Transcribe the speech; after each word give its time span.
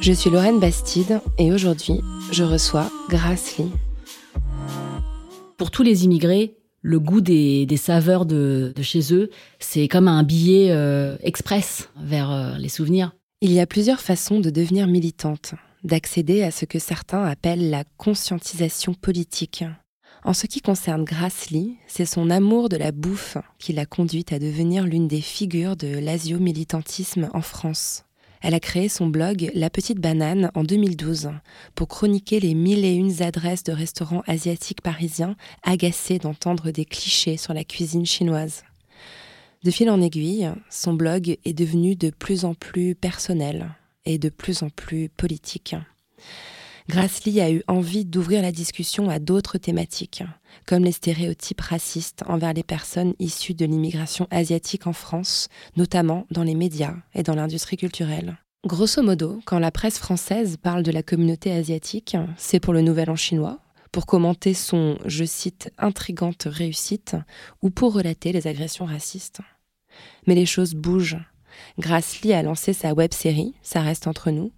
Je 0.00 0.12
suis 0.12 0.30
Lorraine 0.30 0.60
Bastide 0.60 1.20
et 1.38 1.52
aujourd'hui, 1.52 2.00
je 2.30 2.44
reçois 2.44 2.90
Grace 3.08 3.58
Lee. 3.58 3.70
Pour 5.56 5.72
tous 5.72 5.82
les 5.82 6.04
immigrés, 6.04 6.56
le 6.82 7.00
goût 7.00 7.20
des, 7.20 7.66
des 7.66 7.76
saveurs 7.76 8.24
de, 8.24 8.72
de 8.74 8.82
chez 8.82 9.12
eux, 9.12 9.28
c'est 9.58 9.88
comme 9.88 10.06
un 10.06 10.22
billet 10.22 10.70
euh, 10.70 11.16
express 11.22 11.90
vers 12.00 12.30
euh, 12.30 12.56
les 12.58 12.68
souvenirs. 12.68 13.12
Il 13.40 13.52
y 13.52 13.60
a 13.60 13.66
plusieurs 13.66 14.00
façons 14.00 14.38
de 14.38 14.50
devenir 14.50 14.86
militante, 14.86 15.54
d'accéder 15.82 16.42
à 16.42 16.52
ce 16.52 16.64
que 16.64 16.78
certains 16.78 17.24
appellent 17.24 17.68
la 17.68 17.82
conscientisation 17.96 18.94
politique. 18.94 19.64
En 20.24 20.32
ce 20.32 20.46
qui 20.46 20.60
concerne 20.60 21.04
Grace 21.04 21.50
Lee, 21.50 21.76
c'est 21.88 22.06
son 22.06 22.30
amour 22.30 22.68
de 22.68 22.76
la 22.76 22.92
bouffe 22.92 23.36
qui 23.58 23.72
l'a 23.72 23.86
conduite 23.86 24.32
à 24.32 24.38
devenir 24.38 24.84
l'une 24.84 25.08
des 25.08 25.20
figures 25.20 25.76
de 25.76 25.98
l'asio-militantisme 25.98 27.28
en 27.34 27.42
France. 27.42 28.04
Elle 28.40 28.54
a 28.54 28.60
créé 28.60 28.88
son 28.88 29.08
blog 29.08 29.50
La 29.54 29.70
Petite 29.70 29.98
Banane 29.98 30.50
en 30.54 30.62
2012 30.62 31.30
pour 31.74 31.88
chroniquer 31.88 32.40
les 32.40 32.54
mille 32.54 32.84
et 32.84 32.94
une 32.94 33.22
adresses 33.22 33.64
de 33.64 33.72
restaurants 33.72 34.22
asiatiques 34.26 34.82
parisiens 34.82 35.36
agacés 35.62 36.18
d'entendre 36.18 36.70
des 36.70 36.84
clichés 36.84 37.36
sur 37.36 37.54
la 37.54 37.64
cuisine 37.64 38.06
chinoise. 38.06 38.62
De 39.64 39.70
fil 39.72 39.90
en 39.90 40.00
aiguille, 40.00 40.50
son 40.70 40.92
blog 40.92 41.36
est 41.44 41.52
devenu 41.52 41.96
de 41.96 42.10
plus 42.10 42.44
en 42.44 42.54
plus 42.54 42.94
personnel 42.94 43.74
et 44.04 44.18
de 44.18 44.28
plus 44.28 44.62
en 44.62 44.70
plus 44.70 45.08
politique. 45.08 45.74
Grace 46.88 47.24
Lee 47.24 47.42
a 47.42 47.50
eu 47.50 47.62
envie 47.68 48.06
d'ouvrir 48.06 48.40
la 48.40 48.50
discussion 48.50 49.10
à 49.10 49.18
d'autres 49.18 49.58
thématiques, 49.58 50.22
comme 50.66 50.84
les 50.84 50.92
stéréotypes 50.92 51.60
racistes 51.60 52.24
envers 52.26 52.54
les 52.54 52.62
personnes 52.62 53.12
issues 53.18 53.52
de 53.52 53.66
l'immigration 53.66 54.26
asiatique 54.30 54.86
en 54.86 54.94
France, 54.94 55.48
notamment 55.76 56.26
dans 56.30 56.44
les 56.44 56.54
médias 56.54 56.94
et 57.14 57.22
dans 57.22 57.34
l'industrie 57.34 57.76
culturelle. 57.76 58.38
Grosso 58.66 59.02
modo, 59.02 59.38
quand 59.44 59.58
la 59.58 59.70
presse 59.70 59.98
française 59.98 60.56
parle 60.56 60.82
de 60.82 60.90
la 60.90 61.02
communauté 61.02 61.52
asiatique, 61.52 62.16
c'est 62.38 62.58
pour 62.58 62.72
le 62.72 62.80
Nouvel 62.80 63.10
An 63.10 63.16
chinois, 63.16 63.60
pour 63.92 64.06
commenter 64.06 64.54
son, 64.54 64.98
je 65.04 65.26
cite, 65.26 65.70
intrigante 65.76 66.46
réussite, 66.50 67.16
ou 67.60 67.68
pour 67.68 67.92
relater 67.92 68.32
les 68.32 68.46
agressions 68.46 68.86
racistes. 68.86 69.40
Mais 70.26 70.34
les 70.34 70.46
choses 70.46 70.72
bougent. 70.72 71.18
Grace 71.78 72.22
Lee 72.22 72.32
a 72.32 72.42
lancé 72.42 72.72
sa 72.72 72.94
web-série, 72.94 73.54
Ça 73.62 73.82
reste 73.82 74.06
entre 74.06 74.30
nous. 74.30 74.52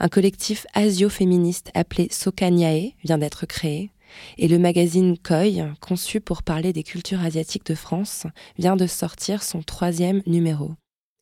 Un 0.00 0.08
collectif 0.08 0.66
asio-féministe 0.74 1.70
appelé 1.74 2.08
Sokanyae 2.10 2.94
vient 3.04 3.18
d'être 3.18 3.46
créé. 3.46 3.90
Et 4.38 4.48
le 4.48 4.58
magazine 4.58 5.18
Koi, 5.18 5.74
conçu 5.80 6.20
pour 6.20 6.42
parler 6.42 6.72
des 6.72 6.82
cultures 6.82 7.20
asiatiques 7.20 7.66
de 7.66 7.74
France, 7.74 8.26
vient 8.58 8.76
de 8.76 8.86
sortir 8.86 9.42
son 9.42 9.62
troisième 9.62 10.22
numéro. 10.26 10.72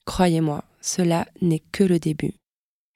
Croyez-moi, 0.05 0.65
cela 0.81 1.27
n'est 1.41 1.63
que 1.73 1.83
le 1.83 1.99
début. 1.99 2.35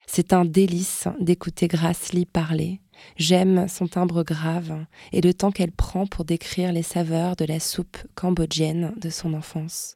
C'est 0.07 0.33
un 0.33 0.45
délice 0.45 1.07
d'écouter 1.19 1.67
Grace 1.67 2.13
Lee 2.13 2.25
parler. 2.25 2.81
J'aime 3.17 3.67
son 3.67 3.87
timbre 3.87 4.23
grave 4.23 4.85
et 5.11 5.21
le 5.21 5.33
temps 5.33 5.51
qu'elle 5.51 5.71
prend 5.71 6.05
pour 6.05 6.25
décrire 6.25 6.71
les 6.71 6.83
saveurs 6.83 7.35
de 7.35 7.45
la 7.45 7.59
soupe 7.59 7.97
cambodgienne 8.15 8.93
de 8.97 9.09
son 9.09 9.33
enfance. 9.33 9.95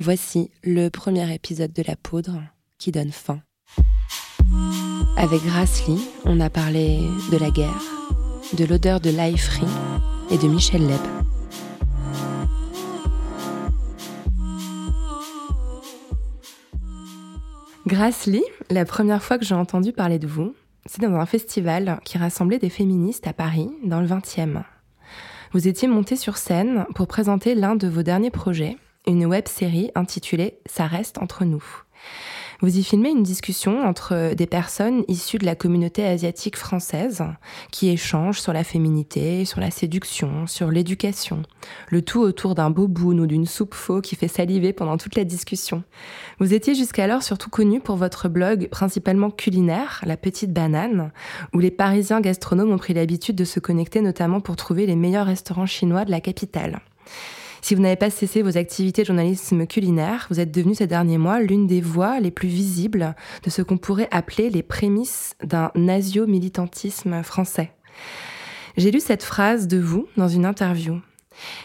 Voici 0.00 0.50
le 0.62 0.88
premier 0.88 1.32
épisode 1.34 1.72
de 1.72 1.82
La 1.86 1.96
Poudre 1.96 2.42
qui 2.78 2.92
donne 2.92 3.12
faim. 3.12 3.42
Avec 5.16 5.42
Grace 5.44 5.86
Lee, 5.86 6.08
on 6.24 6.40
a 6.40 6.50
parlé 6.50 6.98
de 7.30 7.36
la 7.36 7.50
guerre, 7.50 7.82
de 8.52 8.64
l'odeur 8.64 9.00
de 9.00 9.10
l'ail 9.10 9.38
frit 9.38 9.66
et 10.30 10.38
de 10.38 10.48
Michel 10.48 10.86
Leb. 10.86 11.00
Lee, 18.26 18.44
la 18.70 18.84
première 18.84 19.22
fois 19.22 19.38
que 19.38 19.44
j'ai 19.44 19.54
entendu 19.54 19.92
parler 19.92 20.18
de 20.18 20.26
vous, 20.26 20.54
c'est 20.86 21.02
dans 21.02 21.14
un 21.14 21.26
festival 21.26 22.00
qui 22.04 22.18
rassemblait 22.18 22.58
des 22.58 22.70
féministes 22.70 23.26
à 23.26 23.32
Paris, 23.32 23.70
dans 23.84 24.00
le 24.00 24.06
20e. 24.06 24.62
Vous 25.52 25.68
étiez 25.68 25.86
montée 25.88 26.16
sur 26.16 26.38
scène 26.38 26.86
pour 26.94 27.06
présenter 27.06 27.54
l'un 27.54 27.76
de 27.76 27.86
vos 27.86 28.02
derniers 28.02 28.30
projets, 28.30 28.76
une 29.06 29.26
web 29.26 29.46
série 29.46 29.90
intitulée 29.94 30.58
Ça 30.66 30.86
reste 30.86 31.18
entre 31.18 31.44
nous. 31.44 31.62
Vous 32.62 32.78
y 32.78 32.84
filmez 32.84 33.10
une 33.10 33.24
discussion 33.24 33.82
entre 33.82 34.34
des 34.34 34.46
personnes 34.46 35.02
issues 35.08 35.38
de 35.38 35.44
la 35.44 35.56
communauté 35.56 36.06
asiatique 36.06 36.56
française 36.56 37.24
qui 37.72 37.88
échangent 37.88 38.38
sur 38.38 38.52
la 38.52 38.62
féminité, 38.62 39.44
sur 39.44 39.58
la 39.58 39.72
séduction, 39.72 40.46
sur 40.46 40.70
l'éducation. 40.70 41.42
Le 41.88 42.02
tout 42.02 42.20
autour 42.20 42.54
d'un 42.54 42.70
boboon 42.70 43.18
ou 43.18 43.26
d'une 43.26 43.46
soupe 43.46 43.74
faux 43.74 44.00
qui 44.00 44.14
fait 44.14 44.28
saliver 44.28 44.72
pendant 44.72 44.96
toute 44.96 45.16
la 45.16 45.24
discussion. 45.24 45.82
Vous 46.38 46.54
étiez 46.54 46.76
jusqu'alors 46.76 47.24
surtout 47.24 47.50
connu 47.50 47.80
pour 47.80 47.96
votre 47.96 48.28
blog 48.28 48.68
principalement 48.68 49.32
culinaire, 49.32 50.00
La 50.06 50.16
Petite 50.16 50.52
Banane, 50.52 51.10
où 51.52 51.58
les 51.58 51.72
Parisiens 51.72 52.20
gastronomes 52.20 52.70
ont 52.70 52.78
pris 52.78 52.94
l'habitude 52.94 53.34
de 53.34 53.44
se 53.44 53.58
connecter 53.58 54.02
notamment 54.02 54.38
pour 54.38 54.54
trouver 54.54 54.86
les 54.86 54.94
meilleurs 54.94 55.26
restaurants 55.26 55.66
chinois 55.66 56.04
de 56.04 56.12
la 56.12 56.20
capitale. 56.20 56.80
Si 57.64 57.76
vous 57.76 57.80
n'avez 57.80 57.96
pas 57.96 58.10
cessé 58.10 58.42
vos 58.42 58.58
activités 58.58 59.02
de 59.02 59.06
journalisme 59.06 59.66
culinaire, 59.68 60.26
vous 60.30 60.40
êtes 60.40 60.50
devenu 60.50 60.74
ces 60.74 60.88
derniers 60.88 61.16
mois 61.16 61.40
l'une 61.40 61.68
des 61.68 61.80
voix 61.80 62.18
les 62.18 62.32
plus 62.32 62.48
visibles 62.48 63.14
de 63.44 63.50
ce 63.50 63.62
qu'on 63.62 63.78
pourrait 63.78 64.08
appeler 64.10 64.50
les 64.50 64.64
prémices 64.64 65.36
d'un 65.44 65.70
nasio-militantisme 65.76 67.22
français. 67.22 67.70
J'ai 68.76 68.90
lu 68.90 68.98
cette 68.98 69.22
phrase 69.22 69.68
de 69.68 69.78
vous 69.78 70.08
dans 70.16 70.26
une 70.26 70.44
interview. 70.44 71.00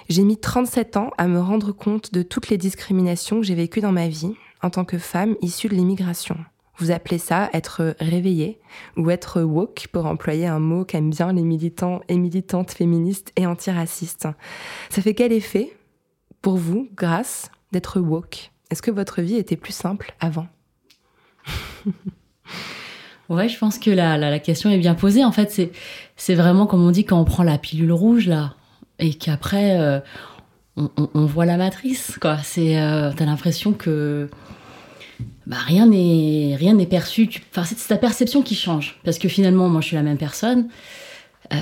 J'ai 0.07 0.21
mis 0.21 0.37
37 0.37 0.97
ans 0.97 1.09
à 1.17 1.27
me 1.27 1.39
rendre 1.39 1.71
compte 1.71 2.13
de 2.13 2.21
toutes 2.21 2.49
les 2.49 2.59
discriminations 2.59 3.39
que 3.39 3.47
j'ai 3.47 3.55
vécues 3.55 3.81
dans 3.81 3.91
ma 3.91 4.07
vie 4.07 4.35
en 4.61 4.69
tant 4.69 4.85
que 4.85 4.99
femme 4.99 5.35
issue 5.41 5.67
de 5.67 5.75
l'immigration. 5.75 6.37
Vous 6.77 6.91
appelez 6.91 7.17
ça 7.17 7.49
être 7.53 7.95
réveillée 7.99 8.59
ou 8.97 9.09
être 9.09 9.41
woke 9.41 9.87
pour 9.91 10.05
employer 10.05 10.45
un 10.45 10.59
mot 10.59 10.85
qu'aiment 10.85 11.09
bien 11.09 11.33
les 11.33 11.41
militants 11.41 12.01
et 12.07 12.17
militantes 12.17 12.71
féministes 12.71 13.31
et 13.35 13.47
antiracistes. 13.47 14.27
Ça 14.91 15.01
fait 15.01 15.15
quel 15.15 15.33
effet? 15.33 15.76
Pour 16.41 16.57
vous, 16.57 16.89
grâce, 16.95 17.51
d'être 17.71 17.99
woke 17.99 18.51
Est-ce 18.69 18.81
que 18.81 18.91
votre 18.91 19.21
vie 19.21 19.35
était 19.35 19.57
plus 19.57 19.73
simple 19.73 20.13
avant 20.19 20.47
Ouais, 23.29 23.49
je 23.49 23.57
pense 23.57 23.77
que 23.77 23.89
la, 23.89 24.17
la, 24.17 24.39
question 24.39 24.69
est 24.69 24.77
bien 24.77 24.95
posée. 24.95 25.25
En 25.25 25.33
fait, 25.33 25.69
c'est 26.15 26.35
vraiment 26.35 26.65
comme 26.65 26.81
on 26.81 26.91
dit 26.91 27.03
quand 27.03 27.19
on 27.19 27.25
prend 27.25 27.43
la 27.43 27.57
pilule 27.57 27.91
rouge 27.91 28.25
là 28.27 28.55
et 28.99 29.13
qu'après 29.13 29.77
euh, 29.79 29.99
on, 30.77 30.89
on, 30.95 31.25
voit 31.25 31.45
la 31.45 31.57
matrice. 31.57 32.17
Quoi, 32.21 32.37
c'est 32.43 32.79
euh, 32.79 33.11
t'as 33.15 33.25
l'impression 33.25 33.73
que 33.73 34.29
bah, 35.45 35.57
rien 35.59 35.87
n'est 35.87 36.55
rien 36.57 36.73
n'est 36.73 36.85
perçu. 36.85 37.29
Enfin, 37.51 37.65
c'est 37.65 37.77
c'est 37.77 37.89
ta 37.89 37.97
perception 37.97 38.41
qui 38.41 38.55
change 38.55 38.97
parce 39.03 39.19
que 39.19 39.27
finalement, 39.27 39.67
moi, 39.67 39.81
je 39.81 39.87
suis 39.87 39.95
la 39.97 40.03
même 40.03 40.17
personne. 40.17 40.69
Euh, 41.53 41.57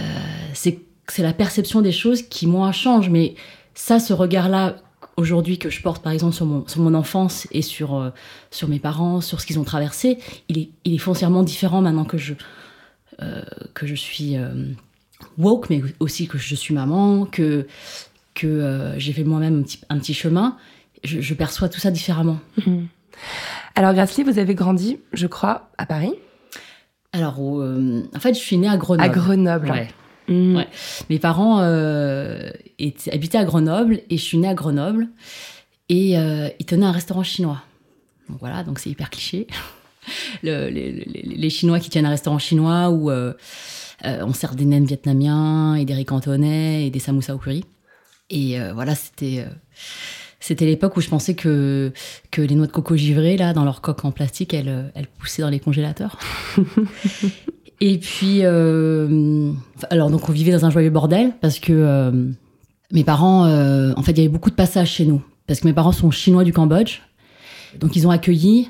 c'est 0.54 0.80
c'est 1.08 1.24
la 1.24 1.34
perception 1.34 1.82
des 1.82 1.92
choses 1.92 2.24
qui 2.24 2.48
moi 2.48 2.72
change, 2.72 3.10
mais 3.10 3.36
ça, 3.76 4.00
ce 4.00 4.14
regard-là 4.14 4.78
aujourd'hui 5.18 5.58
que 5.60 5.70
je 5.70 5.82
porte 5.82 6.04
par 6.04 6.12
exemple 6.12 6.34
sur 6.34 6.46
mon, 6.46 6.68
sur 6.68 6.82
mon 6.82 6.94
enfance 6.94 7.48
et 7.52 7.62
sur, 7.62 7.96
euh, 7.96 8.10
sur 8.52 8.68
mes 8.68 8.80
parents, 8.80 9.22
sur 9.22 9.40
ce 9.40 9.46
qu'ils 9.46 9.60
ont 9.60 9.64
traversé, 9.64 10.18
il 10.50 10.58
est, 10.58 10.70
il 10.84 10.94
est 10.96 10.98
foncièrement 10.98 11.44
différent 11.44 11.82
maintenant 11.82 12.06
que 12.06 12.18
je, 12.18 12.34
euh, 13.22 13.42
que 13.74 13.86
je 13.86 13.96
suis 13.96 14.36
euh, 14.38 14.50
woke, 15.38 15.70
mais 15.70 15.82
aussi 16.00 16.28
que 16.28 16.38
je 16.38 16.56
suis 16.56 16.74
maman, 16.74 17.26
que, 17.26 17.68
que 18.34 18.94
j'ai 18.98 19.14
fait 19.14 19.24
moi-même 19.24 19.60
un 19.60 19.64
petit, 19.64 19.80
un 19.90 20.00
petit 20.00 20.14
chemin. 20.14 20.58
Je, 21.04 21.22
je 21.22 21.34
perçois 21.34 21.70
tout 21.70 21.80
ça 21.80 21.92
différemment. 21.92 22.40
Mhm. 22.66 22.88
Alors, 23.76 23.94
Grassley, 23.94 24.24
vous 24.24 24.40
avez 24.40 24.56
grandi, 24.56 25.00
je 25.14 25.28
crois, 25.28 25.70
à 25.78 25.86
Paris, 25.86 26.14
Alors, 27.14 27.36
euh, 27.40 28.04
en 28.16 28.20
fait, 28.20 28.34
je 28.34 28.40
suis 28.40 28.58
née 28.58 28.68
à 28.68 28.78
Grenoble. 28.78 29.04
à 29.04 29.10
Grenoble. 29.10 29.70
Ouais. 29.72 29.88
Mm. 30.28 30.56
Ouais. 30.56 30.68
Mes 31.10 31.20
parents 31.20 31.60
euh, 31.62 32.50
habitaient 33.12 33.38
à 33.38 33.46
Grenoble 33.46 34.02
et 34.10 34.18
je 34.18 34.24
suis 34.24 34.38
née 34.38 34.48
à 34.48 34.54
Grenoble 34.54 35.08
et 35.90 36.18
euh, 36.18 36.50
ils 36.60 36.66
tenaient 36.66 36.86
un 36.86 36.92
restaurant 36.92 37.24
chinois. 37.24 37.62
Donc 38.30 38.40
voilà, 38.40 38.64
donc 38.64 38.80
c'est 38.80 38.90
hyper 38.90 39.10
cliché. 39.10 39.48
Le- 40.44 40.70
les, 40.70 41.50
Chinois 41.50 41.80
qui 41.80 41.90
tiennent 41.90 42.06
un 42.06 42.12
restaurant 42.12 42.38
chinois 42.38 42.92
où 42.92 43.10
euh, 43.10 43.34
on 44.04 44.34
sert 44.34 44.54
des 44.54 44.66
nems 44.66 44.86
vietnamiens 44.86 45.74
et 45.74 45.84
des 45.84 45.96
riz 45.96 46.06
cantonais 46.06 46.86
et 46.86 46.92
des 46.92 47.00
samoussas 47.00 47.34
au 47.34 47.40
curry. 47.40 47.66
Et 48.30 48.60
voilà, 48.76 48.94
c'était 48.94 49.46
c'était 50.40 50.66
l'époque 50.66 50.96
où 50.96 51.02
je 51.02 51.10
pensais 51.10 51.34
que 51.34 51.92
que 52.30 52.44
les 52.44 52.54
noix 52.54 52.68
de 52.68 52.72
coco 52.72 52.96
givrées 52.96 53.36
là 53.36 53.54
dans 53.54 53.64
leur 53.64 53.82
coque 53.82 54.06
en 54.06 54.12
plastique, 54.12 54.54
elles 54.54 54.92
elles 54.94 55.08
poussaient 55.08 55.42
dans 55.42 55.50
les 55.50 55.60
congélateurs. 55.60 56.20
Et 57.82 57.98
puis, 57.98 58.40
euh, 58.44 59.52
alors 59.90 60.10
donc 60.10 60.30
on 60.30 60.32
vivait 60.32 60.52
dans 60.52 60.66
un 60.66 60.70
joyeux 60.70 60.90
bordel 60.90 61.34
parce 61.42 61.60
que 61.60 61.74
euh, 61.74 62.12
mes 62.92 63.04
parents, 63.04 63.46
euh, 63.46 63.94
en 63.98 64.02
fait, 64.02 64.12
il 64.14 64.18
y 64.18 64.22
avait 64.22 64.30
beaucoup 64.30 64.50
de 64.50 64.56
passages 64.56 64.92
chez 64.92 65.06
nous 65.06 65.22
parce 65.48 65.60
que 65.60 65.68
mes 65.68 65.74
parents 65.74 65.92
sont 65.92 66.10
chinois 66.10 66.44
du 66.44 66.54
Cambodge, 66.54 67.00
donc 67.80 67.96
ils 67.96 68.08
ont 68.08 68.12
accueilli 68.12 68.70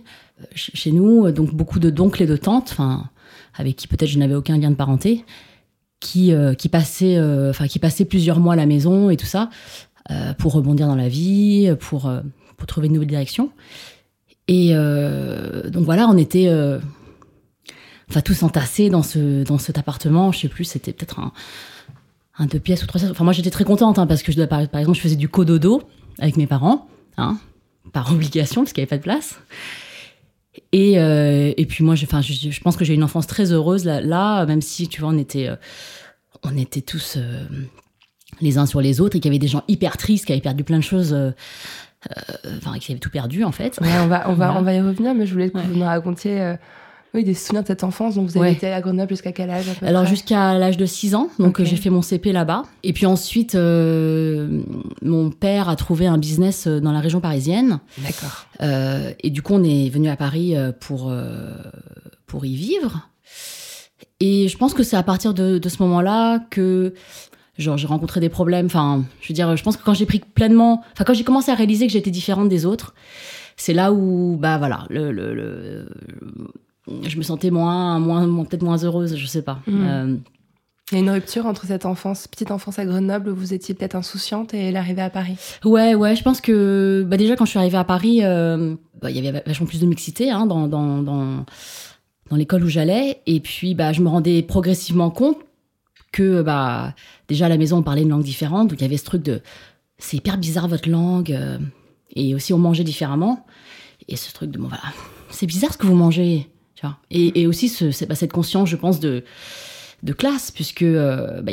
ch- 0.55 0.71
chez 0.73 0.91
nous 0.91 1.31
donc 1.31 1.53
beaucoup 1.53 1.79
de 1.79 1.89
d'oncles 1.89 2.23
et 2.23 2.25
de 2.25 2.35
tantes, 2.35 2.69
enfin 2.71 3.05
avec 3.55 3.75
qui 3.75 3.87
peut-être 3.87 4.09
je 4.09 4.17
n'avais 4.17 4.35
aucun 4.35 4.57
lien 4.57 4.71
de 4.71 4.75
parenté, 4.75 5.23
qui 5.99 6.33
qui 6.57 6.69
passaient, 6.69 7.17
enfin 7.49 7.67
qui 7.67 7.79
passaient 7.79 8.05
plusieurs 8.05 8.39
mois 8.39 8.53
à 8.53 8.57
la 8.57 8.65
maison 8.65 9.09
et 9.11 9.17
tout 9.17 9.25
ça 9.27 9.49
pour 10.39 10.53
rebondir 10.53 10.87
dans 10.87 10.95
la 10.95 11.07
vie, 11.09 11.71
pour 11.79 12.11
pour 12.57 12.67
trouver 12.67 12.87
une 12.87 12.93
nouvelle 12.93 13.07
direction. 13.09 13.51
Et 14.47 14.73
donc 14.73 15.83
voilà, 15.85 16.07
on 16.09 16.17
était 16.17 16.49
enfin 18.09 18.21
tous 18.21 18.43
entassés 18.43 18.89
dans 18.89 19.03
ce 19.03 19.43
dans 19.43 19.57
cet 19.57 19.77
appartement 19.77 20.31
je 20.31 20.39
sais 20.39 20.47
plus 20.47 20.63
c'était 20.65 20.93
peut-être 20.93 21.19
un 21.19 21.31
un 22.37 22.45
deux 22.45 22.59
pièces 22.59 22.83
ou 22.83 22.87
trois 22.87 22.99
pièces 22.99 23.11
enfin 23.11 23.23
moi 23.23 23.33
j'étais 23.33 23.49
très 23.51 23.63
contente 23.63 23.97
hein, 23.99 24.07
parce 24.07 24.21
que 24.23 24.31
je 24.31 24.37
dois 24.37 24.47
par, 24.47 24.59
exemple 24.61 24.95
je 24.97 25.01
faisais 25.01 25.15
du 25.15 25.29
cododo 25.29 25.81
avec 26.19 26.37
mes 26.37 26.47
parents 26.47 26.87
hein, 27.17 27.37
par 27.93 28.11
obligation 28.11 28.61
parce 28.63 28.73
qu'il 28.73 28.81
n'y 28.81 28.83
avait 28.83 28.89
pas 28.89 28.97
de 28.97 29.03
place 29.03 29.39
et 30.71 30.99
euh, 30.99 31.53
et 31.57 31.65
puis 31.65 31.83
moi 31.83 31.95
je 31.95 32.05
enfin 32.05 32.21
je, 32.21 32.33
je 32.33 32.61
pense 32.61 32.77
que 32.77 32.85
j'ai 32.85 32.93
eu 32.93 32.95
une 32.95 33.03
enfance 33.03 33.27
très 33.27 33.51
heureuse 33.51 33.85
là, 33.85 34.01
là 34.01 34.45
même 34.45 34.61
si 34.61 34.87
tu 34.87 35.01
vois 35.01 35.09
on 35.09 35.17
était 35.17 35.47
euh, 35.47 35.55
on 36.43 36.55
était 36.57 36.81
tous 36.81 37.15
euh, 37.17 37.43
les 38.41 38.57
uns 38.57 38.65
sur 38.65 38.81
les 38.81 39.01
autres 39.01 39.15
et 39.15 39.19
qu'il 39.19 39.31
y 39.31 39.33
avait 39.33 39.39
des 39.39 39.47
gens 39.47 39.63
hyper 39.67 39.97
tristes 39.97 40.25
qui 40.25 40.31
avaient 40.31 40.41
perdu 40.41 40.63
plein 40.63 40.77
de 40.77 40.83
choses 40.83 41.15
enfin 42.57 42.77
qui 42.79 42.91
avaient 42.91 42.99
tout 42.99 43.09
perdu 43.09 43.43
en 43.43 43.51
fait 43.51 43.79
Ouais, 43.81 43.87
on 44.01 44.07
va, 44.07 44.25
on 44.29 44.33
va, 44.33 44.47
Voilà. 44.47 44.59
on 44.59 44.61
va 44.61 44.73
y 44.73 44.81
revenir, 44.81 45.15
mais 45.15 45.25
je 45.25 45.33
voulais 45.33 45.49
que 45.49 45.57
Ouais. 45.57 45.63
vous 45.63 45.75
nous 45.79 45.85
racontiez 45.85 46.55
oui, 47.15 47.23
des 47.23 47.33
souvenirs 47.33 47.63
de 47.63 47.67
cette 47.67 47.83
enfance. 47.83 48.15
Donc, 48.15 48.29
vous 48.29 48.37
avez 48.37 48.49
Ouais. 48.49 48.53
été 48.53 48.67
à 48.67 48.79
Grenoble 48.81 49.09
jusqu'à 49.09 49.31
quel 49.31 49.49
âge 49.49 49.67
à 49.69 49.73
peu 49.73 49.85
Alors 49.87 50.05
jusqu'à 50.05 50.57
l'âge 50.57 50.77
de 50.77 50.85
6 50.85 51.15
ans, 51.15 51.29
donc 51.39 51.61
j'ai 51.63 51.75
fait 51.77 51.89
mon 51.89 52.01
CP 52.01 52.31
là-bas. 52.31 52.63
Et 52.83 52.93
puis 52.93 53.05
ensuite, 53.05 53.55
euh, 53.55 54.61
mon 55.01 55.29
père 55.31 55.69
a 55.69 55.75
trouvé 55.75 56.05
un 56.07 56.17
business 56.17 56.67
euh, 56.67 56.79
dans 56.79 56.91
la 56.91 56.99
région 56.99 57.19
parisienne. 57.21 57.79
D'accord. 57.97 58.45
Euh, 58.61 59.11
et 59.21 59.29
du 59.31 59.41
coup, 59.41 59.53
on 59.53 59.63
est 59.63 59.89
venu 59.89 60.09
à 60.09 60.15
Paris 60.15 60.53
pour, 60.81 61.11
pour 62.27 62.45
y 62.45 62.55
vivre. 62.55 63.09
Et 64.19 64.47
je 64.47 64.57
pense 64.57 64.73
que 64.73 64.83
c'est 64.83 64.95
à 64.97 65.03
partir 65.03 65.33
de, 65.33 65.57
de 65.57 65.69
ce 65.69 65.81
moment-là 65.83 66.39
que 66.49 66.93
genre 67.57 67.77
j'ai 67.77 67.87
rencontré 67.87 68.19
des 68.19 68.29
problèmes. 68.29 68.65
Enfin, 68.67 69.03
je 69.21 69.29
veux 69.29 69.33
dire, 69.33 69.55
je 69.55 69.63
pense 69.63 69.77
que 69.77 69.83
quand 69.83 69.93
j'ai 69.93 70.05
pris 70.05 70.19
pleinement, 70.19 70.81
enfin 70.93 71.03
quand 71.05 71.13
j'ai 71.13 71.23
commencé 71.23 71.51
à 71.51 71.55
réaliser 71.55 71.87
que 71.87 71.93
j'étais 71.93 72.11
différente 72.11 72.49
des 72.49 72.65
autres, 72.65 72.93
c'est 73.57 73.73
là 73.73 73.91
où 73.93 74.37
bah 74.39 74.57
voilà, 74.57 74.85
le, 74.89 75.11
le, 75.11 75.33
le- 75.33 75.89
je 76.87 77.17
me 77.17 77.23
sentais 77.23 77.51
moins, 77.51 77.99
moins, 77.99 78.25
moins- 78.27 78.45
peut-être 78.45 78.63
moins 78.63 78.77
heureuse, 78.83 79.15
je 79.15 79.25
sais 79.25 79.41
pas. 79.41 79.59
Mm. 79.67 79.85
Euh, 79.87 80.15
Il 80.91 80.95
y 80.95 80.97
a 80.97 81.03
une 81.03 81.09
rupture 81.09 81.47
entre 81.47 81.65
cette 81.65 81.85
enfance, 81.85 82.27
petite 82.27 82.51
enfance 82.51 82.77
à 82.77 82.85
Grenoble, 82.85 83.29
où 83.31 83.35
vous 83.35 83.53
étiez 83.55 83.73
peut-être 83.73 83.95
insouciante, 83.95 84.53
et 84.53 84.71
l'arrivée 84.71 85.01
à 85.01 85.09
Paris. 85.09 85.35
Ouais, 85.63 85.95
ouais, 85.95 86.15
je 86.15 86.21
pense 86.23 86.41
que 86.41 87.03
bah 87.07 87.17
déjà 87.17 87.35
quand 87.35 87.45
je 87.45 87.49
suis 87.49 87.59
arrivée 87.59 87.77
à 87.77 87.83
Paris, 87.83 88.19
euh, 88.23 88.75
bah, 89.01 89.09
il 89.09 89.17
y 89.23 89.27
avait 89.27 89.41
vachement 89.45 89.65
plus 89.65 89.79
de 89.79 89.87
mixité 89.87 90.29
hein, 90.29 90.45
dans, 90.45 90.67
dans, 90.67 91.01
dans, 91.01 91.43
dans 92.29 92.35
l'école 92.35 92.63
où 92.63 92.67
j'allais. 92.69 93.21
Et 93.25 93.39
puis 93.39 93.73
bah, 93.73 93.93
je 93.93 94.01
me 94.01 94.09
rendais 94.09 94.43
progressivement 94.43 95.09
compte 95.09 95.37
que 96.11 96.43
bah, 96.43 96.93
déjà 97.27 97.47
à 97.47 97.49
la 97.49 97.57
maison 97.57 97.77
on 97.77 97.83
parlait 97.83 98.03
une 98.03 98.09
langue 98.09 98.23
différente. 98.23 98.67
Donc 98.69 98.79
il 98.79 98.83
y 98.83 98.85
avait 98.85 98.97
ce 98.97 99.05
truc 99.05 99.23
de 99.23 99.41
c'est 99.97 100.17
hyper 100.17 100.37
bizarre 100.37 100.67
votre 100.67 100.87
langue. 100.87 101.31
euh, 101.31 101.57
et 102.15 102.35
aussi 102.35 102.53
on 102.53 102.59
mangeait 102.59 102.83
différemment. 102.83 103.43
Et 104.07 104.15
ce 104.17 104.31
truc 104.31 104.51
de 104.51 104.59
bon 104.59 104.67
voilà, 104.67 104.83
c'est 105.31 105.47
bizarre 105.47 105.73
ce 105.73 105.77
que 105.79 105.87
vous 105.87 105.95
mangez. 105.95 106.47
Tu 106.75 106.81
vois. 106.85 106.97
Et, 107.11 107.41
et 107.41 107.47
aussi 107.47 107.69
ce, 107.69 108.05
bah, 108.05 108.15
cette 108.15 108.33
conscience, 108.33 108.69
je 108.69 108.75
pense, 108.75 108.99
de 108.99 109.23
de 110.03 110.13
classe 110.13 110.51
puisque 110.51 110.83
euh, 110.83 111.41
bah, 111.41 111.51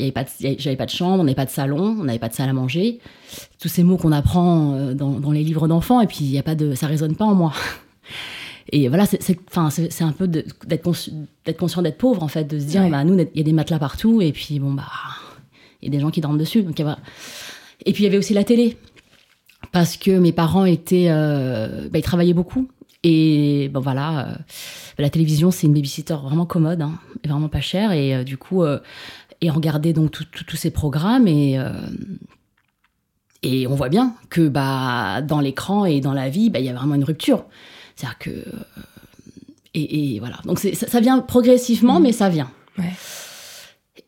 j'avais 0.58 0.76
pas 0.76 0.84
de 0.84 0.90
chambre, 0.90 1.20
on 1.20 1.24
n'avait 1.24 1.34
pas 1.36 1.46
de 1.46 1.50
salon, 1.50 1.96
on 2.00 2.04
n'avait 2.04 2.18
pas 2.18 2.28
de 2.28 2.34
salle 2.34 2.50
à 2.50 2.52
manger. 2.52 2.98
Tous 3.58 3.68
ces 3.68 3.82
mots 3.82 3.96
qu'on 3.96 4.12
apprend 4.12 4.74
euh, 4.74 4.94
dans, 4.94 5.12
dans 5.20 5.30
les 5.30 5.42
livres 5.42 5.68
d'enfants 5.68 6.00
et 6.02 6.06
puis 6.06 6.24
y 6.24 6.38
a 6.38 6.42
pas 6.42 6.54
de 6.54 6.74
ça 6.74 6.86
résonne 6.86 7.14
pas 7.16 7.24
en 7.24 7.34
moi. 7.34 7.52
Et 8.70 8.88
voilà, 8.88 9.06
c'est 9.06 10.02
un 10.02 10.12
peu 10.12 10.28
d'être 10.28 10.84
consci- 10.84 11.12
d'être 11.46 11.58
conscient 11.58 11.82
d'être 11.82 11.98
pauvre 11.98 12.22
en 12.22 12.28
fait, 12.28 12.44
de 12.44 12.58
se 12.58 12.64
dire 12.64 12.82
Ouais. 12.82 12.90
bah 12.90 13.04
nous 13.04 13.18
il 13.18 13.28
y 13.34 13.40
a 13.40 13.44
des 13.44 13.52
matelas 13.52 13.78
partout 13.78 14.20
et 14.22 14.32
puis 14.32 14.58
bon 14.60 14.72
bah 14.72 14.84
il 15.80 15.86
y 15.86 15.88
a 15.88 15.90
des 15.96 16.00
gens 16.00 16.10
qui 16.10 16.20
dorment 16.20 16.38
dessus 16.38 16.62
donc 16.62 16.78
voilà. 16.80 16.98
Et 17.86 17.92
puis 17.92 18.02
il 18.02 18.06
y 18.06 18.08
avait 18.08 18.18
aussi 18.18 18.34
la 18.34 18.44
télé 18.44 18.76
parce 19.72 19.96
que 19.96 20.10
mes 20.18 20.32
parents 20.32 20.64
étaient 20.64 21.06
euh, 21.08 21.88
bah, 21.90 21.98
ils 21.98 22.02
travaillaient 22.02 22.34
beaucoup 22.34 22.68
et 23.04 23.68
bon 23.72 23.80
voilà 23.80 24.28
euh, 24.28 24.34
la 24.98 25.10
télévision 25.10 25.50
c'est 25.50 25.66
une 25.66 25.74
babysitter 25.74 26.14
vraiment 26.22 26.46
commode 26.46 26.82
hein, 26.82 26.98
et 27.24 27.28
vraiment 27.28 27.48
pas 27.48 27.60
chère. 27.60 27.92
Et 27.92 28.14
euh, 28.14 28.24
du 28.24 28.36
coup 28.36 28.62
euh, 28.62 28.78
et 29.40 29.50
on 29.50 29.54
regardait 29.54 29.92
donc 29.92 30.12
tous 30.12 30.56
ces 30.56 30.70
programmes 30.70 31.26
et 31.26 31.58
et 33.42 33.66
on 33.66 33.74
voit 33.74 33.88
bien 33.88 34.14
que 34.30 34.48
bah 34.48 35.20
dans 35.22 35.40
l'écran 35.40 35.84
et 35.84 36.00
dans 36.00 36.12
la 36.12 36.28
vie 36.28 36.48
bah 36.50 36.60
il 36.60 36.66
y 36.66 36.68
a 36.68 36.74
vraiment 36.74 36.94
une 36.94 37.04
rupture. 37.04 37.44
C'est 37.96 38.06
à 38.06 38.10
dire 38.10 38.18
que 38.18 38.30
et, 39.74 40.14
et 40.14 40.20
voilà. 40.20 40.36
Donc 40.44 40.58
ça, 40.58 40.72
ça 40.74 41.00
vient 41.00 41.18
progressivement 41.18 41.98
mais 41.98 42.12
ça 42.12 42.28
vient. 42.28 42.50
Ouais. 42.78 42.92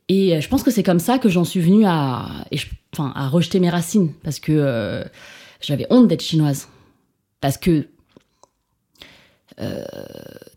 et 0.08 0.41
je 0.41 0.49
pense 0.49 0.62
que 0.62 0.70
c'est 0.70 0.82
comme 0.82 0.99
ça 1.00 1.19
que 1.19 1.29
j'en 1.29 1.44
suis 1.44 1.61
venue 1.61 1.85
à, 1.85 2.26
et 2.50 2.56
je- 2.56 2.69
à 2.99 3.29
rejeter 3.29 3.58
mes 3.61 3.69
racines, 3.70 4.12
parce 4.23 4.38
que 4.38 5.05
j'avais 5.61 5.87
honte 5.91 6.06
d'être 6.08 6.23
chinoise. 6.23 6.69
Parce 7.43 7.58
que 7.58 7.88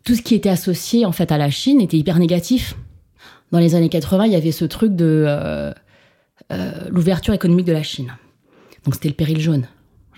tout 0.04 0.14
ce 0.14 0.22
qui 0.22 0.34
était 0.34 0.48
associé 0.48 1.04
en 1.06 1.12
fait 1.12 1.30
à 1.32 1.38
la 1.38 1.50
Chine 1.50 1.80
était 1.80 1.96
hyper 1.96 2.18
négatif. 2.18 2.76
Dans 3.52 3.58
les 3.58 3.74
années 3.74 3.88
80, 3.88 4.26
il 4.26 4.32
y 4.32 4.36
avait 4.36 4.52
ce 4.52 4.64
truc 4.64 4.94
de 4.94 5.24
euh, 5.26 5.72
euh, 6.52 6.72
l'ouverture 6.90 7.32
économique 7.34 7.66
de 7.66 7.72
la 7.72 7.82
Chine. 7.82 8.12
Donc 8.84 8.94
c'était 8.94 9.08
le 9.08 9.14
péril 9.14 9.40
jaune. 9.40 9.66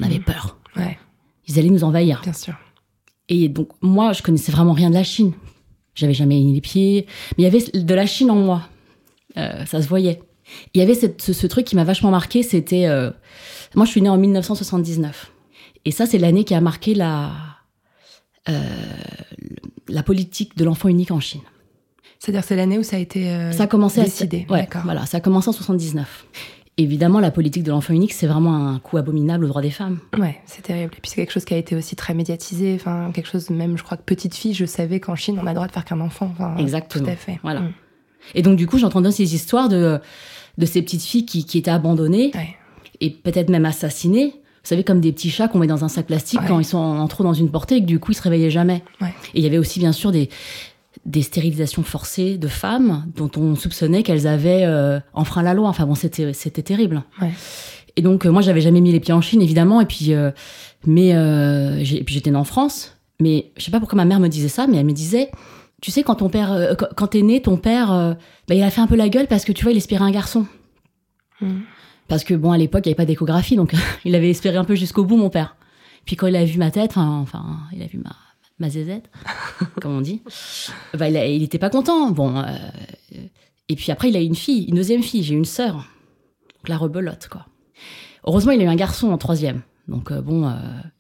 On 0.00 0.04
avait 0.04 0.18
peur. 0.18 0.56
Ouais, 0.76 0.98
Ils 1.46 1.58
allaient 1.58 1.68
nous 1.70 1.84
envahir. 1.84 2.20
bien 2.22 2.32
sûr. 2.32 2.54
Et 3.28 3.48
donc, 3.48 3.68
moi, 3.80 4.12
je 4.12 4.22
connaissais 4.22 4.50
vraiment 4.50 4.72
rien 4.72 4.88
de 4.90 4.94
la 4.94 5.04
Chine. 5.04 5.32
J'avais 5.94 6.14
jamais 6.14 6.36
mis 6.40 6.54
les 6.54 6.60
pieds. 6.60 7.06
Mais 7.36 7.44
il 7.44 7.44
y 7.44 7.46
avait 7.46 7.64
de 7.80 7.94
la 7.94 8.06
Chine 8.06 8.30
en 8.30 8.36
moi. 8.36 8.62
Euh, 9.36 9.64
ça 9.66 9.80
se 9.82 9.86
voyait. 9.88 10.20
Il 10.74 10.80
y 10.80 10.82
avait 10.82 10.94
cette- 10.94 11.22
ce, 11.22 11.32
ce 11.32 11.46
truc 11.46 11.64
qui 11.66 11.76
m'a 11.76 11.84
vachement 11.84 12.10
marqué, 12.10 12.42
c'était... 12.42 12.86
euh, 12.86 13.10
moi, 13.76 13.84
je 13.84 13.90
suis 13.92 14.02
née 14.02 14.08
en 14.08 14.16
1979. 14.18 15.30
Et 15.84 15.92
ça, 15.92 16.06
c'est 16.06 16.18
l'année 16.18 16.42
qui 16.44 16.54
a 16.54 16.60
marqué 16.60 16.94
la, 16.94 17.26
euh, 17.26 17.30
la 18.46 20.02
politique 20.02 20.56
de 20.56 20.64
l'enfant 20.64 20.88
unique 20.88 21.10
en 21.10 21.20
Chine. 21.20 21.42
C'est-à-dire 22.18 22.44
c'est 22.44 22.56
l'année 22.56 22.78
où 22.78 22.82
ça 22.82 22.96
a 22.96 22.98
été 22.98 23.30
euh, 23.30 23.52
Ça 23.52 23.62
a 23.64 23.66
commencé 23.66 24.02
décidé. 24.02 24.46
à... 24.48 24.52
Ouais, 24.52 24.68
voilà, 24.84 25.06
ça 25.06 25.18
a 25.18 25.20
commencé 25.20 25.48
en 25.48 25.52
79. 25.52 26.26
Évidemment, 26.76 27.20
la 27.20 27.30
politique 27.30 27.62
de 27.62 27.70
l'enfant 27.70 27.92
unique, 27.92 28.12
c'est 28.12 28.26
vraiment 28.26 28.68
un 28.68 28.78
coup 28.78 28.96
abominable 28.96 29.44
aux 29.44 29.48
droits 29.48 29.60
des 29.62 29.70
femmes. 29.70 29.98
Ouais, 30.18 30.40
c'est 30.46 30.62
terrible. 30.62 30.94
Et 30.96 31.00
puis 31.00 31.10
c'est 31.10 31.16
quelque 31.16 31.32
chose 31.32 31.44
qui 31.44 31.52
a 31.54 31.56
été 31.58 31.76
aussi 31.76 31.96
très 31.96 32.14
médiatisé. 32.14 32.74
Enfin, 32.74 33.10
quelque 33.12 33.28
chose, 33.28 33.50
même, 33.50 33.76
je 33.76 33.82
crois 33.82 33.96
que 33.96 34.02
petite 34.02 34.34
fille, 34.34 34.54
je 34.54 34.64
savais 34.64 35.00
qu'en 35.00 35.14
Chine, 35.14 35.38
on 35.42 35.46
a 35.46 35.50
le 35.50 35.54
droit 35.54 35.66
de 35.66 35.72
faire 35.72 35.84
qu'un 35.84 36.00
enfant. 36.00 36.30
Enfin, 36.32 36.56
Exactement. 36.56 37.04
Tout 37.04 37.10
à 37.10 37.16
fait. 37.16 37.38
Voilà. 37.42 37.60
Mm. 37.60 37.72
Et 38.34 38.42
donc, 38.42 38.56
du 38.56 38.66
coup, 38.66 38.78
j'entendais 38.78 39.10
ces 39.12 39.34
histoires 39.34 39.68
de, 39.68 39.98
de 40.58 40.66
ces 40.66 40.80
petites 40.82 41.02
filles 41.02 41.26
qui, 41.26 41.44
qui 41.44 41.58
étaient 41.58 41.70
abandonnées 41.70 42.30
Ouais. 42.34 42.54
et 43.00 43.10
peut-être 43.10 43.50
même 43.50 43.64
assassinées. 43.66 44.34
Savez, 44.70 44.84
comme 44.84 45.00
des 45.00 45.12
petits 45.12 45.30
chats 45.30 45.48
qu'on 45.48 45.58
met 45.58 45.66
dans 45.66 45.84
un 45.84 45.88
sac 45.88 46.06
plastique 46.06 46.40
Ouais. 46.40 46.46
quand 46.46 46.58
ils 46.60 46.64
sont 46.64 46.78
en, 46.78 46.98
en 47.00 47.08
trop 47.08 47.24
dans 47.24 47.32
une 47.32 47.50
portée 47.50 47.76
et 47.76 47.80
que 47.80 47.86
du 47.86 47.98
coup, 47.98 48.12
ils 48.12 48.14
se 48.14 48.22
réveillaient 48.22 48.50
jamais. 48.50 48.82
Ouais. 49.00 49.12
Et 49.34 49.38
il 49.40 49.42
y 49.42 49.46
avait 49.46 49.58
aussi, 49.58 49.80
bien 49.80 49.92
sûr, 49.92 50.12
des, 50.12 50.28
des 51.06 51.22
stérilisations 51.22 51.82
forcées 51.82 52.38
de 52.38 52.48
femmes 52.48 53.04
dont 53.16 53.30
on 53.36 53.56
soupçonnait 53.56 54.02
qu'elles 54.02 54.26
avaient 54.26 54.64
euh, 54.64 55.00
enfreint 55.12 55.42
la 55.42 55.54
loi. 55.54 55.68
Enfin 55.68 55.86
bon, 55.86 55.94
c'était 55.94 56.32
c'était 56.32 56.62
terrible. 56.62 57.02
Ouais. 57.20 57.32
Et 57.96 58.02
donc, 58.02 58.26
euh, 58.26 58.30
moi, 58.30 58.42
j'avais 58.42 58.60
jamais 58.60 58.80
mis 58.80 58.92
les 58.92 59.00
pieds 59.00 59.12
en 59.12 59.20
Chine, 59.20 59.42
évidemment. 59.42 59.80
Et 59.80 59.86
puis, 59.86 60.14
euh, 60.14 60.30
mais 60.86 61.14
euh, 61.14 61.78
et 61.78 62.04
puis 62.04 62.14
j'étais 62.14 62.30
née 62.30 62.36
en 62.36 62.44
France. 62.44 62.96
Mais 63.20 63.50
je 63.56 63.64
sais 63.64 63.70
pas 63.70 63.80
pourquoi 63.80 63.96
ma 63.96 64.04
mère 64.04 64.20
me 64.20 64.28
disait 64.28 64.48
ça, 64.48 64.66
mais 64.66 64.76
elle 64.78 64.86
me 64.86 64.92
disait, 64.92 65.30
tu 65.82 65.90
sais, 65.90 66.02
quand 66.02 66.14
ton 66.14 66.28
père, 66.28 66.76
quand, 66.96 67.08
t'es 67.08 67.22
né, 67.22 67.42
ton 67.42 67.56
père, 67.56 68.16
bah, 68.48 68.54
il 68.54 68.62
a 68.62 68.70
fait 68.70 68.80
un 68.80 68.86
peu 68.86 68.96
la 68.96 69.08
gueule 69.10 69.26
parce 69.26 69.44
que 69.44 69.52
tu 69.52 69.64
vois, 69.64 69.72
il 69.72 69.76
espérait 69.76 70.04
un 70.04 70.10
garçon. 70.10 70.46
Mm. 71.42 71.60
Parce 72.10 72.24
que 72.24 72.34
bon, 72.34 72.52
à 72.52 72.58
l'époque, 72.58 72.84
il 72.84 72.88
n'y 72.88 72.92
avait 72.92 72.96
pas 72.96 73.06
d'échographie, 73.06 73.56
donc 73.56 73.72
il 74.04 74.14
avait 74.14 74.28
espéré 74.30 74.56
un 74.58 74.64
peu 74.64 74.74
jusqu'au 74.74 75.04
bout, 75.04 75.16
mon 75.16 75.30
père. 75.30 75.56
Puis 76.04 76.16
quand 76.16 76.26
il 76.26 76.36
a 76.36 76.44
vu 76.44 76.58
ma 76.58 76.70
tête, 76.70 76.96
enfin, 76.98 77.58
il 77.72 77.82
a 77.82 77.86
vu 77.86 77.98
ma, 77.98 78.14
ma 78.58 78.68
zézette, 78.68 79.08
comme 79.80 79.92
on 79.96 80.00
dit, 80.02 80.20
bah, 80.98 81.08
il, 81.08 81.16
a- 81.16 81.26
il 81.26 81.42
était 81.42 81.58
pas 81.58 81.70
content. 81.70 82.10
Bon, 82.10 82.36
euh, 82.36 82.46
Et 83.68 83.76
puis 83.76 83.90
après, 83.92 84.08
il 84.10 84.16
a 84.16 84.20
eu 84.20 84.24
une 84.26 84.34
fille, 84.34 84.64
une 84.64 84.74
deuxième 84.76 85.02
fille. 85.02 85.22
J'ai 85.22 85.34
une 85.34 85.44
sœur. 85.44 85.74
Donc 85.74 86.68
la 86.68 86.76
rebelote, 86.76 87.28
quoi. 87.28 87.46
Heureusement, 88.26 88.52
il 88.52 88.60
a 88.60 88.64
eu 88.64 88.68
un 88.68 88.76
garçon 88.76 89.10
en 89.12 89.16
troisième. 89.18 89.62
Donc 89.88 90.10
euh, 90.10 90.20
bon, 90.20 90.46
euh, 90.48 90.52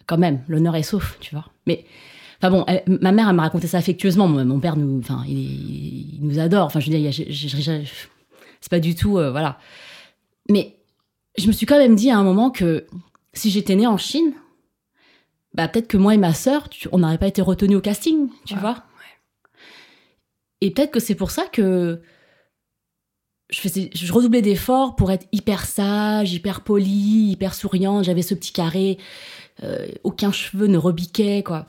quand 0.06 0.16
même, 0.18 0.42
l'honneur 0.48 0.74
est 0.76 0.82
sauf, 0.82 1.18
tu 1.20 1.34
vois. 1.34 1.46
Mais 1.66 1.84
Enfin 2.42 2.50
bon, 2.50 2.64
elle- 2.68 2.82
ma 3.02 3.12
mère, 3.12 3.28
elle 3.28 3.36
m'a 3.36 3.42
raconté 3.42 3.66
ça 3.66 3.76
affectueusement. 3.78 4.26
Mon, 4.28 4.44
mon 4.46 4.60
père 4.60 4.76
nous, 4.76 4.98
enfin, 5.00 5.22
il, 5.28 6.14
il 6.14 6.18
nous 6.22 6.38
adore. 6.38 6.64
Enfin, 6.66 6.80
je 6.80 6.90
veux 6.90 6.96
dire, 6.96 7.12
c'est 8.60 8.70
pas 8.70 8.80
du 8.80 8.94
tout, 8.94 9.18
euh, 9.18 9.30
voilà. 9.30 9.58
Mais 10.48 10.76
je 11.38 11.46
me 11.46 11.52
suis 11.52 11.66
quand 11.66 11.78
même 11.78 11.94
dit 11.96 12.10
à 12.10 12.18
un 12.18 12.22
moment 12.24 12.50
que 12.50 12.86
si 13.32 13.50
j'étais 13.50 13.74
née 13.76 13.86
en 13.86 13.96
Chine, 13.96 14.32
bah 15.54 15.68
peut-être 15.68 15.88
que 15.88 15.96
moi 15.96 16.14
et 16.14 16.18
ma 16.18 16.34
sœur, 16.34 16.68
on 16.92 16.98
n'aurait 16.98 17.18
pas 17.18 17.26
été 17.28 17.42
retenus 17.42 17.78
au 17.78 17.80
casting, 17.80 18.28
tu 18.46 18.54
vois. 18.56 18.84
Et 20.60 20.70
peut-être 20.70 20.90
que 20.90 21.00
c'est 21.00 21.14
pour 21.14 21.30
ça 21.30 21.44
que 21.50 22.02
je, 23.50 23.58
faisais, 23.60 23.90
je 23.94 24.12
redoublais 24.12 24.42
d'efforts 24.42 24.94
pour 24.94 25.10
être 25.10 25.26
hyper 25.32 25.64
sage, 25.64 26.32
hyper 26.34 26.60
poli, 26.60 27.30
hyper 27.32 27.54
souriante. 27.54 28.04
J'avais 28.04 28.22
ce 28.22 28.34
petit 28.34 28.52
carré, 28.52 28.98
euh, 29.62 29.88
aucun 30.04 30.30
cheveu 30.32 30.66
ne 30.66 30.76
rebiquait, 30.76 31.42
quoi. 31.42 31.66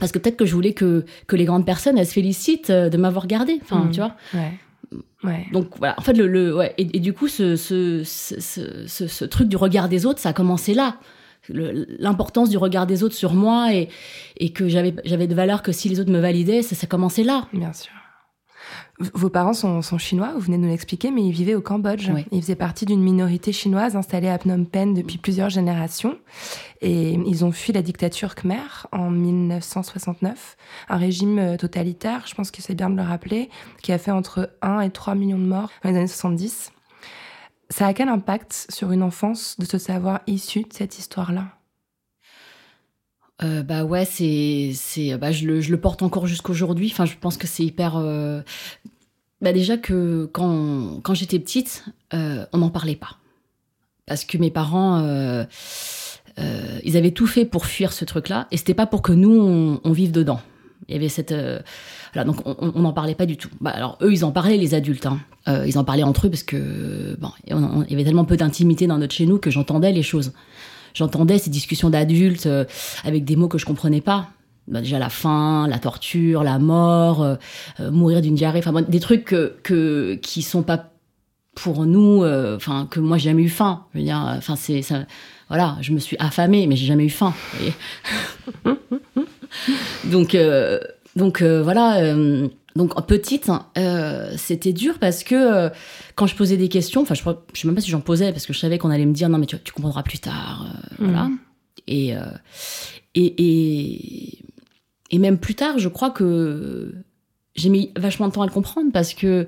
Parce 0.00 0.12
que 0.12 0.18
peut-être 0.18 0.36
que 0.36 0.46
je 0.46 0.54
voulais 0.54 0.72
que, 0.74 1.04
que 1.26 1.36
les 1.36 1.44
grandes 1.44 1.64
personnes, 1.66 1.96
elles 1.98 2.06
se 2.06 2.12
félicitent 2.14 2.70
euh, 2.70 2.88
de 2.88 2.96
m'avoir 2.96 3.26
gardée, 3.26 3.58
enfin, 3.62 3.84
Mhm. 3.84 3.90
tu 3.92 4.00
vois. 4.00 4.16
Ouais. 4.34 4.52
Ouais. 5.26 5.46
Donc 5.52 5.68
voilà, 5.78 5.94
en 5.98 6.02
fait, 6.02 6.12
le, 6.14 6.26
le- 6.26 6.54
ouais, 6.56 6.72
et, 6.78 6.88
et 6.96 7.00
du 7.00 7.12
coup, 7.12 7.28
ce, 7.28 7.56
ce, 7.56 8.02
ce, 8.04 9.06
ce- 9.06 9.24
truc 9.24 9.48
du 9.48 9.56
regard 9.56 9.88
des 9.88 10.06
autres, 10.06 10.20
ça 10.20 10.28
a 10.30 10.32
commencé 10.32 10.72
là. 10.74 10.96
L'importance 11.48 12.48
du 12.50 12.56
regard 12.58 12.86
des 12.86 13.04
autres 13.04 13.14
sur 13.14 13.32
moi 13.34 13.72
et, 13.72 13.88
et 14.36 14.50
que 14.50 14.68
j'avais 14.68 14.94
j'avais 15.04 15.28
de 15.28 15.34
valeur 15.34 15.62
que 15.62 15.70
si 15.70 15.88
les 15.88 16.00
autres 16.00 16.10
me 16.10 16.18
validaient, 16.18 16.62
ça, 16.62 16.74
ça 16.74 16.86
commençait 16.88 17.22
là. 17.22 17.46
Bien 17.52 17.72
sûr. 17.72 17.92
Vos 18.98 19.28
parents 19.28 19.52
sont, 19.52 19.82
sont 19.82 19.98
chinois, 19.98 20.32
vous 20.34 20.40
venez 20.40 20.56
de 20.56 20.62
nous 20.62 20.68
l'expliquer, 20.68 21.10
mais 21.10 21.22
ils 21.22 21.32
vivaient 21.32 21.54
au 21.54 21.60
Cambodge. 21.60 22.10
Oui. 22.14 22.24
Ils 22.32 22.40
faisaient 22.40 22.56
partie 22.56 22.86
d'une 22.86 23.02
minorité 23.02 23.52
chinoise 23.52 23.94
installée 23.94 24.28
à 24.28 24.38
Phnom 24.38 24.64
Penh 24.64 24.94
depuis 24.94 25.18
plusieurs 25.18 25.50
générations. 25.50 26.16
Et 26.80 27.12
ils 27.12 27.44
ont 27.44 27.52
fui 27.52 27.72
la 27.74 27.82
dictature 27.82 28.34
khmer 28.34 28.86
en 28.92 29.10
1969, 29.10 30.56
un 30.88 30.96
régime 30.96 31.38
euh, 31.38 31.56
totalitaire, 31.56 32.24
je 32.26 32.34
pense 32.34 32.50
que 32.50 32.62
c'est 32.62 32.74
bien 32.74 32.90
de 32.90 32.96
le 32.96 33.02
rappeler, 33.02 33.50
qui 33.82 33.92
a 33.92 33.98
fait 33.98 34.10
entre 34.10 34.50
1 34.62 34.80
et 34.80 34.90
3 34.90 35.14
millions 35.14 35.38
de 35.38 35.44
morts 35.44 35.70
dans 35.82 35.90
les 35.90 35.96
années 35.96 36.06
70. 36.06 36.72
Ça 37.68 37.86
a 37.86 37.94
quel 37.94 38.08
impact 38.08 38.66
sur 38.70 38.92
une 38.92 39.02
enfance 39.02 39.58
de 39.58 39.64
se 39.64 39.78
savoir 39.78 40.20
issue 40.26 40.62
de 40.62 40.72
cette 40.72 40.98
histoire-là? 40.98 41.55
Euh, 43.42 43.62
bah 43.62 43.84
ouais, 43.84 44.04
c'est 44.06 44.70
c'est 44.74 45.16
bah 45.18 45.30
je 45.30 45.46
le 45.46 45.60
je 45.60 45.70
le 45.70 45.78
porte 45.80 46.02
encore 46.02 46.26
jusqu'aujourd'hui. 46.26 46.88
Enfin, 46.90 47.04
je 47.04 47.14
pense 47.20 47.36
que 47.36 47.46
c'est 47.46 47.64
hyper. 47.64 47.96
euh, 47.96 48.40
Bah 49.42 49.52
déjà 49.52 49.76
que 49.76 50.24
quand 50.32 51.00
quand 51.02 51.12
j'étais 51.14 51.38
petite, 51.38 51.84
euh, 52.14 52.46
on 52.52 52.58
n'en 52.58 52.70
parlait 52.70 52.96
pas 52.96 53.18
parce 54.06 54.24
que 54.24 54.38
mes 54.38 54.50
parents. 54.50 55.00
euh, 55.00 55.44
euh, 56.38 56.78
ils 56.84 56.96
avaient 56.98 57.12
tout 57.12 57.26
fait 57.26 57.44
pour 57.46 57.64
fuir 57.66 57.92
ce 57.94 58.04
truc-là, 58.04 58.46
et 58.50 58.56
c'était 58.58 58.74
pas 58.74 58.86
pour 58.86 59.00
que 59.00 59.12
nous 59.12 59.30
on, 59.40 59.80
on 59.84 59.92
vive 59.92 60.12
dedans. 60.12 60.40
Il 60.88 60.92
y 60.94 60.98
avait 60.98 61.08
cette, 61.08 61.32
euh, 61.32 61.60
voilà, 62.12 62.26
donc 62.30 62.42
on 62.44 62.80
n'en 62.80 62.92
parlait 62.92 63.14
pas 63.14 63.24
du 63.26 63.36
tout. 63.38 63.48
Bah 63.60 63.70
alors 63.70 63.96
eux, 64.02 64.12
ils 64.12 64.22
en 64.24 64.32
parlaient 64.32 64.58
les 64.58 64.74
adultes, 64.74 65.06
hein. 65.06 65.18
Euh, 65.48 65.64
ils 65.66 65.78
en 65.78 65.84
parlaient 65.84 66.02
entre 66.02 66.26
eux 66.26 66.30
parce 66.30 66.42
que 66.42 67.16
bon, 67.18 67.30
on- 67.50 67.62
on- 67.64 67.82
il 67.84 67.90
y 67.90 67.94
avait 67.94 68.04
tellement 68.04 68.26
peu 68.26 68.36
d'intimité 68.36 68.86
dans 68.86 68.98
notre 68.98 69.14
chez 69.14 69.24
nous 69.26 69.38
que 69.38 69.50
j'entendais 69.50 69.92
les 69.92 70.02
choses. 70.02 70.32
J'entendais 70.96 71.38
ces 71.38 71.50
discussions 71.50 71.90
d'adultes 71.90 72.46
euh, 72.46 72.64
avec 73.04 73.24
des 73.26 73.36
mots 73.36 73.48
que 73.48 73.58
je 73.58 73.66
comprenais 73.66 74.00
pas. 74.00 74.30
Bah, 74.66 74.80
déjà 74.80 74.98
la 74.98 75.10
faim, 75.10 75.68
la 75.68 75.78
torture, 75.78 76.42
la 76.42 76.58
mort, 76.58 77.22
euh, 77.22 77.36
euh, 77.80 77.90
mourir 77.90 78.22
d'une 78.22 78.34
diarrhée, 78.34 78.60
enfin 78.66 78.80
des 78.80 78.98
trucs 78.98 79.26
que, 79.26 79.54
que 79.62 80.14
qui 80.22 80.40
sont 80.40 80.62
pas 80.62 80.90
pour 81.54 81.86
nous, 81.86 82.24
euh, 82.24 82.56
enfin 82.56 82.88
que 82.90 82.98
moi 82.98 83.18
j'ai 83.18 83.30
jamais 83.30 83.42
eu 83.42 83.48
faim. 83.50 83.84
Je 83.92 83.98
veux 83.98 84.04
dire, 84.04 84.20
enfin 84.26 84.56
c'est 84.56 84.80
ça, 84.80 85.04
voilà, 85.48 85.76
je 85.82 85.92
me 85.92 85.98
suis 85.98 86.16
affamée, 86.18 86.66
mais 86.66 86.76
j'ai 86.76 86.86
jamais 86.86 87.04
eu 87.04 87.10
faim. 87.10 87.34
vous 87.52 87.58
voyez. 88.64 88.78
donc 90.10 90.34
euh, 90.34 90.80
donc 91.14 91.42
euh, 91.42 91.62
voilà. 91.62 92.14
Donc 92.76 93.06
petite, 93.06 93.50
euh, 93.78 94.32
c'était 94.36 94.72
dur 94.72 94.98
parce 94.98 95.24
que 95.24 95.34
euh, 95.34 95.70
quand 96.14 96.26
je 96.26 96.36
posais 96.36 96.56
des 96.56 96.68
questions, 96.68 97.02
enfin 97.02 97.14
je, 97.14 97.22
je 97.54 97.60
sais 97.60 97.66
même 97.66 97.74
pas 97.74 97.80
si 97.80 97.90
j'en 97.90 98.00
posais 98.00 98.32
parce 98.32 98.46
que 98.46 98.52
je 98.52 98.58
savais 98.58 98.78
qu'on 98.78 98.90
allait 98.90 99.06
me 99.06 99.12
dire 99.12 99.28
non 99.28 99.38
mais 99.38 99.46
tu, 99.46 99.58
tu 99.58 99.72
comprendras 99.72 100.02
plus 100.02 100.18
tard, 100.18 100.66
euh, 100.66 100.94
voilà. 100.98 101.28
Et, 101.88 102.14
et 103.14 103.24
et 103.38 104.38
et 105.10 105.18
même 105.18 105.38
plus 105.38 105.54
tard, 105.54 105.78
je 105.78 105.88
crois 105.88 106.10
que 106.10 106.94
j'ai 107.54 107.68
mis 107.68 107.92
vachement 107.96 108.28
de 108.28 108.32
temps 108.32 108.42
à 108.42 108.46
le 108.46 108.52
comprendre 108.52 108.90
parce 108.92 109.14
que 109.14 109.46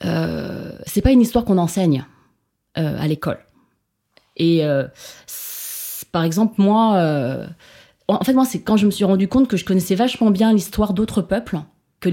c'est 0.00 1.02
pas 1.02 1.12
une 1.12 1.20
histoire 1.20 1.44
qu'on 1.44 1.58
enseigne 1.58 2.04
à 2.74 3.06
l'école. 3.06 3.38
Et 4.36 4.62
par 6.10 6.24
exemple, 6.24 6.54
moi, 6.58 7.46
en 8.08 8.24
fait, 8.24 8.32
moi, 8.32 8.44
c'est 8.44 8.62
quand 8.62 8.76
je 8.76 8.86
me 8.86 8.90
suis 8.90 9.04
rendu 9.04 9.28
compte 9.28 9.46
que 9.46 9.56
je 9.56 9.64
connaissais 9.64 9.94
vachement 9.94 10.32
bien 10.32 10.52
l'histoire 10.52 10.92
d'autres 10.92 11.22
peuples, 11.22 11.60
que 12.00 12.08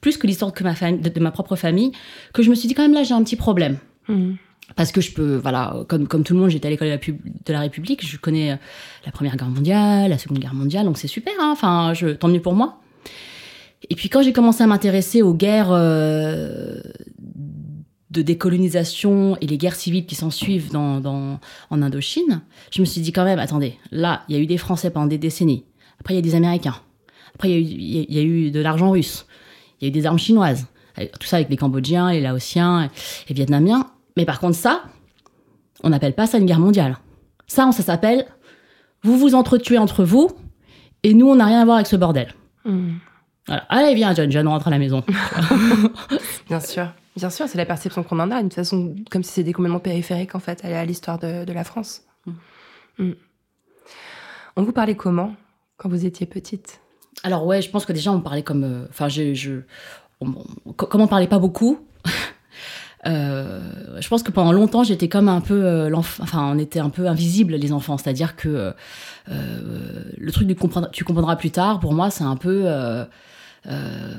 plus 0.00 0.16
que 0.16 0.26
l'histoire 0.26 0.52
que 0.52 0.64
ma 0.64 0.74
famille, 0.74 1.00
de, 1.00 1.08
de 1.08 1.20
ma 1.20 1.30
propre 1.30 1.56
famille, 1.56 1.92
que 2.32 2.42
je 2.42 2.50
me 2.50 2.54
suis 2.54 2.68
dit 2.68 2.74
quand 2.74 2.82
même 2.82 2.94
là, 2.94 3.02
j'ai 3.02 3.14
un 3.14 3.22
petit 3.22 3.36
problème. 3.36 3.78
Mhm. 4.08 4.36
Parce 4.76 4.92
que 4.92 5.00
je 5.00 5.12
peux, 5.12 5.36
voilà, 5.36 5.84
comme, 5.88 6.08
comme 6.08 6.24
tout 6.24 6.34
le 6.34 6.40
monde, 6.40 6.50
j'étais 6.50 6.68
à 6.68 6.70
l'école 6.70 6.88
de 6.88 6.98
de 7.44 7.52
la 7.52 7.60
République, 7.60 8.06
je 8.06 8.16
connais 8.16 8.52
euh, 8.52 8.56
la 9.04 9.12
Première 9.12 9.36
Guerre 9.36 9.50
mondiale, 9.50 10.10
la 10.10 10.18
Seconde 10.18 10.38
Guerre 10.38 10.54
mondiale, 10.54 10.86
donc 10.86 10.98
c'est 10.98 11.08
super, 11.08 11.34
hein, 11.40 11.50
enfin, 11.52 11.92
je, 11.94 12.08
tant 12.08 12.28
mieux 12.28 12.40
pour 12.40 12.54
moi. 12.54 12.80
Et 13.90 13.94
puis 13.94 14.08
quand 14.08 14.22
j'ai 14.22 14.32
commencé 14.32 14.62
à 14.62 14.66
m'intéresser 14.66 15.22
aux 15.22 15.34
guerres 15.34 15.72
euh, 15.72 16.80
de 18.10 18.22
décolonisation 18.22 19.36
et 19.40 19.46
les 19.46 19.58
guerres 19.58 19.74
civiles 19.74 20.06
qui 20.06 20.14
s'en 20.14 20.30
suivent 20.30 20.70
dans, 20.70 21.00
dans, 21.00 21.40
en 21.70 21.82
Indochine, 21.82 22.42
je 22.70 22.80
me 22.80 22.86
suis 22.86 23.00
dit 23.00 23.12
quand 23.12 23.24
même, 23.24 23.40
attendez, 23.40 23.76
là, 23.90 24.22
il 24.28 24.36
y 24.36 24.38
a 24.38 24.40
eu 24.40 24.46
des 24.46 24.58
Français 24.58 24.90
pendant 24.90 25.06
des 25.06 25.18
décennies, 25.18 25.64
après 26.00 26.14
il 26.14 26.16
y 26.16 26.20
a 26.20 26.22
des 26.22 26.34
Américains, 26.34 26.76
après 27.34 27.50
il 27.50 27.52
y 27.52 27.56
a 27.56 27.60
eu, 27.60 28.04
il 28.08 28.14
y 28.14 28.18
a 28.18 28.22
eu 28.22 28.50
de 28.50 28.60
l'argent 28.60 28.90
russe, 28.92 29.26
il 29.82 29.84
y 29.84 29.86
a 29.86 29.88
eu 29.88 29.90
des 29.92 30.06
armes 30.06 30.18
chinoises, 30.18 30.66
avec- 30.96 31.18
tout 31.18 31.26
ça 31.26 31.36
avec 31.36 31.48
les 31.50 31.56
Cambodgiens, 31.56 32.10
les 32.12 32.20
Laotiens, 32.20 32.88
les 33.28 33.34
Vietnamiens. 33.34 33.90
Mais 34.16 34.24
par 34.24 34.38
contre, 34.40 34.54
ça, 34.56 34.84
on 35.82 35.90
n'appelle 35.90 36.14
pas 36.14 36.26
ça 36.26 36.38
une 36.38 36.46
guerre 36.46 36.60
mondiale. 36.60 36.96
Ça, 37.48 37.66
on- 37.66 37.72
ça 37.72 37.82
s'appelle 37.82 38.26
vous 39.02 39.18
vous 39.18 39.34
entretuez 39.34 39.78
entre 39.78 40.04
vous 40.04 40.30
et 41.02 41.12
nous, 41.12 41.28
on 41.28 41.34
n'a 41.34 41.46
rien 41.46 41.60
à 41.60 41.64
voir 41.64 41.76
avec 41.76 41.88
ce 41.88 41.96
bordel. 41.96 42.32
Voilà. 42.64 43.64
Allez, 43.68 43.94
viens, 43.96 44.14
John, 44.14 44.30
John, 44.30 44.46
rentre 44.46 44.68
à 44.68 44.70
la 44.70 44.78
maison. 44.78 45.02
Bien 46.48 46.60
sûr, 46.60 46.86
bien 47.16 47.28
sûr, 47.30 47.48
c'est 47.48 47.58
la 47.58 47.66
perception 47.66 48.04
qu'on 48.04 48.20
en 48.20 48.30
a, 48.30 48.40
d'une 48.40 48.52
façon 48.52 48.94
comme 49.10 49.24
si 49.24 49.32
c'était 49.32 49.52
complètement 49.52 49.80
périphérique 49.80 50.34
en 50.36 50.38
fait 50.38 50.64
à 50.64 50.84
l'histoire 50.84 51.18
de, 51.18 51.44
de 51.44 51.52
la 51.52 51.64
France. 51.64 52.02
Mm. 52.98 53.12
On 54.54 54.62
vous 54.62 54.72
parlait 54.72 54.94
comment 54.94 55.34
quand 55.78 55.88
vous 55.88 56.06
étiez 56.06 56.26
petite? 56.26 56.80
Alors 57.22 57.46
ouais, 57.46 57.62
je 57.62 57.70
pense 57.70 57.84
que 57.84 57.92
déjà 57.92 58.12
on 58.12 58.20
parlait 58.20 58.42
comme, 58.42 58.64
euh, 58.64 58.86
enfin 58.90 59.08
je, 59.08 59.34
je 59.34 59.52
on- 60.20 60.34
on- 60.66 60.72
co- 60.72 60.86
comme 60.86 61.00
on 61.00 61.06
parlait 61.06 61.26
pas 61.28 61.38
beaucoup. 61.38 61.78
euh, 63.06 63.60
je 64.00 64.08
pense 64.08 64.22
que 64.22 64.30
pendant 64.30 64.52
longtemps 64.52 64.84
j'étais 64.84 65.08
comme 65.08 65.28
un 65.28 65.40
peu 65.40 65.64
euh, 65.64 65.88
l'enf- 65.88 66.20
enfin 66.22 66.52
on 66.54 66.58
était 66.58 66.80
un 66.80 66.90
peu 66.90 67.06
invisibles 67.08 67.54
les 67.56 67.72
enfants, 67.72 67.98
c'est-à-dire 67.98 68.36
que 68.36 68.72
le 69.28 70.30
truc 70.32 70.46
du 70.48 70.54
comprendre, 70.56 70.90
tu 70.90 71.04
comprendras 71.04 71.36
plus 71.36 71.50
tard, 71.50 71.80
pour 71.80 71.92
moi 71.94 72.10
c'est 72.10 72.24
un 72.24 72.36
peu 72.36 72.66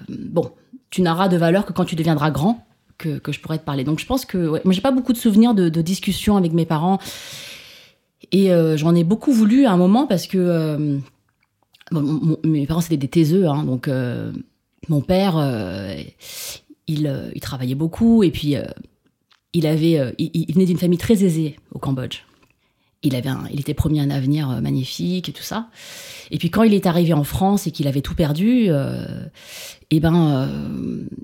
bon, 0.10 0.52
tu 0.90 1.02
n'auras 1.02 1.28
de 1.28 1.38
valeur 1.38 1.66
que 1.66 1.74
quand 1.74 1.86
tu 1.86 1.96
deviendras 1.96 2.32
grand. 2.32 2.66
Que, 3.00 3.18
que 3.18 3.32
je 3.32 3.40
pourrais 3.42 3.58
te 3.58 3.66
parler. 3.66 3.84
Donc 3.84 4.00
je 4.00 4.06
pense 4.06 4.24
que 4.24 4.38
ouais, 4.48 4.62
moi 4.64 4.74
j'ai 4.74 4.80
pas 4.80 4.92
beaucoup 4.92 5.12
de 5.14 5.18
souvenirs 5.18 5.56
de, 5.56 5.68
de 5.68 5.82
discussions 5.82 6.38
avec 6.38 6.54
mes 6.54 6.66
parents 6.66 7.00
et 8.32 8.50
j'en 8.76 8.94
ai 8.96 9.04
beaucoup 9.04 9.34
voulu 9.34 9.66
à 9.66 9.72
un 9.72 9.78
moment 9.78 10.06
parce 10.08 10.28
que 10.28 11.00
Mes 12.44 12.66
parents 12.66 12.82
c'était 12.82 12.98
des 12.98 13.08
taiseux, 13.08 13.48
hein, 13.48 13.64
donc 13.64 13.88
euh, 13.88 14.32
mon 14.90 15.02
père, 15.02 15.38
euh, 15.38 15.96
il, 16.88 17.08
euh, 17.08 17.30
il 17.34 17.42
travaillait 17.42 17.76
beaucoup 17.76 18.24
et 18.24 18.32
puis 18.32 18.56
il 19.54 19.68
avait, 19.68 20.14
venait 20.50 20.66
d'une 20.66 20.78
famille 20.78 20.98
très 20.98 21.24
aisée 21.24 21.58
au 21.72 21.80
Cambodge. 21.80 22.24
Il 23.06 23.16
avait, 23.16 23.30
il 23.52 23.60
était 23.60 23.74
promis 23.74 24.00
un 24.00 24.10
avenir 24.10 24.48
magnifique 24.62 25.28
et 25.28 25.34
tout 25.34 25.44
ça. 25.44 25.68
Et 26.32 26.38
puis 26.38 26.50
quand 26.50 26.64
il 26.64 26.74
est 26.74 26.86
arrivé 26.86 27.12
en 27.14 27.26
France 27.26 27.68
et 27.68 27.72
qu'il 27.72 27.88
avait 27.88 28.02
tout 28.02 28.16
perdu, 28.16 28.70
et 29.92 30.00
ben, 30.00 30.50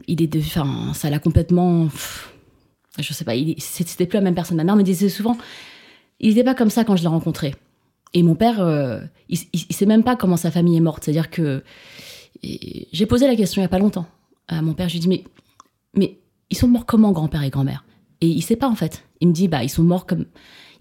il 0.08 0.22
est 0.22 0.28
devenu, 0.28 0.46
enfin, 0.46 0.94
ça 0.94 1.10
l'a 1.10 1.20
complètement, 1.20 1.86
pff, 1.86 2.34
je 3.00 3.14
sais 3.14 3.24
pas, 3.24 3.32
c'était 3.60 4.06
plus 4.06 4.18
la 4.18 4.22
même 4.22 4.36
personne. 4.36 4.58
Ma 4.58 4.66
mère 4.66 4.76
me 4.76 4.84
disait 4.84 5.08
souvent, 5.08 5.38
il 6.20 6.30
n'était 6.30 6.44
pas 6.44 6.54
comme 6.54 6.70
ça 6.70 6.84
quand 6.84 6.98
je 6.98 7.02
l'ai 7.02 7.08
rencontré. 7.08 7.56
Et 8.13 8.24
mon 8.24 8.36
père, 8.36 8.60
euh, 8.62 9.00
il, 9.30 9.39
il 9.54 9.75
sait 9.75 9.86
même 9.86 10.04
pas 10.04 10.16
comment 10.16 10.38
sa 10.38 10.51
famille 10.51 10.75
est 10.78 10.82
morte. 10.82 11.04
C'est-à-dire 11.04 11.30
que 11.30 11.63
j'ai 12.42 13.06
posé 13.06 13.28
la 13.28 13.36
question 13.36 13.62
il 13.62 13.63
y 13.63 13.66
a 13.66 13.70
pas 13.70 13.80
longtemps 13.80 14.08
à 14.48 14.62
mon 14.62 14.74
père. 14.74 14.88
Je 14.89 14.94
lui 14.94 14.98
ai 15.00 15.01
dit 15.01 15.08
mais 15.10 15.24
mais 15.96 16.20
ils 16.50 16.58
sont 16.58 16.68
morts 16.68 16.86
comment 16.86 17.12
grand-père 17.12 17.44
et 17.44 17.50
grand-mère? 17.50 17.84
Et 18.22 18.28
il 18.28 18.42
sait 18.42 18.56
pas 18.56 18.68
en 18.68 18.75
fait. 18.75 19.04
Il 19.22 19.28
me 19.28 19.34
dit 19.34 19.48
bah 19.48 19.63
ils 19.63 19.70
sont 19.70 19.84
morts 19.84 20.06
comme. 20.06 20.25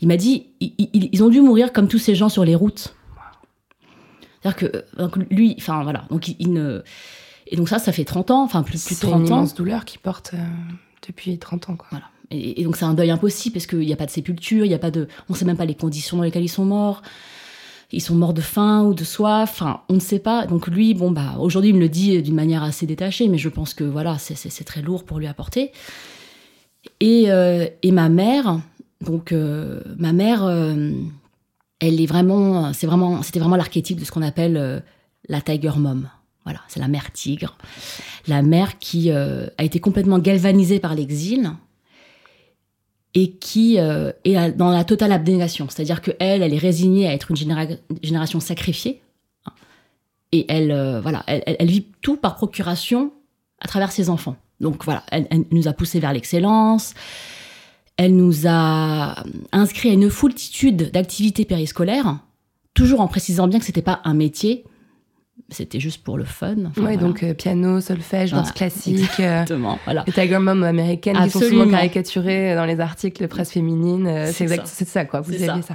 Il 0.00 0.08
m'a 0.08 0.16
dit 0.16 0.46
ils, 0.60 0.74
ils- 0.78 1.08
ils 1.12 1.22
ont 1.24 1.28
dû 1.28 1.40
mourir 1.40 1.72
comme 1.72 1.88
tous 1.88 1.98
ces 1.98 2.14
gens 2.14 2.28
sur 2.28 2.44
les 2.44 2.54
routes. 2.54 2.94
C'est-à-dire 4.40 4.56
que 4.56 4.66
euh, 4.76 4.82
donc 5.08 5.16
lui, 5.30 5.54
enfin 5.58 5.82
voilà, 5.82 6.04
donc 6.10 6.28
il, 6.28 6.36
il 6.38 6.52
ne 6.52 6.82
et 7.50 7.56
donc 7.56 7.68
ça, 7.68 7.78
ça 7.78 7.92
fait 7.92 8.04
30 8.04 8.30
ans, 8.30 8.42
enfin 8.44 8.62
plus, 8.62 8.84
plus 8.84 8.94
de 8.94 9.00
C'est 9.00 9.06
une 9.06 9.12
30 9.12 9.22
ans. 9.22 9.26
immense 9.38 9.54
douleur 9.54 9.84
qui 9.86 9.96
porte 9.98 10.32
euh, 10.34 10.38
depuis 11.06 11.38
30 11.38 11.70
ans, 11.70 11.76
quoi. 11.76 11.86
Voilà. 11.90 12.06
Et, 12.30 12.64
donc 12.64 12.76
c'est 12.76 12.84
un 12.84 12.94
deuil 12.94 13.10
impossible 13.10 13.54
parce 13.54 13.66
qu'il 13.66 13.80
n'y 13.80 13.92
a 13.92 13.96
pas 13.96 14.06
de 14.06 14.10
sépulture, 14.10 14.64
il 14.64 14.70
y 14.70 14.74
a 14.74 14.78
pas 14.78 14.90
de, 14.90 15.08
on 15.28 15.34
sait 15.34 15.44
même 15.44 15.56
pas 15.56 15.64
les 15.64 15.74
conditions 15.74 16.16
dans 16.18 16.22
lesquelles 16.22 16.44
ils 16.44 16.48
sont 16.48 16.64
morts. 16.64 17.02
Ils 17.90 18.02
sont 18.02 18.14
morts 18.14 18.34
de 18.34 18.42
faim 18.42 18.84
ou 18.84 18.92
de 18.92 19.02
soif, 19.02 19.50
enfin, 19.50 19.80
on 19.88 19.94
ne 19.94 20.00
sait 20.00 20.18
pas. 20.18 20.46
Donc 20.46 20.66
lui, 20.66 20.92
bon 20.92 21.10
bah, 21.10 21.36
aujourd'hui, 21.38 21.70
il 21.70 21.74
me 21.74 21.80
le 21.80 21.88
dit 21.88 22.20
d'une 22.20 22.34
manière 22.34 22.62
assez 22.62 22.84
détachée, 22.84 23.28
mais 23.28 23.38
je 23.38 23.48
pense 23.48 23.72
que 23.72 23.82
voilà, 23.82 24.18
c'est- 24.18 24.64
très 24.64 24.82
lourd 24.82 25.04
pour 25.04 25.18
lui 25.18 25.26
apporter. 25.26 25.72
Et, 27.00 27.30
euh, 27.30 27.66
et 27.82 27.90
ma 27.92 28.10
mère, 28.10 28.60
donc 29.00 29.32
euh, 29.32 29.80
ma 29.96 30.12
mère, 30.12 30.44
euh, 30.44 30.92
elle 31.80 32.00
est 32.00 32.06
vraiment, 32.06 32.74
c'est 32.74 32.86
vraiment, 32.86 33.22
c'était 33.22 33.40
vraiment 33.40 33.56
l'archétype 33.56 33.98
de 33.98 34.04
ce 34.04 34.10
qu'on 34.12 34.22
appelle 34.22 34.82
la 35.28 35.40
tiger 35.40 35.78
mom. 35.78 36.08
Voilà, 36.44 36.60
c'est 36.68 36.80
la 36.80 36.88
mère 36.88 37.10
tigre, 37.12 37.56
la 38.26 38.42
mère 38.42 38.78
qui 38.78 39.10
a 39.10 39.62
été 39.62 39.80
complètement 39.80 40.18
galvanisée 40.18 40.78
par 40.78 40.94
l'exil 40.94 41.52
et 43.18 43.32
qui 43.32 43.80
euh, 43.80 44.12
est 44.22 44.52
dans 44.52 44.70
la 44.70 44.84
totale 44.84 45.10
abnégation. 45.10 45.66
C'est-à-dire 45.68 46.02
que 46.02 46.12
elle, 46.20 46.40
est 46.40 46.58
résignée 46.58 47.08
à 47.08 47.14
être 47.14 47.32
une 47.32 47.36
généra- 47.36 47.76
génération 48.00 48.38
sacrifiée. 48.38 49.02
hein. 49.44 49.52
Et 50.30 50.46
elle, 50.48 50.70
euh, 50.70 51.00
voilà, 51.00 51.24
elle, 51.26 51.66
vit 51.66 51.86
tout 52.00 52.16
par 52.16 52.36
procuration 52.36 53.12
à 53.60 53.66
travers 53.66 53.90
ses 53.90 54.08
enfants. 54.08 54.36
Donc 54.60 54.84
voilà, 54.84 55.02
elle, 55.10 55.26
nous 55.50 55.66
a 55.66 55.72
poussés 55.72 55.98
vers 55.98 56.12
l'excellence. 56.12 56.94
Elle 57.96 58.14
nous 58.14 58.46
a 58.46 59.24
inscrits 59.50 59.90
à 59.90 59.94
une 59.94 60.10
foultitude 60.10 60.92
d'activités 60.92 61.44
périscolaires, 61.44 62.20
toujours 62.72 63.00
en 63.00 63.08
précisant 63.08 63.48
bien 63.48 63.58
que 63.58 63.64
c'était 63.64 63.82
pas 63.82 64.00
un 64.04 64.14
métier, 64.14 64.64
c'était 65.50 65.80
juste 65.80 66.02
pour 66.04 66.18
le 66.18 66.24
fun. 66.24 66.56
Enfin, 66.66 66.80
voilà. 66.82 66.96
donc 66.98 67.22
euh, 67.22 67.32
piano, 67.32 67.80
solfège, 67.80 68.30
danse 68.32 68.40
Voilà, 68.40 68.52
classique. 68.52 68.96
euh, 69.20 69.40
Exactement, 69.42 69.78
voilà. 69.84 70.04
les 70.06 70.12
Tiger 70.12 70.38
Mom 70.38 70.62
américaines 70.62 71.16
qui 71.16 71.30
sont 71.30 71.38
Absolument. 71.38 71.64
souvent 71.64 71.76
caricaturées 71.76 72.54
dans 72.54 72.66
les 72.66 72.80
articles 72.80 73.26
presse 73.28 73.52
féminine. 73.52 74.06
euh, 74.06 74.30
C'est 74.32 74.44
exact, 74.44 74.66
ça. 74.66 74.84
ça, 74.84 75.04
quoi. 75.06 75.20
Vous 75.22 75.32
aviez 75.32 75.46
ça. 75.62 75.74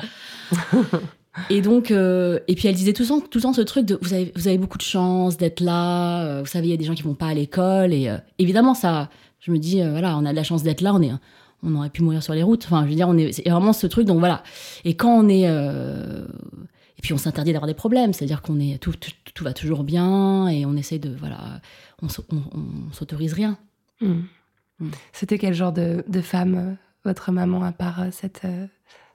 ça. 0.52 0.88
Et 1.50 1.62
donc, 1.62 1.90
euh, 1.90 2.38
et 2.48 2.54
puis 2.54 2.68
elle 2.68 2.76
disait 2.76 2.94
tout 2.94 3.02
le 3.02 3.08
temps, 3.08 3.20
tout 3.20 3.40
le 3.40 3.42
temps 3.42 3.54
ce 3.54 3.62
truc 3.62 3.86
de 3.88 3.98
vous 4.00 4.14
avez, 4.14 4.32
vous 4.36 4.48
avez 4.48 4.60
beaucoup 4.60 4.78
de 4.78 4.84
chance 4.84 5.38
d'être 5.38 5.62
là. 5.62 6.42
vous 6.42 6.46
savez, 6.46 6.68
il 6.68 6.72
y 6.72 6.76
a 6.76 6.78
des 6.78 6.84
gens 6.86 6.94
qui 6.94 7.02
vont 7.02 7.16
pas 7.16 7.28
à 7.30 7.34
l'école. 7.34 7.92
Et 7.94 8.12
évidemment, 8.38 8.76
ça, 8.76 9.10
je 9.40 9.52
me 9.52 9.58
dis, 9.58 9.82
voilà, 9.82 10.16
on 10.18 10.26
a 10.26 10.32
de 10.32 10.36
la 10.36 10.44
chance 10.44 10.62
d'être 10.62 10.82
là. 10.82 10.94
On 10.94 11.02
est, 11.02 11.10
on 11.64 11.74
aurait 11.76 11.90
pu 11.90 12.04
mourir 12.04 12.22
sur 12.22 12.36
les 12.36 12.44
routes. 12.44 12.64
Enfin, 12.66 12.84
je 12.84 12.90
veux 12.90 12.96
dire, 12.96 13.10
on 13.10 13.18
est, 13.18 13.32
c'est 13.32 13.50
vraiment 13.50 13.74
ce 13.74 13.88
truc. 13.88 14.06
Donc 14.06 14.20
voilà. 14.20 14.44
Et 14.86 14.94
quand 14.94 15.18
on 15.18 15.28
est, 15.28 15.48
puis 17.04 17.14
on 17.14 17.18
s'interdit 17.20 17.52
d'avoir 17.54 17.68
des 17.68 17.74
problèmes. 17.76 18.14
C'est-à-dire 18.14 18.42
qu'on 18.42 18.60
est, 18.60 18.80
tout, 18.82 18.94
tout, 18.94 19.12
tout 19.34 19.44
va 19.44 19.54
toujours 19.54 19.84
bien 19.84 20.48
et 20.48 20.66
on 20.66 20.76
essaie 20.76 20.98
de, 21.00 21.14
voilà, 21.16 21.62
on, 22.02 22.08
s- 22.08 22.22
on, 22.32 22.38
on 22.58 22.92
s'autorise 22.94 23.34
rien. 23.34 23.58
Hmm. 24.02 24.22
Mm. 24.80 24.90
C'était 25.12 25.38
quel 25.38 25.54
genre 25.54 25.74
de, 25.74 26.04
de 26.08 26.22
femme, 26.22 26.56
euh, 26.56 26.74
votre 27.06 27.32
maman, 27.32 27.62
à 27.64 27.72
part 27.74 28.02
euh, 28.02 28.08
cette, 28.12 28.42
euh, 28.46 28.66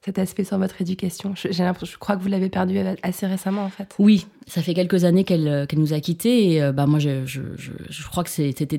cet 0.04 0.18
aspect 0.18 0.44
sur 0.44 0.58
votre 0.58 0.80
éducation? 0.82 1.34
Je, 1.34 1.48
j'ai 1.50 1.64
l'impression- 1.64 1.92
je 1.94 1.98
crois 1.98 2.16
que 2.16 2.22
vous 2.22 2.28
l'avez 2.28 2.50
perdue 2.50 2.78
assez 3.02 3.26
récemment, 3.26 3.64
en 3.64 3.70
fait. 3.70 3.94
Oui, 3.98 4.26
ça 4.46 4.60
fait 4.62 4.74
quelques 4.74 5.04
années 5.04 5.24
qu'elle 5.24 5.66
nous 5.74 5.92
a 5.94 6.00
quittés 6.00 6.52
et 6.52 6.62
euh, 6.62 6.72
bah 6.72 6.86
moi 6.86 6.98
je, 6.98 7.24
je, 7.26 7.40
je, 7.56 8.06
crois 8.06 8.22
que 8.22 8.30
c'était 8.30 8.76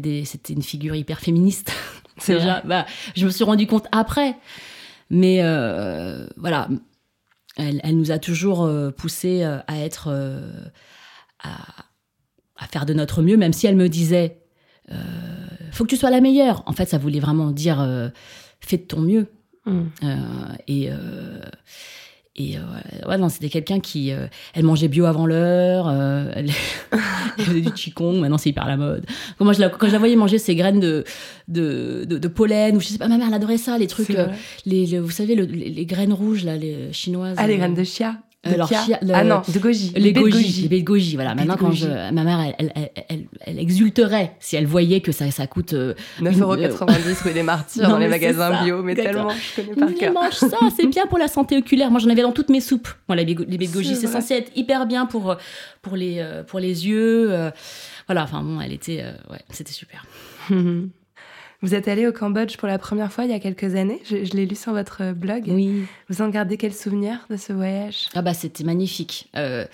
une 0.54 0.62
figure 0.64 0.96
hyper 0.96 1.20
féministe. 1.20 1.74
Déjà, 2.28 2.62
bah, 2.66 2.86
je 3.16 3.26
me 3.26 3.32
suis 3.32 3.44
rendu 3.44 3.66
compte 3.66 3.88
après, 3.92 4.36
mais 5.10 5.40
euh, 5.42 6.28
voilà, 6.38 6.70
elle, 7.60 7.80
elle 7.84 7.98
nous 7.98 8.12
a 8.12 8.20
toujours 8.20 8.64
euh, 8.64 8.92
poussé 8.92 9.44
euh, 9.44 9.60
à 9.68 9.78
être 9.80 10.08
euh, 10.08 10.52
à, 11.44 11.58
à 12.58 12.68
faire 12.68 12.86
de 12.86 12.94
notre 12.94 13.22
mieux, 13.22 13.38
même 13.38 13.54
si 13.54 13.68
elle 13.68 13.76
me 13.76 13.90
disait 13.90 14.42
euh, 14.92 14.96
faut 15.72 15.84
que 15.84 15.90
tu 15.90 15.98
sois 15.98 16.10
la 16.10 16.22
meilleure. 16.22 16.64
En 16.66 16.74
fait, 16.74 16.88
ça 16.90 16.98
voulait 16.98 17.20
vraiment 17.20 17.52
dire 17.52 17.80
euh, 17.80 18.10
fais 18.60 18.78
de 18.78 18.84
ton 18.84 19.02
mieux. 19.02 19.28
Euh, 19.68 20.16
et 20.68 20.90
et 22.40 22.56
euh, 22.58 23.08
ouais, 23.10 23.18
non, 23.18 23.28
c'était 23.30 23.50
quelqu'un 23.50 23.80
qui. 23.80 24.12
euh, 24.12 24.28
elle 24.54 24.64
mangeait 24.64 24.88
bio 24.88 25.06
avant 25.06 25.26
l'heure, 25.26 25.88
euh, 25.90 26.32
elle, 26.36 26.50
elle 27.38 27.44
faisait 27.44 27.62
du 27.62 27.72
qigong, 27.74 28.20
maintenant 28.20 28.38
c'est 28.38 28.50
hyper 28.50 28.66
la 28.66 28.78
mode. 28.78 29.06
Quand, 29.38 29.44
moi, 29.46 29.54
je 29.54 29.60
la, 29.60 29.70
quand 29.70 29.88
je 29.88 29.92
la 29.92 30.00
voyais 30.00 30.16
manger 30.16 30.38
ses 30.38 30.56
graines 30.56 30.80
de, 30.80 31.04
de, 31.48 32.06
de, 32.08 32.18
de 32.18 32.28
pollen, 32.28 32.78
ou 32.78 32.80
je 32.80 32.88
sais 32.88 32.98
pas, 32.98 33.08
ma 33.08 33.18
mère, 33.18 33.28
elle 33.28 33.34
adorait 33.34 33.58
ça, 33.58 33.78
les 33.78 33.88
trucs. 33.88 34.10
Euh, 34.12 34.28
les, 34.66 34.86
le- 34.86 35.00
vous 35.00 35.10
savez, 35.12 35.36
le- 35.36 35.44
les, 35.46 35.70
les 35.70 35.86
graines 35.86 36.14
rouges, 36.14 36.44
là, 36.46 36.56
les 36.56 36.94
chinoises. 36.94 37.36
Ah, 37.38 37.46
les 37.48 37.56
euh, 37.56 37.58
graines 37.58 37.76
de 37.76 37.84
chia 37.84 38.16
alors, 38.44 38.72
Ah 39.14 39.24
non, 39.26 39.42
de 39.54 39.60
goji. 39.60 39.92
les 39.98 40.14
goji, 40.14 40.68
les 40.70 40.80
de 40.80 40.86
goji, 40.86 41.16
voilà. 41.16 41.36
Maintenant, 41.36 41.58
quand 41.58 41.72
je, 41.74 41.88
ma 41.88 42.24
mère, 42.24 42.40
elle, 42.58 42.72
elle, 43.10 43.26
elle, 43.46 43.60
exulterait 43.60 44.32
si 44.40 44.56
elle 44.56 44.66
voyait 44.66 45.02
que 45.02 45.12
ça, 45.12 45.30
ça 45.30 45.46
coûte. 45.46 45.74
euh, 45.74 45.94
9,90€ 46.22 47.24
rue 47.24 47.34
des 47.34 47.44
Martyrs 47.44 47.84
Non, 47.84 47.90
dans 47.90 47.98
les 47.98 48.08
magasins 48.08 48.54
ça. 48.54 48.64
bio, 48.64 48.82
mais 48.82 48.96
tellement, 48.96 49.30
je 49.32 49.62
connais 49.62 49.76
par 49.76 49.90
Mais 49.90 49.96
cœur. 49.96 50.14
mange 50.14 50.32
ça, 50.34 50.58
c'est 50.76 50.88
bien 50.88 51.06
pour 51.08 51.18
la 51.18 51.28
santé 51.28 51.58
oculaire. 51.58 51.92
Moi, 51.92 52.00
j'en 52.00 52.10
avais 52.10 52.22
dans 52.22 52.32
toutes 52.32 52.50
mes 52.50 52.62
soupes. 52.62 52.88
Moi, 53.10 53.18
les, 53.18 53.26
de 53.26 53.34
goji, 53.74 53.96
C'est 53.98 54.08
censé 54.08 54.36
être 54.36 54.52
hyper 54.56 54.86
bien 54.86 55.06
pour, 55.06 55.32
euh, 55.32 55.36
pour, 55.82 55.98
les, 55.98 56.20
euh, 56.20 56.44
pour 56.44 56.60
les 56.60 56.88
yeux. 56.88 57.32
euh, 57.32 57.52
voilà, 58.08 58.24
enfin 58.24 58.42
bon, 58.42 58.62
elle 58.62 58.72
était. 58.74 59.02
euh, 59.04 59.12
ouais, 59.34 59.40
c'était 59.50 59.74
super. 59.74 60.06
Vous 61.62 61.76
êtes 61.76 61.88
allé 61.88 62.08
au 62.08 62.14
Cambodge 62.14 62.58
pour 62.58 62.68
la 62.68 62.78
première 62.78 63.12
fois 63.12 63.26
il 63.26 63.32
y 63.32 63.34
a 63.34 63.40
quelques 63.40 63.76
années. 63.76 64.02
Je, 64.06 64.24
je 64.24 64.34
l'ai 64.34 64.46
lu 64.46 64.56
sur 64.56 64.72
votre 64.72 65.12
blog. 65.14 65.44
Oui. 65.48 65.84
Vous 66.10 66.22
en 66.22 66.30
gardez 66.30 66.58
quel 66.58 66.74
souvenir 66.74 67.26
de 67.30 67.36
ce 67.36 67.52
voyage? 67.52 68.08
Ah 68.16 68.22
bah, 68.22 68.34
c'était 68.34 68.64
magnifique. 68.64 69.30
Euh, 69.36 69.66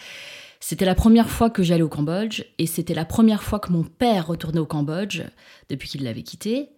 c'était 0.60 0.86
la 0.86 0.96
première 0.96 1.30
fois 1.30 1.52
que 1.52 1.62
j'allais 1.62 1.84
au 1.84 1.90
Cambodge 1.90 2.44
et 2.58 2.66
c'était 2.66 2.96
la 2.96 3.06
première 3.06 3.44
fois 3.44 3.60
que 3.60 3.72
mon 3.72 3.84
père 3.84 4.28
retournait 4.28 4.60
au 4.60 4.66
Cambodge 4.66 5.22
depuis 5.70 5.88
qu'il 5.88 6.04
l'avait 6.04 6.24
quitté. 6.24 6.70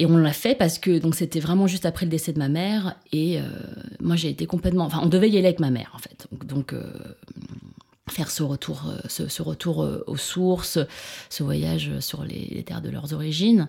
Et 0.00 0.06
on 0.06 0.16
l'a 0.16 0.32
fait 0.32 0.56
parce 0.56 0.78
que 0.78 0.98
donc 0.98 1.14
c'était 1.14 1.38
vraiment 1.38 1.68
juste 1.68 1.86
après 1.86 2.04
le 2.04 2.10
décès 2.10 2.32
de 2.32 2.38
ma 2.38 2.48
mère 2.48 2.96
et 3.12 3.38
euh, 3.38 3.42
moi 4.00 4.16
j'ai 4.16 4.28
été 4.28 4.46
complètement 4.46 4.86
enfin 4.86 4.98
on 5.02 5.08
devait 5.08 5.28
y 5.28 5.36
aller 5.36 5.46
avec 5.46 5.60
ma 5.60 5.70
mère 5.70 5.92
en 5.94 5.98
fait 5.98 6.26
donc, 6.32 6.46
donc, 6.46 6.72
euh, 6.72 6.90
faire 8.08 8.30
ce 8.30 8.42
retour 8.42 8.84
euh, 8.88 9.08
ce, 9.08 9.42
retour 9.42 9.82
euh, 9.82 10.04
aux 10.06 10.16
sources 10.16 10.78
ce 11.30 11.42
voyage 11.42 11.98
sur 12.00 12.24
les, 12.24 12.62
terres 12.64 12.82
de 12.82 12.90
leurs 12.90 13.12
origines 13.12 13.68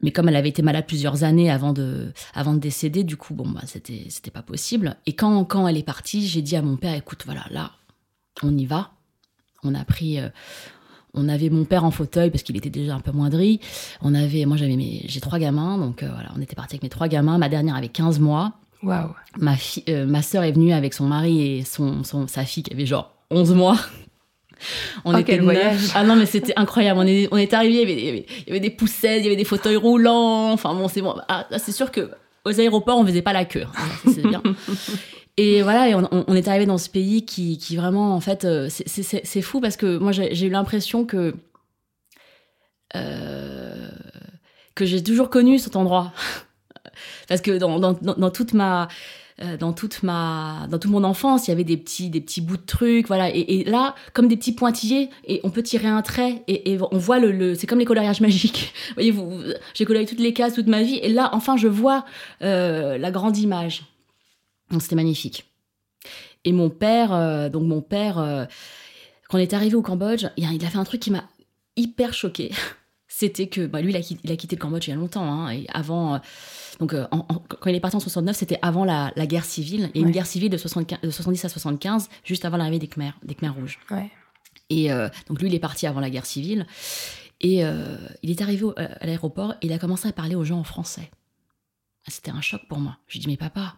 mais 0.00 0.12
comme 0.12 0.28
elle 0.28 0.36
avait 0.36 0.48
été 0.48 0.62
malade 0.62 0.86
plusieurs 0.86 1.24
années 1.24 1.50
avant 1.50 1.72
de 1.72 2.12
avant 2.34 2.54
de 2.54 2.60
décéder 2.60 3.04
du 3.04 3.16
coup 3.16 3.34
bon 3.34 3.48
bah 3.48 3.62
c'était 3.66 4.06
c'était 4.08 4.30
pas 4.30 4.42
possible 4.42 4.96
et 5.06 5.14
quand 5.14 5.44
quand 5.44 5.68
elle 5.68 5.76
est 5.76 5.82
partie 5.82 6.26
j'ai 6.26 6.42
dit 6.42 6.56
à 6.56 6.62
mon 6.62 6.76
père 6.76 6.94
écoute 6.94 7.22
voilà 7.26 7.44
là 7.50 7.72
on 8.42 8.56
y 8.56 8.64
va 8.64 8.92
on 9.62 9.74
a 9.74 9.84
pris 9.84 10.18
euh, 10.18 10.28
on 11.14 11.28
avait 11.28 11.50
mon 11.50 11.64
père 11.64 11.84
en 11.84 11.90
fauteuil 11.90 12.30
parce 12.30 12.42
qu'il 12.42 12.56
était 12.56 12.70
déjà 12.70 12.94
un 12.94 13.00
peu 13.00 13.12
moindri. 13.12 13.60
On 14.02 14.14
avait, 14.14 14.44
moi 14.44 14.56
j'avais 14.56 14.76
mes, 14.76 15.02
j'ai 15.06 15.20
trois 15.20 15.38
gamins, 15.38 15.78
donc 15.78 16.02
euh, 16.02 16.08
voilà, 16.08 16.30
on 16.36 16.40
était 16.40 16.54
parti 16.54 16.74
avec 16.74 16.82
mes 16.82 16.88
trois 16.88 17.08
gamins. 17.08 17.38
Ma 17.38 17.48
dernière 17.48 17.76
avait 17.76 17.88
15 17.88 18.20
mois. 18.20 18.52
Waouh 18.82 19.10
Ma 19.38 19.54
euh, 19.88 20.06
ma 20.06 20.22
sœur 20.22 20.44
est 20.44 20.52
venue 20.52 20.72
avec 20.72 20.94
son 20.94 21.06
mari 21.06 21.58
et 21.58 21.64
son, 21.64 22.04
son 22.04 22.26
sa 22.28 22.44
fille 22.44 22.62
qui 22.62 22.72
avait 22.72 22.86
genre 22.86 23.12
11 23.30 23.54
mois. 23.54 23.76
On 25.04 25.14
Oh, 25.14 25.18
était 25.18 25.32
quel 25.34 25.42
voyage. 25.42 25.90
Ah 25.94 26.02
non 26.04 26.16
mais 26.16 26.26
c'était 26.26 26.52
incroyable. 26.56 26.98
On 27.00 27.06
est, 27.06 27.28
on 27.30 27.36
est 27.36 27.52
arrivé, 27.54 27.74
il 27.74 27.78
y 27.78 28.08
avait, 28.08 28.18
il 28.18 28.24
il 28.42 28.48
y 28.48 28.50
avait 28.50 28.60
des 28.60 28.70
poussettes, 28.70 29.18
il 29.20 29.24
y 29.24 29.26
avait 29.26 29.36
des 29.36 29.44
fauteuils 29.44 29.76
roulants. 29.76 30.50
Enfin 30.52 30.74
bon, 30.74 30.88
c'est 30.88 31.00
bon. 31.02 31.14
Ah, 31.28 31.46
c'est 31.58 31.70
sûr 31.72 31.90
que 31.92 32.10
aux 32.44 32.58
aéroports 32.60 32.98
on 32.98 33.06
faisait 33.06 33.22
pas 33.22 33.32
la 33.32 33.44
queue. 33.44 33.62
hein. 33.64 34.10
C'est 34.12 34.22
bien. 34.26 34.42
Et 35.40 35.62
voilà, 35.62 35.88
et 35.88 35.94
on, 35.94 36.08
on- 36.10 36.34
est 36.34 36.48
arrivé 36.48 36.66
dans 36.66 36.78
ce 36.78 36.88
pays 36.90 37.24
qui, 37.24 37.58
qui 37.58 37.76
vraiment, 37.76 38.12
en 38.16 38.18
fait, 38.18 38.44
euh, 38.44 38.68
c'est- 38.68 39.40
fou 39.40 39.60
parce 39.60 39.76
que 39.76 39.96
moi, 39.96 40.10
j'ai 40.10 40.34
j'ai 40.34 40.46
eu 40.46 40.50
l'impression 40.50 41.04
que 41.04 41.32
euh, 42.96 43.88
que 44.74 44.84
j'ai 44.84 45.00
toujours 45.02 45.30
connu 45.30 45.58
cet 45.60 45.76
endroit, 45.76 46.12
parce 47.28 47.40
que 47.40 47.58
dans, 47.58 47.78
dans, 47.78 48.30
toute 48.30 48.52
ma 48.54 48.88
euh, 49.42 49.56
dans 49.56 49.72
toute 49.72 50.02
ma 50.02 50.66
dans 50.70 50.78
toute 50.78 50.90
mon 50.90 51.04
enfance 51.04 51.46
il 51.46 51.50
y 51.50 51.54
avait 51.54 51.64
des 51.64 51.76
petits 51.76 52.10
des 52.10 52.20
petits 52.20 52.40
bouts 52.40 52.56
de 52.56 52.66
trucs 52.66 53.06
voilà 53.06 53.30
et, 53.32 53.64
là 53.64 53.94
comme 54.12 54.28
des 54.28 54.36
petits 54.36 54.52
pointillés 54.52 55.10
et 55.24 55.40
on 55.44 55.50
peut 55.50 55.62
tirer 55.62 55.88
un 55.88 56.02
trait 56.02 56.42
et, 56.48 56.78
on 56.90 56.98
voit 56.98 57.18
le, 57.18 57.32
le 57.32 57.54
c'est 57.54 57.66
comme 57.66 57.78
les 57.78 57.84
coloriages 57.84 58.20
magiques 58.20 58.72
vous 58.88 58.94
voyez 58.94 59.54
j'ai 59.74 59.84
coloré 59.84 60.06
toutes 60.06 60.20
les 60.20 60.32
cases 60.32 60.54
toute 60.54 60.66
ma 60.66 60.82
vie 60.82 60.96
et 60.96 61.08
là 61.08 61.30
enfin 61.32 61.56
je 61.56 61.68
vois 61.68 62.04
euh, 62.42 62.98
la 62.98 63.10
grande 63.10 63.36
image 63.38 63.84
c'était 64.78 64.96
magnifique. 64.96 65.46
Et 66.44 66.52
mon 66.52 66.70
père, 66.70 67.12
euh, 67.12 67.48
donc 67.48 67.64
mon 67.64 67.80
père, 67.80 68.18
euh, 68.18 68.44
quand 69.28 69.38
on 69.38 69.40
est 69.40 69.54
arrivé 69.54 69.74
au 69.74 69.82
Cambodge, 69.82 70.26
il 70.36 70.44
a, 70.44 70.70
fait 70.70 70.78
un 70.78 70.84
truc 70.84 71.00
qui 71.00 71.10
m'a 71.10 71.24
hyper 71.76 72.14
choqué. 72.14 72.52
C'était 73.08 73.48
que 73.48 73.66
bah, 73.66 73.80
lui, 73.80 73.92
il 73.92 73.96
a, 73.96 74.36
quitté, 74.36 74.56
le 74.56 74.60
Cambodge 74.60 74.86
il 74.86 74.90
y 74.90 74.92
a 74.92 74.96
longtemps. 74.96 75.24
hein, 75.24 75.50
et 75.50 75.66
avant, 75.72 76.16
euh, 76.16 76.18
donc 76.78 76.94
euh, 76.94 77.06
en- 77.10 77.18
en- 77.28 77.38
quand 77.48 77.68
il 77.70 77.74
est 77.76 77.80
parti 77.80 77.96
en 77.96 78.00
69, 78.00 78.36
c'était 78.36 78.58
avant 78.62 78.84
la, 78.84 79.12
la 79.16 79.26
guerre 79.26 79.44
civile. 79.44 79.90
Et 79.94 80.00
Ouais. 80.00 80.06
une 80.06 80.10
guerre 80.12 80.26
civile 80.26 80.50
de, 80.50 80.56
75 80.56 81.00
de 81.02 81.10
70 81.10 81.44
à 81.44 81.48
75, 81.48 82.08
juste 82.24 82.44
avant 82.44 82.56
l'arrivée 82.56 82.78
des 82.78 82.88
Khmers, 82.88 83.18
des 83.24 83.34
Khmers 83.34 83.54
rouges. 83.54 83.78
Ouais. 83.90 84.10
Et 84.70 84.92
euh, 84.92 85.08
donc 85.28 85.40
lui, 85.40 85.48
il 85.48 85.54
est 85.54 85.58
parti 85.60 85.86
avant 85.86 86.00
la 86.00 86.10
guerre 86.10 86.26
civile. 86.26 86.66
Et 87.40 87.64
euh, 87.64 87.96
il 88.22 88.30
est 88.30 88.42
arrivé 88.42 88.64
au- 88.64 88.74
à 88.76 89.06
l'aéroport 89.06 89.52
et 89.62 89.66
il 89.66 89.72
a 89.72 89.78
commencé 89.78 90.08
à 90.08 90.12
parler 90.12 90.34
aux 90.34 90.44
gens 90.44 90.58
en 90.58 90.64
français. 90.64 91.10
Ah, 92.06 92.10
C'était 92.10 92.30
un 92.30 92.40
choc 92.40 92.62
pour 92.68 92.78
moi. 92.78 92.96
Je 93.06 93.14
lui 93.14 93.20
dis, 93.20 93.26
mais 93.28 93.36
papa, 93.36 93.76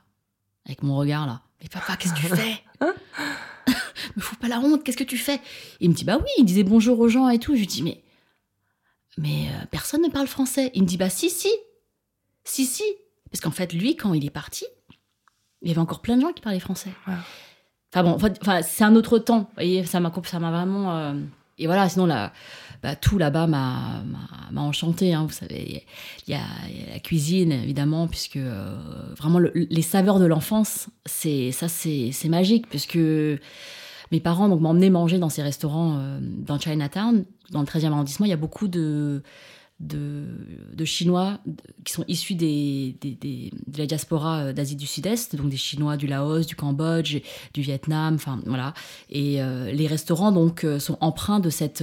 avec 0.67 0.83
mon 0.83 0.97
regard 0.97 1.27
là, 1.27 1.43
mais 1.63 1.69
papa, 1.69 1.97
qu'est-ce 1.97 2.15
que 2.15 2.21
tu 2.21 2.27
fais? 2.37 2.63
Me 4.17 4.21
fous 4.23 4.37
pas 4.37 4.49
la 4.49 4.59
honte, 4.61 4.83
qu'est-ce 4.83 4.97
que 4.97 5.05
tu 5.05 5.19
fais 5.19 5.41
Il 5.81 5.91
me 5.91 5.95
dit, 5.95 6.05
bah 6.05 6.17
oui, 6.19 6.29
il 6.39 6.45
disait 6.45 6.65
bonjour 6.65 6.99
aux 6.99 7.09
gens 7.09 7.29
et 7.29 7.39
tout. 7.39 7.55
Je 7.55 7.61
lui 7.61 7.67
dis, 7.67 7.83
mais 7.83 8.03
mais 9.19 9.49
euh, 9.49 9.67
personne 9.71 10.03
ne 10.03 10.09
parle 10.09 10.27
français. 10.27 10.71
Il 10.75 10.83
me 10.83 10.87
dit, 10.89 10.97
bah 10.97 11.11
si, 11.11 11.29
si, 11.31 11.51
si, 12.51 12.67
si. 12.67 12.83
Parce 13.31 13.41
qu'en 13.41 13.51
fait, 13.51 13.73
lui, 13.73 13.97
quand 13.97 14.13
il 14.15 14.25
est 14.25 14.31
parti, 14.31 14.65
il 15.63 15.69
y 15.69 15.71
avait 15.71 15.81
encore 15.81 16.01
plein 16.01 16.17
de 16.17 16.23
gens 16.23 16.33
qui 16.33 16.43
parlaient 16.43 16.59
français. 16.61 16.91
Wow. 17.07 17.15
Enfin 17.93 18.03
bon, 18.05 18.19
enfin, 18.43 18.63
c'est 18.63 18.85
un 18.85 18.95
autre 18.97 19.19
temps. 19.19 19.41
Vous 19.41 19.55
voyez, 19.55 19.85
ça 19.85 20.01
m'a, 20.01 20.11
vraiment. 20.11 20.97
euh, 20.97 21.15
Et 21.59 21.67
voilà, 21.67 21.89
sinon 21.89 22.07
là, 22.07 22.33
bah, 22.83 22.97
tout 22.97 23.19
là-bas 23.19 23.47
m'a, 23.47 24.03
enchanté. 24.57 25.13
Hein, 25.13 25.25
vous 25.27 25.33
savez, 25.35 25.85
il 26.27 26.33
y, 26.33 26.37
a, 26.37 26.41
il 26.69 26.81
y 26.81 26.89
a 26.89 26.95
la 26.95 26.99
cuisine 27.01 27.53
évidemment, 27.53 28.07
puisque 28.09 28.37
euh, 28.37 28.77
vraiment 29.17 29.39
le- 29.39 29.53
les 29.55 29.83
saveurs 29.83 30.19
de 30.19 30.27
l'enfance, 30.27 30.89
c'est 31.05 31.51
ça, 31.53 31.69
c'est, 31.69 32.13
magique, 32.29 32.69
puisque 32.69 32.97
mes 32.97 34.21
parents 34.21 34.49
m'emmenaient 34.57 34.91
manger 34.91 35.19
dans 35.19 35.29
ces 35.29 35.43
restaurants 35.43 35.99
euh, 35.99 36.19
dans 36.23 36.59
Chinatown, 36.59 37.25
dans 37.51 37.61
le 37.61 37.67
13e 37.67 37.93
arrondissement. 37.93 38.27
Il 38.27 38.31
y 38.31 38.33
a 38.33 38.37
beaucoup 38.37 38.69
de 38.69 39.23
de, 39.81 40.85
Chinois 40.85 41.39
qui 41.85 41.93
sont 41.93 42.05
issus 42.09 42.35
des, 42.35 42.97
des, 43.01 43.51
de 43.67 43.79
la 43.79 43.87
diaspora 43.87 44.45
euh, 44.45 44.53
d'Asie 44.53 44.77
du 44.77 44.87
Sud-Est, 44.87 45.37
donc 45.37 45.49
des 45.49 45.57
Chinois 45.57 45.97
du 45.97 46.07
Laos, 46.07 46.47
du 46.47 46.55
Cambodge, 46.55 47.19
du 47.55 47.63
Vietnam, 47.63 48.15
enfin 48.15 48.41
voilà. 48.47 48.75
Et 49.11 49.43
euh, 49.43 49.73
les 49.73 49.87
restaurants 49.87 50.33
donc 50.33 50.65
euh, 50.65 50.79
sont 50.79 50.99
empreints 51.01 51.41
de 51.41 51.51
cette, 51.51 51.83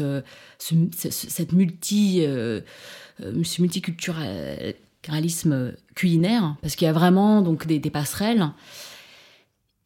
ce- 0.59 0.75
ce- 0.95 1.09
cette 1.09 1.53
multi, 1.53 2.23
multiculturalisme 3.59 5.73
culinaire, 5.95 6.55
parce 6.61 6.75
qu'il 6.75 6.85
y 6.85 6.89
a 6.89 6.93
vraiment 6.93 7.41
donc 7.41 7.65
des, 7.67 7.79
des 7.79 7.89
passerelles. 7.89 8.49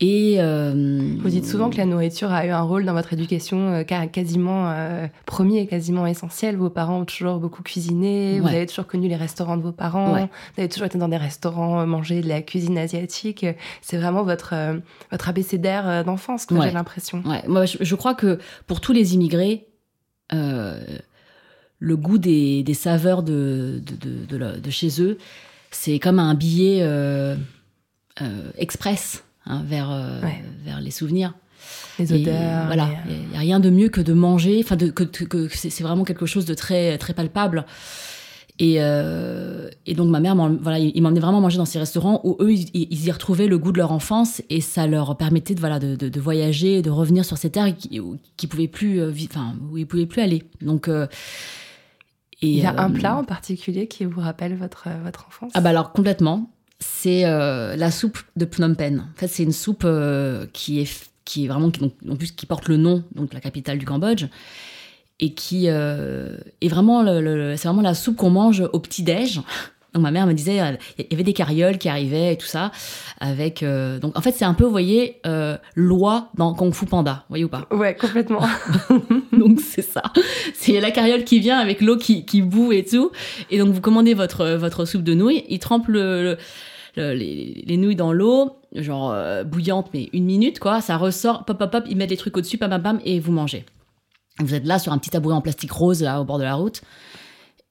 Et 0.03 0.37
euh, 0.39 1.13
Vous 1.19 1.29
dites 1.29 1.45
souvent 1.45 1.69
que 1.69 1.77
la 1.77 1.85
nourriture 1.85 2.31
a 2.31 2.43
eu 2.47 2.49
un 2.49 2.63
rôle 2.63 2.85
dans 2.85 2.93
votre 2.93 3.13
éducation 3.13 3.71
euh, 3.71 3.83
quasiment 3.83 4.71
euh, 4.71 5.05
premier 5.27 5.59
et 5.61 5.67
quasiment 5.67 6.07
essentiel. 6.07 6.57
Vos 6.57 6.71
parents 6.71 7.01
ont 7.01 7.05
toujours 7.05 7.37
beaucoup 7.37 7.61
cuisiné, 7.61 8.39
vous 8.39 8.47
avez 8.47 8.65
toujours 8.65 8.87
connu 8.87 9.07
les 9.07 9.15
restaurants 9.15 9.57
de 9.57 9.61
vos 9.61 9.71
parents, 9.71 10.13
Ouais. 10.13 10.23
vous 10.55 10.61
avez 10.61 10.69
toujours 10.69 10.87
été 10.87 10.97
dans 10.97 11.07
des 11.07 11.17
restaurants, 11.17 11.81
euh, 11.81 11.85
manger 11.85 12.21
de 12.21 12.27
la 12.27 12.41
cuisine 12.41 12.79
asiatique. 12.79 13.45
C'est 13.83 13.97
vraiment 13.97 14.23
votre, 14.23 14.53
euh, 14.55 14.79
votre 15.11 15.29
abécédaire 15.29 16.03
d'enfance, 16.03 16.47
que 16.47 16.55
Ouais. 16.55 16.67
j'ai 16.67 16.73
l'impression. 16.73 17.21
Moi, 17.47 17.65
je, 17.65 17.77
je 17.81 17.95
crois 17.95 18.15
que 18.15 18.39
pour 18.65 18.81
tous 18.81 18.93
les 18.93 19.13
immigrés, 19.13 19.67
le 20.31 21.95
goût 21.97 22.17
des, 22.17 22.63
des 22.63 22.73
saveurs 22.73 23.21
de, 23.21 23.81
de, 23.85 23.95
de, 24.09 24.25
de 24.25 24.37
la- 24.37 24.57
de 24.57 24.69
chez 24.71 24.99
eux, 24.99 25.19
c'est 25.69 25.99
comme 25.99 26.17
un 26.17 26.33
billet 26.33 26.83
express 28.57 29.23
hein, 29.51 29.61
vers, 29.67 29.91
euh, 29.91 30.21
Ouais. 30.21 30.43
vers 30.65 30.81
les 30.81 30.91
souvenirs. 30.91 31.33
Les 31.99 32.11
Et 32.11 32.21
odeurs. 32.27 32.65
voilà, 32.65 32.85
euh, 32.85 33.17
il 33.23 33.29
n'y 33.29 33.35
a 33.35 33.39
rien 33.39 33.59
de 33.59 33.69
mieux 33.69 33.89
que 33.89 34.01
de 34.01 34.13
manger, 34.13 34.59
enfin, 34.63 34.75
de, 34.77 34.87
que, 34.89 35.03
que, 35.03 35.23
que 35.25 35.47
c'est 35.55 35.83
vraiment 35.83 36.03
quelque 36.05 36.25
chose 36.25 36.45
de 36.45 36.55
très, 36.55 36.97
très 36.97 37.13
palpable. 37.13 37.65
Et, 38.59 38.75
euh, 38.79 39.69
et 39.87 39.93
donc 39.95 40.09
ma 40.09 40.19
mère, 40.19 40.35
m'en- 40.35 40.55
voilà, 40.55 40.77
ils 40.79 41.01
m'emmenaient 41.01 41.19
vraiment 41.19 41.41
manger 41.41 41.57
dans 41.57 41.65
ces 41.65 41.79
restaurants 41.79 42.21
où 42.23 42.35
eux, 42.41 42.51
ils, 42.53 42.69
ils 42.73 43.05
y 43.05 43.11
retrouvaient 43.11 43.47
le 43.47 43.57
goût 43.57 43.71
de 43.71 43.77
leur 43.77 43.91
enfance 43.91 44.41
et 44.49 44.61
ça 44.61 44.85
leur 44.87 45.15
permettait 45.17 45.55
de, 45.55 45.59
voilà, 45.59 45.79
de, 45.79 45.95
de, 45.95 46.09
de 46.09 46.19
voyager, 46.19 46.81
de 46.81 46.89
revenir 46.91 47.25
sur 47.25 47.37
ces 47.37 47.49
terres 47.49 47.75
qui, 47.75 47.99
qui 48.37 48.47
pouvaient 48.47 48.67
plus, 48.67 49.01
enfin, 49.03 49.55
où 49.71 49.77
ils 49.77 49.87
pouvaient 49.87 50.05
plus 50.05 50.21
aller. 50.21 50.43
Donc, 50.61 50.87
euh, 50.87 51.07
et, 52.43 52.47
Il 52.47 52.57
y 52.59 52.65
a 52.65 52.73
euh, 52.73 52.85
un 52.85 52.91
plat 52.91 53.17
en 53.17 53.23
particulier 53.23 53.87
qui 53.87 54.05
vous 54.05 54.19
rappelle 54.21 54.55
votre, 54.55 54.87
votre 55.03 55.25
enfance? 55.27 55.51
Ah 55.55 55.61
bah 55.61 55.69
alors 55.69 55.91
complètement. 55.91 56.49
C'est 56.83 57.25
euh, 57.25 57.75
la 57.75 57.91
soupe 57.91 58.17
de 58.35 58.45
Phnom 58.45 58.73
Penh. 58.75 58.99
En 58.99 59.19
fait, 59.19 59.27
c'est 59.27 59.43
une 59.43 59.51
soupe 59.53 59.83
euh, 59.85 60.45
qui 60.51 60.81
est 60.81 61.09
qui 61.23 61.45
est 61.45 61.47
vraiment 61.47 61.69
qui, 61.69 61.79
donc, 61.79 61.93
en 62.09 62.15
plus 62.15 62.31
qui 62.31 62.45
porte 62.47 62.67
le 62.67 62.75
nom 62.77 63.03
donc 63.15 63.33
la 63.33 63.39
capitale 63.39 63.77
du 63.77 63.85
Cambodge 63.85 64.25
et 65.19 65.33
qui 65.33 65.65
euh, 65.69 66.35
est 66.61 66.67
vraiment 66.67 67.03
le, 67.03 67.21
le- 67.21 67.55
c'est 67.55 67.67
vraiment 67.67 67.83
la 67.83 67.93
soupe 67.93 68.15
qu'on 68.17 68.31
mange 68.31 68.63
au 68.73 68.79
petit 68.79 69.03
déj. 69.03 69.41
Donc 69.93 70.03
ma 70.03 70.11
mère 70.11 70.25
me 70.25 70.31
disait 70.31 70.61
il 70.97 71.05
y 71.11 71.13
avait 71.13 71.23
des 71.25 71.33
carrioles 71.33 71.77
qui 71.77 71.89
arrivaient 71.89 72.31
et 72.31 72.37
tout 72.37 72.45
ça 72.47 72.71
avec 73.19 73.61
donc 73.61 74.17
en 74.17 74.21
fait 74.21 74.31
c'est 74.31 74.45
un 74.45 74.53
peu 74.53 74.63
vous 74.63 74.71
voyez 74.71 75.19
loi 75.75 76.29
dans 76.37 76.53
Kung 76.53 76.73
Fu 76.73 76.85
Panda, 76.85 77.25
voyez 77.27 77.43
ou 77.43 77.49
pas? 77.49 77.67
Ouais, 77.71 77.93
complètement. 77.93 78.39
donc 79.33 79.59
c'est 79.59 79.81
ça. 79.81 80.01
C'est 80.53 80.79
la 80.79 80.91
carriole 80.91 81.25
qui 81.25 81.39
vient 81.41 81.59
avec 81.59 81.81
l'eau 81.81 81.97
qui, 81.97 82.23
qui 82.25 82.41
bout 82.41 82.71
et 82.71 82.85
tout. 82.85 83.11
Et 83.49 83.59
donc 83.59 83.73
vous 83.73 83.81
commandez 83.81 84.13
votre, 84.13 84.51
votre 84.51 84.85
soupe 84.85 85.03
de 85.03 85.13
nouilles. 85.13 85.43
Ils 85.49 85.59
trempent 85.59 85.89
le, 85.89 86.23
le- 86.23 86.37
le- 86.95 87.13
les, 87.13 87.63
les 87.65 87.77
nouilles 87.77 87.95
dans 87.95 88.13
l'eau, 88.13 88.57
genre 88.75 89.11
euh, 89.11 89.43
bouillante, 89.43 89.89
mais 89.93 90.09
une 90.13 90.25
minute 90.25 90.59
quoi. 90.59 90.81
Ça 90.81 90.97
ressort, 90.97 91.45
pop 91.45 91.57
pop 91.57 91.71
pop, 91.71 91.83
ils 91.89 91.97
mettent 91.97 92.09
les 92.09 92.17
trucs 92.17 92.35
au-dessus, 92.37 92.57
pam 92.57 92.69
pam 92.69 92.81
pam, 92.81 92.99
et 93.05 93.19
vous 93.19 93.31
mangez. 93.31 93.65
Vous 94.39 94.53
êtes 94.53 94.65
là 94.65 94.79
sur 94.79 94.91
un 94.93 94.97
petit 94.97 95.09
tabouret 95.09 95.35
en 95.35 95.41
plastique 95.41 95.71
rose 95.71 96.01
là 96.01 96.21
au 96.21 96.25
bord 96.25 96.37
de 96.39 96.43
la 96.43 96.55
route. 96.55 96.81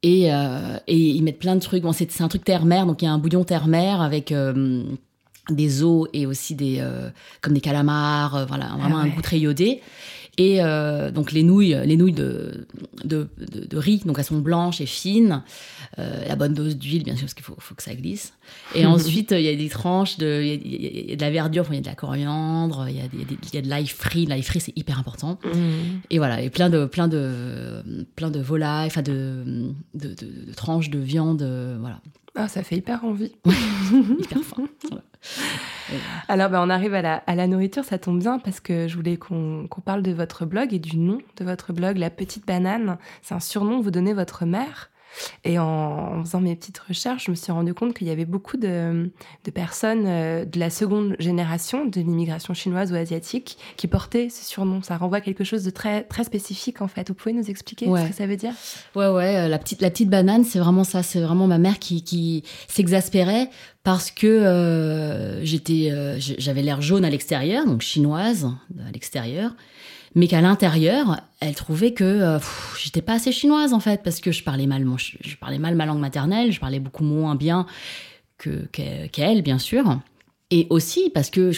Et, 0.02 0.32
euh, 0.32 0.78
et 0.86 0.96
ils 0.96 1.22
mettent 1.22 1.38
plein 1.38 1.56
de 1.56 1.60
trucs. 1.60 1.82
Bon, 1.82 1.92
c'est 1.92 2.20
un 2.20 2.28
truc 2.28 2.44
terre-mer, 2.44 2.86
donc 2.86 3.02
il 3.02 3.04
y 3.04 3.08
a 3.08 3.12
un 3.12 3.18
bouillon 3.18 3.44
terre-mer 3.44 4.00
avec 4.00 4.32
euh, 4.32 4.82
des 5.50 5.82
os 5.82 6.08
et 6.12 6.26
aussi 6.26 6.54
des 6.54 6.82
comme 7.40 7.54
des 7.54 7.60
calamars, 7.60 8.46
voilà, 8.46 8.68
vraiment 8.78 8.96
ouais. 8.96 9.02
un 9.02 9.08
goût 9.08 9.22
très 9.22 9.38
iodé. 9.38 9.80
Et 10.38 10.62
euh, 10.62 11.10
donc 11.10 11.32
les 11.32 11.42
nouilles, 11.42 11.76
les 11.84 11.96
nouilles 11.98 12.14
de, 12.14 12.66
de, 13.04 13.28
de, 13.36 13.66
de 13.66 13.76
riz, 13.76 14.00
donc 14.06 14.18
elles 14.18 14.24
sont 14.24 14.38
blanches 14.38 14.80
et 14.80 14.86
fines. 14.86 15.42
Euh, 15.98 16.24
la 16.26 16.36
bonne 16.36 16.54
dose 16.54 16.78
d'huile, 16.78 17.02
bien 17.02 17.14
sûr, 17.14 17.24
parce 17.24 17.34
qu'il 17.34 17.44
faut, 17.44 17.56
faut 17.58 17.74
que 17.74 17.82
ça 17.82 17.94
glisse. 17.94 18.32
Et 18.74 18.86
ensuite, 18.86 19.32
il 19.32 19.40
y 19.42 19.48
a 19.48 19.54
des 19.56 19.68
tranches, 19.68 20.16
de, 20.18 20.40
il 20.42 20.48
y 20.48 20.50
a- 20.52 20.54
y, 20.54 21.12
y 21.12 21.16
de 21.16 21.20
la 21.22 21.30
verdure, 21.30 21.66
il 21.70 21.74
y 21.74 21.78
a 21.78 21.80
de 21.80 21.86
la 21.86 21.94
coriandre, 21.94 22.86
il 22.88 22.96
y 22.96 23.00
a, 23.00 23.04
y 23.58 23.62
de 23.62 23.68
l'ail 23.68 23.86
frit. 23.88 24.26
L'ail 24.26 24.42
frit, 24.42 24.60
c'est 24.60 24.76
hyper 24.78 24.98
important. 24.98 25.38
Mm. 25.44 25.58
Et 26.10 26.18
voilà, 26.18 26.40
et 26.40 26.50
plein 26.50 26.70
de, 26.70 26.84
plein 26.86 27.08
de, 27.08 28.06
plein 28.16 28.30
de 28.30 28.40
volailles, 28.40 28.86
enfin 28.86 29.02
de, 29.02 29.72
de, 29.94 30.08
de- 30.14 30.46
de 30.46 30.52
tranches 30.54 30.90
de 30.90 30.98
viande, 30.98 31.42
voilà, 31.80 32.00
Ah, 32.36 32.46
ça 32.48 32.62
fait 32.62 32.76
hyper 32.76 33.04
envie. 33.04 33.32
hyper. 34.20 34.38
Voilà. 34.88 35.02
Alors, 36.28 36.48
ben, 36.50 36.62
on 36.64 36.70
arrive 36.70 36.94
à 36.94 37.02
la, 37.02 37.14
à 37.26 37.34
la 37.34 37.46
nourriture, 37.46 37.84
ça 37.84 37.98
tombe 37.98 38.20
bien 38.20 38.38
parce 38.38 38.60
que 38.60 38.86
je 38.88 38.94
voulais 38.96 39.16
qu'on 39.16 39.66
qu'on 39.68 39.80
parle 39.80 40.02
de 40.02 40.12
votre 40.12 40.46
blog 40.46 40.72
et 40.72 40.78
du 40.78 40.96
nom 40.96 41.18
de 41.36 41.44
votre 41.44 41.72
blog, 41.72 41.98
La 41.98 42.10
Petite 42.10 42.46
Banane. 42.46 42.96
C'est 43.22 43.34
un 43.34 43.40
surnom 43.40 43.78
que 43.80 43.84
vous 43.84 43.90
donnez 43.90 44.14
votre 44.14 44.44
mère. 44.44 44.90
Et 45.44 45.58
en, 45.58 45.64
en 45.64 46.24
faisant 46.24 46.40
mes 46.40 46.54
petites 46.56 46.78
recherches, 46.78 47.26
je 47.26 47.30
me 47.30 47.36
suis 47.36 47.52
rendu 47.52 47.74
compte 47.74 47.94
qu'il 47.94 48.06
y 48.06 48.10
avait 48.10 48.24
beaucoup 48.24 48.56
de, 48.56 49.10
de 49.44 49.50
personnes 49.50 50.04
euh, 50.06 50.44
de 50.44 50.58
la 50.58 50.70
seconde 50.70 51.16
génération 51.18 51.84
de 51.84 52.00
l'immigration 52.00 52.54
chinoise 52.54 52.92
ou 52.92 52.94
asiatique 52.94 53.58
qui 53.76 53.86
portaient 53.88 54.28
ce 54.28 54.44
surnom. 54.44 54.82
Ça 54.82 54.96
renvoie 54.96 55.18
à 55.18 55.20
quelque 55.20 55.44
chose 55.44 55.64
de 55.64 55.70
très, 55.70 56.04
très 56.04 56.24
spécifique 56.24 56.80
en 56.80 56.88
fait. 56.88 57.08
Vous 57.08 57.14
pouvez 57.14 57.34
nous 57.34 57.50
expliquer 57.50 57.86
Ouais. 57.88 58.04
ce 58.04 58.08
que 58.10 58.14
ça 58.14 58.26
veut 58.26 58.36
dire? 58.36 58.52
Ouais, 58.94 59.08
ouais, 59.08 59.36
euh, 59.36 59.48
la 59.48 59.58
petite, 59.58 59.82
la 59.82 59.90
petite 59.90 60.08
banane, 60.10 60.44
c'est 60.44 60.58
vraiment 60.58 60.84
ça. 60.84 61.02
C'est 61.02 61.20
vraiment 61.20 61.46
ma 61.46 61.58
mère 61.58 61.78
qui, 61.78 62.02
qui 62.04 62.44
s'exaspérait 62.68 63.50
parce 63.82 64.10
que 64.10 64.26
euh, 64.26 65.44
j'étais, 65.44 65.90
euh, 65.90 66.16
j'avais 66.18 66.62
l'air 66.62 66.82
jaune 66.82 67.04
à 67.04 67.10
l'extérieur, 67.10 67.66
donc 67.66 67.80
chinoise 67.82 68.46
à 68.86 68.90
l'extérieur, 68.92 69.52
mais 70.14 70.26
qu'à 70.26 70.40
l'intérieur, 70.40 71.20
elle 71.40 71.54
trouvait 71.54 71.92
que 71.92 72.04
euh, 72.04 72.38
j'étais 72.78 73.02
pas 73.02 73.14
assez 73.14 73.32
chinoise 73.32 73.72
en 73.72 73.80
fait, 73.80 74.02
parce 74.02 74.20
que 74.20 74.32
je 74.32 74.42
parlais 74.42 74.66
mal, 74.66 74.84
mon, 74.84 74.98
je, 74.98 75.36
parlais 75.36 75.58
mal 75.58 75.74
ma 75.76 75.86
langue 75.86 76.00
maternelle, 76.00 76.52
je 76.52 76.60
parlais 76.60 76.80
beaucoup 76.80 77.04
moins 77.04 77.34
bien 77.36 77.66
que 78.38 78.66
qu'elle, 78.72 79.42
bien 79.42 79.58
sûr. 79.58 80.00
Et 80.50 80.66
aussi 80.70 81.10
parce 81.10 81.30
que 81.30 81.52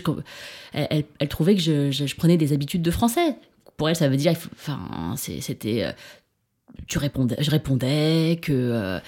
elle, 0.74 1.04
elle- 1.18 1.28
trouvait 1.28 1.54
que 1.54 1.62
je, 1.62 1.90
je- 1.90 2.14
prenais 2.14 2.36
des 2.36 2.52
habitudes 2.52 2.82
de 2.82 2.90
français. 2.90 3.36
Pour 3.78 3.88
elle, 3.88 3.96
ça 3.96 4.08
veut 4.08 4.16
dire, 4.16 4.34
enfin, 4.54 5.14
c'était 5.16 5.84
euh, 5.84 5.92
tu 6.88 6.98
répondais, 6.98 7.36
je 7.38 7.50
répondais, 7.50 8.38
que 8.42 8.52
euh, 8.52 9.00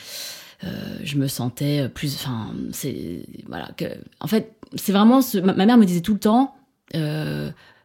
je 1.02 1.16
me 1.18 1.28
sentais 1.28 1.88
plus. 1.90 2.14
Enfin, 2.14 2.54
c'est. 2.72 3.26
Voilà. 3.46 3.68
En 4.20 4.26
fait, 4.26 4.52
c'est 4.74 4.92
vraiment. 4.92 5.20
Ma, 5.42 5.66
mère 5.66 5.76
me 5.76 5.84
disait 5.84 6.00
tout 6.00 6.14
le 6.14 6.20
temps 6.20 6.56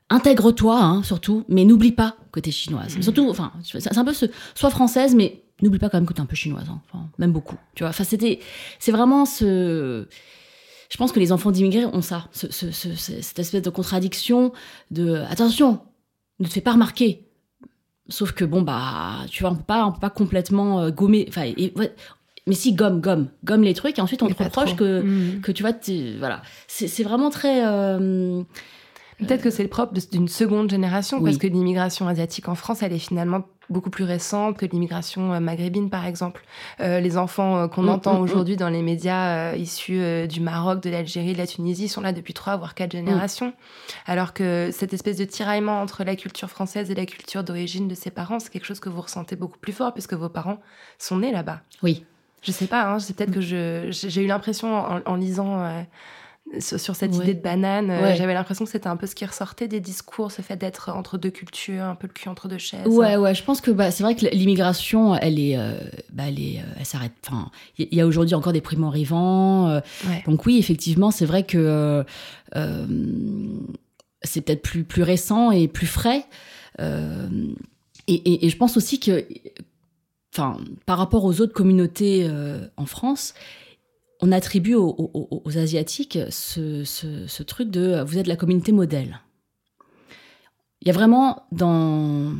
intègre-toi, 0.10 0.78
hein, 0.82 1.04
surtout, 1.04 1.46
mais 1.50 1.66
n'oublie 1.66 1.92
pas 1.92 2.16
que 2.32 2.40
t'es 2.40 2.52
chinoise. 2.52 2.98
Surtout, 3.02 3.30
enfin, 3.30 3.52
c'est 3.64 3.98
un 3.98 4.06
peu 4.06 4.14
ce. 4.14 4.26
Sois 4.56 4.70
française, 4.70 5.16
mais 5.16 5.44
n'oublie 5.62 5.80
pas 5.80 5.90
quand 5.90 5.98
même 5.98 6.06
que 6.08 6.14
t'es 6.14 6.22
un 6.22 6.26
peu 6.26 6.36
chinoise. 6.36 6.66
hein. 6.70 6.82
Enfin, 6.92 7.06
même 7.18 7.32
beaucoup. 7.32 7.58
Tu 7.76 7.84
vois. 7.84 7.90
Enfin, 7.90 8.04
c'était. 8.04 8.40
C'est 8.80 8.92
vraiment 8.92 9.26
ce. 9.26 10.08
Je 10.92 10.98
pense 10.98 11.12
que 11.12 11.20
les 11.20 11.32
enfants 11.32 11.52
d'immigrés 11.52 11.86
ont 11.86 12.02
ça, 12.02 12.28
ce- 12.32 12.52
ce- 12.52 12.72
ce- 12.72 12.96
ce- 12.96 13.22
cette 13.22 13.38
espèce 13.40 13.62
de 13.62 13.70
contradiction 13.70 14.52
de 14.90 15.22
attention, 15.30 15.82
ne 16.40 16.46
te 16.48 16.52
fais 16.52 16.62
pas 16.62 16.72
remarquer. 16.74 17.28
Sauf 18.08 18.32
que 18.32 18.44
bon 18.44 18.64
bah 18.64 19.18
tu 19.30 19.44
vois 19.44 19.52
on 19.52 19.56
peut 19.56 19.62
pas 19.62 19.86
on 19.86 19.92
peut 19.92 20.00
pas 20.00 20.10
complètement 20.10 20.82
euh, 20.82 20.90
gommer 20.90 21.26
enfin 21.30 21.44
et- 21.44 21.72
ouais, 21.76 21.94
mais 22.48 22.56
si 22.56 22.74
gomme 22.74 23.02
gomme 23.02 23.28
gomme 23.44 23.62
les 23.62 23.76
trucs 23.76 24.00
et 24.00 24.02
ensuite 24.02 24.24
on 24.24 24.30
Mais 24.30 24.34
te 24.34 24.42
reproche 24.42 24.76
que 24.76 25.02
Mm. 25.04 25.42
que 25.42 25.52
tu 25.52 25.62
vois 25.62 25.74
voilà 26.18 26.42
c'est 26.68 26.88
c'est 26.88 27.04
vraiment 27.04 27.30
très 27.30 27.64
euh, 27.68 28.42
Peut-être 29.20 29.42
que 29.42 29.50
c'est 29.50 29.64
le 29.64 29.70
propre 29.70 29.94
d'une 30.12 30.28
seconde 30.28 30.70
génération, 30.70 31.18
Oui. 31.18 31.26
parce 31.26 31.38
que 31.38 31.48
l'immigration 31.48 32.08
asiatique 32.08 32.48
en 32.48 32.56
France, 32.56 32.82
elle 32.84 32.94
est 32.94 33.00
finalement 33.00 33.44
beaucoup 33.70 33.92
plus 33.92 34.04
récente 34.06 34.58
que 34.58 34.66
l'immigration 34.66 35.32
euh, 35.34 35.40
maghrébine, 35.40 35.90
par 35.92 36.08
exemple. 36.08 36.44
Euh, 36.80 37.00
les 37.00 37.18
enfants 37.18 37.58
euh, 37.58 37.68
qu'on 37.68 37.84
Mm, 37.84 37.90
entend 37.90 38.14
mm, 38.20 38.22
aujourd'hui 38.24 38.56
dans 38.56 38.70
les 38.70 38.82
médias 38.82 39.52
euh, 39.52 39.56
issus 39.56 40.00
euh, 40.00 40.26
du 40.26 40.40
Maroc, 40.42 40.82
de 40.82 40.90
l'Algérie, 40.90 41.34
de 41.34 41.38
la 41.38 41.46
Tunisie, 41.46 41.88
sont 41.88 42.02
là 42.02 42.12
depuis 42.12 42.34
trois 42.34 42.58
voire 42.58 42.74
quatre 42.74 42.94
générations. 42.94 43.54
Alors 44.08 44.34
que 44.34 44.70
cette 44.72 44.94
espèce 44.94 45.18
de 45.18 45.26
tiraillement 45.26 45.82
entre 45.82 46.04
la 46.04 46.16
culture 46.16 46.50
française 46.50 46.90
et 46.90 46.96
la 46.96 47.06
culture 47.06 47.44
d'origine 47.44 47.88
de 47.88 47.94
ses 47.96 48.10
parents, 48.10 48.40
c'est 48.40 48.50
quelque 48.52 48.66
chose 48.66 48.80
que 48.80 48.90
vous 48.90 49.02
ressentez 49.02 49.36
beaucoup 49.36 49.60
plus 49.60 49.74
fort, 49.74 49.94
puisque 49.94 50.14
vos 50.14 50.30
parents 50.30 50.60
sont 50.98 51.18
nés 51.20 51.32
là-bas. 51.32 51.60
Oui. 51.84 52.06
Je 52.42 52.52
sais 52.54 52.68
pas, 52.68 52.86
hein, 52.90 53.00
c'est 53.00 53.16
peut-être 53.18 53.34
que 53.34 53.42
j'ai 53.42 54.24
eu 54.24 54.28
l'impression 54.28 54.74
en, 54.74 55.02
en 55.06 55.16
lisant 55.16 55.60
sur, 56.60 56.96
cette 56.96 57.16
Ouais. 57.16 57.24
idée 57.24 57.34
de 57.36 57.42
banane, 57.42 57.92
euh, 57.92 58.02
Ouais. 58.02 58.16
j'avais 58.16 58.34
l'impression 58.34 58.66
que 58.66 58.72
c'était 58.72 58.88
un 58.88 58.98
peu 58.98 59.06
ce 59.06 59.14
qui 59.14 59.24
ressortait 59.26 59.68
des 59.68 59.80
discours, 59.80 60.32
ce 60.32 60.42
fait 60.42 60.56
d'être 60.58 60.90
entre 60.90 61.18
deux 61.20 61.30
cultures, 61.30 61.84
un 61.84 61.94
peu 61.96 62.08
le 62.08 62.14
cul 62.14 62.28
entre 62.28 62.48
deux 62.48 62.58
chaises. 62.58 62.88
Ouais, 62.88 63.18
ouais, 63.18 63.36
je 63.36 63.44
pense 63.44 63.62
que 63.62 63.70
bah, 63.70 63.92
c'est 63.92 64.02
vrai 64.04 64.16
que 64.16 64.26
l'immigration, 64.28 65.16
elle 65.16 65.40
est, 65.40 65.58
euh, 65.58 65.74
bah, 66.12 66.24
elle 66.28 66.40
est, 66.40 66.58
euh, 66.60 66.64
elle 66.80 66.86
s'arrête. 66.86 67.12
Enfin, 67.28 67.52
il 67.78 67.88
y, 67.92 67.98
y 67.98 68.02
a 68.02 68.08
aujourd'hui 68.08 68.34
encore 68.36 68.54
des 68.54 68.62
primo-arrivants. 68.62 69.68
euh, 69.70 69.80
Ouais. 70.08 70.24
donc 70.26 70.46
oui, 70.48 70.58
effectivement, 70.58 71.12
c'est 71.12 71.26
vrai 71.26 71.44
que 71.44 72.04
c'est 74.24 74.42
peut-être 74.42 74.62
plus 74.64 74.84
plus 74.84 75.04
récent 75.04 75.52
et 75.52 75.68
plus 75.68 75.88
frais. 75.88 76.26
Et, 76.80 76.84
et- 78.08 78.46
et 78.46 78.50
je 78.50 78.58
pense 78.58 78.76
aussi 78.76 79.00
que, 79.00 79.24
enfin, 80.34 80.58
par 80.86 80.98
rapport 80.98 81.26
aux 81.26 81.42
autres 81.42 81.54
communautés 81.54 82.28
en 82.78 82.86
France, 82.86 83.34
on 84.20 84.32
attribue 84.32 84.76
aux, 84.76 85.58
asiatiques 85.58 86.20
ce, 86.30 87.44
truc 87.44 87.70
de 87.70 88.04
vous 88.06 88.18
êtes 88.18 88.28
la 88.28 88.36
communauté 88.36 88.72
modèle. 88.72 89.22
Il 90.82 90.88
y 90.88 90.92
a 90.92 90.94
vraiment 90.94 91.48
dans 91.52 92.36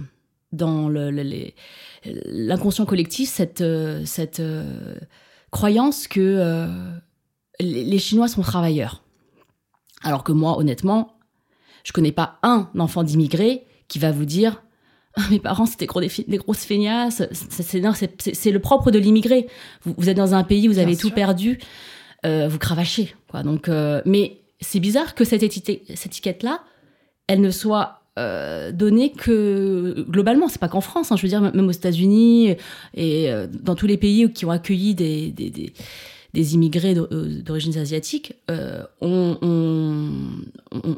l'inconscient 2.06 2.86
collectif 2.86 3.30
cette 3.30 3.62
euh, 3.62 4.96
croyance 5.52 6.08
que 6.08 6.20
euh, 6.20 6.68
les 7.60 8.00
Chinois 8.00 8.28
sont 8.28 8.42
travailleurs. 8.42 9.04
Alors 10.04 10.24
que 10.24 10.32
moi, 10.32 10.58
honnêtement, 10.58 11.18
je 11.84 11.92
connais 11.92 12.12
pas 12.12 12.40
un 12.44 12.70
enfant 12.78 13.04
d'immigré 13.04 13.66
qui 13.88 14.00
va 14.00 14.12
vous 14.12 14.26
dire 14.26 14.62
mes 15.32 15.40
parents 15.40 15.66
c'était 15.66 15.86
gros, 15.86 16.02
des, 16.02 16.10
grosses 16.38 16.66
feignasses. 16.66 17.22
C'est- 17.32 18.52
le 18.52 18.60
propre 18.60 18.92
de 18.92 19.00
l'immigré. 19.00 19.48
Vous, 19.84 19.94
vous 19.98 20.10
êtes 20.10 20.18
dans 20.18 20.34
un 20.36 20.44
pays, 20.44 20.68
vous 20.68 20.74
Bien 20.76 20.84
avez 20.84 20.96
sûr. 20.96 21.10
tout 21.10 21.16
perdu, 21.16 21.60
euh, 22.26 22.48
vous 22.48 22.58
cravachez. 22.60 23.14
Quoi. 23.30 23.44
Donc, 23.44 23.70
euh, 23.70 24.02
mais 24.06 24.38
c'est 24.62 24.80
bizarre 24.80 25.16
que 25.16 25.24
cette, 25.24 25.44
étiquette- 25.44 25.84
cette 25.96 26.08
étiquette-là, 26.08 26.62
elle 27.28 27.42
ne 27.42 27.52
soit 27.52 28.02
euh, 28.18 28.72
donnée 28.74 29.12
que 29.12 30.06
globalement. 30.10 30.48
C'est 30.50 30.60
pas 30.60 30.68
qu'en 30.68 30.82
France. 30.82 31.12
hein, 31.12 31.16
je 31.16 31.22
veux 31.22 31.30
dire, 31.30 31.42
même 31.42 31.68
aux 31.68 31.72
États-Unis 31.72 32.56
et 32.94 33.30
dans 33.62 33.76
tous 33.76 33.88
les 33.88 33.98
pays 33.98 34.32
qui 34.34 34.46
ont 34.46 34.52
accueilli 34.52 34.94
des, 34.96 35.32
des, 35.32 35.50
des- 35.50 35.72
des 36.34 36.54
immigrés 36.54 36.96
euh, 36.96 37.42
d'origine 37.42 37.78
asiatique, 37.78 38.34
euh, 38.52 38.84
on, 39.02 39.38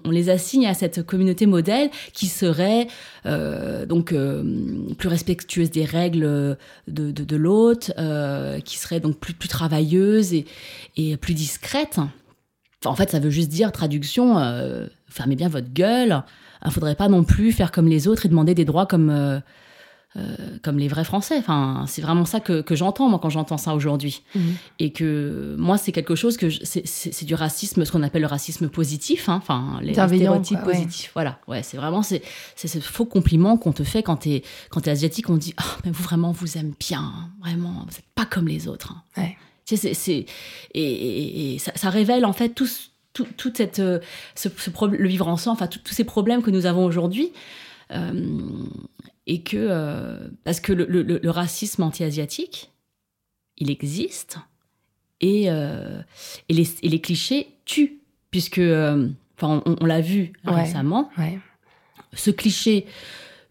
les 0.09 0.29
assigne 0.29 0.67
à 0.67 0.73
cette 0.73 1.03
communauté 1.03 1.45
modèle 1.45 1.89
qui 2.13 2.27
serait 2.27 2.87
euh, 3.25 3.85
donc 3.85 4.13
plus 4.97 5.07
respectueuse 5.07 5.71
des 5.71 5.85
règles 5.85 6.57
de, 6.87 7.11
de, 7.11 7.35
l'hôte, 7.37 7.91
qui 8.65 8.77
serait 8.77 8.99
donc 8.99 9.17
plus, 9.17 9.33
travailleuse 9.47 10.33
et, 10.33 10.45
et 10.97 11.15
plus 11.15 11.33
discrète. 11.33 11.99
En 12.83 12.95
fait, 12.95 13.11
ça 13.11 13.19
veut 13.19 13.29
juste 13.29 13.49
dire, 13.49 13.71
traduction, 13.71 14.35
fermez 15.07 15.35
bien 15.35 15.47
votre 15.47 15.71
gueule. 15.71 16.23
Il 16.63 16.67
ne 16.67 16.71
faudrait 16.71 16.95
pas 16.95 17.07
non 17.07 17.23
plus 17.23 17.53
faire 17.53 17.71
comme 17.71 17.87
les 17.87 18.07
autres 18.07 18.25
et 18.25 18.29
demander 18.29 18.53
des 18.53 18.65
droits 18.65 18.85
comme, 18.85 19.41
euh, 20.17 20.35
comme 20.61 20.77
les 20.77 20.87
vrais 20.89 21.03
Français. 21.05 21.37
Enfin, 21.37 21.85
c'est 21.87 22.01
vraiment 22.01 22.25
ça 22.25 22.39
que, 22.39 22.61
que 22.61 22.75
j'entends, 22.75 23.07
moi, 23.09 23.19
quand 23.21 23.29
j'entends 23.29 23.57
ça 23.57 23.73
aujourd'hui. 23.75 24.23
Mhm. 24.35 24.55
Et 24.79 24.91
que 24.91 25.55
moi, 25.57 25.77
c'est 25.77 25.91
quelque 25.93 26.15
chose 26.15 26.35
que 26.37 26.49
c'est- 26.49 26.85
du 27.25 27.33
racisme, 27.35 27.85
ce 27.85 27.91
qu'on 27.91 28.03
appelle 28.03 28.21
le 28.23 28.27
racisme 28.27 28.67
positif, 28.67 29.29
hein, 29.29 29.39
enfin, 29.41 29.79
les, 29.81 29.93
stéréotypes 29.93 30.59
quoi, 30.59 30.67
ouais. 30.73 30.73
positifs. 30.81 31.11
Voilà, 31.13 31.39
ouais, 31.47 31.63
c'est 31.63 31.77
vraiment 31.77 32.03
c'est 32.03 32.67
ce 32.67 32.79
faux 32.79 33.05
compliment 33.05 33.57
qu'on 33.57 33.71
te 33.71 33.83
fait 33.83 34.03
quand 34.03 34.17
t'es 34.17 34.43
t'es 34.81 34.91
asiatique. 34.91 35.29
On 35.29 35.37
dit, 35.37 35.53
ah, 35.57 35.63
mais 35.85 35.91
vous 35.91 36.03
vraiment, 36.03 36.31
vous 36.31 36.57
aime 36.57 36.73
bien, 36.79 36.99
hein, 37.01 37.29
vraiment, 37.41 37.71
vous 37.87 37.91
n'êtes 37.93 38.03
pas 38.15 38.25
comme 38.25 38.47
les 38.47 38.67
autres. 38.67 38.93
hein. 38.93 39.21
Ouais. 39.21 39.37
Tu 39.65 39.77
sais, 39.77 39.93
c'est 39.93 40.25
et, 40.73 40.81
et- 40.81 41.53
et 41.53 41.59
ça, 41.59 41.71
ça 41.75 41.89
révèle 41.89 42.25
en 42.25 42.33
fait 42.33 42.49
tout, 42.49 42.67
tout, 43.13 43.27
toute 43.37 43.57
cette 43.57 43.79
euh, 43.79 43.99
ce, 44.35 44.49
ce 44.57 44.69
le 44.87 45.07
vivre 45.07 45.27
ensemble, 45.29 45.53
enfin 45.53 45.67
tout- 45.67 45.79
tous 45.83 45.93
ces 45.93 46.03
problèmes 46.03 46.41
que 46.41 46.51
nous 46.51 46.65
avons 46.65 46.83
aujourd'hui. 46.83 47.31
Euh, 47.91 48.63
et 49.27 49.43
que 49.43 49.57
euh, 49.57 50.29
parce 50.43 50.59
que 50.59 50.73
le, 50.73 50.85
le- 50.85 51.03
le- 51.03 51.19
le 51.21 51.29
racisme 51.29 51.83
anti-asiatique, 51.83 52.71
il 53.57 53.69
existe 53.69 54.39
et, 55.19 55.45
euh, 55.51 56.01
et, 56.49 56.53
les, 56.53 56.67
et 56.83 56.89
les 56.89 56.99
clichés 57.01 57.47
tuent 57.65 57.99
puisque 58.31 58.59
enfin 58.59 59.61
on, 59.65 59.75
on 59.81 59.85
l'a 59.85 60.01
vu 60.01 60.33
Ouais. 60.45 60.63
récemment 60.63 61.09
Ouais. 61.17 61.39
ce 62.13 62.31
cliché 62.31 62.85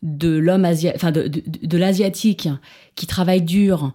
de 0.02 0.30
l'homme 0.36 0.64
asiatique, 0.64 0.96
enfin 0.96 1.12
de, 1.12 1.28
de, 1.28 1.42
de 1.46 1.78
l'asiatique 1.78 2.48
qui 2.96 3.06
travaille 3.06 3.42
dur, 3.42 3.94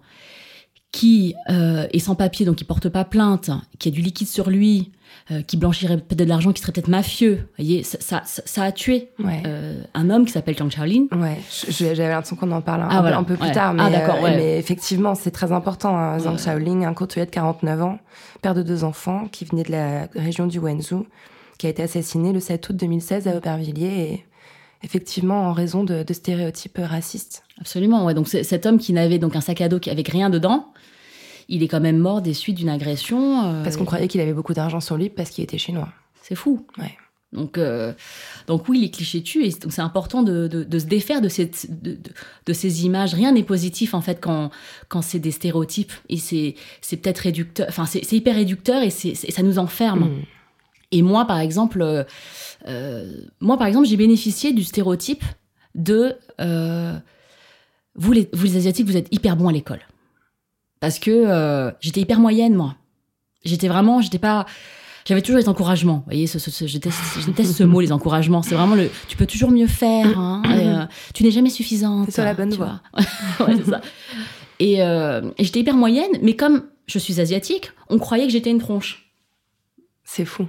qui 0.96 1.34
euh, 1.50 1.86
est 1.92 1.98
sans 1.98 2.14
papier, 2.14 2.46
donc 2.46 2.56
qui 2.56 2.64
porte 2.64 2.88
pas 2.88 3.04
plainte, 3.04 3.50
qui 3.78 3.88
a 3.88 3.90
du 3.92 4.00
liquide 4.00 4.28
sur 4.28 4.48
lui, 4.48 4.92
euh, 5.30 5.42
qui 5.42 5.56
blanchirait 5.58 5.98
peut-être 5.98 6.18
de 6.18 6.24
l'argent, 6.24 6.52
qui 6.52 6.62
serait 6.62 6.72
peut-être 6.72 6.88
mafieux. 6.88 7.34
Vous 7.58 7.64
voyez, 7.64 7.82
ça, 7.82 8.22
ça, 8.24 8.62
a 8.62 8.72
tué 8.72 9.10
Ouais. 9.18 9.42
euh, 9.46 9.82
un 9.92 10.08
homme 10.08 10.24
qui 10.24 10.32
s'appelle 10.32 10.56
Zhang 10.56 10.70
Shaolin. 10.70 11.06
Ouais, 11.12 11.38
j'avais 11.68 12.08
l'impression 12.08 12.36
qu'on 12.36 12.50
en 12.52 12.62
parle 12.62 12.82
un, 12.82 12.88
Ah, 12.90 12.94
peu- 12.96 13.00
voilà. 13.02 13.18
un 13.18 13.24
peu 13.24 13.36
plus 13.36 13.48
Ouais. 13.48 13.52
tard, 13.52 13.74
mais, 13.74 13.82
Ah, 13.84 14.22
ouais. 14.22 14.36
mais 14.36 14.58
effectivement, 14.58 15.14
c'est 15.14 15.30
très 15.32 15.52
important. 15.52 15.96
Hein. 15.96 16.18
Zhang. 16.18 16.38
Shaolin, 16.38 16.82
un 16.82 16.94
courtier 16.94 17.26
de 17.26 17.30
49 17.30 17.82
ans, 17.82 17.98
père 18.40 18.54
de 18.54 18.62
deux 18.62 18.82
enfants, 18.82 19.28
qui 19.30 19.44
venait 19.44 19.64
de 19.64 19.72
la 19.72 20.06
région 20.14 20.46
du 20.46 20.58
Wenzhou, 20.60 21.06
qui 21.58 21.66
a 21.66 21.70
été 21.70 21.82
assassiné 21.82 22.32
le 22.32 22.40
7 22.40 22.68
août 22.70 22.76
2016 22.76 23.28
à 23.28 23.36
Aubervilliers, 23.36 24.12
et 24.12 24.24
effectivement 24.82 25.48
en 25.48 25.52
raison 25.52 25.84
de, 25.84 26.02
de 26.02 26.12
stéréotypes 26.14 26.78
racistes. 26.82 27.42
Absolument, 27.60 28.04
ouais. 28.04 28.14
Donc 28.14 28.28
cet 28.28 28.66
homme 28.66 28.78
qui 28.78 28.92
n'avait 28.92 29.18
donc 29.18 29.34
un 29.36 29.40
sac 29.40 29.60
à 29.60 29.68
dos 29.68 29.78
qui 29.78 29.90
avec 29.90 30.08
rien 30.08 30.30
dedans, 30.30 30.72
il 31.48 31.62
est 31.62 31.68
quand 31.68 31.80
même 31.80 31.98
mort 31.98 32.22
des 32.22 32.34
suites 32.34 32.56
d'une 32.56 32.68
agression. 32.68 33.44
euh, 33.46 33.62
Parce 33.62 33.76
qu'on 33.76 33.84
croyait 33.84 34.08
qu'il 34.08 34.20
avait 34.20 34.34
beaucoup 34.34 34.54
d'argent 34.54 34.80
sur 34.80 34.96
lui 34.96 35.08
parce 35.08 35.30
qu'il 35.30 35.44
était 35.44 35.58
chinois. 35.58 35.88
C'est 36.22 36.34
fou. 36.34 36.66
Ouais. 36.78 36.94
Donc, 37.32 37.58
euh, 37.58 37.92
donc 38.46 38.68
oui, 38.68 38.80
les 38.80 38.90
clichés 38.90 39.22
tuent 39.22 39.44
et 39.44 39.50
donc 39.50 39.72
c'est 39.72 39.82
important 39.82 40.22
de, 40.22 40.46
de, 40.48 40.64
de 40.64 40.78
se 40.78 40.86
défaire 40.86 41.20
de, 41.20 41.28
cette, 41.28 41.66
de, 41.82 42.52
ces 42.52 42.84
images. 42.84 43.14
Rien 43.14 43.32
n'est 43.32 43.42
positif 43.42 43.94
en 43.94 44.00
fait 44.00 44.20
quand, 44.20 44.50
quand 44.88 45.02
c'est 45.02 45.18
des 45.18 45.32
stéréotypes 45.32 45.92
et 46.08 46.18
c'est, 46.18 46.54
peut-être 46.90 47.18
réducteur. 47.18 47.66
Enfin, 47.68 47.84
c'est, 47.84 48.10
hyper 48.12 48.36
réducteur 48.36 48.82
et 48.82 48.90
ça 48.90 49.42
nous 49.42 49.58
enferme. 49.58 50.04
Mm. 50.04 50.22
Et 50.92 51.02
moi, 51.02 51.26
par 51.26 51.40
exemple, 51.40 51.82
euh, 51.82 52.04
euh, 52.68 53.12
moi 53.40 53.58
par 53.58 53.66
exemple, 53.66 53.86
j'ai 53.86 53.96
bénéficié 53.96 54.52
du 54.52 54.62
stéréotype 54.64 55.24
de 55.74 56.14
vous, 57.96 58.12
les, 58.12 58.28
vous 58.32 58.44
les 58.44 58.56
asiatiques, 58.56 58.86
vous 58.86 58.96
êtes 58.96 59.08
hyper 59.12 59.36
bons 59.36 59.48
à 59.48 59.52
l'école 59.52 59.80
parce 60.80 60.98
que 60.98 61.10
euh, 61.10 61.70
j'étais 61.80 62.00
hyper 62.00 62.20
moyenne 62.20 62.54
moi. 62.54 62.76
J'étais 63.44 63.68
vraiment, 63.68 64.00
j'étais 64.02 64.18
pas. 64.18 64.44
J'avais 65.06 65.22
toujours 65.22 65.38
les 65.38 65.48
encouragements. 65.48 65.98
Vous 65.98 66.04
voyez, 66.06 66.26
ce, 66.26 66.38
ce, 66.40 66.50
ce- 66.50 66.66
je, 66.66 66.74
déteste, 66.74 66.98
je 67.20 67.26
déteste 67.26 67.52
ce 67.52 67.62
mot, 67.64 67.80
les 67.80 67.92
encouragements. 67.92 68.42
C'est 68.42 68.56
vraiment 68.56 68.74
le. 68.74 68.90
Tu 69.08 69.16
peux 69.16 69.26
toujours 69.26 69.50
mieux 69.52 69.68
faire. 69.68 70.18
hein, 70.18 70.42
et, 70.46 70.66
euh, 70.68 70.84
tu 71.14 71.22
n'es 71.22 71.30
jamais 71.30 71.48
suffisante. 71.50 72.06
T'es 72.06 72.12
sur 72.12 72.24
la 72.24 72.34
bonne 72.34 72.52
voie. 72.54 72.80
Ouais, 73.40 73.54
c'est 73.56 73.70
ça. 73.70 73.80
Et, 74.58 74.82
euh, 74.82 75.30
et 75.38 75.44
j'étais 75.44 75.60
hyper 75.60 75.76
moyenne, 75.76 76.10
mais 76.22 76.34
comme 76.34 76.64
je 76.86 76.98
suis 76.98 77.20
asiatique, 77.20 77.70
on 77.88 77.98
croyait 77.98 78.26
que 78.26 78.32
j'étais 78.32 78.50
une 78.50 78.58
tronche. 78.58 79.10
C'est 80.04 80.24
fou. 80.24 80.46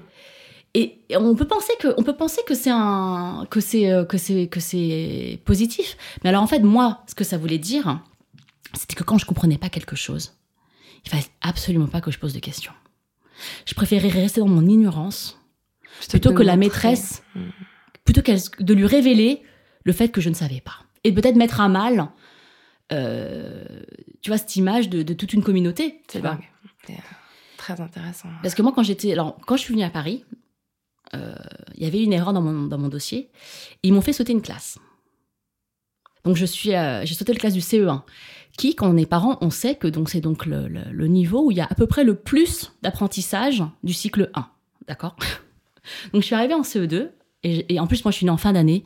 Et 0.80 1.02
on 1.16 1.34
peut 1.34 1.48
penser 1.48 1.74
que, 1.80 1.88
on 1.98 2.04
peut 2.04 2.16
penser 2.16 2.42
que 2.46 2.54
c'est 2.54 2.70
un, 2.70 3.48
que 3.50 3.60
c'est, 3.60 3.92
euh, 3.92 4.06
que 4.06 4.20
c'est, 4.20 4.46
que 4.46 4.60
c'est 4.60 5.42
positif. 5.44 5.98
Mais 6.24 6.30
alors 6.30 6.44
en 6.44 6.48
fait, 6.48 6.60
moi, 6.60 7.04
ce 7.08 7.16
que 7.16 7.24
ça 7.24 7.40
voulait 7.40 7.58
dire, 7.58 8.00
c'était 8.76 8.94
que 8.94 9.04
quand 9.04 9.18
je 9.18 9.26
comprenais 9.26 9.58
pas 9.58 9.70
quelque 9.70 9.96
chose, 9.96 10.34
il 11.04 11.10
fallait 11.10 11.26
absolument 11.42 11.88
pas 11.88 12.00
que 12.00 12.12
je 12.12 12.20
pose 12.20 12.32
de 12.32 12.40
questions. 12.40 12.74
Je 13.66 13.74
préférais 13.74 14.10
rester 14.10 14.40
dans 14.40 14.48
mon 14.48 14.68
ignorance 14.68 15.40
plutôt 16.10 16.32
que 16.32 16.44
la 16.44 16.56
montrer. 16.56 16.68
maîtresse, 16.68 17.24
plutôt 18.06 18.22
qu'elle, 18.22 18.40
de 18.60 18.74
lui 18.76 18.86
révéler 18.86 19.42
le 19.84 19.94
fait 19.94 20.10
que 20.10 20.22
je 20.22 20.30
ne 20.30 20.36
savais 20.36 20.62
pas. 20.62 20.86
Et 21.04 21.12
peut-être 21.12 21.38
mettre 21.38 21.60
à 21.60 21.70
mal, 21.70 22.10
euh, 22.92 23.66
tu 24.22 24.30
vois, 24.30 24.38
cette 24.38 24.56
image 24.58 24.90
de, 24.90 25.02
de 25.02 25.14
toute 25.16 25.34
une 25.34 25.42
communauté. 25.42 26.04
C'est, 26.08 26.24
euh, 26.24 26.34
Très 27.58 27.82
intéressant. 27.82 28.30
Parce 28.44 28.54
que 28.54 28.62
moi, 28.62 28.74
quand 28.76 28.84
j'étais, 28.84 29.12
alors, 29.12 29.40
quand 29.48 29.58
je 29.58 29.62
suis 29.64 29.74
venue 29.74 29.84
à 29.84 29.90
Paris, 29.90 30.24
euh, 31.16 31.36
il 31.76 31.84
y 31.84 31.86
avait 31.88 32.02
une 32.04 32.14
erreur 32.14 32.34
dans 32.34 32.42
mon, 32.42 32.64
dans 32.68 32.78
mon 32.78 32.90
dossier. 32.90 33.30
Et 33.84 33.88
ils 33.90 33.94
m'ont 33.94 34.02
fait 34.02 34.14
sauter 34.14 34.34
une 34.34 34.42
classe. 34.42 34.78
Donc, 36.26 36.36
je 36.36 36.46
suis, 36.46 36.76
euh, 36.76 37.06
j'ai 37.06 37.14
sauté 37.14 37.32
la 37.34 37.40
classe 37.40 37.54
du 37.54 37.62
CE1, 37.62 38.02
qui, 38.58 38.76
quand 38.76 38.90
on 38.90 38.98
est 38.98 39.06
parent, 39.06 39.38
on 39.42 39.50
sait 39.50 39.76
que 39.76 39.88
donc 39.88 40.10
c'est 40.10 40.20
donc 40.20 40.46
le, 40.46 40.68
le- 40.68 40.92
le 40.92 41.08
niveau 41.08 41.46
où 41.46 41.52
il 41.52 41.58
y 41.58 41.62
a 41.62 41.68
à 41.70 41.76
peu 41.76 41.88
près 41.88 42.04
le 42.04 42.16
plus 42.16 42.74
d'apprentissage 42.82 43.64
du 43.84 43.94
cycle 43.94 44.30
1. 44.34 44.46
D'accord? 44.88 45.16
Donc, 46.12 46.22
je 46.22 46.26
suis 46.26 46.36
arrivée 46.36 46.54
en 46.54 46.64
CE2 46.64 47.10
Et, 47.44 47.74
et 47.76 47.80
en 47.80 47.88
plus, 47.88 48.04
moi, 48.04 48.12
je 48.12 48.18
suis 48.18 48.26
née 48.26 48.32
en 48.32 48.38
fin 48.38 48.52
d'année. 48.54 48.84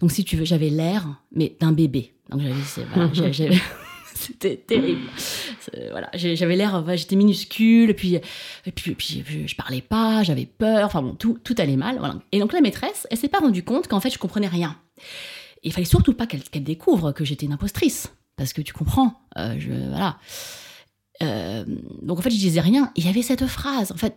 Donc, 0.00 0.12
si 0.12 0.24
tu 0.24 0.36
veux, 0.36 0.44
j'avais 0.44 0.68
l'air, 0.70 1.06
mais 1.32 1.56
d'un 1.58 1.72
bébé. 1.72 2.12
Donc, 2.30 2.40
voilà, 2.94 3.12
j'avais- 3.32 3.58
c'était 4.14 4.56
terrible. 4.56 5.00
C'est- 5.72 5.90
Voilà, 5.90 6.10
j'avais 6.14 6.56
l'air, 6.56 6.84
j'étais 6.96 7.16
minuscule, 7.16 7.94
puis, 7.94 8.18
puis, 8.74 8.94
puis, 8.94 9.24
je 9.46 9.54
parlais 9.56 9.80
pas, 9.82 10.22
j'avais 10.22 10.46
peur, 10.46 10.86
enfin 10.86 11.02
bon, 11.02 11.14
tout, 11.14 11.38
tout 11.42 11.54
allait 11.58 11.76
mal. 11.76 12.00
Et 12.32 12.38
donc, 12.40 12.52
la 12.52 12.60
maîtresse, 12.60 13.06
elle 13.10 13.18
s'est 13.18 13.28
pas 13.28 13.38
rendue 13.38 13.62
compte 13.64 13.88
qu'en 13.88 14.00
fait, 14.00 14.10
je 14.10 14.18
comprenais 14.18 14.48
rien. 14.48 14.76
Il 15.62 15.72
fallait 15.72 15.84
surtout 15.86 16.12
pas 16.14 16.26
qu'elle 16.26 16.62
découvre 16.64 17.12
que 17.12 17.24
j'étais 17.24 17.46
une 17.46 17.52
impostrice. 17.52 18.12
Parce 18.36 18.52
que 18.52 18.60
tu 18.60 18.72
comprends, 18.74 19.14
euh, 19.38 19.56
je, 19.58 19.70
voilà. 19.88 20.18
Euh, 21.22 21.64
donc 22.02 22.18
en 22.18 22.22
fait, 22.22 22.30
je 22.30 22.36
disais 22.36 22.60
rien. 22.60 22.92
Il 22.94 23.06
y 23.06 23.08
avait 23.08 23.22
cette 23.22 23.46
phrase. 23.46 23.90
En 23.92 23.96
fait, 23.96 24.14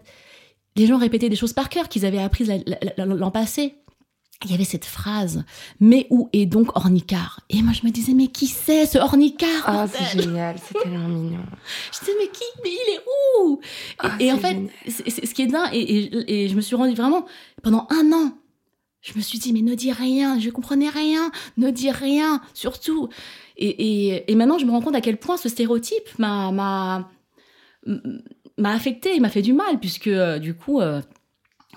les 0.75 0.87
gens 0.87 0.97
répétaient 0.97 1.29
des 1.29 1.37
choses 1.37 1.53
par 1.53 1.69
cœur 1.69 1.87
qu'ils 1.87 2.05
avaient 2.05 2.19
apprises 2.19 2.49
la- 2.49 2.57
la- 2.65 2.93
la- 2.97 3.05
l'an 3.05 3.31
passé. 3.31 3.75
Il 4.45 4.51
y 4.51 4.53
avait 4.53 4.63
cette 4.63 4.85
phrase. 4.85 5.43
Mais 5.81 6.07
où 6.09 6.29
est 6.31 6.45
donc 6.45 6.75
Ornicard 6.77 7.41
Et 7.49 7.61
moi, 7.61 7.73
je 7.73 7.85
me 7.85 7.91
disais, 7.91 8.13
mais 8.13 8.27
qui 8.27 8.47
c'est 8.47 8.85
ce 8.85 8.97
Ornicard 8.97 9.63
Ah, 9.65 9.85
c'est 9.87 10.21
génial, 10.21 10.55
c'est 10.65 10.79
tellement 10.81 11.07
mignon. 11.09 11.39
Je 11.93 11.99
disais, 11.99 12.13
mais 12.17 12.27
qui 12.29 12.43
Mais 12.63 12.69
il 12.69 12.93
est 12.95 12.99
où? 13.43 13.59
Et, 13.61 13.95
Ah, 13.99 14.15
et 14.19 14.31
en 14.31 14.37
fait, 14.37 14.57
c'est- 14.87 15.25
ce 15.25 15.33
qui 15.33 15.41
est 15.41 15.47
dingue, 15.47 15.69
et, 15.73 15.79
et- 15.81 16.43
et 16.45 16.47
je 16.47 16.55
me 16.55 16.61
suis 16.61 16.75
rendu 16.77 16.93
vraiment, 16.95 17.25
pendant 17.63 17.85
un 17.89 18.13
an, 18.13 18.31
je 19.01 19.13
me 19.15 19.21
suis 19.21 19.39
dit, 19.39 19.51
mais 19.51 19.61
ne 19.61 19.75
dis 19.75 19.91
rien, 19.91 20.39
je 20.39 20.49
comprenais 20.49 20.89
rien, 20.89 21.31
ne 21.57 21.69
dis 21.69 21.91
rien, 21.91 22.41
surtout. 22.53 23.09
Et, 23.57 23.67
et, 24.07 24.31
et 24.31 24.35
maintenant, 24.35 24.57
je 24.57 24.65
me 24.65 24.71
rends 24.71 24.81
compte 24.81 24.95
à 24.95 25.01
quel 25.01 25.17
point 25.17 25.35
ce 25.35 25.49
stéréotype 25.49 26.17
m'a 26.17 26.51
m'a 26.53 27.09
m'a 28.57 28.71
affecté, 28.73 29.19
m'a 29.19 29.29
fait 29.29 29.41
du 29.41 29.53
mal, 29.53 29.79
puisque 29.79 30.07
euh, 30.07 30.37
du 30.39 30.53
coup, 30.53 30.79
euh, 30.81 31.01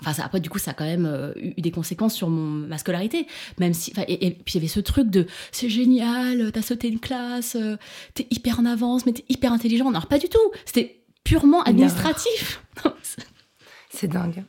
enfin, 0.03 0.13
ça, 0.13 0.25
après, 0.25 0.39
du 0.39 0.49
coup, 0.49 0.59
ça 0.59 0.71
a 0.71 0.73
quand 0.73 0.85
même 0.85 1.05
euh, 1.05 1.33
eu 1.35 1.61
des 1.61 1.71
conséquences 1.71 2.13
sur 2.13 2.29
mon, 2.29 2.67
ma 2.67 2.77
scolarité, 2.77 3.27
même 3.59 3.73
si, 3.73 3.93
et, 4.07 4.27
et 4.27 4.31
puis 4.31 4.53
il 4.53 4.55
y 4.55 4.57
avait 4.57 4.67
ce 4.67 4.79
truc 4.79 5.09
de, 5.09 5.25
c'est 5.51 5.69
génial, 5.69 6.51
t'as 6.51 6.61
sauté 6.61 6.89
une 6.89 6.99
classe, 6.99 7.55
euh, 7.55 7.77
t'es 8.13 8.27
hyper 8.29 8.59
en 8.59 8.65
avance, 8.65 9.05
mais 9.05 9.13
t'es 9.13 9.25
hyper 9.29 9.53
intelligent. 9.53 9.89
Alors 9.89 10.07
pas 10.07 10.19
du 10.19 10.27
tout, 10.29 10.51
c'était 10.65 11.01
purement 11.23 11.63
administratif. 11.63 12.63
C'est 13.89 14.07
dingue. 14.07 14.43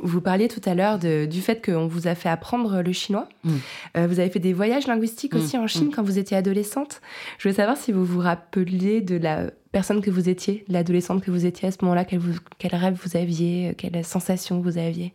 Vous 0.00 0.20
parliez 0.20 0.46
tout 0.48 0.60
à 0.64 0.74
l'heure 0.74 0.98
du 0.98 1.40
fait 1.40 1.64
qu'on 1.64 1.88
vous 1.88 2.06
a 2.06 2.14
fait 2.14 2.28
apprendre 2.28 2.80
le 2.82 2.92
chinois. 2.92 3.28
Mm. 3.44 3.50
Euh, 3.96 4.06
vous 4.06 4.20
avez 4.20 4.30
fait 4.30 4.38
des 4.38 4.52
voyages 4.52 4.86
linguistiques 4.86 5.34
Mm, 5.34 5.38
aussi 5.38 5.58
en 5.58 5.66
Chine 5.66 5.86
mm. 5.88 5.90
quand 5.90 6.02
vous 6.02 6.18
étiez 6.18 6.36
adolescente. 6.36 7.00
Je 7.38 7.42
voulais 7.42 7.56
savoir 7.56 7.76
si 7.76 7.90
vous 7.92 8.04
vous 8.04 8.20
rappeliez 8.20 9.00
de 9.00 9.16
la 9.16 9.50
personne 9.72 10.00
que 10.00 10.10
vous 10.10 10.28
étiez, 10.28 10.64
de 10.68 10.72
l'adolescente 10.72 11.22
que 11.24 11.30
vous 11.32 11.44
étiez 11.44 11.68
à 11.68 11.72
ce 11.72 11.78
moment-là, 11.82 12.04
quel, 12.04 12.20
quel 12.58 12.74
rêve 12.74 12.98
vous 13.04 13.16
aviez, 13.16 13.70
euh, 13.70 13.72
quelle 13.76 14.04
sensation 14.04 14.60
vous 14.60 14.78
aviez? 14.78 15.12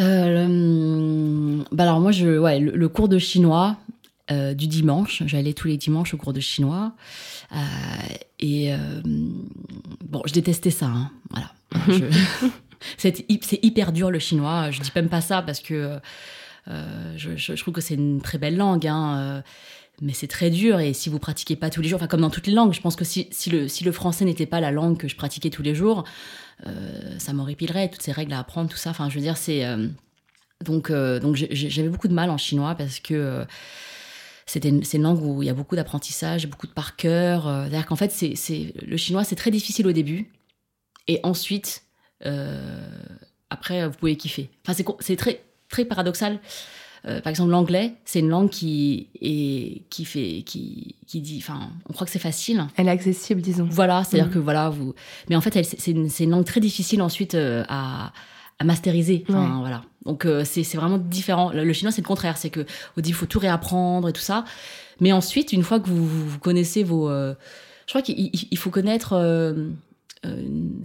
Euh, 0.00 0.46
le- 0.48 1.64
bah 1.70 1.84
alors 1.84 2.00
moi, 2.00 2.12
je, 2.12 2.38
ouais, 2.38 2.58
le, 2.58 2.72
le 2.72 2.88
cours 2.88 3.08
de 3.08 3.18
chinois 3.18 3.76
euh, 4.30 4.54
du 4.54 4.66
dimanche, 4.66 5.22
j'allais 5.26 5.52
tous 5.52 5.68
les 5.68 5.76
dimanches 5.76 6.14
au 6.14 6.16
cours 6.16 6.32
de 6.32 6.40
chinois. 6.40 6.92
Euh, 7.52 7.56
et 8.40 8.72
euh, 8.72 9.00
bon, 9.04 10.22
je 10.26 10.32
détestais 10.32 10.70
ça. 10.70 10.86
hein, 10.86 11.10
voilà. 11.30 11.52
Je- 11.88 12.48
c'est 12.96 13.24
hy- 13.30 13.40
c'est 13.42 13.64
hyper 13.64 13.92
dur 13.92 14.10
le 14.10 14.18
chinois. 14.18 14.70
Je 14.70 14.80
dis 14.80 14.90
même 14.96 15.08
pas 15.08 15.20
ça 15.20 15.42
parce 15.42 15.60
que 15.60 15.98
euh, 16.68 17.12
je, 17.16 17.54
trouve 17.54 17.74
que 17.74 17.80
c'est 17.80 17.94
une 17.94 18.20
très 18.22 18.38
belle 18.38 18.56
langue. 18.56 18.86
hein, 18.86 19.18
euh, 19.18 19.42
mais 20.00 20.12
c'est 20.14 20.26
très 20.28 20.50
dur 20.50 20.80
et 20.80 20.94
si 20.94 21.08
vous 21.10 21.18
pratiquez 21.18 21.54
pas 21.54 21.70
tous 21.70 21.80
les 21.82 21.88
jours, 21.88 21.98
enfin 21.98 22.06
comme 22.08 22.22
dans 22.22 22.30
toutes 22.30 22.46
les 22.46 22.54
langues, 22.54 22.72
je 22.72 22.80
pense 22.80 22.96
que 22.96 23.04
si, 23.04 23.28
le, 23.50 23.68
si 23.68 23.84
le 23.84 23.92
français 23.92 24.24
n'était 24.24 24.46
pas 24.46 24.60
la 24.60 24.70
langue 24.70 24.96
que 24.96 25.06
je 25.06 25.14
pratiquais 25.16 25.50
tous 25.50 25.62
les 25.62 25.74
jours, 25.74 26.04
euh, 26.66 27.18
ça 27.18 27.32
m'horripilerait, 27.32 27.88
toutes 27.90 28.02
ces 28.02 28.12
règles 28.12 28.32
à 28.32 28.38
apprendre, 28.40 28.70
tout 28.70 28.76
ça. 28.76 28.90
Enfin, 28.90 29.08
je 29.10 29.14
veux 29.16 29.20
dire, 29.20 29.36
c'est. 29.36 29.64
euh, 29.64 29.88
donc, 30.64 30.92
donc 30.92 31.34
j'avais 31.34 31.88
beaucoup 31.88 32.06
de 32.08 32.14
mal 32.14 32.30
en 32.30 32.38
chinois 32.38 32.76
parce 32.76 33.00
que 33.00 33.44
c'est 34.46 34.64
une 34.64 35.02
langue 35.02 35.20
où 35.20 35.42
il 35.42 35.46
y 35.46 35.50
a 35.50 35.54
beaucoup 35.54 35.74
d'apprentissage, 35.74 36.46
beaucoup 36.46 36.68
de 36.68 36.72
par 36.72 36.94
cœur. 36.94 37.42
C'est-à-dire 37.44 37.86
qu'en 37.86 37.96
fait, 37.96 38.12
c'est 38.12 38.72
le 38.80 38.96
chinois, 38.96 39.24
c'est 39.24 39.34
très 39.34 39.50
difficile 39.50 39.88
au 39.88 39.92
début. 39.92 40.30
Et 41.08 41.18
ensuite, 41.24 41.82
après, 43.50 43.86
vous 43.88 43.94
pouvez 43.94 44.16
kiffer. 44.16 44.50
Enfin, 44.66 44.82
c'est 45.00 45.16
très, 45.16 45.42
très 45.68 45.84
paradoxal. 45.84 46.38
Euh, 47.04 47.20
par 47.20 47.30
exemple, 47.30 47.50
l'anglais, 47.50 47.94
c'est 48.04 48.20
une 48.20 48.28
langue 48.28 48.48
qui, 48.48 49.08
est, 49.20 49.82
qui 49.90 50.04
fait. 50.04 50.42
Qui, 50.46 50.94
qui 51.06 51.20
dit. 51.20 51.38
Enfin, 51.42 51.70
on 51.88 51.92
croit 51.92 52.06
que 52.06 52.12
c'est 52.12 52.20
facile. 52.20 52.64
Elle 52.76 52.86
est 52.86 52.92
accessible, 52.92 53.40
disons. 53.40 53.66
Voilà, 53.68 54.04
c'est-à-dire 54.04 54.28
Mhm. 54.28 54.34
que 54.34 54.38
voilà, 54.38 54.68
vous. 54.70 54.94
Mais 55.28 55.34
en 55.34 55.40
fait, 55.40 55.64
c'est 55.64 55.90
une, 55.90 56.08
une 56.20 56.30
langue 56.30 56.44
très 56.44 56.60
difficile 56.60 57.02
ensuite 57.02 57.34
euh, 57.34 57.64
à, 57.68 58.12
à 58.60 58.64
masteriser. 58.64 59.24
Enfin, 59.28 59.54
Ouais. 59.54 59.60
voilà. 59.60 59.82
Donc 60.04 60.26
euh, 60.26 60.44
c'est 60.44 60.62
vraiment 60.76 60.98
différent. 60.98 61.50
Le, 61.52 61.64
le 61.64 61.72
chinois, 61.72 61.90
c'est 61.90 62.02
le 62.02 62.06
contraire, 62.06 62.36
c'est 62.36 62.50
que 62.50 62.60
au 62.60 63.00
début, 63.00 63.08
il 63.08 63.14
faut 63.14 63.26
tout 63.26 63.40
réapprendre 63.40 64.08
et 64.08 64.12
tout 64.12 64.20
ça. 64.20 64.44
Mais 65.00 65.10
ensuite, 65.12 65.52
une 65.52 65.64
fois 65.64 65.80
que 65.80 65.88
vous, 65.88 66.06
vous- 66.06 66.38
connaissez 66.38 66.84
vos, 66.84 67.08
euh, 67.10 67.34
je 67.86 67.92
crois 67.92 68.02
qu'il 68.02 68.16
il- 68.18 68.48
il 68.52 68.58
faut 68.58 68.70
connaître 68.70 69.14
euh, 69.14 69.70
euh, 70.24 70.40
une- 70.40 70.84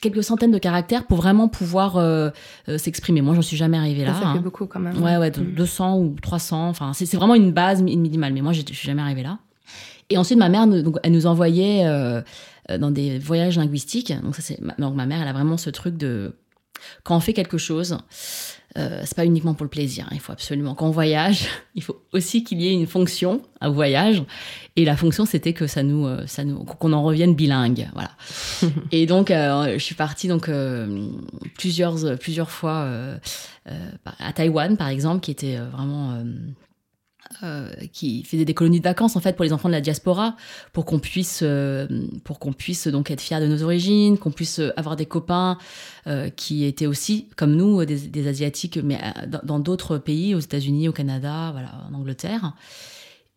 quelques 0.00 0.22
centaines 0.24 0.52
de 0.52 0.58
caractères 0.58 1.06
pour 1.06 1.18
vraiment 1.18 1.48
pouvoir 1.48 1.96
euh, 1.96 2.30
euh, 2.68 2.78
s'exprimer. 2.78 3.20
Moi, 3.20 3.34
j'en 3.34 3.42
suis 3.42 3.56
jamais 3.56 3.76
arrivée 3.76 4.04
là. 4.04 4.14
ça, 4.14 4.20
ça 4.20 4.26
hein. 4.28 4.34
fait 4.34 4.40
beaucoup 4.40 4.66
quand 4.66 4.80
même. 4.80 5.02
Ouais, 5.02 5.16
ouais, 5.16 5.30
de- 5.30 5.40
Mm. 5.40 5.54
200 5.54 5.98
ou 5.98 6.16
300. 6.20 6.68
Enfin, 6.68 6.92
c'est 6.94 7.12
vraiment 7.16 7.34
une 7.34 7.52
base 7.52 7.82
mi- 7.82 7.96
minimale. 7.96 8.32
Mais 8.32 8.40
moi, 8.42 8.52
je 8.52 8.60
suis 8.62 8.74
jamais 8.86 9.02
arrivée 9.02 9.22
là. 9.22 9.38
Et 10.10 10.16
ensuite, 10.16 10.38
ma 10.38 10.48
mère, 10.48 10.66
nous- 10.66 10.82
donc, 10.82 10.96
elle 11.02 11.12
nous 11.12 11.26
envoyait 11.26 11.86
euh, 11.86 12.22
euh, 12.70 12.78
dans 12.78 12.90
des 12.90 13.18
voyages 13.18 13.56
linguistiques. 13.58 14.12
Donc, 14.22 14.34
ça, 14.36 14.42
c'est 14.42 14.60
ma- 14.60 14.74
donc, 14.78 14.94
ma 14.94 15.06
mère, 15.06 15.20
elle 15.22 15.28
a 15.28 15.32
vraiment 15.32 15.56
ce 15.56 15.70
truc 15.70 15.96
de 15.96 16.34
quand 17.02 17.16
on 17.16 17.20
fait 17.20 17.32
quelque 17.32 17.58
chose, 17.58 17.98
euh, 18.78 19.02
c'est 19.04 19.16
pas 19.16 19.24
uniquement 19.24 19.54
pour 19.54 19.64
le 19.64 19.70
plaisir. 19.70 20.06
hein. 20.06 20.12
Il 20.14 20.20
faut 20.20 20.32
absolument 20.32 20.74
quand 20.74 20.86
on 20.86 20.90
voyage, 20.90 21.48
il 21.74 21.82
faut 21.82 22.00
aussi 22.12 22.44
qu'il 22.44 22.60
y 22.62 22.68
ait 22.68 22.72
une 22.72 22.86
fonction 22.86 23.42
à 23.60 23.68
voyage. 23.68 24.22
Et 24.76 24.84
la 24.84 24.96
fonction, 24.96 25.24
c'était 25.24 25.52
que 25.52 25.66
ça 25.66 25.82
nous, 25.82 26.06
euh, 26.06 26.24
ça 26.26 26.44
nous, 26.44 26.62
qu'on 26.62 26.92
en 26.92 27.02
revienne 27.02 27.34
bilingue. 27.34 27.88
Voilà. 27.94 28.10
et 28.92 29.06
donc, 29.06 29.30
euh, 29.30 29.74
je 29.74 29.82
suis 29.82 29.96
partie 29.96 30.28
donc 30.28 30.48
euh, 30.48 31.08
plusieurs, 31.56 32.16
plusieurs 32.18 32.50
fois 32.50 32.84
euh, 32.84 33.18
à 34.20 34.32
Taïwan, 34.32 34.76
par 34.76 34.88
exemple, 34.88 35.20
qui 35.20 35.32
était 35.32 35.56
vraiment 35.56 36.22
euh, 37.42 37.70
qui 37.92 38.24
faisait 38.24 38.44
des 38.44 38.54
colonies 38.54 38.78
de 38.80 38.84
vacances 38.84 39.16
en 39.16 39.20
fait 39.20 39.34
pour 39.36 39.44
les 39.44 39.52
enfants 39.52 39.68
de 39.68 39.74
la 39.74 39.80
diaspora 39.80 40.36
pour 40.72 40.84
qu'on 40.84 40.98
puisse 40.98 41.40
euh, 41.42 41.86
pour 42.24 42.38
qu'on 42.38 42.52
puisse 42.52 42.86
donc 42.88 43.10
être 43.10 43.20
fiers 43.20 43.40
de 43.40 43.46
nos 43.46 43.62
origines 43.62 44.16
qu'on 44.18 44.30
puisse 44.30 44.60
euh, 44.60 44.72
avoir 44.76 44.96
des 44.96 45.06
copains 45.06 45.58
qui 46.36 46.64
étaient 46.64 46.86
aussi 46.86 47.28
comme 47.36 47.54
nous 47.54 47.84
des, 47.84 48.26
asiatiques 48.28 48.78
mais 48.82 48.98
dans- 49.44 49.58
d'autres 49.58 49.98
pays 49.98 50.34
aux 50.34 50.40
États-Unis 50.40 50.88
au 50.88 50.92
Canada 50.92 51.50
voilà 51.52 51.70
en 51.90 51.94
Angleterre. 51.94 52.54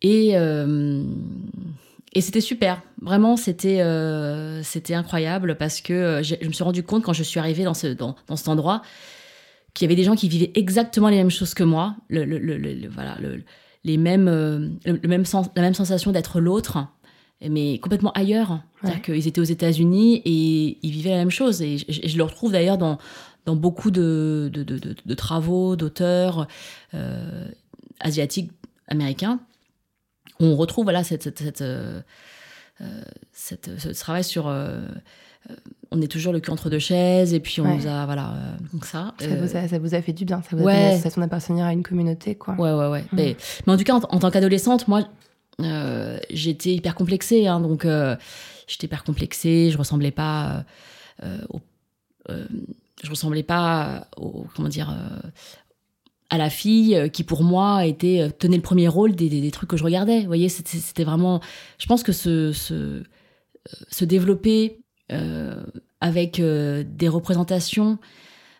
Et 0.00 0.30
et 2.14 2.20
c'était 2.20 2.40
super. 2.40 2.82
Vraiment 3.00 3.36
c'était 3.36 3.82
c'était 4.62 4.94
incroyable 4.94 5.56
parce 5.58 5.80
que 5.80 6.20
je 6.22 6.46
me 6.46 6.52
suis 6.52 6.64
rendu 6.64 6.82
compte 6.82 7.02
quand 7.02 7.12
je 7.12 7.22
suis 7.22 7.40
arrivée 7.40 7.64
dans 7.64 7.74
ce 7.74 7.88
dans, 7.88 8.16
dans 8.26 8.36
cet 8.36 8.48
endroit 8.48 8.82
qu'il 9.74 9.84
y 9.84 9.88
avait 9.88 9.96
des 9.96 10.04
gens 10.04 10.14
qui 10.16 10.28
vivaient 10.28 10.52
exactement 10.54 11.08
les 11.08 11.16
mêmes 11.16 11.30
choses 11.30 11.54
que 11.54 11.62
moi. 11.64 11.96
Le, 12.10 12.24
le- 12.24 12.88
voilà 12.90 13.16
les 13.84 13.96
mêmes, 13.96 14.28
euh, 14.28 14.68
le, 14.84 15.08
même 15.08 15.24
sens, 15.24 15.46
la 15.56 15.62
même 15.62 15.74
sensation 15.74 16.12
d'être 16.12 16.40
l'autre, 16.40 16.86
mais 17.48 17.78
complètement 17.78 18.12
ailleurs. 18.12 18.62
C'est-à-dire 18.80 19.02
qu'ils 19.02 19.26
étaient 19.28 19.40
aux 19.40 19.44
États-Unis 19.44 20.22
et 20.24 20.78
ils 20.86 20.90
vivaient 20.92 21.10
la 21.10 21.16
même 21.16 21.30
chose. 21.30 21.60
Et 21.62 21.78
je, 21.78 21.84
je- 21.88 22.06
je 22.08 22.16
le 22.16 22.22
retrouve 22.22 22.52
d'ailleurs 22.52 22.78
dans, 22.78 22.98
dans 23.46 23.56
beaucoup 23.56 23.90
de, 23.90 24.50
de, 24.52 24.62
de- 24.62 25.14
travaux 25.14 25.74
d'auteurs 25.76 26.46
euh, 26.94 27.48
asiatiques, 28.00 28.52
américains, 28.88 29.40
où 30.40 30.44
on 30.44 30.56
retrouve 30.56 30.84
voilà, 30.84 31.02
cette, 31.04 31.22
cette, 31.24 31.38
cette, 31.40 31.60
euh, 31.62 32.00
cette- 33.32 33.78
ce 33.78 33.88
travail 34.00 34.24
sur. 34.24 34.46
euh, 34.48 34.86
on 35.90 36.00
est 36.00 36.08
toujours 36.08 36.32
le 36.32 36.40
cul 36.40 36.50
entre 36.50 36.70
deux 36.70 36.78
chaises 36.78 37.34
et 37.34 37.40
puis 37.40 37.60
on 37.60 37.64
Ouais. 37.64 37.76
nous 37.76 37.86
a. 37.86 38.06
Voilà, 38.06 38.32
euh, 38.34 38.56
donc 38.72 38.84
ça. 38.86 39.14
Ça, 39.18 39.26
euh, 39.26 39.40
vous 39.44 39.56
a, 39.56 39.68
ça 39.68 39.78
vous 39.78 39.94
a 39.94 40.00
fait 40.02 40.12
du 40.12 40.24
bien, 40.24 40.40
ça 40.42 40.56
vous 40.56 40.66
a 40.68 40.72
donné 40.72 40.88
la 40.90 40.96
sensation 40.96 41.20
d'appartenir 41.20 41.64
à 41.66 41.72
une 41.72 41.82
communauté, 41.82 42.34
quoi. 42.34 42.54
Ouais, 42.54 42.72
ouais, 42.72 42.88
ouais. 42.88 43.02
Mm. 43.02 43.06
Mais, 43.12 43.36
mais 43.66 43.72
en 43.74 43.76
tout 43.76 43.84
cas, 43.84 43.94
en, 43.94 44.00
en 44.08 44.18
tant 44.18 44.30
qu'adolescente, 44.30 44.88
moi, 44.88 45.06
euh, 45.60 46.18
j'étais 46.30 46.72
hyper 46.74 46.94
complexée. 46.94 47.46
hein, 47.46 47.60
donc, 47.60 47.84
euh, 47.84 48.16
j'étais 48.66 48.86
hyper 48.86 49.04
complexée. 49.04 49.70
Je 49.70 49.76
ressemblais 49.78 50.10
pas 50.12 50.64
euh, 51.22 51.24
euh, 51.24 51.38
au- 51.50 51.60
euh, 52.30 52.46
je 53.02 53.10
ressemblais 53.10 53.42
pas 53.42 54.06
au, 54.16 54.46
comment 54.54 54.68
dire, 54.68 54.90
euh, 54.90 55.28
à 56.30 56.38
la 56.38 56.48
fille 56.48 56.94
euh, 56.96 57.08
qui, 57.08 57.24
pour 57.24 57.42
moi, 57.42 57.84
était, 57.84 58.20
euh, 58.22 58.30
tenait 58.30 58.56
le 58.56 58.62
premier 58.62 58.88
rôle 58.88 59.14
des, 59.14 59.28
des- 59.28 59.40
des 59.42 59.50
trucs 59.50 59.68
que 59.68 59.76
je 59.76 59.84
regardais. 59.84 60.20
Vous 60.20 60.26
voyez, 60.28 60.48
c'était 60.48 60.78
c'était 60.78 61.04
vraiment. 61.04 61.40
Je 61.78 61.86
pense 61.86 62.02
que 62.02 62.12
se, 62.12 62.52
se, 62.52 62.72
euh, 62.74 63.02
se 63.90 64.04
développer 64.06 64.78
euh, 64.78 64.81
avec 66.00 66.40
euh, 66.40 66.84
des 66.86 67.08
représentations 67.08 67.98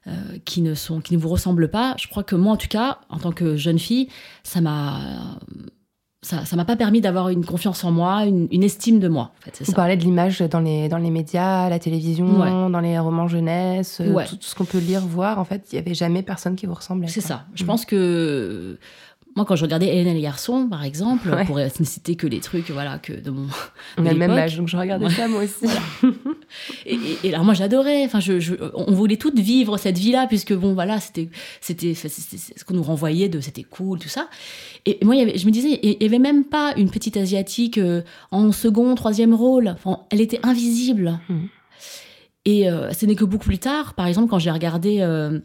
euh, 0.07 0.11
qui 0.45 0.63
ne 0.63 0.75
sont 0.75 1.01
qui 1.01 1.15
ne 1.15 1.19
vous 1.21 1.29
ressemblent 1.29 1.69
pas. 1.71 1.95
Je 1.99 2.09
crois 2.09 2.23
que 2.25 2.35
moi, 2.37 2.53
en 2.53 2.57
tout 2.57 2.69
cas, 2.69 2.99
en 3.09 3.19
tant 3.19 3.33
que 3.33 3.57
jeune 3.57 3.79
fille, 3.79 4.09
ça 4.43 4.61
m'a 4.61 5.39
ça 6.25 6.45
ça 6.45 6.55
m'a 6.55 6.65
pas 6.65 6.77
permis 6.77 7.01
d'avoir 7.01 7.31
une 7.31 7.45
confiance 7.45 7.83
en 7.85 7.91
moi, 7.91 8.25
une, 8.25 8.47
une 8.53 8.63
estime 8.63 9.01
de 9.01 9.09
moi. 9.09 9.33
En 9.41 9.45
fait, 9.45 9.59
Vous 9.61 9.73
ça. 9.73 9.77
parlez 9.77 9.97
de 9.97 10.03
l'image 10.03 10.39
dans 10.41 10.61
les, 10.61 10.89
dans 10.89 10.99
les 10.99 11.11
médias, 11.11 11.69
la 11.69 11.79
télévision, 11.81 12.41
Ouais. 12.41 12.49
dans 12.71 12.81
les 12.81 12.97
romans 12.99 13.27
jeunesse, 13.27 14.01
euh, 14.01 14.13
Ouais. 14.13 14.27
tout, 14.27 14.37
tout 14.37 14.47
ce 14.47 14.55
qu'on 14.55 14.65
peut 14.65 14.79
lire, 14.79 15.01
voir. 15.01 15.39
En 15.41 15.45
fait, 15.45 15.67
il 15.73 15.77
y 15.77 15.79
avait 15.79 15.95
jamais 15.95 16.23
personne 16.23 16.55
qui 16.55 16.67
vous 16.67 16.75
ressemblait. 16.75 17.09
C'est 17.09 17.21
ça. 17.21 17.47
Je 17.55 17.63
Mhm. 17.65 17.67
pense 17.67 17.85
que 17.85 18.79
moi, 19.35 19.45
quand 19.47 19.57
je 19.57 19.63
regardais 19.65 19.87
Hélène 19.89 20.09
et 20.09 20.15
les 20.15 20.21
garçons, 20.21 20.69
par 20.69 20.85
exemple, 20.85 21.31
Ouais. 21.31 21.45
pour 21.45 21.57
ne 21.59 21.69
citer 21.85 22.17
que 22.17 22.27
les 22.27 22.41
trucs, 22.41 22.71
voilà, 22.71 22.99
que 22.99 23.13
de 23.13 23.31
mon. 23.31 23.47
On 23.99 24.05
a 24.07 24.13
le 24.13 24.19
même 24.19 24.31
âge, 24.33 24.57
donc 24.57 24.69
je 24.69 24.77
regardais 24.77 25.07
Ouais. 25.07 25.11
ça 25.13 25.27
moi 25.29 25.43
aussi. 25.43 25.65
Et, 26.85 26.95
et- 26.95 27.19
et 27.25 27.33
alors 27.33 27.45
moi, 27.47 27.55
j'adorais. 27.55 28.05
Enfin, 28.05 28.21
je, 28.21 28.39
je- 28.39 28.55
on 28.75 28.93
voulait 28.93 29.17
toutes 29.17 29.39
vivre 29.39 29.79
cette 29.79 29.97
vie-là, 29.97 30.27
puisque 30.27 30.53
bon, 30.53 30.75
voilà, 30.75 31.01
c'était, 31.01 31.31
c'était, 31.63 31.95
ce 31.95 32.63
qu'on 32.67 32.75
nous 32.75 32.83
renvoyait 32.83 33.31
de, 33.31 33.41
c'était 33.41 33.63
cool, 33.63 33.99
tout 33.99 34.09
ça. 34.11 34.29
Et 34.85 34.99
moi, 35.03 35.15
il 35.17 35.21
y 35.21 35.23
avait, 35.23 35.39
je 35.39 35.47
me 35.47 35.51
disais, 35.51 35.81
il 35.83 35.97
y 36.03 36.05
avait 36.07 36.19
même 36.19 36.45
pas 36.45 36.75
une 36.77 36.91
petite 36.91 37.17
asiatique 37.17 37.79
euh, 37.79 38.03
en 38.33 38.53
second, 38.53 38.95
troisième 38.97 39.33
rôle. 39.35 39.69
Enfin, 39.69 40.01
elle 40.11 40.21
était 40.21 40.41
invisible. 40.43 41.19
Mhm. 41.31 41.49
Et 42.45 42.69
euh, 42.69 42.93
ce 42.93 43.07
n'est 43.07 43.15
que 43.15 43.25
beaucoup 43.25 43.47
plus 43.47 43.59
tard, 43.59 43.95
par 43.95 44.07
exemple, 44.07 44.29
quand 44.29 44.39
j'ai 44.39 44.51
regardé. 44.51 44.99
euh, 45.01 45.39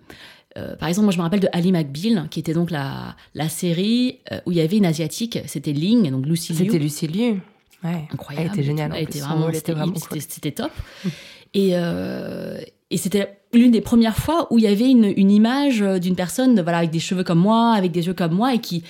euh, 0.58 0.76
par 0.76 0.90
exemple, 0.90 1.06
moi 1.06 1.12
je 1.14 1.18
me 1.18 1.24
rappelle 1.24 1.40
de 1.40 1.48
Ali 1.54 1.72
McBeal, 1.72 2.28
qui 2.30 2.40
était 2.40 2.54
donc 2.54 2.72
la, 2.72 3.16
la 3.36 3.48
série 3.48 4.20
euh, 4.32 4.40
où 4.46 4.52
il 4.52 4.58
y 4.58 4.62
avait 4.62 4.78
une 4.78 4.86
asiatique, 4.86 5.40
c'était 5.46 5.72
Ling, 5.74 6.10
donc 6.12 6.26
Lucy 6.26 6.54
Liu. 6.54 6.66
C'était 6.66 6.80
Lucie 6.80 7.08
Liu. 7.08 7.40
Ouais. 7.84 8.08
incroyable. 8.12 8.48
Elle 8.52 8.54
était 8.60 8.64
géniale. 8.68 8.92
Elle 8.96 9.04
était 9.04 9.20
vraiment, 9.20 9.50
c'était, 9.54 9.74
vraiment 9.74 9.94
c'était- 9.96 10.08
cool. 10.08 10.22
c'était 10.22 10.52
top. 10.52 10.72
Et, 11.54 11.70
euh, 11.74 12.60
et 12.92 12.98
c'était 12.98 13.40
l'une 13.54 13.72
des 13.72 13.82
premières 13.82 14.18
fois 14.18 14.48
où 14.52 14.58
il 14.60 14.66
y 14.66 14.68
avait 14.68 14.90
une, 14.90 15.12
une 15.16 15.32
image 15.32 15.80
d'une 15.80 16.16
personne 16.16 16.60
voilà, 16.62 16.80
avec 16.80 16.90
des 16.92 17.00
cheveux 17.00 17.24
comme 17.24 17.40
moi, 17.40 17.74
avec 17.74 17.92
des 17.92 18.06
yeux 18.06 18.14
comme 18.14 18.34
moi, 18.34 18.54
et 18.54 18.60
qui, 18.60 18.84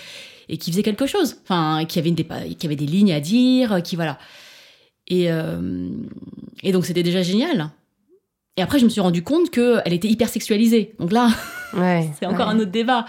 et 0.50 0.58
qui 0.58 0.72
faisait 0.72 0.84
quelque 0.84 1.06
chose. 1.06 1.38
Enfin, 1.44 1.86
qui 1.86 2.00
avait, 2.00 2.10
une, 2.10 2.16
des, 2.16 2.26
qui 2.58 2.66
avait 2.66 2.76
des 2.76 2.88
lignes 2.88 3.14
à 3.14 3.20
dire, 3.20 3.82
qui 3.84 3.96
voilà. 3.96 4.18
Et, 5.08 5.32
euh, 5.32 5.90
et 6.64 6.72
donc 6.72 6.86
c'était 6.86 7.04
déjà 7.04 7.22
génial. 7.22 7.70
Et 8.58 8.62
après, 8.62 8.80
je 8.80 8.86
me 8.86 8.90
suis 8.90 9.02
rendu 9.02 9.24
compte 9.24 9.50
qu'elle 9.52 9.94
était 9.94 10.08
hyper 10.08 10.30
sexualisée. 10.30 10.96
Donc 11.00 11.12
là, 11.12 11.30
Ouais. 11.74 12.10
c'est 12.20 12.26
encore 12.26 12.48
ouais. 12.48 12.54
un 12.54 12.60
autre 12.60 12.72
débat. 12.72 13.06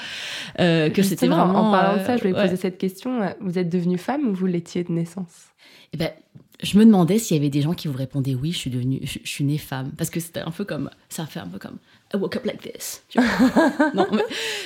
euh, 0.60 0.90
que 0.90 1.02
c'était 1.02 1.26
vraiment. 1.28 1.68
En 1.68 1.72
parlant 1.72 1.94
de 1.96 2.00
euh, 2.00 2.06
ça, 2.06 2.16
je 2.16 2.22
voulais 2.22 2.34
ouais. 2.34 2.42
poser 2.44 2.56
cette 2.56 2.76
question. 2.78 3.20
Vous 3.40 3.58
êtes 3.58 3.68
devenue 3.70 3.98
femme 3.98 4.28
ou 4.28 4.34
vous 4.34 4.46
l'étiez 4.46 4.84
de 4.84 4.92
naissance? 4.92 5.46
Eh 5.92 5.96
ben, 5.96 6.10
je 6.62 6.76
me 6.76 6.84
demandais 6.84 7.18
s'il 7.18 7.36
y 7.36 7.40
avait 7.40 7.50
des 7.50 7.62
gens 7.62 7.72
qui 7.72 7.88
vous 7.88 7.96
répondaient 7.96 8.34
oui, 8.34 8.52
je 8.52 8.58
suis 8.58 8.70
devenue, 8.70 8.98
je, 9.04 9.20
je 9.22 9.28
suis 9.28 9.44
née 9.44 9.58
femme, 9.58 9.92
parce 9.96 10.10
que 10.10 10.18
c'était 10.20 10.40
un 10.40 10.50
peu 10.50 10.64
comme, 10.64 10.90
ça 11.08 11.24
fait 11.24 11.38
un 11.40 11.46
peu 11.46 11.58
comme, 11.58 11.78
I 12.14 12.16
woke 12.16 12.36
up 12.36 12.46
like 12.46 12.62
this. 12.62 13.02
tu 13.10 13.18
vois. 13.20 13.28
non, 13.94 14.06
mais, 14.12 14.22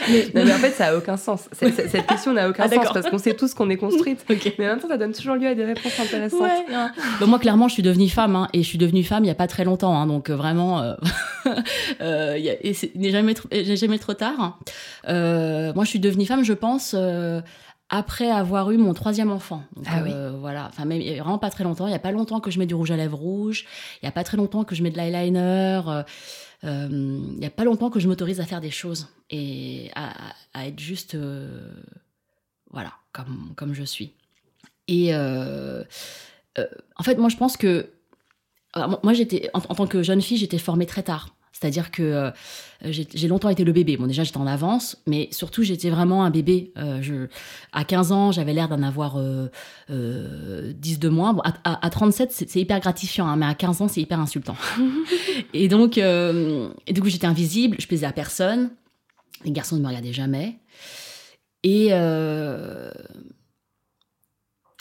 mais- 0.08 0.26
Non, 0.34 0.44
mais 0.46 0.52
en 0.54 0.58
fait, 0.58 0.70
ça 0.70 0.86
a 0.88 0.96
aucun 0.96 1.16
sens. 1.16 1.48
Cette 1.52 2.06
question 2.06 2.32
n'a 2.32 2.48
aucun 2.48 2.62
Ah, 2.66 2.68
sens 2.68 2.86
parce 2.94 3.10
qu'on 3.10 3.18
sait 3.18 3.34
tous 3.34 3.52
qu'on 3.52 3.68
est 3.68 3.76
construite. 3.76 4.24
Mais 4.58 4.66
en 4.66 4.70
même 4.70 4.80
temps, 4.80 4.86
ça 4.88 4.96
donne 4.96 5.12
toujours 5.12 5.34
lieu 5.34 5.48
à 5.48 5.54
des 5.56 5.64
réponses 5.64 5.98
intéressantes. 5.98 6.40
Ouais, 6.40 7.26
moi, 7.26 7.38
clairement, 7.40 7.66
je 7.66 7.74
suis 7.74 7.82
devenue 7.82 8.08
femme, 8.08 8.36
hein, 8.36 8.48
et 8.52 8.62
je 8.62 8.68
suis 8.68 8.78
devenue 8.78 9.02
femme 9.02 9.24
il 9.24 9.26
y 9.26 9.30
a 9.30 9.34
pas 9.34 9.48
très 9.48 9.64
longtemps, 9.64 9.96
hein, 9.98 10.06
donc 10.06 10.30
euh, 10.30 10.36
vraiment, 10.36 10.80
euh, 10.82 10.94
euh, 12.00 12.38
il 12.62 12.74
n'est 12.94 13.10
jamais, 13.10 13.34
trop- 13.34 13.48
jamais 13.52 13.98
tard. 13.98 14.34
hein. 14.38 14.54
Euh, 15.08 15.72
moi, 15.74 15.82
je 15.84 15.90
suis 15.90 16.00
devenue 16.00 16.26
femme, 16.26 16.44
je 16.44 16.52
pense. 16.52 16.94
après 17.94 18.30
avoir 18.30 18.70
eu 18.70 18.78
mon 18.78 18.94
troisième 18.94 19.30
enfant. 19.30 19.62
Donc, 19.76 19.84
Ah 19.88 20.00
oui. 20.02 20.12
voilà. 20.40 20.68
Enfin, 20.72 20.84
même, 20.86 21.02
vraiment 21.02 21.38
pas 21.38 21.50
très 21.50 21.62
longtemps. 21.64 21.86
Il 21.86 21.92
y 21.92 21.94
a 21.94 21.98
pas 21.98 22.10
longtemps 22.12 22.40
que 22.40 22.50
je 22.50 22.58
mets 22.58 22.64
du 22.66 22.74
rouge 22.74 22.90
à 22.90 22.96
lèvres 22.96 23.18
rouge. 23.18 23.66
Il 24.02 24.06
y 24.06 24.08
a 24.08 24.12
pas 24.12 24.24
très 24.24 24.38
longtemps 24.38 24.64
que 24.64 24.74
je 24.74 24.82
mets 24.82 24.90
de 24.90 24.96
l'eyeliner. 24.96 25.80
euh, 25.88 26.02
euh, 26.64 26.88
il 27.36 27.42
y 27.42 27.46
a 27.46 27.50
pas 27.50 27.64
longtemps 27.64 27.90
que 27.90 28.00
je 28.00 28.08
m'autorise 28.08 28.40
à 28.40 28.46
faire 28.46 28.60
des 28.60 28.70
choses 28.70 29.08
et 29.30 29.90
à, 29.94 30.34
être 30.66 30.78
juste, 30.78 31.14
euh, 31.14 31.72
voilà, 32.70 32.92
comme, 33.12 33.74
je 33.74 33.82
suis. 33.82 34.12
Et 34.88 35.14
euh, 35.14 35.82
euh, 36.58 36.66
en 36.96 37.02
fait, 37.02 37.16
moi, 37.16 37.28
je 37.28 37.36
pense 37.36 37.56
que 37.56 37.90
moi- 39.02 39.12
j'étais 39.12 39.50
en 39.54 39.60
tant 39.60 39.86
que 39.86 40.02
jeune 40.02 40.22
fille, 40.22 40.38
j'étais 40.38 40.58
formée 40.58 40.86
très 40.86 41.02
tard. 41.02 41.34
C'est-à-dire 41.52 41.90
que 41.90 42.02
euh, 42.02 42.30
j'ai 42.90 43.28
longtemps 43.28 43.48
été 43.50 43.62
le 43.62 43.72
bébé. 43.72 43.96
Bon, 43.96 44.06
déjà, 44.06 44.24
j'étais 44.24 44.38
en 44.38 44.46
avance, 44.46 44.96
mais 45.06 45.28
surtout, 45.30 45.62
j'étais 45.62 45.90
vraiment 45.90 46.24
un 46.24 46.30
bébé. 46.30 46.72
Euh, 46.78 47.00
je, 47.02 47.28
à 47.72 47.84
15 47.84 48.10
ans, 48.10 48.32
j'avais 48.32 48.52
l'air 48.52 48.68
d'en 48.68 48.82
avoir 48.82 49.16
euh, 49.18 49.48
euh, 49.90 50.72
10 50.74 50.98
de 50.98 51.08
moins. 51.08 51.34
Bon, 51.34 51.42
à, 51.42 51.52
à- 51.64 51.86
à 51.86 51.90
37, 51.90 52.32
c'est 52.32 52.56
hyper 52.60 52.80
gratifiant, 52.80 53.26
hein, 53.28 53.36
mais 53.36 53.46
à 53.46 53.54
15 53.54 53.82
ans, 53.82 53.88
c'est 53.88 54.00
hyper 54.00 54.18
insultant. 54.18 54.56
et 55.54 55.68
donc, 55.68 55.98
euh, 55.98 56.70
et 56.86 56.92
du 56.92 57.00
coup, 57.02 57.08
j'étais 57.08 57.26
invisible, 57.26 57.76
je 57.78 57.86
plaisais 57.86 58.06
à 58.06 58.12
personne. 58.12 58.70
Les 59.44 59.52
garçons 59.52 59.76
ne 59.76 59.82
me 59.82 59.86
regardaient 59.88 60.12
jamais. 60.12 60.58
Et, 61.62 61.88
euh, 61.92 62.90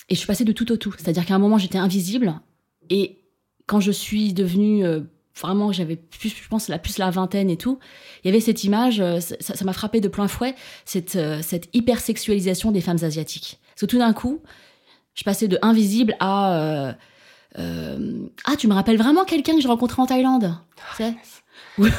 et 0.09 0.15
je 0.15 0.19
suis 0.19 0.27
passée 0.27 0.45
de 0.45 0.51
tout 0.51 0.71
au 0.71 0.77
tout. 0.77 0.93
C'est-à-dire 0.97 1.25
qu'à 1.25 1.35
un 1.35 1.39
moment, 1.39 1.57
j'étais 1.57 1.77
invisible. 1.77 2.33
Et 2.89 3.19
quand 3.67 3.79
je 3.79 3.91
suis 3.91 4.33
devenue 4.33 4.85
euh, 4.85 5.01
vraiment, 5.41 5.71
j'avais 5.71 5.95
plus, 5.95 6.29
je 6.29 6.47
pense, 6.47 6.67
la, 6.67 6.79
plus 6.79 6.97
la 6.97 7.09
vingtaine 7.09 7.49
et 7.49 7.57
tout, 7.57 7.79
il 8.23 8.27
y 8.27 8.29
avait 8.29 8.39
cette 8.39 8.63
image, 8.63 8.99
euh, 8.99 9.19
ça 9.19 9.65
m'a 9.65 9.73
frappé 9.73 9.99
de 9.99 10.07
plein 10.07 10.27
fouet, 10.27 10.55
cette, 10.85 11.15
euh, 11.15 11.41
cette 11.41 11.69
hypersexualisation 11.73 12.71
des 12.71 12.81
femmes 12.81 13.03
asiatiques. 13.03 13.59
Parce 13.69 13.81
que 13.81 13.85
tout 13.85 13.97
d'un 13.97 14.13
coup, 14.13 14.41
je 15.13 15.23
passais 15.23 15.47
de 15.47 15.57
invisible 15.61 16.15
à. 16.19 16.57
euh, 16.57 16.93
euh, 17.59 18.27
ah, 18.45 18.55
tu 18.55 18.67
me 18.67 18.73
rappelles 18.73 18.97
vraiment 18.97 19.25
quelqu'un 19.25 19.55
que 19.55 19.61
j'ai 19.61 19.67
rencontré 19.67 20.01
en 20.01 20.05
Thaïlande 20.05 20.55
Tu 20.95 21.03
sais? 21.03 21.89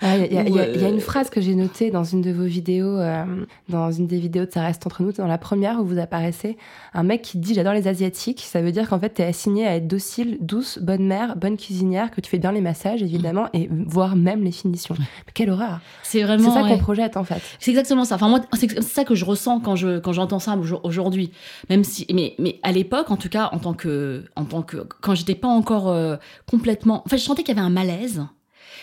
Ah, 0.00 0.16
Il 0.18 0.32
y, 0.32 0.36
a- 0.38 0.42
il 0.42 0.54
y 0.54 0.58
a- 0.58 0.68
il 0.68 0.80
y 0.80 0.84
a 0.84 0.88
Ou, 0.88 0.90
euh, 0.90 0.94
une 0.94 1.00
phrase 1.00 1.30
que 1.30 1.40
j'ai 1.40 1.54
notée 1.54 1.90
dans 1.90 2.04
une 2.04 2.20
de 2.20 2.30
vos 2.30 2.44
vidéos, 2.44 2.98
euh, 2.98 3.24
dans 3.70 3.90
une 3.90 4.06
des 4.06 4.18
vidéos 4.18 4.44
de 4.44 4.50
Ça 4.50 4.60
reste 4.62 4.86
entre 4.86 5.02
nous, 5.02 5.12
dans 5.12 5.26
la 5.26 5.38
première 5.38 5.80
où 5.80 5.84
vous 5.86 5.98
apparaissez, 5.98 6.58
un 6.92 7.02
mec 7.02 7.22
qui 7.22 7.38
dit 7.38 7.54
J'adore 7.54 7.72
les 7.72 7.88
Asiatiques. 7.88 8.40
Ça 8.46 8.60
veut 8.60 8.72
dire 8.72 8.88
qu'en 8.90 8.98
fait, 9.00 9.14
tu 9.14 9.22
es 9.22 9.24
assigné 9.24 9.66
à 9.66 9.76
être 9.76 9.86
docile, 9.88 10.36
douce, 10.42 10.78
bonne 10.82 11.06
mère, 11.06 11.36
bonne 11.36 11.56
cuisinière, 11.56 12.10
que 12.10 12.20
tu 12.20 12.28
fais 12.28 12.38
bien 12.38 12.52
les 12.52 12.60
massages, 12.60 13.02
évidemment, 13.02 13.48
et 13.54 13.70
voire 13.70 14.16
même 14.16 14.42
les 14.44 14.52
finitions. 14.52 14.94
Mais 14.98 15.32
quelle 15.32 15.48
horreur 15.50 15.80
C'est 16.02 16.18
C'est 16.18 16.24
vraiment. 16.24 16.52
ça 16.52 16.62
ouais. 16.62 16.68
qu'on 16.68 16.78
projette, 16.78 17.16
en 17.16 17.24
fait. 17.24 17.40
C'est 17.58 17.70
exactement 17.70 18.04
ça. 18.04 18.16
Enfin, 18.16 18.28
moi, 18.28 18.40
c'est 18.52 18.70
c'est 18.70 18.82
ça 18.82 19.04
que 19.04 19.14
je 19.14 19.24
ressens 19.24 19.60
quand 19.60 19.76
je 19.76 19.98
quand 19.98 20.12
j'entends 20.12 20.38
ça 20.40 20.56
aujourd- 20.56 20.80
aujourd'hui. 20.84 21.30
Même 21.70 21.84
si, 21.84 22.06
mais 22.12 22.34
mais 22.38 22.58
à 22.62 22.70
l'époque, 22.72 23.10
en 23.10 23.16
tout 23.16 23.28
cas, 23.30 23.48
en 23.52 23.58
tant 23.58 23.72
que 23.72 24.24
en 24.36 24.44
tant 24.44 24.60
que 24.62 24.76
quand 25.00 25.14
j'étais 25.14 25.34
pas 25.34 25.48
encore 25.48 25.88
euh, 25.88 26.16
complètement. 26.50 27.02
Enfin, 27.06 27.16
je 27.16 27.22
sentais 27.22 27.42
qu'il 27.42 27.54
y 27.54 27.58
avait 27.58 27.66
un 27.66 27.70
malaise, 27.70 28.22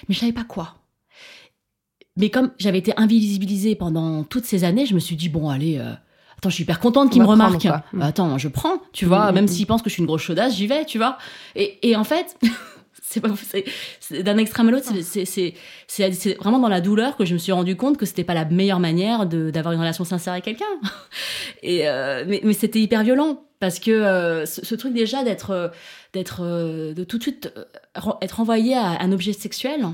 mais 0.10 0.16
je 0.16 0.20
savais 0.20 0.32
pas 0.34 0.44
quoi. 0.44 0.74
Mais 2.18 2.30
comme 2.30 2.52
j'avais 2.60 2.78
été 2.78 2.94
invisibilisée 2.98 3.76
pendant 3.76 4.24
toutes 4.24 4.46
ces 4.46 4.64
années, 4.64 4.86
je 4.86 4.94
me 4.94 5.00
suis 5.00 5.16
dit 5.16 5.30
bon, 5.30 5.50
allez. 5.50 5.78
euh, 5.78 5.94
Attends, 6.38 6.50
je 6.50 6.56
suis 6.56 6.64
hyper 6.64 6.80
contente 6.82 7.10
qu'il 7.12 7.22
On 7.22 7.26
me 7.26 7.30
va 7.30 7.38
prendre, 7.50 7.58
remarque. 7.58 7.84
quoi. 7.84 7.98
Mm. 7.98 8.00
Bah, 8.02 8.06
attends, 8.08 8.38
je 8.38 8.48
prends, 8.50 8.78
tu 8.92 9.06
vois. 9.06 9.32
Mm, 9.32 9.36
même 9.36 9.46
mm, 9.46 9.48
s'il 9.48 9.66
pense 9.66 9.82
que 9.82 9.90
je 9.90 9.94
suis 9.94 10.02
une 10.02 10.08
grosse 10.08 10.22
chaudasse, 10.24 10.56
j'y 10.58 10.68
vais, 10.68 10.84
tu 10.86 10.98
vois. 10.98 11.18
Et, 11.56 11.80
et 11.90 11.96
en 11.96 12.04
fait, 12.04 12.36
c'est 13.02 13.22
pas 13.22 13.30
d'un 14.22 14.38
extrême 14.38 14.68
à 14.68 14.72
l'autre, 14.72 14.92
c'est- 15.02 16.38
vraiment 16.40 16.60
dans 16.60 16.68
la 16.68 16.82
douleur 16.82 17.16
que 17.16 17.24
je 17.26 17.34
me 17.34 17.40
suis 17.40 17.52
rendu 17.54 17.76
compte 17.78 17.96
que 17.98 18.06
c'était 18.06 18.24
pas 18.26 18.34
la 18.34 18.44
meilleure 18.46 18.80
manière 18.82 19.26
d'avoir 19.26 19.74
une 19.74 19.80
relation 19.80 20.04
sincère 20.04 20.34
avec 20.34 20.44
quelqu'un. 20.46 20.66
Et 21.64 21.88
euh, 21.88 22.26
mais, 22.28 22.42
mais 22.44 22.54
c'était 22.54 22.82
hyper 22.82 23.04
violent 23.04 23.44
parce 23.62 23.80
que 23.80 23.92
euh, 23.92 24.46
ce, 24.46 24.66
ce 24.66 24.76
truc 24.76 24.94
déjà 24.94 25.24
d'être 25.24 25.52
euh, 25.52 25.70
d'être 26.12 26.42
euh, 26.44 26.94
de 26.94 27.04
tout 27.06 27.18
de 27.18 27.24
suite 27.24 27.54
euh, 27.58 28.12
être 28.22 28.40
envoyé 28.42 28.76
à 28.76 29.02
un 29.02 29.12
objet 29.14 29.32
sexuel. 29.34 29.86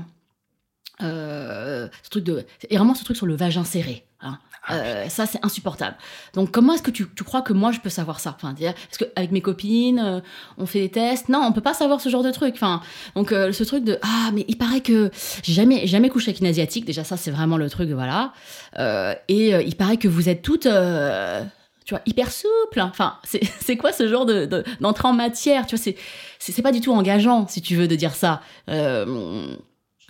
Euh, 1.02 1.88
ce 2.02 2.10
truc 2.10 2.24
de 2.24 2.44
et 2.68 2.76
vraiment 2.76 2.94
ce 2.94 3.04
truc 3.04 3.16
sur 3.16 3.26
le 3.26 3.36
vagin 3.36 3.64
serré. 3.64 4.04
hein. 4.20 4.38
Euh, 4.70 5.08
ça 5.08 5.24
c'est 5.24 5.42
insupportable. 5.44 5.96
Donc 6.34 6.50
comment 6.50 6.74
est-ce 6.74 6.82
que 6.82 6.90
tu, 6.90 7.06
tu 7.16 7.24
crois 7.24 7.40
que 7.40 7.54
moi 7.54 7.72
je 7.72 7.80
peux 7.80 7.88
savoir 7.88 8.20
ça? 8.20 8.34
Enfin, 8.36 8.52
dire, 8.52 8.70
est-ce 8.92 8.98
que 8.98 9.04
avec 9.16 9.32
mes 9.32 9.40
copines 9.40 9.98
euh, 9.98 10.20
on 10.58 10.66
fait 10.66 10.80
des 10.80 10.90
tests? 10.90 11.30
Non, 11.30 11.40
on 11.46 11.52
peut 11.52 11.62
pas 11.62 11.72
savoir 11.72 12.00
ce 12.02 12.10
genre 12.10 12.22
de 12.22 12.30
truc. 12.30 12.54
Enfin, 12.56 12.82
donc 13.16 13.30
ce 13.30 13.64
truc 13.64 13.84
de 13.84 13.98
ah 14.02 14.30
mais 14.34 14.44
il 14.48 14.58
paraît 14.58 14.82
que 14.82 15.10
j'ai 15.42 15.54
jamais 15.54 15.86
jamais 15.86 16.10
couché 16.10 16.28
avec 16.30 16.40
une 16.40 16.46
asiatique. 16.46 16.84
Déjà 16.84 17.04
ça 17.04 17.16
c'est 17.16 17.30
vraiment 17.30 17.56
le 17.56 17.70
truc 17.70 17.88
voilà. 17.90 18.32
Et 19.28 19.50
il 19.66 19.76
paraît 19.76 19.96
que 19.96 20.08
vous 20.08 20.28
êtes 20.28 20.42
toutes 20.42 20.68
tu 21.86 21.94
vois 21.94 22.02
hyper 22.04 22.30
souples. 22.30 22.80
Enfin 22.80 23.16
c'est 23.24 23.76
quoi 23.78 23.92
ce 23.92 24.06
genre 24.08 24.26
de 24.26 24.44
de- 24.44 24.62
d'entrée 24.80 25.08
en 25.08 25.14
matière? 25.14 25.66
Tu 25.66 25.76
vois 25.76 25.94
c'est 26.38 26.62
pas 26.62 26.72
du 26.72 26.82
tout 26.82 26.92
engageant 26.92 27.48
si 27.48 27.62
tu 27.62 27.76
veux 27.76 27.88
de 27.88 27.96
dire 27.96 28.14
ça. 28.14 28.42
Euh, 28.68 29.56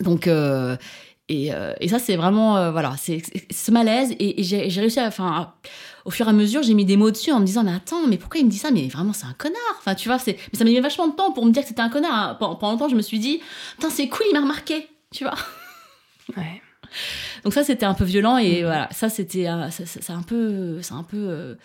donc 0.00 0.26
euh, 0.26 0.76
et, 1.28 1.54
euh, 1.54 1.74
et 1.80 1.86
ça, 1.88 2.00
c'est 2.00 2.16
vraiment, 2.16 2.56
euh, 2.56 2.72
voilà, 2.72 2.96
c'est 2.98 3.22
ce 3.52 3.70
malaise. 3.70 4.10
Et, 4.18 4.40
et 4.40 4.42
j'ai 4.42 4.80
réussi 4.80 4.98
à, 4.98 5.06
enfin, 5.06 5.54
au 6.04 6.10
fur 6.10 6.26
et 6.26 6.30
à 6.30 6.32
mesure, 6.32 6.64
j'ai 6.64 6.74
mis 6.74 6.84
des 6.84 6.96
mots 6.96 7.12
dessus 7.12 7.30
en 7.30 7.38
me 7.38 7.44
disant, 7.46 7.62
mais 7.62 7.72
attends, 7.72 8.04
mais 8.08 8.16
pourquoi 8.18 8.40
il 8.40 8.46
me 8.46 8.50
dit 8.50 8.58
ça? 8.58 8.72
Mais 8.72 8.88
vraiment, 8.88 9.12
c'est 9.12 9.26
un 9.26 9.34
connard. 9.34 9.60
Enfin, 9.78 9.94
tu 9.94 10.08
vois, 10.08 10.18
mais 10.26 10.36
ça 10.54 10.64
m'a 10.64 10.70
mis 10.70 10.80
vachement 10.80 11.06
de 11.06 11.14
temps 11.14 11.30
pour 11.32 11.46
me 11.46 11.52
dire 11.52 11.62
que 11.62 11.68
c'était 11.68 11.82
un 11.82 11.88
connard. 11.88 12.12
hein. 12.12 12.36
Pendant, 12.40 12.56
pendant 12.56 12.72
longtemps, 12.72 12.88
je 12.88 12.96
me 12.96 13.02
suis 13.02 13.20
dit, 13.20 13.40
putain, 13.76 13.90
c'est 13.90 14.08
cool, 14.08 14.26
il 14.28 14.32
m'a 14.34 14.40
remarqué. 14.40 14.88
Tu 15.12 15.22
vois 15.22 15.36
Ouais. 16.36 16.60
Donc 17.44 17.52
ça, 17.54 17.62
c'était 17.62 17.86
un 17.86 17.94
peu 17.94 18.02
violent. 18.04 18.36
Et 18.36 18.62
voilà, 18.62 18.88
ça, 18.90 19.08
c'était, 19.08 19.44
ça- 19.70 20.12
un 20.14 20.22
peu, 20.22 20.82
c'est 20.82 20.94
un 20.94 21.04
peu. 21.04 21.56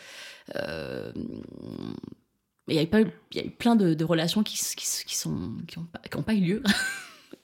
il 2.67 2.75
y 2.75 2.79
a 2.79 2.83
eu 2.83 3.49
plein 3.49 3.75
de, 3.75 3.95
de 3.95 4.03
relations 4.05 4.43
qui, 4.43 4.57
qui, 4.75 5.15
sont 5.15 5.53
qui 5.67 5.79
ont 5.79 5.85
pas, 5.91 5.99
qui 6.07 6.17
ont 6.17 6.23
pas 6.23 6.33
eu 6.35 6.41
lieu 6.41 6.63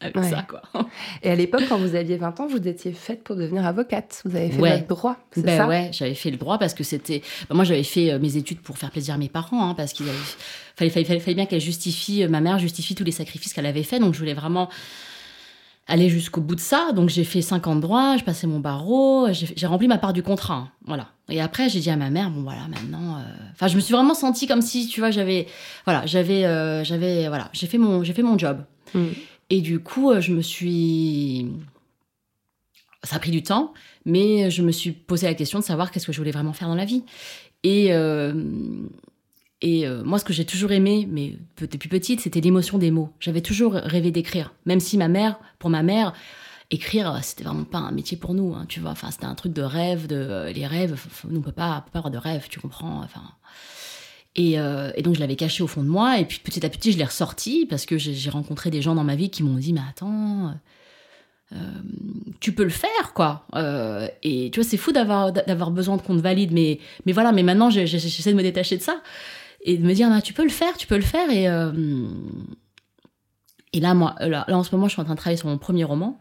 avec 0.01 0.15
Ouais. 0.17 0.29
ça, 0.29 0.41
quoi. 0.47 0.61
Et 1.23 1.29
à 1.29 1.35
l'époque, 1.35 1.63
quand 1.69 1.77
vous 1.77 1.95
aviez 1.95 2.17
20 2.17 2.39
ans, 2.39 2.47
vous 2.47 2.57
étiez 2.67 2.91
faite 2.91 3.23
pour 3.23 3.35
devenir 3.35 3.65
avocate. 3.65 4.21
Vous 4.25 4.35
avez 4.35 4.49
fait 4.49 4.61
Ouais. 4.61 4.75
votre 4.77 4.87
droit, 4.87 5.17
c'est 5.31 5.43
Ben 5.45 5.57
ça? 5.57 5.67
ouais, 5.67 5.89
j'avais 5.93 6.15
fait 6.15 6.31
le 6.31 6.37
droit 6.37 6.57
parce 6.57 6.73
que 6.73 6.83
c'était. 6.83 7.21
ben 7.49 7.55
moi, 7.55 7.63
j'avais 7.63 7.83
fait 7.83 8.11
euh, 8.11 8.19
mes 8.19 8.35
études 8.37 8.59
pour 8.59 8.77
faire 8.77 8.91
plaisir 8.91 9.13
à 9.13 9.17
mes 9.17 9.29
parents, 9.29 9.69
hein, 9.69 9.73
parce 9.75 9.93
qu'il 9.93 10.07
avaient- 10.09 10.17
fallait, 10.75 10.89
fallait, 10.89 11.05
fallait, 11.05 11.19
fallait 11.19 11.35
bien 11.35 11.45
qu'elle 11.45 11.61
justifie, 11.61 12.23
euh, 12.23 12.27
ma 12.29 12.41
mère 12.41 12.59
justifie 12.59 12.95
tous 12.95 13.03
les 13.03 13.11
sacrifices 13.11 13.53
qu'elle 13.53 13.65
avait 13.65 13.83
fait, 13.83 13.99
donc 13.99 14.13
je 14.13 14.19
voulais 14.19 14.33
vraiment 14.33 14.69
aller 15.87 16.09
jusqu'au 16.09 16.41
bout 16.41 16.55
de 16.55 16.59
ça. 16.61 16.91
Donc 16.95 17.09
j'ai 17.09 17.23
fait 17.23 17.41
5 17.41 17.67
ans 17.67 17.75
de 17.75 17.81
droit, 17.81 18.15
je 18.17 18.23
passais 18.23 18.47
mon 18.47 18.59
barreau, 18.59 19.27
j'ai 19.31 19.47
j'ai 19.55 19.67
rempli 19.67 19.87
ma 19.87 19.97
part 19.97 20.13
du 20.13 20.23
contrat, 20.23 20.53
hein, 20.55 20.69
voilà. 20.85 21.07
Et 21.29 21.41
après, 21.41 21.69
j'ai 21.69 21.79
dit 21.79 21.89
à 21.89 21.95
ma 21.95 22.09
mère, 22.09 22.29
bon 22.29 22.43
voilà, 22.43 22.61
maintenant. 22.69 23.17
euh, 23.17 23.21
Enfin, 23.53 23.67
je 23.67 23.75
me 23.75 23.81
suis 23.81 23.93
vraiment 23.93 24.13
sentie 24.13 24.47
comme 24.47 24.61
si, 24.61 24.87
tu 24.87 24.99
vois, 24.99 25.11
j'avais, 25.11 25.47
voilà, 25.85 26.05
j'avais, 26.05 26.45
euh, 26.45 26.83
j'avais, 26.83 27.27
voilà, 27.29 27.49
j'ai 27.53 27.67
fait 27.67 27.77
mon, 27.77 28.03
j'ai 28.03 28.13
fait 28.13 28.21
mon 28.23 28.37
job. 28.37 28.63
Mm. 28.93 29.05
Et 29.51 29.59
du 29.59 29.79
coup, 29.79 30.09
euh, 30.09 30.21
je 30.21 30.33
me 30.33 30.41
suis. 30.41 31.45
Ça 33.03 33.17
a 33.17 33.19
pris 33.19 33.31
du 33.31 33.43
temps, 33.43 33.73
mais 34.05 34.49
je 34.49 34.61
me 34.61 34.71
suis 34.71 34.91
posé 34.91 35.27
la 35.27 35.33
question 35.33 35.59
de 35.59 35.63
savoir 35.63 35.91
qu'est-ce 35.91 36.07
que 36.07 36.13
je 36.13 36.17
voulais 36.17 36.31
vraiment 36.31 36.53
faire 36.53 36.69
dans 36.69 36.75
la 36.75 36.85
vie. 36.85 37.03
Et, 37.63 37.93
euh, 37.93 38.33
et 39.61 39.85
euh, 39.85 40.03
moi, 40.03 40.19
ce 40.19 40.23
que 40.23 40.33
j'ai 40.33 40.45
toujours 40.45 40.71
aimé, 40.71 41.07
mais 41.11 41.35
depuis 41.59 41.89
petite, 41.89 42.21
c'était 42.21 42.39
l'émotion 42.39 42.77
des 42.77 42.91
mots. 42.91 43.09
J'avais 43.19 43.41
toujours 43.41 43.73
rêvé 43.73 44.11
d'écrire. 44.11 44.53
Même 44.65 44.79
si 44.79 44.97
ma 44.97 45.09
mère, 45.09 45.37
pour 45.59 45.69
ma 45.69 45.83
mère, 45.83 46.13
écrire, 46.69 47.19
c'était 47.23 47.43
vraiment 47.43 47.65
pas 47.65 47.79
un 47.79 47.91
métier 47.91 48.17
pour 48.17 48.33
nous, 48.33 48.53
hein, 48.53 48.65
tu 48.69 48.79
vois. 48.79 48.91
Enfin, 48.91 49.11
c'était 49.11 49.25
un 49.25 49.35
truc 49.35 49.51
de 49.51 49.63
rêve, 49.63 50.07
de 50.07 50.49
les 50.53 50.65
rêves. 50.65 50.97
on 51.29 51.41
peut 51.41 51.51
pas, 51.51 51.81
peut 51.81 51.91
pas 51.91 51.99
avoir 51.99 52.11
de 52.11 52.19
rêve, 52.19 52.47
tu 52.49 52.59
comprends. 52.61 53.01
Enfin. 53.03 53.23
Et, 54.35 54.59
euh, 54.59 54.91
et 54.95 55.01
donc, 55.01 55.15
je 55.15 55.19
l'avais 55.19 55.35
caché 55.35 55.61
au 55.63 55.67
fond 55.67 55.83
de 55.83 55.89
moi. 55.89 56.19
Et 56.19 56.25
puis, 56.25 56.39
petit 56.39 56.65
à 56.65 56.69
petit, 56.69 56.91
je 56.91 56.97
l'ai 56.97 57.03
ressorti 57.03 57.65
parce 57.69 57.85
que 57.85 57.97
j'ai 57.97 58.29
rencontré 58.29 58.69
des 58.69 58.81
gens 58.81 58.95
dans 58.95 59.03
ma 59.03 59.15
vie 59.15 59.29
qui 59.29 59.43
m'ont 59.43 59.57
dit, 59.57 59.73
mais 59.73 59.81
attends. 59.89 60.53
euh, 61.53 61.57
tu 62.39 62.53
peux 62.53 62.63
le 62.63 62.69
faire, 62.69 63.13
quoi. 63.13 63.45
Euh, 63.55 64.07
et 64.23 64.49
tu 64.51 64.61
vois, 64.61 64.69
c'est 64.69 64.77
fou 64.77 64.91
d'avoir 64.93 65.71
besoin 65.71 65.97
qu'on 65.97 66.15
te 66.15 66.21
valide, 66.21 66.51
mais 66.53 66.79
mais 67.05 67.11
voilà. 67.11 67.31
Mais 67.33 67.43
maintenant, 67.43 67.69
j'essaie 67.69 68.31
de 68.31 68.37
me 68.37 68.43
détacher 68.43 68.77
de 68.77 68.81
ça 68.81 69.01
et 69.63 69.77
de 69.77 69.83
me 69.85 69.93
dire, 69.93 70.09
tu 70.23 70.33
peux 70.33 70.43
le 70.43 70.49
faire, 70.49 70.77
tu 70.77 70.87
peux 70.87 70.95
le 70.95 71.01
faire. 71.01 71.29
Et 71.29 71.47
et 73.73 73.79
là, 73.79 73.93
moi, 73.93 74.15
là, 74.19 74.45
là, 74.47 74.57
en 74.57 74.63
ce 74.63 74.75
moment, 74.75 74.87
je 74.87 74.93
suis 74.93 75.01
en 75.01 75.05
train 75.05 75.13
de 75.13 75.19
travailler 75.19 75.37
sur 75.37 75.47
mon 75.47 75.57
premier 75.57 75.83
roman, 75.83 76.19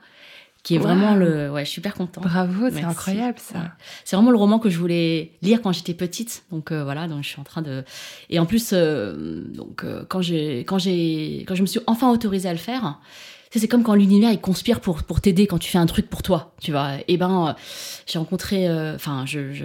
qui 0.62 0.74
est 0.74 0.78
Wow. 0.78 0.84
vraiment 0.84 1.14
le. 1.14 1.50
Ouais, 1.50 1.64
je 1.64 1.70
suis 1.70 1.74
super 1.76 1.94
contente. 1.94 2.22
Bravo, 2.24 2.68
c'est 2.70 2.82
incroyable 2.84 3.38
ça. 3.38 3.58
Ouais. 3.58 3.64
C'est 4.04 4.16
vraiment 4.16 4.30
le 4.30 4.36
roman 4.36 4.58
que 4.58 4.68
je 4.70 4.78
voulais 4.78 5.32
lire 5.42 5.62
quand 5.62 5.72
j'étais 5.72 5.94
petite. 5.94 6.44
Donc 6.50 6.70
euh, 6.70 6.84
voilà, 6.84 7.08
donc 7.08 7.22
je 7.24 7.28
suis 7.28 7.40
en 7.40 7.44
train 7.44 7.62
de. 7.62 7.84
Et 8.28 8.38
en 8.38 8.46
plus, 8.46 8.70
euh, 8.72 9.42
donc 9.54 9.84
euh, 9.84 10.04
quand 10.08 10.20
j'ai 10.20 10.61
quand 10.61 10.78
j'ai 10.78 11.44
quand 11.48 11.54
je 11.54 11.62
me 11.62 11.66
suis 11.66 11.80
enfin 11.86 12.11
autorisée 12.11 12.48
à 12.48 12.52
le 12.52 12.58
faire, 12.58 12.98
c'est 13.59 13.66
comme 13.66 13.82
quand 13.82 13.94
l'univers 13.94 14.30
il 14.30 14.40
conspire 14.40 14.80
pour 14.80 15.03
pour 15.03 15.20
t'aider 15.20 15.46
quand 15.48 15.59
tu 15.59 15.70
fais 15.70 15.78
un 15.78 15.86
truc 15.86 16.09
pour 16.09 16.22
toi, 16.22 16.53
tu 16.61 16.70
vois. 16.70 16.92
Et 17.09 17.16
ben 17.16 17.48
euh, 17.48 17.53
j'ai 18.07 18.18
rencontré, 18.20 18.68
euh, 18.68 18.94
enfin 18.94 19.24
je, 19.26 19.53
je 19.53 19.64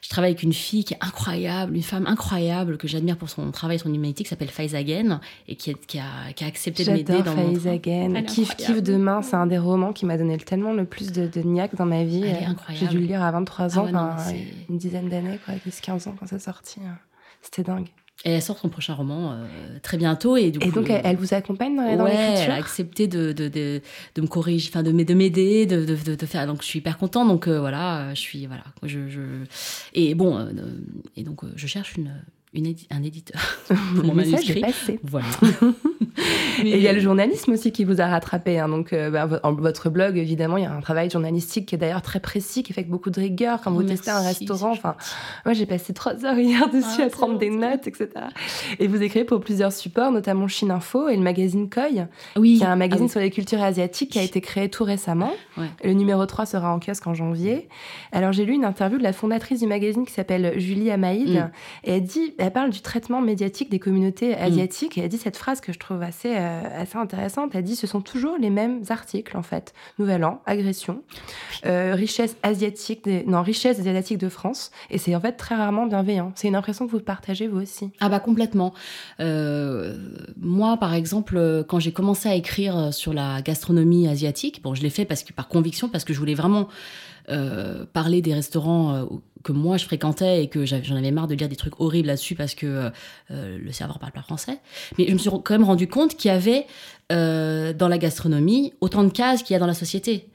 je 0.00 0.08
travaille 0.08 0.30
avec 0.30 0.42
une 0.42 0.52
fille 0.54 0.84
qui 0.84 0.94
est 0.94 0.98
incroyable, 1.02 1.76
une 1.76 1.82
femme 1.82 2.06
incroyable 2.06 2.78
que 2.78 2.88
j'admire 2.88 3.16
pour 3.18 3.28
son 3.28 3.50
travail, 3.50 3.78
son 3.78 3.92
humanité, 3.92 4.22
qui 4.24 4.30
s'appelle 4.30 4.50
Again 4.74 5.20
et 5.48 5.56
qui, 5.56 5.70
est- 5.72 5.86
qui 5.86 5.98
a 5.98 6.32
qui 6.34 6.44
a 6.44 6.46
accepté 6.46 6.84
de 6.84 6.90
m'aider 6.92 7.22
dans 7.22 7.34
mon. 7.34 7.54
Faiz 7.54 7.80
Kiff. 8.26 8.56
Kiff 8.56 8.82
demain, 8.82 9.20
c'est 9.22 9.36
un 9.36 9.46
des 9.46 9.58
romans 9.58 9.92
qui 9.92 10.06
m'a 10.06 10.16
donné 10.16 10.38
tellement 10.38 10.72
le 10.72 10.84
plus 10.86 11.12
de, 11.12 11.26
de 11.26 11.40
niaque 11.42 11.74
dans 11.76 11.86
ma 11.86 12.04
vie. 12.04 12.22
Elle 12.24 12.42
est 12.42 12.46
Euh, 12.46 12.50
incroyable. 12.50 12.86
J'ai 12.86 12.86
dû 12.88 13.00
le 13.00 13.06
lire 13.06 13.22
à 13.22 13.30
23 13.32 13.66
Ah 13.76 13.78
ans, 13.80 13.84
ouais, 13.84 13.92
non, 13.92 14.10
c'est- 14.18 14.46
une 14.70 14.78
dizaine 14.78 15.08
d'années, 15.10 15.38
quoi, 15.44 15.54
10-15 15.66 16.08
ans 16.08 16.14
quand 16.18 16.26
c'est 16.26 16.38
sorti. 16.38 16.80
C'était 17.42 17.64
dingue. 17.64 17.88
Et 18.24 18.30
elle 18.30 18.42
sort 18.42 18.58
son 18.58 18.68
prochain 18.68 18.94
roman 18.94 19.32
euh, 19.32 19.46
très 19.82 19.98
bientôt 19.98 20.36
et 20.36 20.50
du 20.50 20.58
Et 20.58 20.70
coup, 20.70 20.80
donc, 20.80 20.90
elle, 20.90 21.02
elle 21.04 21.16
vous 21.16 21.34
accompagne 21.34 21.76
dans, 21.76 21.96
dans 21.96 22.04
ouais, 22.04 22.12
elle 22.14 22.18
a 22.18 22.30
l'écriture 22.30 22.54
accepté 22.54 23.06
de, 23.06 23.32
de, 23.32 23.48
de, 23.48 23.82
de 24.14 24.20
me 24.22 24.26
corriger, 24.26 24.68
enfin 24.72 24.82
de, 24.82 24.90
m'aider, 24.90 25.66
de, 25.66 25.84
de, 25.84 25.94
de, 25.94 26.14
de 26.14 26.26
faire. 26.26 26.46
Donc 26.46 26.62
je 26.62 26.66
suis 26.66 26.78
hyper 26.78 26.96
contente. 26.98 27.28
Donc 27.28 27.46
euh, 27.46 27.60
voilà, 27.60 28.14
je 28.14 28.20
suis 28.20 28.46
voilà, 28.46 28.64
je, 28.82 29.08
je... 29.08 29.20
et 29.92 30.14
bon, 30.14 30.38
euh, 30.38 30.50
et 31.16 31.22
donc 31.22 31.44
euh, 31.44 31.52
je 31.56 31.66
cherche 31.66 31.96
une, 31.96 32.10
une 32.56 32.66
édi- 32.66 32.86
un 32.90 33.02
éditeur 33.02 33.40
pour 33.68 34.04
mon 34.04 34.14
manuscrit. 34.14 34.58
est 34.58 34.60
passé. 34.60 34.98
Voilà. 35.02 35.26
Et 36.64 36.76
il 36.76 36.82
y 36.82 36.88
a 36.88 36.92
le 36.94 37.00
journalisme 37.00 37.52
aussi 37.52 37.70
qui 37.70 37.84
vous 37.84 38.00
a 38.00 38.06
rattrapé. 38.06 38.58
hein. 38.58 38.68
Donc, 38.68 38.92
euh, 38.94 39.10
bah, 39.10 39.26
votre 39.26 39.90
blog, 39.90 40.16
évidemment, 40.16 40.56
il 40.56 40.62
y 40.64 40.66
a 40.66 40.72
un 40.72 40.80
travail 40.80 41.10
journalistique 41.10 41.66
qui 41.66 41.74
est 41.74 41.78
d'ailleurs 41.78 42.00
très 42.00 42.20
précis, 42.20 42.62
qui 42.62 42.72
fait 42.72 42.80
avec 42.80 42.90
beaucoup 42.90 43.10
de 43.10 43.20
rigueur. 43.20 43.60
Quand 43.62 43.70
vous 43.72 43.82
testez 43.82 44.10
un 44.10 44.20
restaurant, 44.20 44.70
enfin, 44.72 44.96
moi, 45.44 45.52
j'ai 45.52 45.66
passé 45.66 45.92
trois 45.92 46.24
heures 46.24 46.38
hier 46.38 46.68
dessus 46.70 46.86
Ah, 46.86 47.02
à 47.02 47.04
c'est 47.04 47.10
prendre 47.10 47.36
des 47.38 47.50
notes, 47.50 47.86
etc. 47.86 48.08
Et 48.78 48.86
vous 48.86 49.02
écrivez 49.02 49.24
pour 49.26 49.40
plusieurs 49.40 49.72
supports, 49.72 50.10
notamment 50.10 50.48
Chine 50.48 50.70
Info 50.70 51.08
et 51.08 51.16
le 51.16 51.22
magazine 51.22 51.68
Koi, 51.68 52.06
Oui. 52.36 52.56
qui 52.58 52.62
est 52.62 52.66
un 52.66 52.76
magazine 52.76 53.04
Ah 53.04 53.06
oui. 53.06 53.10
sur 53.12 53.20
les 53.20 53.30
cultures 53.30 53.62
asiatiques 53.62 54.12
qui 54.12 54.18
a 54.18 54.22
été 54.22 54.40
créé 54.40 54.70
tout 54.70 54.84
récemment. 54.84 55.32
Ouais. 55.58 55.66
Le 55.84 55.92
numéro 55.92 56.24
3 56.24 56.46
sera 56.46 56.72
en 56.74 56.80
kiosque 56.80 57.06
en 57.06 57.14
janvier. 57.14 57.68
Alors, 58.12 58.32
j'ai 58.32 58.46
lu 58.46 58.54
une 58.54 58.64
interview 58.64 58.96
de 58.98 59.02
la 59.02 59.12
fondatrice 59.12 59.60
du 59.60 59.66
magazine 59.66 60.06
qui 60.06 60.12
s'appelle 60.14 60.54
Julie 60.58 60.90
Amaïd. 60.90 61.28
Mm. 61.28 61.50
Et 61.84 61.92
elle 61.96 62.04
dit, 62.04 62.34
elle 62.46 62.52
parle 62.52 62.70
du 62.70 62.80
traitement 62.80 63.20
médiatique 63.20 63.70
des 63.70 63.80
communautés 63.80 64.34
asiatiques. 64.36 64.96
Et 64.96 65.02
elle 65.02 65.08
dit 65.08 65.18
cette 65.18 65.36
phrase 65.36 65.60
que 65.60 65.72
je 65.72 65.78
trouve 65.78 66.00
assez, 66.02 66.36
euh, 66.36 66.80
assez 66.80 66.96
intéressante. 66.96 67.50
Elle 67.54 67.64
dit, 67.64 67.74
ce 67.74 67.88
sont 67.88 68.00
toujours 68.00 68.36
les 68.38 68.50
mêmes 68.50 68.82
articles, 68.88 69.36
en 69.36 69.42
fait. 69.42 69.74
Nouvel 69.98 70.24
an, 70.24 70.40
agression, 70.46 71.02
euh, 71.66 71.94
richesse 71.94 72.36
asiatique, 72.44 73.04
des... 73.04 73.24
non, 73.24 73.42
richesse 73.42 73.80
asiatique 73.80 74.18
de 74.18 74.28
France. 74.28 74.70
Et 74.90 74.98
c'est 74.98 75.14
en 75.16 75.20
fait 75.20 75.32
très 75.32 75.56
rarement 75.56 75.86
bienveillant. 75.86 76.32
C'est 76.36 76.46
une 76.46 76.54
impression 76.54 76.86
que 76.86 76.92
vous 76.92 77.00
partagez 77.00 77.48
vous 77.48 77.60
aussi. 77.60 77.90
Ah 77.98 78.08
bah 78.08 78.20
complètement. 78.20 78.72
Euh, 79.18 79.96
moi, 80.40 80.76
par 80.76 80.94
exemple, 80.94 81.64
quand 81.68 81.80
j'ai 81.80 81.92
commencé 81.92 82.28
à 82.28 82.36
écrire 82.36 82.94
sur 82.94 83.12
la 83.12 83.42
gastronomie 83.42 84.06
asiatique, 84.06 84.62
bon, 84.62 84.74
je 84.74 84.82
l'ai 84.82 84.90
fait 84.90 85.04
parce 85.04 85.24
que 85.24 85.32
par 85.32 85.48
conviction, 85.48 85.88
parce 85.88 86.04
que 86.04 86.14
je 86.14 86.18
voulais 86.18 86.34
vraiment 86.34 86.68
parler 87.92 88.22
des 88.22 88.34
restaurants 88.34 88.94
euh, 88.94 89.04
que 89.46 89.52
moi 89.52 89.76
je 89.76 89.84
fréquentais 89.84 90.42
et 90.42 90.48
que 90.48 90.66
j'en 90.66 90.96
avais 90.96 91.12
marre 91.12 91.28
de 91.28 91.34
lire 91.36 91.48
des 91.48 91.56
trucs 91.56 91.80
horribles 91.80 92.08
là-dessus 92.08 92.34
parce 92.34 92.56
que 92.56 92.90
euh, 93.30 93.58
le 93.58 93.72
serveur 93.72 94.00
parle 94.00 94.12
pas 94.12 94.22
français. 94.22 94.58
Mais 94.98 95.06
je 95.06 95.12
me 95.12 95.18
suis 95.18 95.30
quand 95.30 95.50
même 95.50 95.64
rendu 95.64 95.86
compte 95.86 96.16
qu'il 96.16 96.30
y 96.30 96.34
avait 96.34 96.66
euh, 97.12 97.72
dans 97.72 97.86
la 97.86 97.98
gastronomie 97.98 98.74
autant 98.80 99.04
de 99.04 99.10
cases 99.10 99.44
qu'il 99.44 99.54
y 99.54 99.56
a 99.56 99.60
dans 99.60 99.68
la 99.68 99.74
société. 99.74 100.28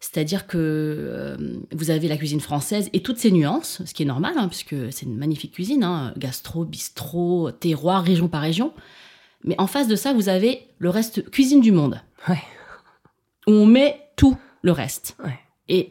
C'est-à-dire 0.00 0.46
que 0.46 0.56
euh, 0.58 1.36
vous 1.72 1.90
avez 1.90 2.08
la 2.08 2.16
cuisine 2.16 2.40
française 2.40 2.88
et 2.94 3.00
toutes 3.00 3.18
ses 3.18 3.30
nuances, 3.30 3.82
ce 3.84 3.92
qui 3.92 4.04
est 4.04 4.06
normal, 4.06 4.34
hein, 4.38 4.48
puisque 4.48 4.76
c'est 4.90 5.04
une 5.04 5.18
magnifique 5.18 5.52
cuisine, 5.52 5.84
hein, 5.84 6.14
gastro, 6.16 6.64
bistrot, 6.64 7.50
terroir, 7.50 8.04
région 8.04 8.28
par 8.28 8.40
région. 8.40 8.72
Mais 9.44 9.54
en 9.58 9.66
face 9.66 9.86
de 9.86 9.96
ça, 9.96 10.14
vous 10.14 10.30
avez 10.30 10.66
le 10.78 10.88
reste, 10.88 11.30
cuisine 11.30 11.60
du 11.60 11.72
monde. 11.72 12.00
Ouais. 12.26 12.42
Où 13.46 13.52
on 13.52 13.66
met 13.66 14.00
tout 14.16 14.36
le 14.62 14.72
reste. 14.72 15.16
Ouais. 15.22 15.38
Et, 15.68 15.90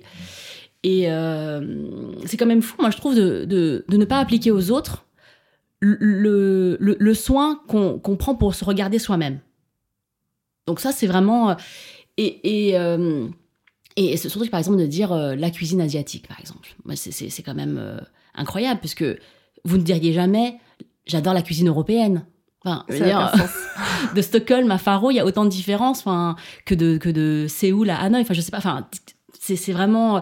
et 0.84 1.12
euh, 1.12 2.12
c'est 2.26 2.38
quand 2.38 2.46
même 2.46 2.62
fou, 2.62 2.76
moi 2.80 2.90
je 2.92 2.98
trouve, 2.98 3.16
de, 3.16 3.46
de, 3.46 3.86
de 3.88 3.98
ne 3.98 4.06
pas 4.06 4.20
appliquer 4.20 4.52
aux 4.52 4.72
autres 4.72 5.06
le, 5.82 6.78
le, 6.80 6.96
le 7.00 7.14
soin 7.14 7.62
qu'on 7.68 8.00
qu'on 8.00 8.16
prend 8.16 8.36
pour 8.36 8.56
se 8.56 8.64
regarder 8.66 8.98
soi-même. 9.00 9.40
Donc 10.68 10.80
ça, 10.80 10.92
c'est 10.92 11.08
vraiment... 11.08 11.52
euh, 11.52 11.56
Et, 12.18 12.70
et, 12.70 12.80
euh, 12.80 13.28
et 13.98 14.18
ce 14.18 14.28
truc, 14.30 14.50
par 14.50 14.60
exemple, 14.60 14.78
de 14.80 14.86
dire 14.88 15.12
euh, 15.12 15.36
la 15.36 15.52
cuisine 15.52 15.82
asiatique, 15.82 16.28
par 16.28 16.40
exemple. 16.40 16.76
C'est- 16.96 17.44
quand 17.44 17.54
même 17.56 18.02
incroyable, 18.34 18.80
puisque 18.80 19.06
vous 19.64 19.78
ne 19.78 19.84
diriez 19.84 20.14
jamais 20.14 20.60
j'adore 21.08 21.34
la 21.36 21.42
cuisine 21.44 21.68
européenne. 21.68 22.26
Enfin, 22.64 22.84
dire, 22.90 23.32
de 24.16 24.22
Stockholm 24.22 24.72
à 24.72 24.80
Faro, 24.80 25.12
il 25.12 25.16
y 25.16 25.20
a 25.20 25.26
autant 25.26 25.46
de 25.46 25.50
différences 25.52 26.00
enfin, 26.00 26.36
que, 26.66 26.74
de, 26.74 26.98
que 26.98 27.10
de 27.10 27.46
Séoul 27.48 27.92
à 27.92 27.98
Hanoï. 28.00 28.22
Enfin, 28.22 28.34
je 28.34 28.42
sais 28.42 28.50
pas. 28.50 28.58
Enfin, 28.58 28.88
c'est 29.56 29.72
vraiment. 29.72 30.22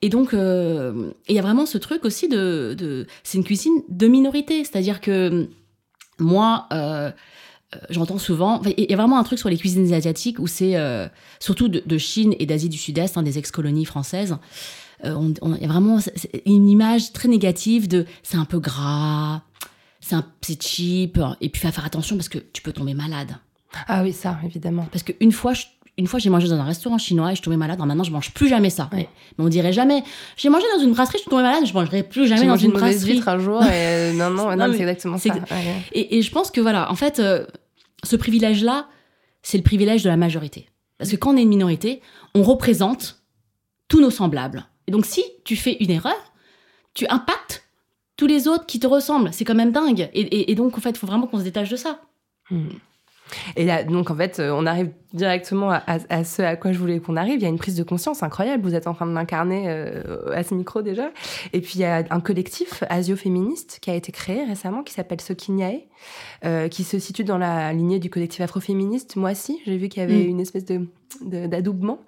Et 0.00 0.08
donc, 0.08 0.32
euh, 0.34 1.10
il 1.28 1.34
y 1.34 1.38
a 1.38 1.42
vraiment 1.42 1.66
ce 1.66 1.78
truc 1.78 2.04
aussi 2.04 2.28
de. 2.28 2.74
de 2.78 3.06
c'est 3.22 3.38
une 3.38 3.44
cuisine 3.44 3.82
de 3.88 4.06
minorité. 4.06 4.64
C'est-à-dire 4.64 5.00
que 5.00 5.48
moi, 6.18 6.66
euh, 6.72 7.10
euh, 7.74 7.78
j'entends 7.90 8.18
souvent. 8.18 8.62
Il 8.78 8.90
y 8.90 8.94
a 8.94 8.96
vraiment 8.96 9.18
un 9.18 9.24
truc 9.24 9.38
sur 9.38 9.48
les 9.48 9.56
cuisines 9.58 9.92
asiatiques 9.92 10.38
où 10.38 10.46
c'est. 10.46 10.76
euh, 10.76 11.08
surtout 11.40 11.68
de, 11.68 11.82
de 11.84 11.98
Chine 11.98 12.34
et 12.38 12.46
d'Asie 12.46 12.68
du 12.68 12.78
Sud-Est, 12.78 13.18
hein, 13.18 13.22
des 13.22 13.38
ex-colonies 13.38 13.84
françaises. 13.84 14.36
Il 15.04 15.10
y 15.10 15.64
a 15.64 15.68
vraiment 15.68 15.98
une 16.46 16.68
image 16.68 17.12
très 17.12 17.26
négative 17.28 17.88
de 17.88 18.06
c'est 18.22 18.36
un 18.36 18.44
peu 18.44 18.60
gras, 18.60 19.42
c'est 19.98 20.62
cheap, 20.62 21.18
et 21.40 21.48
puis 21.48 21.60
faut 21.60 21.72
faire 21.72 21.84
attention 21.84 22.14
parce 22.16 22.28
que 22.28 22.38
tu 22.38 22.62
peux 22.62 22.72
tomber 22.72 22.94
malade. 22.94 23.36
Ah 23.88 24.02
oui, 24.04 24.12
ça, 24.12 24.38
évidemment. 24.44 24.86
Parce 24.92 25.02
qu'une 25.02 25.32
fois, 25.32 25.54
je- 25.54 25.64
une 26.02 26.08
fois, 26.08 26.18
j'ai 26.18 26.28
mangé 26.30 26.48
dans 26.48 26.56
un 26.56 26.64
restaurant 26.64 26.98
chinois 26.98 27.32
et 27.32 27.36
je 27.36 27.42
tombée 27.42 27.56
malade. 27.56 27.76
Alors 27.76 27.86
maintenant, 27.86 28.04
je 28.04 28.10
mange 28.10 28.32
plus 28.32 28.48
jamais 28.48 28.70
ça. 28.70 28.90
Ouais. 28.92 29.08
Mais 29.38 29.44
on 29.44 29.48
dirait 29.48 29.72
jamais. 29.72 30.02
J'ai 30.36 30.48
mangé 30.48 30.64
dans 30.76 30.82
une 30.82 30.90
brasserie, 30.92 31.18
je 31.18 31.22
suis 31.22 31.30
tombée 31.30 31.42
malade, 31.44 31.64
je 31.64 31.72
mangerai 31.72 32.02
plus 32.02 32.26
jamais 32.26 32.46
dans 32.46 32.56
une 32.56 32.72
une 32.72 32.76
brasserie. 32.76 33.22
un 33.24 33.38
jour 33.38 33.62
et 33.62 33.68
euh, 33.70 34.12
non, 34.14 34.30
non, 34.30 34.50
non, 34.50 34.56
Non, 34.66 34.72
c'est 34.72 34.80
exactement 34.80 35.16
ça. 35.16 35.30
ouais. 35.32 35.42
Et, 35.92 36.18
et 36.18 36.22
je 36.22 36.30
pense 36.30 36.50
que 36.50 36.60
voilà, 36.60 36.90
en 36.90 36.96
fait, 36.96 37.20
euh, 37.20 37.46
ce 38.04 38.16
privilège-là, 38.16 38.88
c'est 39.42 39.56
le 39.56 39.62
privilège 39.62 40.02
de 40.02 40.08
la 40.08 40.16
majorité. 40.16 40.68
Parce 40.98 41.10
que 41.10 41.16
quand 41.16 41.32
on 41.34 41.36
est 41.36 41.42
une 41.42 41.48
minorité, 41.48 42.02
on 42.34 42.42
représente 42.42 43.22
tous 43.88 44.00
nos 44.00 44.10
semblables. 44.10 44.66
Et 44.88 44.92
donc, 44.92 45.06
si 45.06 45.22
tu 45.44 45.56
fais 45.56 45.76
une 45.80 45.90
erreur, 45.90 46.14
tu 46.94 47.06
impactes 47.08 47.64
tous 48.16 48.26
les 48.26 48.48
autres 48.48 48.66
qui 48.66 48.78
te 48.80 48.86
ressemblent. 48.86 49.30
C'est 49.32 49.44
quand 49.44 49.54
même 49.54 49.72
dingue. 49.72 50.08
Et, 50.14 50.20
et- 50.20 50.50
et 50.52 50.54
donc, 50.54 50.76
en 50.76 50.80
fait, 50.80 50.90
il 50.90 50.98
faut 50.98 51.06
vraiment 51.06 51.26
qu'on 51.26 51.38
se 51.38 51.44
détache 51.44 51.70
de 51.70 51.76
ça. 51.76 52.00
Hmm. 52.50 52.66
Et 53.56 53.64
là, 53.64 53.82
donc 53.84 54.10
en 54.10 54.16
fait, 54.16 54.38
euh, 54.40 54.50
on 54.54 54.66
arrive 54.66 54.90
directement 55.12 55.70
à, 55.70 55.82
à- 55.86 55.98
à 56.08 56.24
ce 56.24 56.42
à 56.42 56.56
quoi 56.56 56.72
je 56.72 56.78
voulais 56.78 56.98
qu'on 57.00 57.16
arrive. 57.16 57.34
Il 57.36 57.42
y 57.42 57.46
a 57.46 57.48
une 57.48 57.58
prise 57.58 57.76
de 57.76 57.82
conscience 57.82 58.22
incroyable. 58.22 58.62
Vous 58.62 58.74
êtes 58.74 58.86
en 58.86 58.94
train 58.94 59.06
de 59.06 59.12
m'incarner 59.12 59.64
euh, 59.68 60.32
à 60.34 60.42
ce 60.42 60.54
micro 60.54 60.82
déjà. 60.82 61.10
Et 61.52 61.60
puis 61.60 61.72
il 61.76 61.80
y 61.80 61.84
a 61.84 62.04
un 62.10 62.20
collectif 62.20 62.82
asio-féministe 62.88 63.78
qui 63.80 63.90
a 63.90 63.94
été 63.94 64.12
créé 64.12 64.44
récemment 64.44 64.82
qui 64.82 64.94
s'appelle 64.94 65.20
Sokinyae, 65.20 65.82
euh, 66.44 66.68
qui 66.68 66.84
se 66.84 66.98
situe 66.98 67.24
dans 67.24 67.38
la 67.38 67.72
lignée 67.72 67.98
du 67.98 68.10
collectif 68.10 68.40
afroféministe. 68.40 69.16
Moi 69.16 69.32
aussi, 69.32 69.60
j'ai 69.66 69.76
vu 69.76 69.88
qu'il 69.88 70.00
y 70.02 70.04
avait 70.04 70.24
Mm. 70.24 70.28
une 70.30 70.40
espèce 70.40 70.64
de- 70.64 70.86
d'adoubement. 71.20 72.00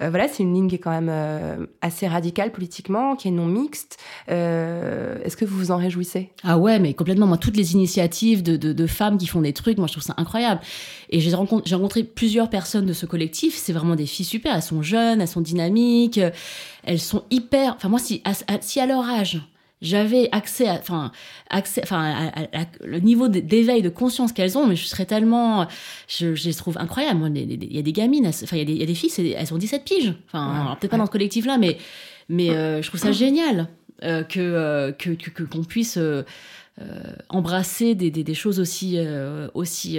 Euh, 0.00 0.10
voilà, 0.10 0.28
c'est 0.28 0.42
une 0.42 0.54
ligne 0.54 0.68
qui 0.68 0.76
est 0.76 0.78
quand 0.78 0.90
même 0.90 1.10
euh, 1.10 1.66
assez 1.80 2.06
radicale 2.06 2.52
politiquement, 2.52 3.16
qui 3.16 3.28
est 3.28 3.32
non 3.32 3.46
mixte. 3.46 3.98
Euh, 4.30 5.18
Est-ce 5.24 5.36
que 5.36 5.44
vous 5.44 5.56
vous 5.56 5.70
en 5.70 5.76
réjouissez? 5.76 6.30
Ah 6.44 6.58
ouais, 6.58 6.78
mais 6.78 6.94
complètement. 6.94 7.26
Moi, 7.26 7.38
toutes 7.38 7.56
les 7.56 7.72
initiatives 7.72 8.42
de, 8.42 8.86
femmes 8.86 9.16
qui 9.16 9.26
font 9.26 9.40
des 9.40 9.52
trucs, 9.52 9.78
moi, 9.78 9.86
je 9.86 9.92
trouve 9.92 10.04
ça 10.04 10.14
incroyable. 10.16 10.60
Et 11.10 11.20
j'ai 11.20 11.34
rencontré, 11.34 12.04
plusieurs 12.04 12.50
personnes 12.50 12.86
de 12.86 12.92
ce 12.92 13.06
collectif. 13.06 13.56
C'est 13.56 13.72
vraiment 13.72 13.96
des 13.96 14.06
filles 14.06 14.26
super. 14.26 14.54
Elles 14.54 14.62
sont 14.62 14.82
jeunes, 14.82 15.20
elles 15.20 15.28
sont 15.28 15.40
dynamiques, 15.40 16.20
elles 16.84 17.00
sont 17.00 17.22
hyper. 17.30 17.74
Enfin, 17.76 17.88
moi, 17.88 17.98
si 17.98 18.22
à 18.80 18.86
leur 18.86 19.08
âge 19.08 19.40
j'avais 19.82 20.28
accès, 20.32 20.66
à, 20.68 20.74
enfin, 20.74 21.12
accès, 21.50 21.82
enfin, 21.82 22.00
à- 22.02 22.40
à- 22.40 22.62
à- 22.62 22.66
le 22.84 23.00
niveau 23.00 23.28
d'éveil 23.28 23.82
de 23.82 23.88
conscience 23.90 24.32
qu'elles 24.32 24.56
ont, 24.56 24.66
mais 24.66 24.76
je 24.76 24.86
serais 24.86 25.04
tellement, 25.04 25.66
je, 26.08 26.34
je 26.34 26.44
les 26.48 26.54
trouve 26.54 26.78
incroyables. 26.78 27.18
Moi, 27.18 27.28
il 27.34 27.74
y 27.74 27.78
a 27.78 27.82
des 27.82 27.92
gamines, 27.92 28.24
elles- 28.24 28.34
enfin, 28.44 28.56
il 28.56 28.60
y, 28.60 28.62
a 28.62 28.64
des- 28.64 28.72
il 28.72 28.78
y 28.80 28.82
a 28.82 28.86
des 28.86 28.94
filles, 28.94 29.34
elles 29.36 29.52
ont 29.52 29.58
17 29.58 29.84
piges. 29.84 30.14
Enfin, 30.28 30.68
Ouais, 30.70 30.76
peut-être 30.80 30.92
pas 30.92 30.96
dans 30.96 31.06
ce 31.06 31.10
collectif-là, 31.10 31.58
mais, 31.58 31.76
mais 32.28 32.50
euh, 32.50 32.80
je 32.80 32.88
trouve 32.88 33.00
ça 33.00 33.12
génial 33.12 33.68
euh, 34.04 34.22
que 34.24 34.40
euh, 34.40 34.92
que 34.92 35.10
que- 35.10 35.30
que- 35.30 35.42
qu'on 35.44 35.62
puisse 35.64 35.96
euh, 35.98 36.22
euh, 36.80 36.84
embrasser 37.28 37.94
des, 37.94 38.10
des, 38.10 38.24
des 38.24 38.34
choses 38.34 38.58
aussi 38.60 38.94
euh, 38.96 39.48
aussi 39.54 39.98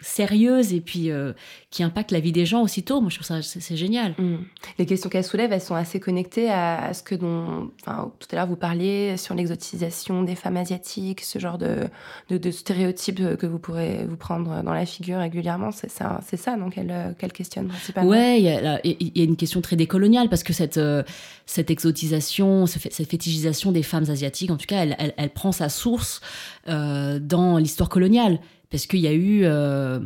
sérieuses 0.00 0.72
et 0.72 0.80
puis 0.80 1.10
euh, 1.10 1.32
qui 1.70 1.82
impactent 1.82 2.10
la 2.10 2.20
vie 2.20 2.32
des 2.32 2.46
gens 2.46 2.62
aussitôt. 2.62 3.00
Moi, 3.00 3.10
je 3.10 3.16
trouve 3.16 3.26
ça 3.26 3.42
c'est 3.42 3.76
génial. 3.76 4.14
Mm. 4.18 4.36
Les 4.78 4.86
questions 4.86 5.08
qu'elle 5.10 5.24
soulève, 5.24 5.52
elles 5.52 5.60
sont 5.60 5.74
assez 5.74 6.00
connectées 6.00 6.50
à, 6.50 6.86
à 6.86 6.94
ce 6.94 7.02
que 7.02 7.14
dont, 7.14 7.70
enfin, 7.80 8.12
tout 8.18 8.28
à 8.32 8.36
l'heure 8.36 8.46
vous 8.46 8.56
parliez 8.56 9.16
sur 9.16 9.34
l'exotisation 9.34 10.22
des 10.22 10.34
femmes 10.34 10.56
asiatiques, 10.56 11.20
ce 11.22 11.38
genre 11.38 11.58
de, 11.58 11.88
de, 12.28 12.38
de 12.38 12.50
stéréotypes 12.50 13.36
que 13.36 13.46
vous 13.46 13.58
pourrez 13.58 14.04
vous 14.08 14.16
prendre 14.16 14.62
dans 14.62 14.74
la 14.74 14.86
figure 14.86 15.18
régulièrement. 15.18 15.70
C'est 15.70 15.90
ça, 15.90 16.20
c'est 16.26 16.36
ça 16.36 16.56
donc 16.56 16.74
qu'elle 16.74 17.14
qu'elle 17.18 17.32
questionne 17.32 17.68
principalement? 17.68 18.10
Ouais, 18.10 18.40
il 18.40 18.44
y, 18.44 18.48
a 18.48 18.80
y 18.84 19.24
une 19.24 19.36
question 19.36 19.60
très 19.60 19.76
décoloniale 19.76 20.28
parce 20.28 20.42
que 20.42 20.52
cette, 20.52 20.76
euh, 20.76 21.02
cette 21.46 21.70
exotisation, 21.70 22.66
cette 22.66 23.08
fétichisation 23.08 23.72
des 23.72 23.82
femmes 23.82 24.08
asiatiques, 24.08 24.50
en 24.50 24.56
tout 24.56 24.66
cas, 24.66 24.82
elle, 24.82 24.96
elle, 24.98 25.14
elle 25.16 25.30
prend 25.30 25.52
sa 25.52 25.68
source 25.68 26.20
euh, 26.68 27.18
dans 27.18 27.58
l'histoire 27.58 27.88
coloniale. 27.88 28.38
Parce 28.74 28.86
qu'il 28.86 28.98
y 28.98 29.06
a 29.06 29.12
eu. 29.12 29.42
euh, 29.44 30.00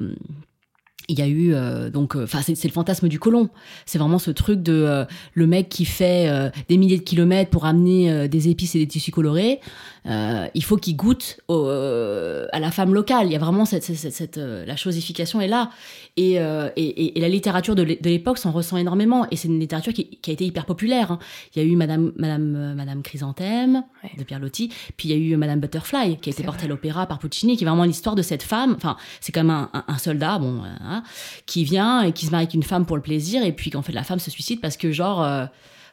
il 1.09 1.19
y 1.19 1.23
a 1.23 1.27
eu 1.27 1.55
euh, 1.55 1.89
donc 1.89 2.15
euh, 2.15 2.25
enfin 2.25 2.43
c'est 2.43 2.63
le 2.63 2.71
fantasme 2.71 3.09
du 3.09 3.19
colon 3.19 3.49
c'est 3.87 3.97
vraiment 3.97 4.19
ce 4.19 4.31
truc 4.31 4.63
de 4.63 5.07
le 5.33 5.47
mec 5.47 5.71
qui 5.71 5.87
fait 5.87 6.53
des 6.69 6.77
milliers 6.77 6.99
de 6.99 7.03
kilomètres 7.03 7.49
pour 7.49 7.65
amener 7.65 8.29
des 8.29 8.51
épices 8.51 8.75
et 8.75 8.81
des 8.81 8.87
tissus 8.87 9.11
colorés 9.11 9.61
euh, 10.09 10.47
il 10.55 10.65
faut 10.65 10.77
qu'il 10.77 10.97
goûte 10.97 11.39
au- 11.49 11.67
euh, 11.67 12.47
à 12.53 12.61
la 12.61 12.71
femme 12.71 12.95
locale. 12.95 13.27
Il 13.27 13.33
y 13.33 13.37
a 13.37 13.39
vraiment 13.39 13.65
cette, 13.65 13.83
cette, 13.83 13.97
cette- 13.97 14.13
cette, 14.15 14.39
euh, 14.39 14.65
la 14.67 14.75
chosification 14.77 15.41
est 15.41 15.49
là. 15.49 15.71
Et, 16.17 16.41
euh, 16.41 16.71
et, 16.77 17.19
la 17.21 17.29
littérature 17.29 17.75
de 17.75 17.83
l'é- 17.83 17.99
de 18.01 18.09
l'époque 18.09 18.39
s'en 18.39 18.51
ressent 18.51 18.77
énormément. 18.77 19.27
Et 19.31 19.37
c'est 19.37 19.49
une 19.49 19.61
littérature 19.61 19.93
qui, 19.93 20.07
qui 20.23 20.31
a 20.31 20.33
été 20.33 20.45
hyper 20.45 20.65
populaire 20.67 21.13
hein. 21.13 21.19
il 21.55 21.63
y 21.63 21.65
a 21.67 21.69
eu 21.69 21.77
Madame 21.77 22.13
Madame 22.17 22.75
Madame 22.75 23.03
Chrysanthème 23.03 23.83
Ouais. 24.03 24.11
de 24.17 24.25
Pierre 24.25 24.41
Loti. 24.41 24.69
Puis 24.97 25.09
il 25.09 25.11
y 25.11 25.15
a 25.15 25.17
eu 25.17 25.37
Madame 25.37 25.61
Butterfly 25.61 26.19
qui 26.19 26.31
a 26.31 26.33
été 26.33 26.43
portée 26.43 26.65
à 26.65 26.69
l'opéra 26.69 27.07
par 27.07 27.19
Puccini 27.19 27.57
qui 27.57 27.65
est 27.65 27.67
vraiment 27.67 27.85
l'histoire 27.85 28.15
de 28.15 28.23
cette 28.23 28.43
femme. 28.43 28.75
Enfin 28.77 28.97
c'est 29.21 29.33
comme 29.33 29.51
un, 29.51 29.69
un, 29.75 29.85
un 29.89 29.99
soldat 29.99 30.39
bon 30.39 30.63
hein, 30.65 31.03
qui 31.47 31.65
vient 31.65 32.03
et 32.03 32.13
qui 32.13 32.27
se 32.27 32.31
marie 32.31 32.45
avec 32.45 32.55
une 32.55 32.63
femme 32.63 32.87
pour 32.87 32.97
le 32.97 33.03
plaisir. 33.03 33.43
Et 33.45 33.53
puis 33.53 33.71
qu'en 33.71 33.83
fait 33.83 33.93
la 33.93 34.05
femme 34.05 34.19
se 34.21 34.31
suicide 34.31 34.61
parce 34.61 34.77
que 34.77 34.91
genre 34.93 35.23
euh, 35.23 35.45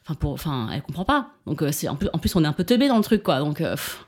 enfin 0.05 0.15
pour 0.15 0.33
enfin 0.33 0.69
elle 0.73 0.81
comprend 0.83 1.05
pas 1.05 1.29
donc 1.47 1.61
euh, 1.61 1.71
c'est 1.71 1.87
en 1.87 1.95
plus 1.95 2.09
en 2.13 2.19
plus 2.19 2.35
on 2.35 2.43
est 2.43 2.47
un 2.47 2.53
peu 2.53 2.63
teubé 2.63 2.87
dans 2.87 2.97
le 2.97 3.03
truc 3.03 3.23
quoi 3.23 3.39
donc 3.39 3.59
euh, 3.61 3.71
pff, 3.71 4.05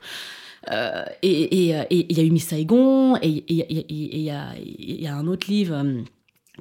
euh, 0.70 1.04
et 1.22 1.54
il 1.90 2.16
y 2.16 2.20
a 2.20 2.24
eu 2.24 2.30
Miss 2.30 2.46
Saigon 2.48 3.16
et 3.16 3.44
il 3.48 3.56
y 3.56 4.30
a 4.30 4.52
y 4.58 5.06
a 5.06 5.14
un 5.14 5.26
autre 5.26 5.48
livre 5.50 5.82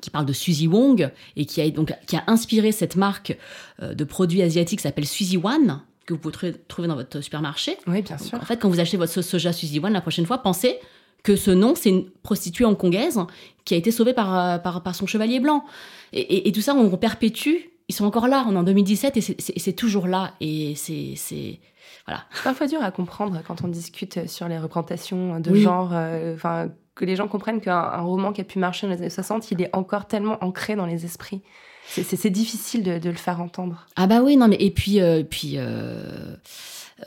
qui 0.02 0.10
parle 0.10 0.26
de 0.26 0.34
Suzy 0.34 0.68
Wong 0.68 1.12
et 1.36 1.46
qui 1.46 1.62
a 1.62 1.70
donc 1.70 1.94
qui 2.08 2.16
a 2.16 2.24
inspiré 2.28 2.72
cette 2.72 2.96
marque 2.96 3.38
de 3.82 4.04
produits 4.04 4.42
asiatiques 4.42 4.80
qui 4.80 4.84
s'appelle 4.84 5.08
Suzy 5.08 5.38
One 5.38 5.82
que 6.06 6.14
vous 6.14 6.20
pouvez 6.20 6.54
trouver- 6.70 6.88
dans 6.88 6.96
votre 6.96 7.20
supermarché 7.20 7.76
Oui, 7.86 8.02
bien 8.02 8.18
sûr. 8.18 8.38
en 8.40 8.46
fait, 8.46 8.58
quand 8.58 8.70
vous 8.70 8.80
achetez 8.80 8.96
votre 8.96 9.12
sauce 9.12 9.28
soja 9.28 9.52
Suzy 9.52 9.80
One 9.80 9.92
la 9.92 10.00
prochaine 10.00 10.26
fois, 10.26 10.38
pensez 10.38 10.78
que 11.22 11.36
ce 11.36 11.52
nom, 11.52 11.76
c'est 11.76 11.90
une 11.90 12.10
prostituée 12.24 12.64
hongkongaise 12.64 13.20
qui 13.66 13.74
a 13.74 13.78
été 13.78 13.92
sauvée 13.92 14.14
par, 14.14 14.62
par, 14.62 14.84
par 14.84 14.96
son 14.96 15.06
chevalier 15.06 15.42
blanc. 15.42 15.66
Et, 16.14 16.22
et- 16.22 16.48
et 16.48 16.52
tout 16.54 16.62
ça, 16.62 16.74
on 16.76 16.96
perpétue. 16.96 17.56
Ils 17.90 17.96
sont 17.96 18.06
encore 18.06 18.28
là. 18.28 18.46
On 18.48 18.54
est 18.56 18.58
en 18.58 18.64
2017 18.64 19.18
et 19.18 19.22
c'est- 19.22 19.74
toujours 19.74 20.08
là. 20.08 20.34
Et 20.42 20.74
c'est. 20.76 21.60
Voilà. 22.06 22.24
C'est 22.34 22.44
parfois 22.44 22.68
dur 22.68 22.82
à 22.82 22.92
comprendre 22.92 23.42
quand 23.48 23.64
on 23.64 23.68
discute 23.68 24.28
sur 24.28 24.48
les 24.48 24.58
représentations 24.58 25.40
de 25.40 25.52
Oui. 25.52 25.62
genre. 25.62 25.92
euh, 25.94 26.34
Enfin, 26.36 26.70
que 26.96 27.06
les 27.06 27.16
gens 27.16 27.28
comprennent 27.28 27.62
qu'un 27.62 27.78
un 27.78 28.02
roman 28.02 28.34
qui 28.34 28.42
a 28.42 28.44
pu 28.44 28.58
marcher 28.60 28.88
dans 28.88 28.94
les 28.94 29.00
années 29.00 29.10
60, 29.10 29.52
il 29.52 29.62
est 29.62 29.70
encore 29.76 30.08
tellement 30.08 30.38
ancré 30.44 30.76
dans 30.76 30.86
les 30.88 31.06
esprits. 31.06 31.42
C'est- 31.86 32.30
difficile 32.30 32.84
de, 32.84 32.98
de 33.00 33.10
le 33.10 33.16
faire 33.16 33.40
entendre. 33.40 33.86
Ah 33.96 34.08
bah 34.08 34.22
oui, 34.22 34.36
non, 34.36 34.48
mais 34.50 34.58
et 34.60 34.72
puis, 34.72 35.00
euh, 35.00 35.24
puis 35.24 35.54
euh, 35.58 36.36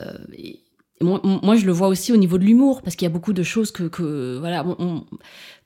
euh, 0.01 0.13
et- 0.35 0.59
moi, 1.01 1.19
moi, 1.23 1.55
je 1.55 1.65
le 1.65 1.71
vois 1.71 1.87
aussi 1.87 2.11
au 2.11 2.17
niveau 2.17 2.37
de 2.37 2.43
l'humour, 2.43 2.81
parce 2.81 2.95
qu'il 2.95 3.05
y 3.05 3.11
a 3.11 3.13
beaucoup 3.13 3.33
de 3.33 3.43
choses 3.43 3.71
que, 3.71 3.83
que 3.83 4.37
voilà, 4.39 4.65
on- 4.65 4.75
on- 4.79 5.03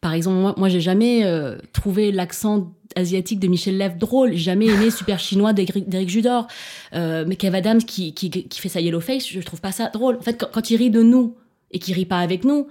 par 0.01 0.13
exemple, 0.13 0.38
moi, 0.38 0.53
moi 0.57 0.69
j'ai 0.69 0.81
jamais 0.81 1.25
euh, 1.25 1.57
trouvé 1.73 2.11
l'accent 2.11 2.73
asiatique 2.95 3.39
de 3.39 3.47
Michel 3.47 3.77
Lèvre 3.77 3.95
drôle, 3.97 4.31
j'ai 4.31 4.38
jamais 4.38 4.67
aimé 4.67 4.89
Super 4.91 5.19
Chinois 5.19 5.53
d'Éric 5.53 6.09
Judor, 6.09 6.47
euh, 6.93 7.25
mais 7.27 7.36
Kev 7.36 7.55
Adams 7.57 7.83
qui, 7.83 8.13
qui, 8.13 8.29
qui 8.29 8.59
fait 8.61 8.69
sa 8.69 8.81
yellow 8.81 8.99
face, 9.01 9.27
je 9.27 9.39
trouve 9.41 9.61
pas 9.61 9.71
ça 9.71 9.89
drôle. 9.89 10.15
En 10.17 10.21
fait, 10.21 10.38
quand, 10.39 10.47
quand 10.51 10.69
il 10.69 10.77
rit 10.77 10.89
de 10.91 11.01
nous 11.01 11.36
et 11.71 11.79
qu'il 11.79 11.95
rit 11.95 12.05
pas 12.05 12.19
avec 12.19 12.43
nous, 12.43 12.67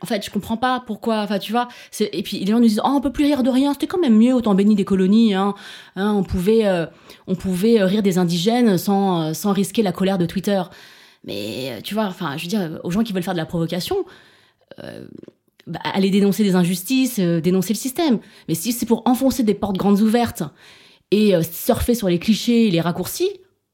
en 0.00 0.06
fait, 0.06 0.24
je 0.24 0.30
comprends 0.30 0.56
pas 0.56 0.82
pourquoi. 0.84 1.20
Enfin, 1.22 1.38
tu 1.38 1.52
vois. 1.52 1.68
Et 2.00 2.24
puis 2.24 2.40
les 2.40 2.46
gens 2.50 2.58
nous 2.58 2.66
disent, 2.66 2.80
oh, 2.84 2.88
on 2.88 3.00
peut 3.00 3.12
plus 3.12 3.24
rire 3.24 3.44
de 3.44 3.50
rien. 3.50 3.72
C'était 3.72 3.86
quand 3.86 4.00
même 4.00 4.16
mieux 4.18 4.34
au 4.34 4.40
temps 4.40 4.54
béni 4.56 4.74
des 4.74 4.84
colonies. 4.84 5.32
Hein. 5.32 5.54
Hein, 5.94 6.12
on 6.12 6.24
pouvait, 6.24 6.66
euh, 6.66 6.86
on 7.28 7.36
pouvait 7.36 7.80
rire 7.84 8.02
des 8.02 8.18
indigènes 8.18 8.78
sans, 8.78 9.32
sans 9.32 9.52
risquer 9.52 9.82
la 9.84 9.92
colère 9.92 10.18
de 10.18 10.26
Twitter. 10.26 10.60
Mais 11.26 11.72
euh, 11.72 11.80
tu 11.82 11.94
vois, 11.94 12.04
enfin, 12.06 12.36
je 12.36 12.44
veux 12.44 12.48
dire, 12.48 12.80
aux 12.84 12.90
gens 12.90 13.02
qui 13.02 13.12
veulent 13.12 13.22
faire 13.22 13.34
de 13.34 13.38
la 13.38 13.46
provocation, 13.46 13.96
euh, 14.82 15.06
bah, 15.66 15.80
aller 15.84 16.10
dénoncer 16.10 16.44
des 16.44 16.54
injustices, 16.54 17.18
euh, 17.18 17.40
dénoncer 17.40 17.72
le 17.72 17.78
système. 17.78 18.18
Mais 18.48 18.54
si 18.54 18.72
c'est 18.72 18.86
pour 18.86 19.02
enfoncer 19.06 19.42
des 19.42 19.54
portes 19.54 19.76
grandes 19.76 20.00
ouvertes 20.00 20.44
et 21.10 21.34
euh, 21.34 21.42
surfer 21.42 21.94
sur 21.94 22.08
les 22.08 22.18
clichés 22.18 22.68
et 22.68 22.70
les 22.70 22.80
raccourcis, 22.80 23.30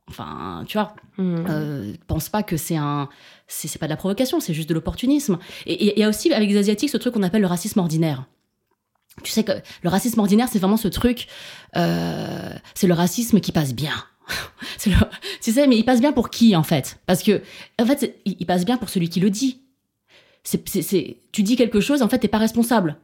enfin, 0.09 0.65
tu 0.67 0.79
vois, 0.79 0.95
Hmm. 1.19 1.45
euh, 1.47 1.93
pense 2.07 2.31
pas 2.31 2.43
que 2.43 2.57
c'est 2.57 2.77
un 2.77 3.07
c'est 3.47 3.77
pas 3.79 3.85
de 3.85 3.91
la 3.91 3.99
provocation 3.99 4.41
c'est 4.41 4.55
juste 4.55 4.71
de 4.71 4.73
l'opportunisme 4.73 5.39
et 5.67 5.93
il 5.93 6.01
y 6.01 6.03
a 6.03 6.09
aussi 6.09 6.33
avec 6.33 6.49
les 6.49 6.57
asiatiques 6.57 6.89
ce 6.89 6.97
truc 6.97 7.13
qu'on 7.13 7.23
appelle 7.23 7.43
le 7.43 7.47
racisme 7.47 7.81
ordinaire 7.81 8.25
tu 9.23 9.31
sais 9.31 9.45
que 9.45 9.53
le 9.83 9.91
racisme 9.91 10.19
ordinaire 10.21 10.49
c'est 10.51 10.59
vraiment 10.59 10.79
ce 10.79 10.89
truc 10.89 11.27
euh, 11.77 12.49
c'est 12.75 12.87
le 12.87 12.95
racisme 12.95 13.41
qui 13.41 13.53
passe 13.53 13.75
bien 13.75 13.93
le, 14.87 14.93
tu 15.41 15.53
sais 15.53 15.67
mais 15.67 15.77
il 15.77 15.85
passe 15.85 16.01
bien 16.01 16.13
pour 16.13 16.31
qui 16.31 16.57
en 16.57 16.63
fait? 16.63 16.99
Parce 17.07 17.23
que 17.23 17.43
en 17.81 17.87
fait 17.87 18.17
il, 18.25 18.47
passe 18.47 18.65
bien 18.65 18.77
pour 18.77 18.89
celui 18.89 19.09
qui 19.09 19.21
le 19.21 19.31
dit 19.31 19.61
tu 21.33 21.43
dis 21.43 21.57
quelque 21.57 21.81
chose 21.81 22.03
en 22.03 22.09
fait 22.09 22.19
t'es 22.19 22.29
pas 22.29 22.39
responsable 22.39 22.97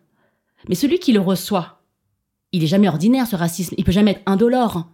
mais 0.69 0.75
celui 0.75 0.99
qui 0.99 1.13
le 1.13 1.21
reçoit 1.21 1.83
il 2.53 2.65
est 2.65 2.69
jamais 2.69 2.89
ordinaire 2.89 3.27
ce 3.27 3.37
racisme 3.37 3.75
il 3.79 3.85
peut 3.85 3.93
jamais 3.93 4.13
être 4.13 4.23
indolore 4.27 4.89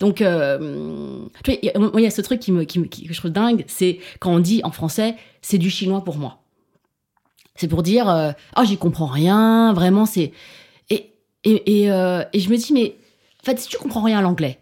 donc, 0.00 0.20
euh, 0.20 1.26
tu 1.44 1.52
vois, 1.52 1.60
il 1.62 2.02
y 2.02 2.06
a- 2.06 2.10
ce 2.10 2.20
truc 2.20 2.40
qui 2.40 2.52
me, 2.52 2.64
que 2.64 2.74
je 2.84 3.18
trouve 3.18 3.30
dingue, 3.30 3.64
c'est 3.68 4.00
quand 4.20 4.32
on 4.32 4.40
dit 4.40 4.60
en 4.64 4.70
français, 4.70 5.16
c'est 5.42 5.58
du 5.58 5.70
chinois 5.70 6.02
pour 6.02 6.16
moi. 6.16 6.40
C'est 7.56 7.68
pour 7.68 7.82
dire, 7.82 8.08
euh, 8.08 8.32
oh, 8.56 8.62
j'y 8.64 8.76
comprends 8.76 9.06
rien, 9.06 9.72
vraiment, 9.72 10.06
c'est. 10.06 10.32
Et, 10.90 11.12
et, 11.44 11.82
et, 11.82 11.92
euh, 11.92 12.24
et 12.32 12.40
je 12.40 12.50
me 12.50 12.56
dis, 12.56 12.72
mais 12.72 12.96
en 13.42 13.44
fait, 13.44 13.58
si 13.58 13.68
tu 13.68 13.78
comprends 13.78 14.02
rien 14.02 14.18
à 14.18 14.22
l'anglais, 14.22 14.58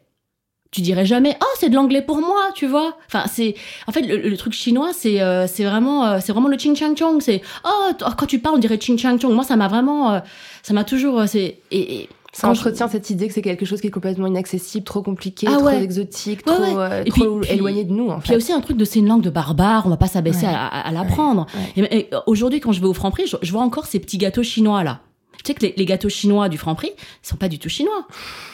tu 0.73 0.81
dirais 0.81 1.07
jamais, 1.07 1.37
oh, 1.41 1.47
c'est 1.61 1.68
de 1.68 1.75
l'anglais 1.77 2.03
pour 2.03 2.16
moi, 2.18 2.41
tu 2.55 2.66
vois. 2.66 2.97
Enfin, 3.07 3.25
c'est. 3.31 3.55
En 3.87 3.93
fait, 3.93 4.03
le, 4.03 4.16
le 4.16 4.37
truc 4.37 4.53
chinois, 4.55 4.91
c'est 4.93 5.20
euh, 5.20 5.47
c'est 5.47 5.64
vraiment, 5.64 6.07
euh, 6.07 6.18
c'est 6.20 6.33
vraiment 6.33 6.49
le 6.49 6.59
ching 6.59 6.75
chang 6.75 6.97
chong. 6.97 7.20
C'est, 7.20 7.43
oh, 7.64 7.91
oh, 8.01 8.11
quand 8.18 8.27
tu 8.27 8.39
parles, 8.41 8.57
on 8.57 8.59
dirait 8.59 8.79
ching 8.81 8.99
chang 8.99 9.18
chong. 9.20 9.33
Moi, 9.35 9.45
ça 9.45 9.55
m'a 9.57 9.68
vraiment. 9.68 10.14
euh, 10.14 10.18
ça 10.62 10.75
m'a 10.75 10.83
toujours. 10.85 11.20
euh, 11.20 11.27
c'est, 11.27 11.59
et, 11.70 11.95
et 11.95 12.09
Ça 12.33 12.47
je- 12.47 12.59
entretient 12.59 12.89
cette 12.89 13.11
idée 13.11 13.29
que 13.29 13.35
c'est 13.35 13.43
quelque 13.43 13.66
chose 13.66 13.83
qui 13.83 13.89
est 13.89 13.91
complètement 13.91 14.27
inaccessible, 14.27 14.85
trop 14.85 15.03
compliqué, 15.03 15.47
Ah 15.51 15.57
trop 15.59 15.66
ouais. 15.66 15.83
exotique, 15.85 16.41
Ouais, 16.47 16.55
trop, 16.55 16.62
ouais. 16.62 16.75
euh, 16.79 17.03
Et 17.05 17.11
trop 17.11 17.41
puis- 17.41 17.51
éloigné 17.53 17.85
de 17.85 17.93
nous, 17.93 18.09
en 18.09 18.20
Puis 18.20 18.31
il 18.31 18.33
y 18.33 18.35
a 18.35 18.39
fait. 18.39 18.43
aussi 18.43 18.53
un 18.55 18.61
truc 18.62 18.79
de 18.79 18.87
c'est 18.87 19.01
une 19.01 19.09
langue 19.09 19.20
de 19.23 19.29
barbare, 19.29 19.83
on 19.85 19.91
va 19.91 19.99
pas 19.99 20.07
s'abaisser 20.07 20.47
à, 20.47 20.66
à- 20.68 20.89
à 20.89 20.91
l'apprendre. 20.93 21.47
Et, 21.77 21.83
et 21.99 22.11
aujourd'hui, 22.27 22.61
quand 22.61 22.73
je 22.73 22.81
vais 22.81 22.87
au 22.87 22.95
Franprix, 22.95 23.27
je, 23.27 23.37
je 23.43 23.53
vois 23.53 23.61
encore 23.61 23.85
ces 23.85 23.99
petits 23.99 24.16
gâteaux 24.16 24.43
chinois 24.43 24.83
là. 24.85 25.01
Tu 25.39 25.45
sais 25.47 25.55
que 25.55 25.66
les, 25.76 25.85
gâteaux 25.85 26.09
chinois 26.09 26.49
du 26.49 26.59
Franprix, 26.59 26.93
ils 26.97 27.28
sont 27.28 27.37
pas 27.37 27.49
du 27.49 27.59
tout 27.59 27.68
chinois. 27.68 28.07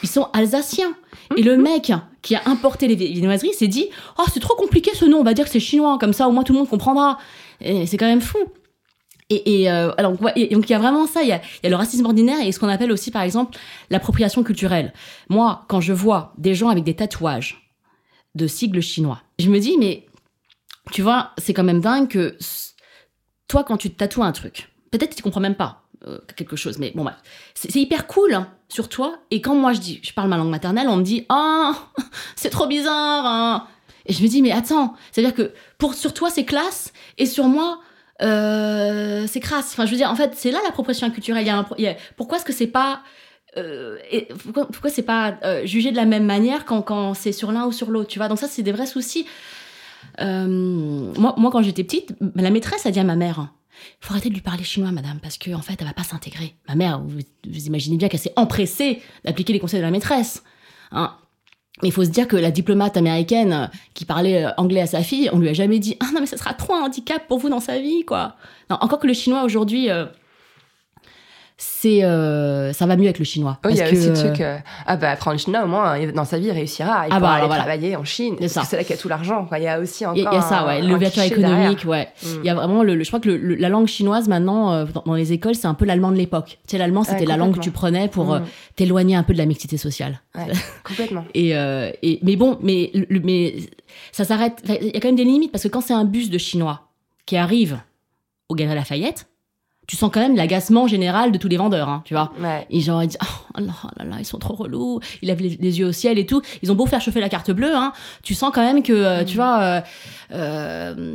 Ils 0.02 0.08
sont 0.08 0.28
alsaciens. 0.32 0.94
Et 1.36 1.42
le 1.42 1.56
mec 1.56 1.92
qui 2.22 2.34
a 2.34 2.42
importé 2.46 2.88
les 2.88 2.94
vi- 2.94 3.12
viennoiseries 3.12 3.52
s'est 3.52 3.68
dit 3.68 3.88
Oh, 4.18 4.24
c'est 4.32 4.40
trop 4.40 4.54
compliqué 4.54 4.92
ce 4.94 5.04
nom, 5.04 5.18
on 5.18 5.24
va 5.24 5.34
dire 5.34 5.44
que 5.44 5.50
c'est 5.50 5.60
chinois, 5.60 5.98
comme 5.98 6.12
ça 6.12 6.28
au 6.28 6.32
moins 6.32 6.44
tout 6.44 6.52
le 6.52 6.58
monde 6.60 6.68
comprendra. 6.68 7.18
C'est 7.60 7.96
quand 7.98 8.06
même 8.06 8.20
fou. 8.20 8.38
Et, 9.30 9.70
euh, 9.70 9.92
alors, 9.98 10.12
donc 10.12 10.32
il 10.36 10.70
y 10.70 10.74
a 10.74 10.78
vraiment 10.78 11.06
ça, 11.06 11.22
il 11.22 11.28
y 11.28 11.32
a, 11.32 11.42
y 11.62 11.66
a 11.66 11.68
le 11.68 11.76
racisme 11.76 12.06
ordinaire 12.06 12.40
et 12.40 12.50
ce 12.50 12.58
qu'on 12.58 12.68
appelle 12.68 12.90
aussi 12.90 13.10
par 13.10 13.20
exemple 13.20 13.58
l'appropriation 13.90 14.42
culturelle. 14.42 14.94
Moi, 15.28 15.66
quand 15.68 15.82
je 15.82 15.92
vois 15.92 16.32
des 16.38 16.54
gens 16.54 16.70
avec 16.70 16.82
des 16.84 16.96
tatouages 16.96 17.70
de 18.34 18.46
sigles 18.46 18.80
chinois, 18.80 19.20
je 19.38 19.50
me 19.50 19.58
dis 19.58 19.76
mais 19.78 20.06
tu 20.92 21.02
vois, 21.02 21.32
c'est 21.36 21.52
quand 21.52 21.64
même 21.64 21.80
dingue 21.80 22.08
que 22.08 22.38
toi 23.48 23.64
quand 23.64 23.76
tu 23.76 23.90
te 23.90 23.96
tatoues 23.96 24.22
un 24.22 24.32
truc, 24.32 24.70
peut-être 24.90 25.14
tu 25.14 25.22
comprends 25.22 25.40
même 25.40 25.56
pas 25.56 25.87
euh, 26.08 26.18
quelque 26.36 26.56
chose, 26.56 26.78
mais 26.78 26.92
bon 26.94 27.06
c'est 27.54 27.74
hyper 27.76 28.06
cool 28.06 28.34
hein, 28.34 28.48
sur 28.68 28.88
toi. 28.88 29.18
Et 29.30 29.40
quand 29.40 29.54
moi 29.54 29.72
je 29.72 29.80
dis, 29.80 30.00
je 30.02 30.12
parle 30.12 30.28
ma 30.28 30.36
langue 30.36 30.50
maternelle, 30.50 30.88
on 30.88 30.96
me 30.96 31.02
dit 31.02 31.26
ah 31.28 31.72
c'est 32.36 32.50
trop 32.50 32.66
bizarre. 32.66 33.26
hein. 33.26 33.66
Et 34.06 34.12
je 34.12 34.22
me 34.22 34.28
dis 34.28 34.42
mais 34.42 34.52
attends, 34.52 34.94
c'est 35.12 35.20
à 35.20 35.24
dire 35.24 35.34
que 35.34 35.52
pour 35.76 35.94
sur 35.94 36.14
toi 36.14 36.30
c'est 36.30 36.44
classe 36.44 36.92
et 37.18 37.26
sur 37.26 37.44
moi 37.44 37.80
euh, 38.22 39.26
c'est 39.28 39.40
crasse. 39.40 39.70
Enfin, 39.72 39.86
je 39.86 39.92
veux 39.92 39.96
dire, 39.96 40.10
en 40.10 40.16
fait, 40.16 40.32
c'est 40.34 40.50
là 40.50 40.58
l'appropriation 40.64 41.08
culturelle. 41.10 41.44
Il 41.44 41.46
y 41.46 41.50
a 41.50 41.58
un 41.58 41.94
pourquoi 42.16 42.38
est-ce 42.38 42.44
que 42.44 42.52
c'est 42.52 42.66
pas 42.66 43.02
euh, 43.56 43.96
et 44.10 44.28
pourquoi, 44.52 44.90
c'est 44.90 45.02
pas 45.02 45.38
jugé 45.64 45.90
de 45.90 45.96
la 45.96 46.04
même 46.04 46.24
manière 46.26 46.64
quand, 46.64 46.82
quand 46.82 47.14
c'est 47.14 47.32
sur 47.32 47.52
l'un 47.52 47.64
ou 47.66 47.72
sur 47.72 47.90
l'autre, 47.90 48.08
tu 48.08 48.18
vois? 48.18 48.28
Donc 48.28 48.38
ça, 48.38 48.48
c'est 48.48 48.62
des 48.62 48.72
vrais 48.72 48.86
soucis. 48.86 49.26
Moi, 50.18 51.34
moi, 51.36 51.50
quand 51.50 51.62
j'étais 51.62 51.84
petite, 51.84 52.14
la 52.34 52.50
maîtresse 52.50 52.86
a 52.86 52.90
dit 52.90 53.00
à 53.00 53.04
ma 53.04 53.16
mère 53.16 53.48
il 54.00 54.06
faut 54.06 54.12
arrêter 54.12 54.28
de 54.28 54.34
lui 54.34 54.40
parler 54.40 54.64
chinois, 54.64 54.92
madame, 54.92 55.20
parce 55.20 55.38
qu'en 55.38 55.54
en 55.54 55.62
fait, 55.62 55.76
elle 55.80 55.86
va 55.86 55.92
pas 55.92 56.04
s'intégrer. 56.04 56.54
Ma 56.68 56.74
mère, 56.74 57.00
vous, 57.00 57.20
imaginez 57.66 57.96
bien 57.96 58.08
qu'elle 58.08 58.20
s'est 58.20 58.32
empressée 58.36 59.02
d'appliquer 59.24 59.52
les 59.52 59.60
conseils 59.60 59.80
de 59.80 59.84
la 59.84 59.90
maîtresse. 59.90 60.42
Hein 60.92 61.16
mais 61.82 61.88
il 61.88 61.92
faut 61.92 62.04
se 62.04 62.10
dire 62.10 62.26
que 62.26 62.36
la 62.36 62.50
diplomate 62.50 62.96
américaine 62.96 63.52
euh, 63.52 63.66
qui 63.94 64.04
parlait 64.04 64.44
euh, 64.44 64.50
anglais 64.56 64.80
à 64.80 64.86
sa 64.86 65.02
fille, 65.02 65.30
on 65.32 65.38
lui 65.38 65.48
a 65.48 65.52
jamais 65.52 65.78
dit 65.78 65.96
ah 66.00 66.06
non 66.12 66.20
mais 66.20 66.26
ça 66.26 66.36
sera 66.36 66.54
trop 66.54 66.74
un 66.74 66.82
handicap 66.82 67.26
pour 67.28 67.38
vous 67.38 67.48
dans 67.48 67.60
sa 67.60 67.78
vie 67.78 68.04
quoi. 68.04 68.36
Non, 68.70 68.78
encore 68.80 68.98
que 68.98 69.06
le 69.06 69.12
chinois 69.12 69.44
aujourd'hui, 69.44 69.90
euh, 69.90 70.06
c'est 71.60 72.04
euh, 72.04 72.72
ça 72.72 72.86
va 72.86 72.96
mieux 72.96 73.04
avec 73.06 73.18
le 73.18 73.24
chinois. 73.24 73.58
Oui, 73.64 73.72
il 73.72 73.78
y 73.78 73.80
a 73.80 73.84
Parce 73.86 73.96
aussi 73.96 74.06
que, 74.06 74.12
le 74.12 74.18
euh, 74.18 74.28
truc. 74.28 74.40
euh, 74.42 74.58
ah 74.86 74.96
bah, 74.96 75.10
apprendre 75.10 75.34
le 75.34 75.40
chinois, 75.40 75.64
au 75.64 75.66
moins, 75.66 75.98
dans 76.12 76.24
sa 76.24 76.38
vie, 76.38 76.46
il 76.46 76.52
réussira. 76.52 77.08
Il 77.08 77.12
Ah 77.12 77.18
bah, 77.18 77.32
aller 77.32 77.46
voilà. 77.48 77.62
travailler 77.62 77.96
en 77.96 78.04
Chine. 78.04 78.36
C'est 78.46 78.72
là 78.76 78.84
qu'il 78.84 78.90
y 78.90 78.98
a 78.98 79.02
tout 79.02 79.08
l'argent. 79.08 79.48
Il 79.56 79.62
y 79.64 79.66
a 79.66 79.80
aussi 79.80 80.06
encore. 80.06 80.16
Il 80.16 80.22
y, 80.22 80.26
a- 80.26 80.40
ça, 80.40 80.64
ouais, 80.66 80.82
l'ouverture 80.82 81.24
économique, 81.24 81.84
derrière. 81.84 81.86
ouais. 81.88 82.08
Mm. 82.22 82.26
Il 82.42 82.46
y 82.46 82.48
a 82.48 82.54
vraiment 82.54 82.84
le, 82.84 82.94
le- 82.94 83.02
je 83.02 83.08
crois 83.08 83.18
que 83.18 83.28
le- 83.28 83.36
le- 83.38 83.56
la 83.56 83.68
langue 83.68 83.88
chinoise 83.88 84.28
maintenant 84.28 84.72
euh, 84.72 84.84
dans, 84.84 85.02
dans 85.04 85.14
les 85.14 85.32
écoles, 85.32 85.56
c'est 85.56 85.66
un 85.66 85.74
peu 85.74 85.84
l'allemand 85.84 86.12
de 86.12 86.16
l'époque. 86.16 86.58
Tu 86.66 86.72
sais, 86.72 86.78
l'allemand, 86.78 87.02
c'était 87.02 87.20
Ouais, 87.20 87.26
la 87.26 87.36
langue 87.36 87.54
que 87.56 87.60
tu 87.60 87.72
prenais 87.72 88.06
pour 88.06 88.32
euh, 88.34 88.38
Mm. 88.38 88.44
t'éloigner 88.76 89.16
un 89.16 89.24
peu 89.24 89.32
de 89.32 89.38
la 89.38 89.46
mixité 89.46 89.76
sociale. 89.78 90.20
Ouais, 90.36 90.46
complètement. 90.84 91.24
Et, 91.34 91.56
euh, 91.56 91.90
et 92.04 92.20
mais 92.22 92.36
bon, 92.36 92.56
mais 92.62 92.92
le- 92.94 93.18
mais 93.20 93.56
ça 94.12 94.24
s'arrête. 94.24 94.62
Il 94.80 94.86
y 94.94 94.96
a 94.96 95.00
quand 95.00 95.08
même 95.08 95.16
des 95.16 95.24
limites 95.24 95.50
parce 95.50 95.64
que 95.64 95.68
quand 95.68 95.80
c'est 95.80 95.92
un 95.94 96.04
bus 96.04 96.30
de 96.30 96.38
chinois 96.38 96.82
qui 97.26 97.36
arrive 97.36 97.80
au 98.48 98.54
Galeries 98.54 98.76
Lafayette, 98.76 99.26
tu 99.88 99.96
sens 99.96 100.10
quand 100.12 100.20
même 100.20 100.36
l'agacement 100.36 100.86
général 100.86 101.32
de 101.32 101.38
tous 101.38 101.48
les 101.48 101.56
vendeurs, 101.56 101.88
hein, 101.88 102.02
tu 102.04 102.14
vois. 102.14 102.30
Ouais. 102.38 102.66
Et 102.70 102.80
genre, 102.80 103.02
ils 103.02 103.08
disent, 103.08 103.18
oh 103.22 103.58
là 103.60 103.72
là 103.96 104.04
là, 104.04 104.16
ils 104.20 104.24
sont 104.24 104.38
trop 104.38 104.54
relous, 104.54 105.00
ils 105.22 105.26
lèvent 105.28 105.40
les, 105.42 105.56
les 105.60 105.78
yeux 105.80 105.86
au 105.86 105.92
ciel 105.92 106.18
et 106.18 106.26
tout. 106.26 106.42
Ils 106.62 106.70
ont 106.70 106.74
beau 106.76 106.86
faire 106.86 107.00
chauffer 107.00 107.20
la 107.20 107.28
carte 107.30 107.50
bleue, 107.50 107.74
hein, 107.74 107.92
tu 108.22 108.34
sens 108.34 108.52
quand 108.54 108.62
même 108.62 108.82
que, 108.82 108.92
euh, 108.92 109.24
tu 109.24 109.36
vois, 109.36 109.58
euh, 109.62 109.80
euh, 110.32 111.14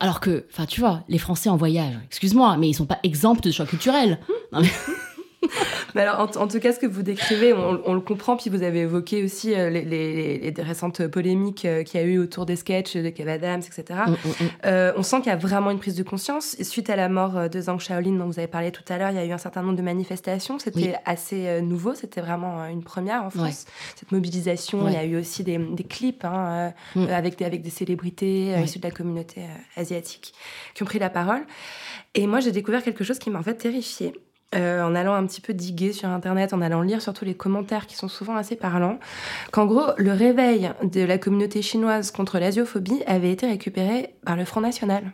alors 0.00 0.20
que, 0.20 0.46
enfin, 0.50 0.64
tu 0.64 0.80
vois, 0.80 1.02
les 1.08 1.18
Français 1.18 1.50
en 1.50 1.56
voyage, 1.56 1.92
excuse-moi, 2.06 2.56
mais 2.58 2.68
ils 2.70 2.74
sont 2.74 2.86
pas 2.86 2.98
exempts 3.02 3.40
de 3.42 3.50
choix 3.50 3.66
culturels. 3.66 4.18
Non, 4.52 4.60
mais- 4.62 4.70
Mais 5.94 6.02
alors, 6.02 6.20
en, 6.20 6.42
en 6.42 6.46
tout 6.48 6.60
cas, 6.60 6.72
ce 6.72 6.78
que 6.78 6.86
vous 6.86 7.02
décrivez, 7.02 7.52
on, 7.52 7.80
on 7.84 7.94
le 7.94 8.00
comprend. 8.00 8.36
Puis 8.36 8.50
vous 8.50 8.62
avez 8.62 8.80
évoqué 8.80 9.24
aussi 9.24 9.54
euh, 9.54 9.70
les, 9.70 9.82
les- 9.82 10.38
les- 10.38 10.50
les 10.50 10.62
récentes 10.62 11.06
polémiques 11.08 11.64
euh, 11.64 11.82
qu'il 11.82 11.98
y 12.00 12.02
a 12.02 12.06
eu 12.06 12.18
autour 12.18 12.46
des 12.46 12.56
sketchs 12.56 12.96
de 12.96 13.08
Kev 13.08 13.28
Adams, 13.30 13.60
etc. 13.60 14.00
Mm, 14.06 14.10
mm, 14.10 14.14
mm. 14.14 14.48
Euh, 14.66 14.92
on 14.96 15.02
sent 15.02 15.18
qu'il 15.18 15.26
y 15.28 15.30
a 15.30 15.36
vraiment 15.36 15.70
une 15.70 15.78
prise 15.78 15.94
de 15.94 16.02
conscience. 16.02 16.56
Et 16.60 16.64
suite 16.64 16.90
à 16.90 16.96
la 16.96 17.08
mort 17.08 17.48
de 17.48 17.60
Zhang 17.60 17.80
Shaolin, 17.80 18.12
dont 18.18 18.26
vous 18.26 18.38
avez 18.38 18.48
parlé 18.48 18.70
tout 18.70 18.82
à 18.88 18.98
l'heure, 18.98 19.10
il 19.10 19.16
y 19.16 19.20
a 19.20 19.24
eu 19.24 19.32
un 19.32 19.38
certain 19.38 19.62
nombre 19.62 19.76
de 19.76 19.82
manifestations. 19.82 20.58
C'était 20.58 20.78
Oui. 20.80 20.92
assez 21.06 21.60
nouveau. 21.62 21.94
C'était 21.94 22.20
vraiment 22.20 22.66
une 22.66 22.82
première 22.82 23.24
en 23.24 23.30
France. 23.30 23.64
Cette 23.96 24.12
mobilisation. 24.12 24.84
Ouais. 24.84 24.92
Il 24.92 24.94
y 24.94 24.98
a 24.98 25.04
eu 25.04 25.16
aussi 25.18 25.42
des, 25.42 25.56
des 25.58 25.84
clips 25.84 26.24
hein, 26.24 26.72
avec, 27.08 27.38
des, 27.38 27.44
avec 27.44 27.62
des 27.62 27.70
célébrités 27.70 28.52
Ouais. 28.54 28.64
issues 28.64 28.78
de 28.78 28.84
la 28.86 28.90
communauté 28.90 29.42
asiatique 29.76 30.34
qui 30.74 30.82
ont 30.82 30.86
pris 30.86 30.98
la 30.98 31.10
parole. 31.10 31.42
Et 32.14 32.26
moi, 32.26 32.40
j'ai 32.40 32.52
découvert 32.52 32.82
quelque 32.82 33.04
chose 33.04 33.18
qui 33.18 33.30
m'a 33.30 33.38
en 33.38 33.42
fait 33.42 33.54
terrifiée. 33.54 34.12
Euh, 34.54 34.82
en 34.82 34.94
allant 34.94 35.14
un 35.14 35.24
petit 35.26 35.40
peu 35.40 35.54
diguer 35.54 35.92
sur 35.92 36.08
Internet, 36.08 36.52
en 36.52 36.60
allant 36.60 36.82
lire 36.82 37.00
surtout 37.02 37.24
les 37.24 37.34
commentaires 37.34 37.86
qui 37.86 37.96
sont 37.96 38.08
souvent 38.08 38.36
assez 38.36 38.56
parlants, 38.56 38.98
qu'en 39.52 39.66
gros, 39.66 39.86
le 39.96 40.12
réveil 40.12 40.70
de 40.82 41.02
la 41.02 41.18
communauté 41.18 41.62
chinoise 41.62 42.10
contre 42.10 42.38
l'asiaphobie 42.38 43.02
avait 43.06 43.30
été 43.32 43.46
récupéré 43.46 44.14
par 44.24 44.36
le 44.36 44.44
Front 44.44 44.60
National. 44.60 45.12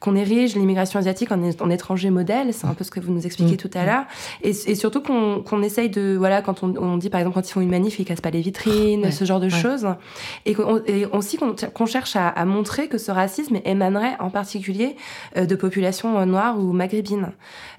Qu'on 0.00 0.16
érige 0.16 0.54
l'immigration 0.54 0.98
asiatique 0.98 1.30
en, 1.32 1.70
étranger 1.70 2.10
modèle, 2.10 2.52
c'est 2.52 2.66
un 2.66 2.74
peu 2.74 2.84
ce 2.84 2.90
que 2.90 3.00
vous 3.00 3.10
nous 3.10 3.24
expliquez 3.24 3.54
Mm. 3.54 3.56
tout 3.56 3.70
à 3.72 3.86
l'heure, 3.86 4.04
et, 4.42 4.50
et 4.50 4.74
surtout 4.74 5.00
qu'on 5.00 5.62
essaye 5.62 5.88
de, 5.88 6.14
voilà, 6.18 6.42
quand 6.42 6.62
on, 6.62 6.74
on 6.76 6.98
dit 6.98 7.08
par 7.08 7.20
exemple 7.20 7.36
quand 7.36 7.48
ils 7.48 7.52
font 7.52 7.62
une 7.62 7.70
manif, 7.70 7.98
ils 7.98 8.04
cassent 8.04 8.20
pas 8.20 8.28
les 8.30 8.42
vitrines, 8.42 9.04
Ouais, 9.04 9.10
ce 9.10 9.24
genre 9.24 9.40
de 9.40 9.46
ouais. 9.46 9.50
choses, 9.50 9.86
et, 10.44 10.52
qu'on- 10.54 10.82
et 10.86 11.06
aussi 11.06 11.38
qu'on 11.38 11.86
cherche 11.86 12.16
à, 12.16 12.28
à 12.28 12.44
montrer 12.44 12.88
que 12.88 12.98
ce 12.98 13.10
racisme 13.10 13.60
émanerait 13.64 14.16
en 14.20 14.28
particulier 14.28 14.94
euh, 15.38 15.46
de 15.46 15.54
populations 15.54 16.24
noires 16.26 16.58
ou 16.58 16.72
maghrébines. 16.72 17.32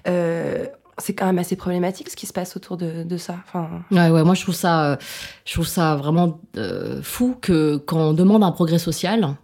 Euh, 0.08 0.66
c'est 0.98 1.14
quand 1.14 1.26
même 1.26 1.38
assez 1.38 1.56
problématique 1.56 2.10
ce 2.10 2.16
qui 2.16 2.26
se 2.26 2.32
passe 2.32 2.56
autour 2.56 2.76
de, 2.76 3.02
de 3.02 3.16
ça. 3.16 3.36
Enfin, 3.46 3.68
Ouais, 3.90 4.10
ouais, 4.10 4.24
moi 4.24 4.34
je 4.34 4.42
trouve 4.42 4.54
ça, 4.54 4.98
je 5.44 5.52
trouve 5.54 5.66
ça 5.66 5.96
vraiment 5.96 6.40
euh, 6.56 7.02
fou 7.02 7.36
que 7.40 7.76
quand 7.76 7.98
on 7.98 8.12
demande 8.12 8.44
un 8.44 8.52
progrès 8.52 8.78
social, 8.78 9.36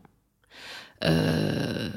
euh, 1.04 1.88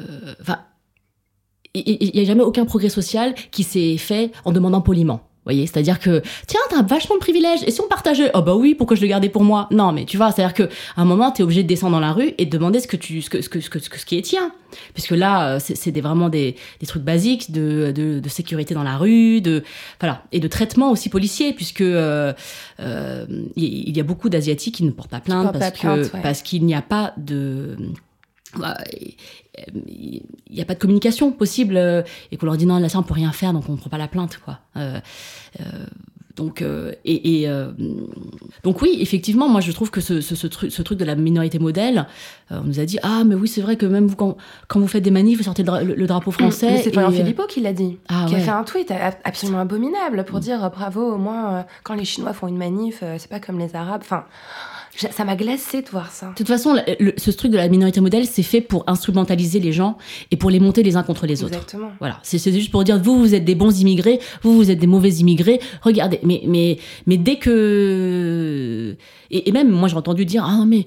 il 1.74 2.12
n'y 2.14 2.22
a 2.22 2.26
jamais 2.26 2.44
aucun 2.44 2.66
progrès 2.66 2.90
social 2.90 3.34
qui 3.52 3.64
s'est 3.64 3.98
fait 3.98 4.32
en 4.46 4.52
demandant 4.52 4.82
poliment. 4.82 5.30
Voyez, 5.46 5.68
c'est-à-dire 5.68 6.00
que 6.00 6.22
tiens, 6.48 6.60
t'as 6.70 6.82
vachement 6.84 7.16
de 7.16 7.20
privilèges. 7.20 7.64
Et 7.68 7.72
si 7.72 7.82
on 7.82 7.88
partageait 7.88 8.32
Oh 8.34 8.42
bah 8.42 8.56
oui, 8.56 8.76
pourquoi 8.76 8.96
je 8.96 9.02
le 9.02 9.08
gardais 9.08 9.30
pour 9.30 9.44
moi? 9.44 9.68
Non, 9.72 9.92
mais 9.92 10.06
tu 10.06 10.16
vois, 10.18 10.32
c'est-à-dire 10.32 10.54
que 10.54 10.64
à 10.64 11.02
un 11.02 11.06
moment, 11.06 11.32
t'es 11.32 11.44
obligé 11.44 11.64
de 11.64 11.68
descendre 11.68 11.94
dans 11.94 12.00
la 12.00 12.14
rue 12.14 12.34
et 12.38 12.46
de 12.46 12.50
demander 12.50 12.80
ce 12.80 12.88
que 12.88 12.96
tu, 12.96 13.22
ce 13.22 13.30
que, 13.30 13.42
ce 13.42 13.50
que, 13.50 13.60
ce 13.60 13.70
que, 13.70 13.80
ce 13.80 14.06
qui 14.06 14.18
est 14.18 14.22
tien. 14.22 14.54
Puisque 14.94 15.12
là, 15.12 15.56
euh, 15.56 15.60
c'est 15.60 15.92
des, 15.92 16.02
vraiment 16.02 16.30
des, 16.30 16.56
des 16.80 16.88
trucs 16.88 17.04
basiques 17.04 17.52
de, 17.52 17.92
de, 17.94 18.20
de 18.20 18.30
sécurité 18.30 18.74
dans 18.74 18.84
la 18.84 18.98
rue, 18.98 19.42
de 19.42 19.64
voilà, 20.00 20.24
et 20.32 20.40
de 20.40 20.48
traitement 20.48 20.92
aussi 20.92 21.10
policier, 21.10 21.54
puisque 21.54 21.82
euh, 21.82 22.34
euh, 22.80 23.26
il 23.56 23.96
y 23.96 24.00
a 24.00 24.04
beaucoup 24.04 24.30
d'asiatiques 24.30 24.76
qui 24.76 24.84
ne 24.84 24.92
portent 24.92 25.12
pas 25.12 25.20
plainte 25.20 25.44
portent 25.44 25.60
parce 25.60 25.72
pas 25.80 25.98
que 25.98 26.04
ouais. 26.04 26.22
parce 26.24 26.42
qu'il 26.42 26.66
n'y 26.66 26.74
a 26.74 26.82
pas 26.82 27.14
de 27.18 27.78
il 29.76 30.22
n'y 30.52 30.62
a 30.62 30.66
pas 30.66 30.74
de 30.76 30.80
communication 30.80 31.32
possible 31.32 31.78
euh, 31.78 32.02
et 32.32 32.38
qu'on 32.38 32.46
leur 32.46 32.58
dit 32.58 32.66
non 32.66 32.78
là 32.80 32.90
ça 32.90 33.00
on 33.00 33.04
peut 33.04 33.14
rien 33.14 33.32
faire 33.32 33.54
donc 33.54 33.64
on 33.70 33.76
prend 33.76 33.90
pas 33.90 33.98
la 33.98 34.08
plainte 34.08 34.40
quoi. 34.44 34.60
Euh, 34.78 35.00
euh, 35.60 35.64
donc 36.36 36.64
euh, 36.64 36.94
et, 37.06 37.42
et, 37.42 37.48
euh, 37.48 37.72
donc 38.64 38.82
oui 38.82 38.98
effectivement 39.02 39.48
moi 39.48 39.62
je 39.62 39.72
trouve 39.72 39.92
que 39.92 40.02
ce, 40.02 40.20
ce, 40.20 40.34
ce 40.36 40.48
truc 40.48 40.72
ce 40.72 40.82
truc 40.82 40.98
de 40.98 41.06
la 41.06 41.14
minorité 41.14 41.60
modèle 41.60 42.08
on 42.50 42.62
nous 42.64 42.80
a 42.80 42.86
dit 42.86 42.98
ah 43.04 43.24
mais 43.24 43.36
oui 43.36 43.48
c'est 43.48 43.62
vrai 43.62 43.76
que 43.76 43.86
même 43.86 44.08
vous 44.08 44.16
quand, 44.16 44.38
quand 44.68 44.80
vous 44.80 44.88
faites 44.88 45.04
des 45.04 45.12
manifs 45.12 45.38
vous 45.38 45.44
sortez 45.44 45.62
le, 45.62 45.68
dra- 45.68 45.84
le- 45.84 45.94
le 45.94 46.08
drapeau 46.08 46.32
français 46.32 46.72
Mais 46.72 46.82
c'est 46.82 46.92
Florian 46.92 47.12
Philippot 47.12 47.46
qui 47.46 47.62
l'a 47.62 47.74
dit, 47.74 48.00
ah 48.10 48.26
qui 48.28 48.34
a 48.36 48.40
fait 48.40 48.50
un 48.50 48.64
tweet 48.64 48.92
absolument 49.24 49.60
abominable 49.60 50.26
pour 50.26 50.40
dire 50.40 50.64
euh, 50.64 50.70
bravo, 50.70 51.14
au 51.14 51.18
moins 51.20 51.66
quand 51.84 51.94
les 51.94 52.06
Chinois 52.06 52.34
font 52.34 52.48
une 52.48 52.58
manif, 52.58 53.04
c'est 53.20 53.30
pas 53.30 53.40
comme 53.40 53.60
les 53.60 53.76
Arabes. 53.76 54.02
Enfin, 54.04 54.26
ça 54.96 55.26
m'a 55.26 55.36
glacé 55.36 55.82
de 55.82 55.90
voir 55.90 56.12
ça. 56.12 56.30
De 56.30 56.36
toute 56.36 56.48
façon, 56.48 56.76
le- 57.00 57.14
ce 57.18 57.32
truc 57.32 57.52
de 57.52 57.58
la 57.58 57.68
minorité 57.68 58.00
modèle, 58.02 58.26
c'est 58.26 58.44
fait 58.44 58.62
pour 58.62 58.84
instrumentaliser 58.88 59.60
les 59.60 59.72
gens 59.74 59.98
et 60.32 60.38
pour 60.38 60.50
les 60.50 60.60
monter 60.60 60.84
les 60.84 60.96
uns 60.96 61.04
contre 61.04 61.26
les 61.26 61.44
autres. 61.44 61.54
Exactement. 61.56 61.92
Voilà, 62.00 62.20
c'est 62.24 62.38
juste 62.52 62.70
pour 62.72 62.84
dire 62.84 63.00
vous 63.02 63.18
vous 63.20 63.34
êtes 63.36 63.44
des 63.46 63.56
bons 63.56 63.80
immigrés, 63.82 64.20
vous 64.44 64.54
vous 64.56 64.70
êtes 64.72 64.80
des 64.80 64.88
mauvais 64.88 65.10
immigrés. 65.10 65.60
Regardez, 65.82 66.20
mais 66.24 66.42
mais 66.46 66.78
mais 67.08 67.18
dès 67.18 67.38
que 67.38 68.96
et, 69.32 69.50
et 69.50 69.52
même 69.52 69.70
moi 69.70 69.88
j'ai 69.90 69.96
entendu 69.98 70.26
dire 70.26 70.44
ah 70.46 70.64
mais 70.68 70.86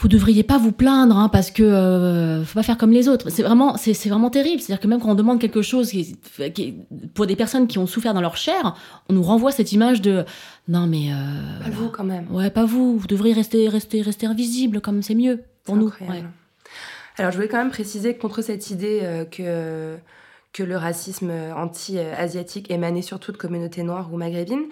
vous 0.00 0.08
devriez 0.08 0.42
pas 0.42 0.56
vous 0.56 0.72
plaindre 0.72 1.16
hein, 1.18 1.28
parce 1.28 1.50
que 1.50 1.62
euh, 1.62 2.42
faut 2.42 2.54
pas 2.54 2.62
faire 2.62 2.78
comme 2.78 2.90
les 2.90 3.06
autres. 3.06 3.28
C'est 3.28 3.42
vraiment 3.42 3.76
c'est 3.76 4.08
vraiment 4.08 4.30
terrible. 4.30 4.60
C'est-à-dire 4.62 4.80
que 4.80 4.88
même 4.88 4.98
quand 4.98 5.10
on 5.10 5.14
demande 5.14 5.38
quelque 5.38 5.60
chose 5.60 5.90
qui, 5.90 6.16
qui 6.54 6.74
pour 7.14 7.26
des 7.26 7.36
personnes 7.36 7.66
qui 7.66 7.78
ont 7.78 7.86
souffert 7.86 8.14
dans 8.14 8.22
leur 8.22 8.38
chair, 8.38 8.74
on 9.10 9.12
nous 9.12 9.22
renvoie 9.22 9.52
cette 9.52 9.72
image 9.72 10.00
de 10.00 10.24
non 10.68 10.86
mais 10.86 11.12
euh, 11.12 11.64
Pas 11.64 11.70
vous 11.70 11.88
quand 11.90 12.04
même. 12.04 12.26
ouais 12.30 12.48
pas 12.48 12.64
vous, 12.64 12.96
vous 12.96 13.06
devriez 13.06 13.34
rester 13.34 13.68
rester 13.68 14.00
rester 14.00 14.26
invisible 14.26 14.80
comme 14.80 15.02
c'est 15.02 15.14
mieux 15.14 15.42
pour 15.64 15.76
nous. 15.76 15.92
Ouais. 16.00 16.24
Alors, 17.18 17.32
je 17.32 17.36
voulais 17.36 17.48
quand 17.48 17.58
même 17.58 17.70
préciser 17.70 18.16
contre 18.16 18.40
cette 18.40 18.70
idée 18.70 19.00
euh, 19.02 19.26
que, 19.26 19.98
que 20.54 20.62
le 20.62 20.78
racisme 20.78 21.30
anti-asiatique 21.54 22.70
émanait 22.70 23.02
surtout 23.02 23.32
de 23.32 23.36
communautés 23.36 23.82
noires 23.82 24.08
ou 24.10 24.16
maghrébines, 24.16 24.64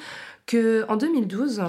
que 0.46 0.86
en 0.88 0.96
2012, 0.96 1.60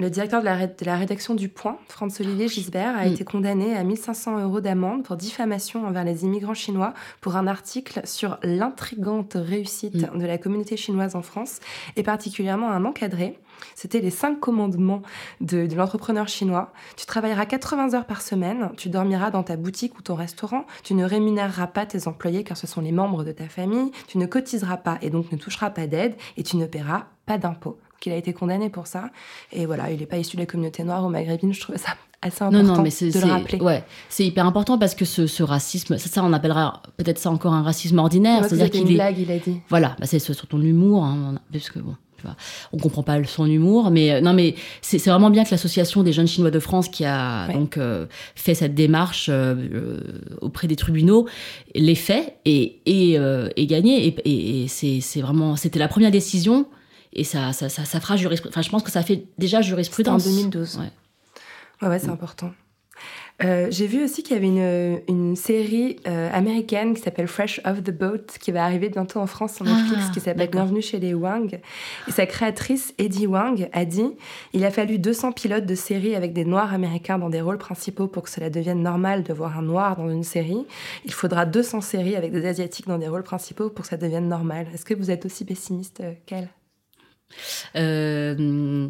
Le 0.00 0.10
directeur 0.10 0.40
de 0.40 0.44
la, 0.44 0.54
ré- 0.54 0.68
de 0.68 0.84
la 0.84 0.96
rédaction 0.96 1.34
du 1.34 1.48
Point, 1.48 1.76
Franz-Olivier 1.88 2.46
Gisbert, 2.46 2.96
a 2.96 3.04
Mm. 3.04 3.12
été 3.12 3.24
condamné 3.24 3.74
à 3.76 3.82
1500 3.82 4.38
euros 4.40 4.60
d'amende 4.60 5.02
pour 5.02 5.16
diffamation 5.16 5.84
envers 5.86 6.04
les 6.04 6.24
immigrants 6.24 6.54
chinois 6.54 6.94
pour 7.20 7.34
un 7.34 7.48
article 7.48 8.00
sur 8.04 8.38
l'intrigante 8.44 9.32
réussite 9.34 9.96
Mm. 10.14 10.18
de 10.18 10.26
la 10.26 10.38
communauté 10.38 10.76
chinoise 10.76 11.16
en 11.16 11.22
France 11.22 11.58
et 11.96 12.04
particulièrement 12.04 12.70
un 12.70 12.84
encadré. 12.84 13.40
C'était 13.74 13.98
les 14.00 14.10
cinq 14.10 14.38
commandements 14.38 15.02
de, 15.40 15.66
de 15.66 15.74
l'entrepreneur 15.74 16.28
chinois. 16.28 16.72
Tu 16.96 17.04
travailleras 17.06 17.44
80 17.46 17.94
heures 17.94 18.06
par 18.06 18.22
semaine, 18.22 18.70
tu 18.76 18.88
dormiras 18.90 19.32
dans 19.32 19.42
ta 19.42 19.56
boutique 19.56 19.98
ou 19.98 20.02
ton 20.02 20.14
restaurant, 20.14 20.64
tu 20.84 20.94
ne 20.94 21.04
rémunéreras 21.04 21.66
pas 21.66 21.86
tes 21.86 22.06
employés 22.06 22.44
car 22.44 22.56
ce 22.56 22.68
sont 22.68 22.80
les 22.80 22.92
membres 22.92 23.24
de 23.24 23.32
ta 23.32 23.48
famille, 23.48 23.90
tu 24.06 24.18
ne 24.18 24.26
cotiseras 24.26 24.76
pas 24.76 24.98
et 25.02 25.10
donc 25.10 25.32
ne 25.32 25.36
toucheras 25.38 25.70
pas 25.70 25.88
d'aide 25.88 26.14
et 26.36 26.44
tu 26.44 26.56
ne 26.56 26.66
paieras 26.66 27.06
pas 27.26 27.36
d'impôts. 27.36 27.78
Donc, 27.98 28.06
il 28.06 28.12
a 28.12 28.16
été 28.16 28.32
condamné 28.32 28.68
pour 28.70 28.86
ça. 28.86 29.10
Et 29.52 29.66
voilà, 29.66 29.90
il 29.90 29.98
n'est 29.98 30.06
pas 30.06 30.18
issu 30.18 30.36
de 30.36 30.42
la 30.42 30.46
communauté 30.46 30.84
noire 30.84 31.04
ou 31.04 31.08
maghrébine. 31.08 31.52
Je 31.52 31.60
trouvais 31.60 31.78
ça 31.78 31.96
assez 32.22 32.44
important 32.44 32.62
Non, 32.62 32.74
non, 32.76 32.82
mais 32.82 32.90
de 32.90 33.18
le 33.20 33.26
rappeler. 33.32 33.60
ouais, 33.60 33.82
c'est 34.08 34.24
hyper 34.24 34.46
important 34.46 34.78
parce 34.78 34.94
que 34.94 35.04
ce, 35.04 35.26
ce 35.26 35.42
racisme, 35.42 35.98
ça, 35.98 36.08
ça, 36.08 36.22
on 36.24 36.32
appellera 36.32 36.82
peut-être 36.96 37.18
ça 37.18 37.30
encore 37.30 37.54
un 37.54 37.62
racisme 37.62 37.98
ordinaire. 37.98 38.42
Ouais, 38.42 38.48
C'est-à-dire 38.48 38.70
qu'il 38.70 38.82
une 38.82 38.88
est, 38.90 38.94
blague, 38.94 39.18
il 39.18 39.30
a 39.32 39.38
dit. 39.38 39.56
Voilà, 39.68 39.96
bah 39.98 40.06
c'est 40.06 40.20
sur 40.20 40.46
ton 40.46 40.60
humour, 40.62 41.04
hein, 41.04 41.40
parce 41.52 41.70
que 41.70 41.80
bon, 41.80 41.96
tu 42.16 42.22
vois, 42.22 42.36
on 42.72 42.78
comprend 42.78 43.02
pas 43.02 43.22
son 43.24 43.46
humour, 43.46 43.90
mais 43.90 44.12
euh, 44.12 44.20
non, 44.20 44.32
mais 44.32 44.54
c'est 44.80 44.98
vraiment 45.04 45.30
bien 45.30 45.42
que 45.44 45.50
l'association 45.50 46.04
des 46.04 46.12
jeunes 46.12 46.26
chinois 46.28 46.50
de 46.52 46.58
France 46.60 46.88
qui 46.88 47.04
a 47.04 47.46
Ouais. 47.48 47.54
donc 47.54 47.76
euh, 47.78 48.06
fait 48.36 48.54
cette 48.54 48.74
démarche 48.76 49.28
euh, 49.28 50.00
auprès 50.40 50.66
des 50.68 50.76
tribunaux 50.76 51.26
l'ait 51.74 51.94
fait 51.96 52.36
et 52.44 52.78
et, 52.86 53.18
euh, 53.18 53.48
et 53.56 53.66
gagné 53.66 54.06
et, 54.06 54.16
et- 54.28 54.62
et 54.64 54.68
c'est 54.68 55.00
c'est 55.00 55.20
vraiment 55.20 55.54
c'était 55.56 55.78
la 55.80 55.88
première 55.88 56.10
décision 56.12 56.66
et 57.18 57.24
ça 57.24 57.52
ça 57.52 57.68
ça, 57.68 57.84
ça 57.84 58.00
fera 58.00 58.16
jurisprudence. 58.16 58.54
Enfin, 58.56 58.62
je 58.62 58.70
pense 58.70 58.82
que 58.82 58.90
ça 58.90 59.02
fait 59.02 59.24
déjà 59.38 59.58
C'était 59.58 59.66
en 59.66 59.68
jurisprudence. 59.68 60.24
2012. 60.24 60.78
Ouais. 60.78 60.84
Ouais, 61.82 61.88
ouais, 61.88 61.98
c'est 61.98 62.10
important. 62.10 62.50
Euh, 63.44 63.68
J'ai 63.70 63.86
vu 63.86 64.02
aussi 64.02 64.24
qu'il 64.24 64.34
y 64.34 64.36
avait 64.36 64.48
une, 64.48 65.00
une 65.06 65.36
série 65.36 65.94
euh, 66.08 66.28
américaine 66.32 66.94
qui 66.94 67.02
s'appelle 67.02 67.28
Fresh 67.28 67.60
Off 67.64 67.84
the 67.84 67.92
Boat 67.96 68.24
qui 68.40 68.50
va 68.50 68.64
arriver 68.64 68.88
bientôt 68.88 69.20
en 69.20 69.28
France 69.28 69.54
sur 69.54 69.64
Netflix 69.64 70.06
Ah, 70.08 70.10
qui 70.12 70.18
s'appelle. 70.18 70.50
Bienvenue 70.50 70.82
chez 70.82 70.98
les 70.98 71.14
Wang. 71.14 71.60
Et 72.08 72.10
sa 72.10 72.26
créatrice, 72.26 72.94
Eddie 72.98 73.28
Wang, 73.28 73.68
a 73.72 73.84
dit 73.84 74.10
Il 74.54 74.64
a 74.64 74.72
fallu 74.72 74.98
200 74.98 75.30
pilotes 75.30 75.66
de 75.66 75.76
séries 75.76 76.16
avec 76.16 76.32
des 76.32 76.44
noirs 76.44 76.74
américains 76.74 77.18
dans 77.18 77.30
des 77.30 77.40
rôles 77.40 77.58
principaux 77.58 78.08
pour 78.08 78.24
que 78.24 78.30
cela 78.30 78.50
devienne 78.50 78.82
normal 78.82 79.22
de 79.22 79.32
voir 79.32 79.56
un 79.56 79.62
noir 79.62 79.94
dans 79.94 80.10
une 80.10 80.24
série. 80.24 80.66
Il 81.04 81.12
faudra 81.12 81.46
200 81.46 81.80
séries 81.80 82.16
avec 82.16 82.32
des 82.32 82.44
asiatiques 82.44 82.88
dans 82.88 82.98
des 82.98 83.06
rôles 83.06 83.22
principaux 83.22 83.70
pour 83.70 83.84
que 83.84 83.88
ça 83.88 83.96
devienne 83.96 84.26
normal. 84.26 84.66
Est-ce 84.74 84.84
que 84.84 84.94
vous 84.94 85.12
êtes 85.12 85.24
aussi 85.24 85.44
pessimiste 85.44 86.00
euh, 86.00 86.12
qu'elle 86.26 86.48
Euh, 87.76 88.88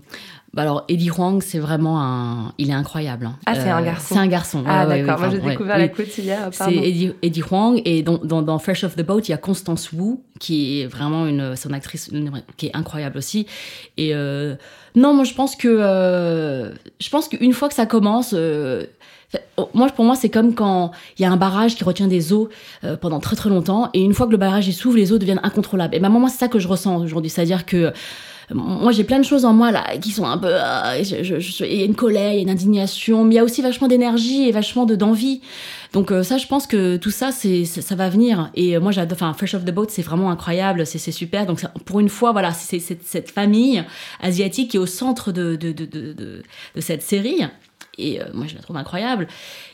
bah 0.55 0.63
alors 0.63 0.85
Eddie 0.89 1.09
Huang, 1.11 1.43
c'est 1.43 1.59
vraiment 1.59 2.01
un, 2.03 2.53
il 2.59 2.71
est 2.71 2.75
incroyable. 2.75 3.27
hein. 3.27 3.37
Ah, 3.47 3.55
c'est 3.55 3.69
Euh, 3.71 3.77
un 3.77 3.83
garçon. 3.83 4.15
C'est 4.15 4.21
un 4.21 4.27
garçon. 4.27 4.65
Ah, 4.67 4.87
ouais, 4.87 5.03
d'accord. 5.03 5.21
ouais, 5.23 5.29
Moi, 5.31 5.37
j'ai 5.43 5.51
découvert 5.51 5.79
la 5.79 5.89
côte 5.89 6.17
hier. 6.19 6.49
C'est. 6.53 6.75
Eddie, 6.75 7.13
Eddie 7.23 7.43
Huang 7.43 7.81
et 7.85 8.03
dans, 8.03 8.19
dans, 8.19 8.43
dans 8.43 8.59
Fresh 8.59 8.85
Off 8.85 8.97
the 8.97 9.03
Boat, 9.05 9.21
il 9.25 9.31
y 9.31 9.35
a 9.35 9.37
Constance 9.39 9.93
Wu 9.93 10.17
qui 10.41 10.81
est 10.81 10.87
vraiment 10.87 11.27
une, 11.27 11.55
son 11.57 11.73
actrice 11.73 12.09
une- 12.13 12.43
qui 12.57 12.67
est 12.67 12.77
incroyable 12.77 13.19
aussi. 13.19 13.47
Et 13.99 14.15
euh, 14.15 14.55
non, 14.95 15.13
moi 15.15 15.25
je 15.25 15.35
pense 15.35 15.55
que 15.55 15.69
euh, 15.69 16.73
je 17.01 17.09
pense 17.11 17.29
qu'une 17.29 17.53
fois 17.53 17.69
que 17.69 17.75
ça 17.75 17.87
commence. 17.87 18.33
euh, 18.35 18.85
oh, 19.59 19.69
moi, 19.75 19.89
pour 19.89 20.07
moi, 20.07 20.17
c'est 20.17 20.31
comme 20.31 20.55
quand 20.55 20.93
il 21.19 21.23
y 21.23 21.25
a 21.27 21.31
un 21.31 21.37
barrage 21.37 21.75
qui 21.77 21.85
retient 21.85 22.09
des 22.09 22.33
eaux 22.33 22.49
euh, 22.85 22.97
pendant 22.97 23.21
très 23.21 23.37
très 23.37 23.51
longtemps, 23.51 23.91
et 23.93 24.01
une 24.01 24.15
fois 24.15 24.27
que 24.27 24.33
le 24.33 24.39
barrage 24.39 24.71
s'ouvre, 24.71 24.97
les 24.97 25.13
eaux 25.13 25.19
deviennent 25.19 25.41
incontrôlables. 25.43 25.95
Et 25.95 26.01
ben 26.01 26.09
moi, 26.09 26.31
c'est 26.31 26.39
ça 26.39 26.49
que 26.49 26.59
je 26.59 26.67
ressens 26.69 26.97
aujourd'hui, 27.03 27.29
c'est-à-dire 27.31 27.67
que 27.67 27.77
euh, 27.77 27.91
moi, 28.55 28.93
j'ai 28.93 29.05
plein 29.05 29.19
de 29.19 29.25
choses 29.25 29.45
en 29.45 29.53
moi 29.53 29.71
là 29.71 29.85
qui 30.01 30.11
sont 30.11 30.25
un 30.25 30.39
peu, 30.39 30.49
euh, 30.49 31.03
je- 31.05 31.23
je- 31.23 31.39
je- 31.39 31.65
il 31.65 31.75
y 31.79 31.83
a 31.83 31.85
une 31.85 31.95
colère, 31.95 32.33
il 32.33 32.37
y 32.37 32.39
a 32.39 32.43
une 32.43 32.51
indignation, 32.51 33.25
mais 33.25 33.35
il 33.35 33.37
y 33.37 33.41
a 33.41 33.45
aussi 33.45 33.61
vachement 33.63 33.89
d'énergie 33.89 34.49
et 34.49 34.53
vachement 34.53 34.87
de 34.87 34.97
d'envie. 34.97 35.41
Donc 35.93 36.11
euh, 36.11 36.23
ça, 36.23 36.39
je 36.39 36.47
pense 36.47 36.67
que 36.67 36.97
tout 36.97 37.11
ça, 37.11 37.31
c'est 37.33 37.65
ça 37.65 37.95
va 37.95 38.09
venir. 38.09 38.51
Et 38.55 38.77
euh, 38.77 38.81
moi, 38.81 38.93
j'adore. 38.93 39.17
Enfin, 39.17 39.33
Fresh 39.35 39.55
Off 39.55 39.65
the 39.65 39.71
Boat, 39.73 39.87
c'est 39.91 40.03
vraiment 40.03 40.31
incroyable, 40.31 40.87
c'est 40.87 40.99
c'est 40.99 41.13
super. 41.13 41.47
Donc 41.47 41.61
pour 41.85 42.01
une 42.01 42.09
fois, 42.09 42.33
voilà, 42.33 42.53
c'est 42.53 42.79
cette 42.81 43.31
famille 43.31 43.85
asiatique 44.21 44.71
qui 44.71 44.77
est 44.77 44.81
au 44.81 44.87
centre 44.87 45.33
de 45.33 45.57
de 45.57 45.73
de, 45.73 45.85
de, 45.85 46.43
de 46.75 46.81
cette 46.81 47.03
série. 47.03 47.43
Et 47.99 48.21
euh, 48.23 48.27
moi, 48.33 48.47
je 48.47 48.55
la 48.55 48.63
trouve 48.63 48.77
incroyable. 48.77 49.27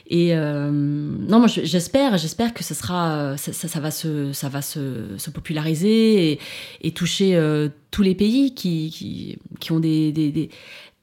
Et 0.08 0.34
euh, 0.34 0.70
non, 0.70 1.38
moi, 1.38 1.46
je- 1.46 1.64
j'espère, 1.64 2.16
j'espère 2.18 2.54
que 2.54 2.64
ce 2.64 2.74
sera, 2.74 3.12
euh, 3.16 3.36
ça, 3.36 3.52
ça, 3.52 3.68
ça 3.68 3.80
va 3.80 3.90
se, 3.90 4.32
ça 4.32 4.48
va 4.48 4.62
se, 4.62 5.16
se 5.18 5.30
populariser 5.30 6.32
et, 6.32 6.40
et 6.82 6.90
toucher 6.92 7.36
euh, 7.36 7.68
tous 7.90 8.02
les 8.02 8.14
pays 8.14 8.54
qui, 8.54 8.90
qui, 8.90 9.38
qui 9.60 9.72
ont 9.72 9.80
des, 9.80 10.10
des, 10.12 10.30
des, 10.32 10.50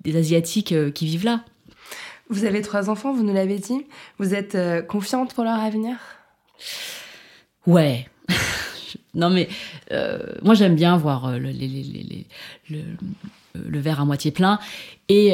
des 0.04 0.16
asiatiques 0.18 0.74
qui 0.94 1.06
vivent 1.06 1.26
là. 1.26 1.44
Vous 2.30 2.46
avez 2.46 2.62
trois 2.62 2.90
enfants, 2.90 3.14
vous 3.14 3.24
nous 3.24 3.34
l'avez 3.34 3.60
dit. 3.60 3.86
Vous 4.18 4.34
êtes 4.34 4.58
confiante 4.88 5.34
pour 5.34 5.44
leur 5.44 5.60
avenir? 5.60 5.96
Ouais. 7.68 8.08
non 9.14 9.30
mais 9.30 9.50
moi 10.42 10.54
j'aime 10.54 10.76
bien 10.76 10.96
voir 10.98 11.32
le, 11.38 11.50
les- 11.50 11.54
les- 11.68 11.84
les- 11.84 12.04
les- 12.04 12.28
le, 12.70 13.62
le 13.68 13.80
verre 13.80 14.00
à 14.00 14.06
moitié 14.06 14.32
plein 14.32 14.58
et 15.10 15.34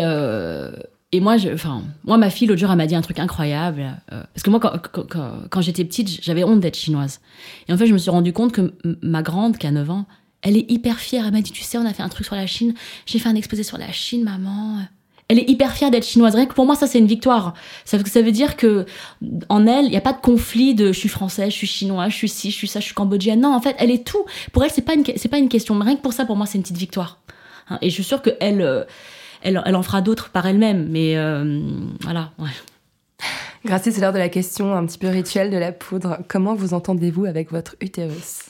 et 1.14 1.22
moi, 1.22 1.38
enfin, 1.54 1.84
moi, 2.04 2.18
ma 2.18 2.30
fille, 2.30 2.48
l'autre 2.48 2.60
jour, 2.60 2.70
elle 2.70 2.78
m'a 2.78 2.88
dit 2.88 2.96
un 2.96 3.02
truc 3.02 3.20
incroyable. 3.20 3.82
euh, 4.12 4.24
parce 4.34 4.44
que 4.44 4.50
moi, 4.50 4.60
quand, 4.60 5.62
j'étais 5.62 5.86
petite, 5.86 6.22
j'avais 6.22 6.44
honte 6.44 6.60
d'être 6.60 6.76
chinoise. 6.76 7.22
Et 7.68 7.74
en 7.74 7.78
fait, 7.78 7.88
je 7.88 7.94
me 7.94 7.98
suis 7.98 8.10
rendu 8.10 8.34
compte 8.34 8.52
que 8.52 8.74
ma 9.02 9.22
grande, 9.22 9.58
qui 9.58 9.68
a 9.68 9.72
9 9.72 9.90
ans, 9.90 10.06
elle 10.42 10.58
est 10.58 10.70
hyper 10.70 11.00
fière. 11.00 11.26
Elle 11.26 11.32
m'a 11.32 11.42
dit, 11.42 11.52
tu 11.52 11.64
sais, 11.64 11.78
on 11.78 11.86
a 11.86 11.94
fait 11.94 12.04
un 12.04 12.10
truc 12.10 12.26
sur 12.26 12.36
la 12.36 12.46
Chine. 12.46 12.74
J'ai 13.06 13.20
fait 13.20 13.30
un 13.30 13.36
exposé 13.36 13.64
sur 13.64 13.78
la 13.78 13.92
Chine, 13.94 14.26
maman. 14.26 14.80
Elle 15.30 15.40
est 15.40 15.50
hyper 15.50 15.74
fière 15.74 15.92
d'être 15.92 16.06
chinoise. 16.06 16.36
Rien 16.36 16.46
que 16.46 16.54
pour 16.54 16.66
moi, 16.66 16.76
ça, 16.76 16.88
c'est 16.88 17.00
une 17.00 17.08
victoire. 17.08 17.54
Ça, 17.86 17.98
veut 17.98 18.32
dire 18.32 18.58
que 18.58 18.86
en 19.48 19.66
elle, 19.66 19.86
il 19.86 19.92
n'y 19.92 19.98
a 19.98 20.02
pas 20.02 20.14
de 20.14 20.22
conflit 20.22 20.76
de 20.76 20.92
je 20.92 21.00
suis 21.00 21.10
française, 21.10 21.52
je 21.52 21.56
suis 21.56 21.68
chinois, 21.68 22.10
je 22.10 22.16
suis 22.16 22.30
ci, 22.30 22.52
je 22.52 22.56
suis 22.56 22.68
ça, 22.68 22.82
je 22.82 22.86
suis 22.86 22.94
cambodgienne. 22.94 23.42
Non, 23.42 23.54
en 23.54 23.62
fait, 23.62 23.76
elle 23.80 23.92
est 23.92 24.06
tout. 24.06 24.26
Pour 24.52 24.64
elle, 24.66 24.72
c'est 24.72 24.82
pas 24.82 24.94
une, 24.94 25.04
pas 25.04 25.38
une 25.38 25.50
question. 25.50 25.78
Rien 25.80 25.96
que 25.96 26.02
pour 26.02 26.14
ça, 26.14 26.26
pour 26.26 26.36
moi, 26.36 26.46
c'est 26.46 26.58
une 26.58 26.64
petite 26.64 26.78
victoire. 26.78 27.20
Hein, 27.70 27.78
Et 27.82 27.90
je 27.90 27.94
suis 27.96 28.04
sûre 28.04 28.22
que 28.22 28.32
elle, 28.40 28.62
euh, 28.62 28.84
elle, 29.42 29.62
elle 29.66 29.76
en 29.76 29.84
fera 29.84 30.02
d'autres 30.02 30.30
par 30.30 30.46
elle-même. 30.46 30.88
Mais 30.90 31.18
euh, 31.18 31.62
voilà. 32.02 32.32
Ouais. 32.40 32.50
Gracie, 33.66 33.92
c'est 33.92 34.02
l'heure 34.02 34.14
de 34.14 34.20
la 34.20 34.30
question 34.30 34.74
un 34.74 34.86
petit 34.86 34.98
peu 34.98 35.08
rituelle 35.10 35.50
de 35.50 35.58
la 35.58 35.72
poudre. 35.72 36.20
Comment 36.28 36.56
vous 36.56 36.74
entendez-vous 36.74 37.26
avec 37.26 37.52
votre 37.52 37.76
utérus? 37.82 38.44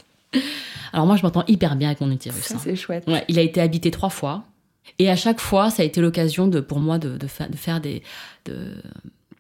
Alors 0.94 1.06
moi, 1.06 1.16
je 1.16 1.24
m'entends 1.24 1.44
hyper 1.48 1.76
bien 1.76 1.88
avec 1.90 2.02
mon 2.02 2.12
utérus. 2.12 2.44
Ça, 2.44 2.56
hein. 2.56 2.60
c'est 2.62 2.76
chouette. 2.76 3.08
Ouais, 3.08 3.24
il 3.28 3.40
a 3.40 3.42
été 3.42 3.62
habité 3.62 3.90
trois 3.92 4.10
fois. 4.10 4.44
Et 5.00 5.10
à 5.10 5.16
chaque 5.16 5.40
fois, 5.40 5.70
ça 5.70 5.84
a 5.84 5.86
été 5.86 6.02
l'occasion 6.02 6.48
de, 6.48 6.60
pour 6.60 6.80
moi 6.80 6.98
de, 6.98 7.18
de, 7.18 7.28
fa- 7.28 7.48
de 7.48 7.56
faire 7.56 7.82
des, 7.82 8.04
de, 8.46 8.74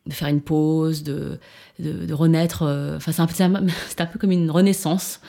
de 0.08 0.14
faire 0.14 0.28
une 0.30 0.42
pause, 0.42 1.04
de, 1.04 1.40
de, 1.80 2.06
de 2.06 2.14
renaître. 2.14 2.64
euh, 2.64 2.98
Enfin, 2.98 3.12
c'est 3.12 3.44
un, 3.44 3.56
un, 3.56 3.68
un 4.00 4.06
peu 4.06 4.20
comme 4.20 4.32
une 4.32 4.50
renaissance 4.52 5.20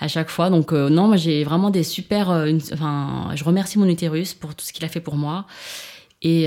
à 0.00 0.08
chaque 0.08 0.28
fois. 0.30 0.50
Donc 0.50 0.72
euh, 0.72 0.88
non, 0.88 1.06
moi 1.08 1.16
j'ai 1.16 1.44
vraiment 1.44 1.70
des 1.70 1.82
super. 1.84 2.30
euh, 2.30 2.46
une- 2.46 2.60
enfin, 2.72 3.30
je 3.34 3.44
remercie 3.44 3.78
mon 3.78 3.86
utérus 3.88 4.34
pour 4.34 4.54
tout 4.54 4.64
ce 4.64 4.72
qu'il 4.72 4.84
a 4.84 4.88
fait 4.88 5.00
pour 5.00 5.16
moi. 5.16 5.46
Et, 6.24 6.44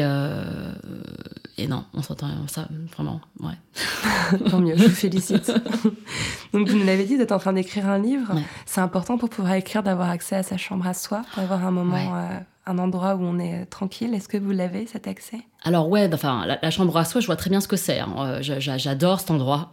et 1.57 1.67
non, 1.67 1.83
on 1.93 2.01
s'entend 2.01 2.27
ça 2.47 2.67
vraiment. 2.95 3.19
Ouais. 3.41 3.53
Tant 4.49 4.59
mieux, 4.61 4.77
je 4.77 4.83
vous 4.85 4.89
félicite. 4.89 5.51
Donc, 6.53 6.69
vous 6.69 6.77
nous 6.77 6.85
l'avez 6.85 7.03
dit, 7.03 7.17
vous 7.17 7.21
êtes 7.21 7.33
en 7.33 7.39
train 7.39 7.51
d'écrire 7.51 7.89
un 7.89 7.99
livre. 7.99 8.33
Ouais. 8.33 8.43
C'est 8.65 8.79
important 8.79 9.17
pour 9.17 9.29
pouvoir 9.29 9.53
écrire 9.55 9.83
d'avoir 9.83 10.09
accès 10.09 10.37
à 10.37 10.43
sa 10.43 10.55
chambre 10.55 10.87
à 10.87 10.93
soi, 10.93 11.23
d'avoir 11.35 11.65
un 11.65 11.71
moment, 11.71 12.13
Ouais. 12.13 12.39
Euh, 12.67 12.71
un 12.71 12.77
endroit 12.79 13.15
où 13.15 13.21
on 13.23 13.39
est 13.39 13.61
euh, 13.61 13.65
tranquille? 13.69 14.13
Est-ce 14.13 14.27
que 14.27 14.37
vous 14.37 14.51
l'avez, 14.51 14.87
cet 14.87 15.07
accès? 15.07 15.39
Alors 15.63 15.89
ouais, 15.89 16.09
enfin 16.13 16.45
la, 16.61 16.71
chambre 16.71 16.95
à 16.97 17.05
soi, 17.05 17.21
je 17.21 17.25
vois 17.25 17.35
très 17.35 17.49
bien 17.49 17.61
ce 17.61 17.67
que 17.67 17.75
c'est. 17.77 17.99
hein. 17.99 18.09
Euh, 18.19 18.37
j'a- 18.41 18.59
j'a- 18.59 18.77
J'adore 18.77 19.19
cet 19.19 19.31
endroit. 19.31 19.71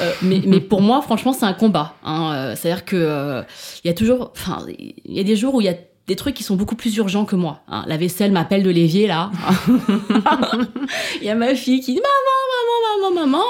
Euh, 0.00 0.12
mais, 0.22 0.40
mais 0.46 0.60
pour 0.60 0.82
moi, 0.82 1.00
franchement, 1.02 1.32
c'est 1.32 1.44
un 1.46 1.52
combat. 1.54 1.94
hein. 2.04 2.32
Euh, 2.34 2.54
C'est-à-dire 2.56 2.84
que 2.84 2.96
euh, 2.96 3.42
il 3.84 3.88
y 3.88 3.90
a 3.90 3.94
toujours, 3.94 4.30
enfin, 4.32 4.64
il 4.68 4.94
y 5.06 5.20
a 5.20 5.24
des 5.24 5.36
jours 5.36 5.54
où 5.54 5.60
il 5.60 5.64
y 5.64 5.68
a 5.70 5.74
des 6.06 6.14
trucs 6.16 6.34
qui 6.36 6.44
sont 6.44 6.54
beaucoup 6.54 6.76
plus 6.76 6.94
urgents 6.96 7.24
que 7.24 7.34
moi. 7.34 7.62
hein. 7.68 7.82
La 7.88 7.96
vaisselle 7.96 8.30
m'appelle 8.30 8.62
de 8.62 8.70
l'évier 8.70 9.08
là. 9.08 9.30
Il 11.20 11.26
y 11.26 11.30
a 11.30 11.34
ma 11.34 11.54
fille 11.54 11.80
qui 11.80 11.94
dit 11.94 12.00
maman, 12.00 13.10
maman, 13.10 13.10
maman, 13.14 13.26
maman. 13.26 13.44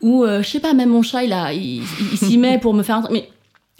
Ou 0.00 0.24
euh, 0.24 0.42
je 0.42 0.48
sais 0.48 0.60
pas, 0.60 0.72
même 0.72 0.88
mon 0.88 1.02
chat, 1.02 1.24
il- 1.24 1.82
il 2.12 2.16
s'y 2.18 2.38
met 2.38 2.58
pour 2.58 2.72
me 2.72 2.82
faire 2.82 2.96
un 2.96 3.02
truc. 3.02 3.12
Mais 3.12 3.28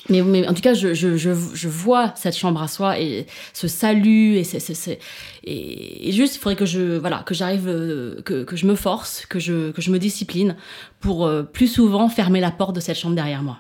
mais, 0.09 0.23
mais 0.23 0.49
en 0.49 0.55
tout 0.55 0.63
cas, 0.63 0.75
je, 0.75 0.95
je, 0.95 1.17
je, 1.17 1.31
je 1.55 1.69
vois 1.69 2.13
cette 2.17 2.37
chambre 2.37 2.63
à 2.63 2.69
soi 2.69 2.99
et 2.99 3.27
ce 3.53 3.69
salut 3.69 4.37
et 4.37 4.45
c'est, 4.45 4.59
c'est, 4.61 4.75
c'est- 4.75 4.99
et, 5.45 6.09
et 6.09 6.13
juste, 6.13 6.37
il 6.37 6.39
faudrait 6.39 6.57
que 6.57 6.67
je 6.67 6.97
voilà 6.99 7.23
que 7.25 7.35
j'arrive, 7.35 7.69
euh, 7.69 8.21
que, 8.23 8.45
que 8.45 8.57
je 8.57 8.67
me 8.67 8.75
force, 8.75 9.27
que 9.27 9.39
je 9.39 9.71
que 9.73 9.83
je 9.83 9.91
me 9.91 9.99
discipline 9.99 10.57
pour 11.01 11.27
euh, 11.27 11.43
plus 11.43 11.69
souvent 11.69 12.09
fermer 12.09 12.41
la 12.41 12.51
porte 12.51 12.75
de 12.75 12.81
cette 12.81 12.97
chambre 12.97 13.15
derrière 13.15 13.43
moi. 13.43 13.59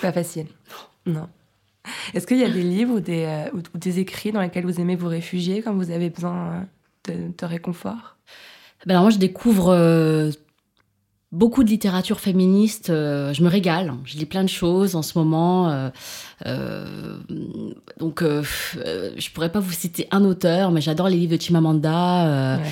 Pas 0.00 0.12
facile. 0.12 0.46
Non. 1.06 1.28
Est-ce 2.14 2.26
qu'il 2.26 2.36
y 2.38 2.44
a 2.44 2.50
des 2.50 2.62
livres 2.62 2.94
ou 2.96 3.00
des, 3.00 3.24
euh, 3.24 3.50
ou, 3.54 3.78
des 3.78 3.98
écrits 3.98 4.32
dans 4.32 4.40
lesquels 4.42 4.64
vous 4.64 4.80
aimez 4.80 4.96
vous 4.96 5.08
réfugier 5.08 5.62
quand 5.62 5.74
vous 5.74 5.90
avez 5.90 6.10
besoin 6.10 6.66
de, 7.08 7.14
de 7.36 7.46
réconfort? 7.46 8.16
Ben 8.86 8.92
alors 8.94 9.02
moi, 9.02 9.10
je 9.10 9.18
découvre 9.18 9.70
euh, 9.70 10.30
beaucoup 11.32 11.64
de 11.64 11.68
littérature 11.68 12.20
féministe. 12.20 12.88
je 12.88 13.42
me 13.42 13.48
régale. 13.48 13.94
Je 14.04 14.16
lis 14.18 14.26
plein 14.26 14.42
de 14.42 14.48
choses 14.48 14.96
en 14.96 15.02
ce 15.02 15.18
moment. 15.18 15.90
donc, 17.98 18.22
je 18.22 19.30
pourrais 19.32 19.52
pas 19.52 19.60
vous 19.60 19.72
citer 19.72 20.08
un 20.10 20.24
auteur, 20.24 20.70
mais 20.70 20.80
j'adore 20.80 21.08
les 21.08 21.16
livres 21.16 21.36
de 21.36 21.40
Chimamanda. 21.40 22.58
Ouais. 22.58 22.70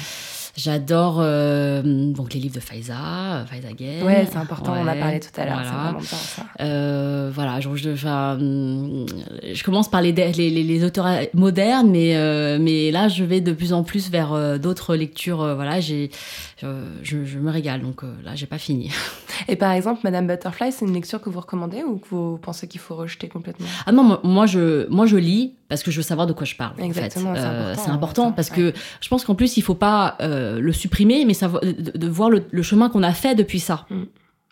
J'adore 0.58 1.18
euh, 1.20 1.82
donc 1.84 2.34
les 2.34 2.40
livres 2.40 2.56
de 2.56 2.60
Faiza, 2.60 3.44
Faiza 3.46 3.72
Gay. 3.72 4.02
Ouais, 4.02 4.26
c'est 4.28 4.38
important, 4.38 4.74
on 4.76 4.82
en 4.82 4.88
a 4.88 4.96
parlé 4.96 5.20
tout 5.20 5.28
à 5.40 5.44
l'heure, 5.44 5.62
voilà. 5.62 5.92
bien 5.92 6.00
ça. 6.00 6.42
Euh, 6.60 7.30
voilà, 7.32 7.60
je, 7.60 7.76
je, 7.76 7.94
je, 7.94 9.62
commence 9.62 9.88
par 9.88 10.02
les, 10.02 10.10
les, 10.10 10.32
les, 10.50 10.84
auteurs 10.84 11.06
modernes, 11.32 11.88
mais, 11.88 12.16
euh, 12.16 12.58
mais 12.60 12.90
là, 12.90 13.06
je 13.06 13.22
vais 13.22 13.40
de 13.40 13.52
plus 13.52 13.72
en 13.72 13.84
plus 13.84 14.10
vers 14.10 14.32
euh, 14.32 14.58
d'autres 14.58 14.96
lectures. 14.96 15.42
Euh, 15.42 15.54
voilà, 15.54 15.78
j'ai, 15.78 16.10
je, 16.60 16.66
je, 17.04 17.38
me 17.38 17.52
régale, 17.52 17.80
donc 17.80 18.02
là, 18.24 18.34
j'ai 18.34 18.46
pas 18.46 18.58
fini. 18.58 18.90
Et 19.48 19.54
par 19.54 19.70
exemple, 19.70 20.00
Madame 20.02 20.26
Butterfly, 20.26 20.72
c'est 20.72 20.84
une 20.84 20.94
lecture 20.94 21.20
que 21.20 21.30
vous 21.30 21.38
recommandez 21.38 21.84
ou 21.84 21.98
que 21.98 22.08
vous 22.10 22.36
pensez 22.38 22.66
qu'il 22.66 22.80
faut 22.80 22.96
rejeter 22.96 23.28
complètement? 23.28 23.68
Ah 23.86 23.92
non, 23.92 24.18
moi, 24.24 24.46
je, 24.46 24.88
moi, 24.88 25.06
je 25.06 25.18
lis 25.18 25.54
parce 25.68 25.82
que 25.82 25.90
je 25.90 25.98
veux 25.98 26.02
savoir 26.02 26.26
de 26.26 26.32
quoi 26.32 26.46
je 26.46 26.56
parle. 26.56 26.80
Exactement, 26.80 27.34
c'est 27.34 27.42
important, 27.42 27.82
c'est 27.84 27.90
important 27.90 28.32
parce 28.32 28.50
que 28.50 28.72
je 29.00 29.08
pense 29.08 29.24
qu'en 29.24 29.34
plus, 29.34 29.58
il 29.58 29.62
faut 29.62 29.74
pas 29.74 30.16
euh, 30.20 30.47
le 30.58 30.72
supprimer, 30.72 31.24
mais 31.24 31.34
savoir, 31.34 31.62
de, 31.62 32.08
voir 32.08 32.30
le, 32.30 32.62
chemin 32.62 32.88
qu'on 32.88 33.02
a 33.02 33.12
fait 33.12 33.34
depuis 33.34 33.60
ça. 33.60 33.86
Mm. 33.90 34.04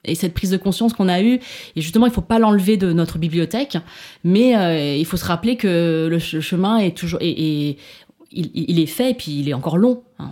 Et 0.07 0.15
cette 0.15 0.35
prise 0.35 0.51
de 0.51 0.57
conscience 0.57 0.93
qu'on 0.93 1.09
a 1.09 1.21
eue, 1.21 1.41
et 1.75 1.81
justement, 1.81 2.07
il 2.07 2.13
faut 2.13 2.21
pas 2.21 2.39
l'enlever 2.39 2.77
de 2.77 2.93
notre 2.93 3.19
bibliothèque, 3.19 3.77
mais 4.25 4.57
euh, 4.57 4.97
il 4.97 5.05
faut 5.05 5.17
se 5.17 5.25
rappeler 5.25 5.57
que 5.57 6.07
le, 6.09 6.19
chemin 6.19 6.79
est 6.79 6.97
toujours, 6.97 7.19
et, 7.21 7.77
il, 8.31 8.79
est 8.81 8.87
fait, 8.87 9.11
et 9.11 9.15
puis 9.15 9.41
il 9.41 9.49
est 9.49 9.55
encore 9.55 9.79
long. 9.79 10.03
Hein, 10.19 10.31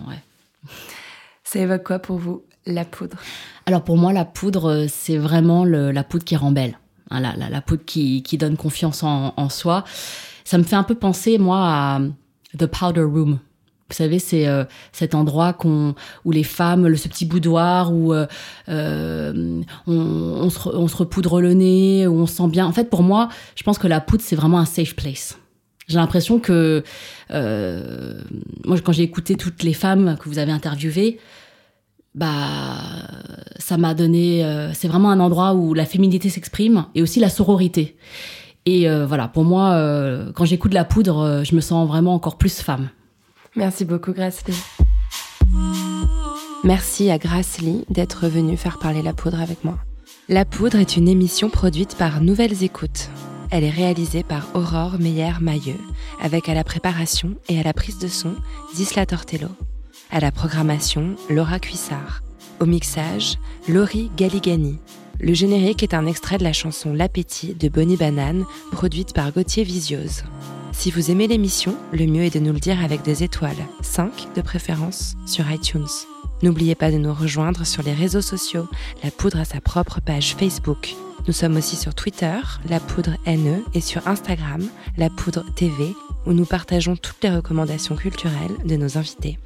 ça 1.43 1.59
évoque 1.59 1.83
quoi 1.83 1.99
pour 1.99 2.17
vous, 2.17 2.43
la 2.65 2.85
poudre? 2.85 3.17
Alors 3.65 3.83
pour 3.83 3.97
moi, 3.97 4.13
la 4.13 4.25
poudre, 4.25 4.85
c'est 4.87 5.17
vraiment 5.17 5.65
la 5.65 6.03
poudre 6.03 6.23
qui 6.23 6.35
rend 6.35 6.51
belle, 6.51 6.79
hein, 7.09 7.19
la, 7.19 7.61
poudre 7.61 7.83
qui, 7.85 8.21
donne 8.37 8.55
confiance 8.55 9.03
en, 9.03 9.33
en, 9.35 9.49
soi. 9.49 9.83
Ça 10.45 10.57
me 10.57 10.63
fait 10.63 10.75
un 10.75 10.83
peu 10.83 10.95
penser, 10.95 11.37
moi, 11.37 11.59
à 11.61 11.99
The 12.57 12.67
Powder 12.67 13.01
Room. 13.01 13.39
Vous 13.89 13.95
savez, 13.95 14.17
c'est 14.17 14.47
euh, 14.47 14.63
cet 14.91 15.13
endroit 15.13 15.53
qu'on, 15.53 15.93
où 16.25 16.31
les 16.31 16.43
femmes, 16.43 16.87
le, 16.87 16.97
ce 16.97 17.07
petit 17.07 17.25
boudoir 17.25 17.93
où 17.93 18.13
euh, 18.13 18.25
euh, 18.67 19.61
on, 19.85 19.93
on, 19.93 20.49
se, 20.49 20.69
on, 20.69 20.87
se, 20.87 20.97
repoudre 20.97 21.39
le 21.39 21.53
nez, 21.53 22.07
où 22.07 22.15
on 22.15 22.25
se 22.25 22.37
sent 22.37 22.47
bien. 22.47 22.65
En 22.65 22.71
fait, 22.71 22.89
pour 22.89 23.03
moi, 23.03 23.29
je 23.55 23.61
pense 23.61 23.77
que 23.77 23.87
la 23.87 24.01
poudre, 24.01 24.23
c'est 24.25 24.35
vraiment 24.35 24.57
un 24.57 24.65
safe 24.65 24.95
place. 24.95 25.37
J'ai 25.87 25.97
l'impression 25.97 26.39
que, 26.39 26.83
moi, 27.29 28.79
quand 28.83 28.91
j'ai 28.91 29.03
écouté 29.03 29.35
toutes 29.35 29.61
les 29.61 29.73
femmes 29.73 30.17
que 30.19 30.29
vous 30.29 30.39
avez 30.39 30.51
interviewées, 30.51 31.19
bah, 32.15 32.77
ça 33.59 33.77
m'a 33.77 33.93
donné. 33.93 34.71
c'est 34.73 34.87
vraiment 34.87 35.11
un 35.11 35.19
endroit 35.19 35.53
où 35.53 35.75
la 35.75 35.85
féminité 35.85 36.29
s'exprime 36.29 36.85
et 36.95 37.03
aussi 37.03 37.19
la 37.19 37.29
sororité. 37.29 37.97
Et 38.65 38.89
voilà, 39.05 39.27
pour 39.27 39.43
moi, 39.43 39.79
quand 40.33 40.45
j'écoute 40.45 40.73
la 40.73 40.85
poudre, 40.85 41.43
je 41.45 41.53
me 41.53 41.61
sens 41.61 41.87
vraiment 41.87 42.15
encore 42.15 42.39
plus 42.39 42.61
femme. 42.61 42.89
Merci 43.55 43.85
beaucoup, 43.85 44.11
Gracely. 44.11 44.53
Merci 46.63 47.09
à 47.09 47.17
Gracely 47.17 47.85
d'être 47.89 48.27
venue 48.27 48.57
faire 48.57 48.79
parler 48.79 49.01
la 49.01 49.13
poudre 49.13 49.39
avec 49.39 49.63
moi. 49.63 49.77
La 50.27 50.43
poudre 50.43 50.77
est 50.77 50.97
une 50.97 51.07
émission 51.07 51.49
produite 51.49 51.95
par 51.95 52.21
Nouvelles 52.21 52.63
Écoutes. 52.63 53.09
Elle 53.51 53.63
est 53.63 53.69
réalisée 53.69 54.23
par 54.23 54.47
Aurore 54.55 54.97
Meyer-Mailleux, 54.99 55.79
avec 56.19 56.49
à 56.49 56.53
la 56.53 56.63
préparation 56.63 57.35
et 57.47 57.59
à 57.59 57.63
la 57.63 57.73
prise 57.73 57.99
de 57.99 58.07
son 58.07 58.33
Zisla 58.73 59.05
Tortello. 59.05 59.49
À 60.11 60.19
la 60.19 60.31
programmation, 60.31 61.15
Laura 61.29 61.59
Cuissard. 61.59 62.21
Au 62.59 62.65
mixage, 62.65 63.35
Laurie 63.69 64.11
Galigani. 64.17 64.79
Le 65.19 65.33
générique 65.33 65.83
est 65.83 65.93
un 65.93 66.07
extrait 66.07 66.37
de 66.37 66.43
la 66.43 66.53
chanson 66.53 66.93
L'appétit 66.93 67.53
de 67.53 67.69
Bonnie 67.69 67.97
Banane, 67.97 68.43
produite 68.71 69.13
par 69.13 69.31
Gauthier 69.31 69.63
Visiose. 69.63 70.23
Si 70.77 70.91
vous 70.91 71.09
aimez 71.09 71.25
l'émission, 71.27 71.75
le 71.93 72.05
mieux 72.05 72.23
est 72.23 72.35
de 72.35 72.39
nous 72.39 72.53
le 72.53 72.59
dire 72.59 72.83
avec 72.83 73.01
des 73.01 73.23
étoiles, 73.23 73.65
5 73.81 74.35
de 74.35 74.41
préférence, 74.41 75.15
sur 75.25 75.49
iTunes. 75.49 75.87
N'oubliez 76.43 76.75
pas 76.75 76.91
de 76.91 76.97
nous 76.97 77.13
rejoindre 77.13 77.65
sur 77.65 77.81
les 77.81 77.93
réseaux 77.93 78.21
sociaux. 78.21 78.67
La 79.03 79.09
Poudre 79.09 79.39
a 79.39 79.45
sa 79.45 79.61
propre 79.61 79.99
page 79.99 80.35
Facebook. 80.35 80.93
Nous 81.25 81.33
sommes 81.33 81.55
aussi 81.55 81.75
sur 81.75 81.95
Twitter, 81.95 82.37
La 82.69 82.79
Poudre 82.79 83.15
NE, 83.25 83.63
et 83.73 83.81
sur 83.81 84.07
Instagram, 84.07 84.63
La 84.97 85.09
Poudre 85.09 85.45
TV, 85.55 85.95
où 86.27 86.33
nous 86.33 86.45
partageons 86.45 86.97
toutes 86.97 87.23
les 87.23 87.31
recommandations 87.31 87.95
culturelles 87.95 88.57
de 88.63 88.75
nos 88.75 88.97
invités. 88.99 89.39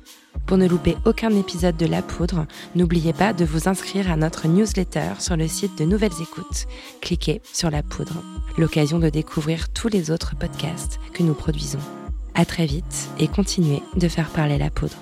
Pour 0.46 0.58
ne 0.58 0.68
louper 0.68 0.96
aucun 1.06 1.30
épisode 1.32 1.78
de 1.78 1.86
La 1.86 2.02
Poudre, 2.02 2.48
n'oubliez 2.76 3.14
pas 3.14 3.34
de 3.34 3.46
vous 3.46 3.70
inscrire 3.70 4.12
à 4.12 4.16
notre 4.16 4.48
newsletter 4.48 5.14
sur 5.20 5.38
le 5.38 5.48
site 5.48 5.78
de 5.78 5.86
Nouvelles 5.86 6.22
Écoutes. 6.22 6.66
Cliquez 7.02 7.42
sur 7.54 7.70
La 7.70 7.84
Poudre, 7.84 8.24
l'occasion 8.58 9.00
de 9.00 9.10
découvrir 9.10 9.70
tous 9.70 9.90
les 9.90 10.12
autres 10.12 10.36
podcasts 10.36 11.00
que 11.14 11.24
nous 11.24 11.36
produisons. 11.36 11.80
À 12.34 12.46
très 12.46 12.66
vite 12.66 13.10
et 13.20 13.28
continuez 13.28 13.82
de 13.96 14.08
faire 14.08 14.30
parler 14.30 14.58
La 14.58 14.70
Poudre. 14.70 14.98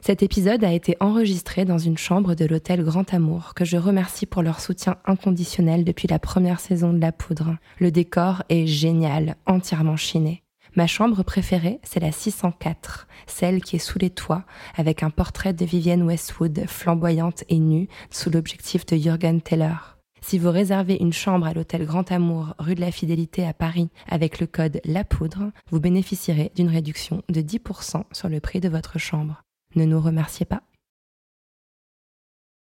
Cet 0.00 0.22
épisode 0.22 0.64
a 0.64 0.72
été 0.72 0.98
enregistré 1.00 1.64
dans 1.64 1.78
une 1.78 1.96
chambre 1.96 2.34
de 2.34 2.44
l'hôtel 2.44 2.84
Grand 2.84 3.14
Amour, 3.14 3.54
que 3.54 3.64
je 3.64 3.78
remercie 3.78 4.26
pour 4.26 4.42
leur 4.42 4.60
soutien 4.60 4.96
inconditionnel 5.06 5.82
depuis 5.82 6.08
la 6.08 6.18
première 6.18 6.60
saison 6.60 6.92
de 6.92 7.00
La 7.00 7.10
Poudre. 7.10 7.56
Le 7.78 7.90
décor 7.90 8.42
est 8.50 8.66
génial, 8.66 9.36
entièrement 9.46 9.96
chiné. 9.96 10.42
Ma 10.76 10.86
chambre 10.86 11.22
préférée, 11.22 11.80
c'est 11.84 12.00
la 12.00 12.12
604, 12.12 13.06
celle 13.26 13.62
qui 13.62 13.76
est 13.76 13.78
sous 13.78 13.98
les 13.98 14.10
toits, 14.10 14.44
avec 14.76 15.02
un 15.02 15.10
portrait 15.10 15.52
de 15.52 15.64
Vivienne 15.64 16.02
Westwood, 16.02 16.64
flamboyante 16.66 17.44
et 17.48 17.58
nue, 17.58 17.88
sous 18.10 18.30
l'objectif 18.30 18.86
de 18.86 18.96
Jürgen 18.96 19.40
Teller. 19.40 19.76
Si 20.20 20.38
vous 20.38 20.50
réservez 20.50 20.96
une 21.00 21.12
chambre 21.12 21.46
à 21.46 21.52
l'hôtel 21.52 21.84
Grand 21.84 22.10
Amour, 22.10 22.54
rue 22.58 22.74
de 22.74 22.80
la 22.80 22.90
Fidélité 22.90 23.46
à 23.46 23.52
Paris, 23.52 23.90
avec 24.08 24.40
le 24.40 24.46
code 24.46 24.80
La 24.86 25.04
Poudre, 25.04 25.52
vous 25.70 25.80
bénéficierez 25.80 26.50
d'une 26.54 26.70
réduction 26.70 27.22
de 27.28 27.42
10% 27.42 28.04
sur 28.10 28.30
le 28.30 28.40
prix 28.40 28.60
de 28.60 28.70
votre 28.70 28.98
chambre. 28.98 29.42
Ne 29.76 29.84
nous 29.84 30.00
remerciez 30.00 30.46
pas. 30.46 30.62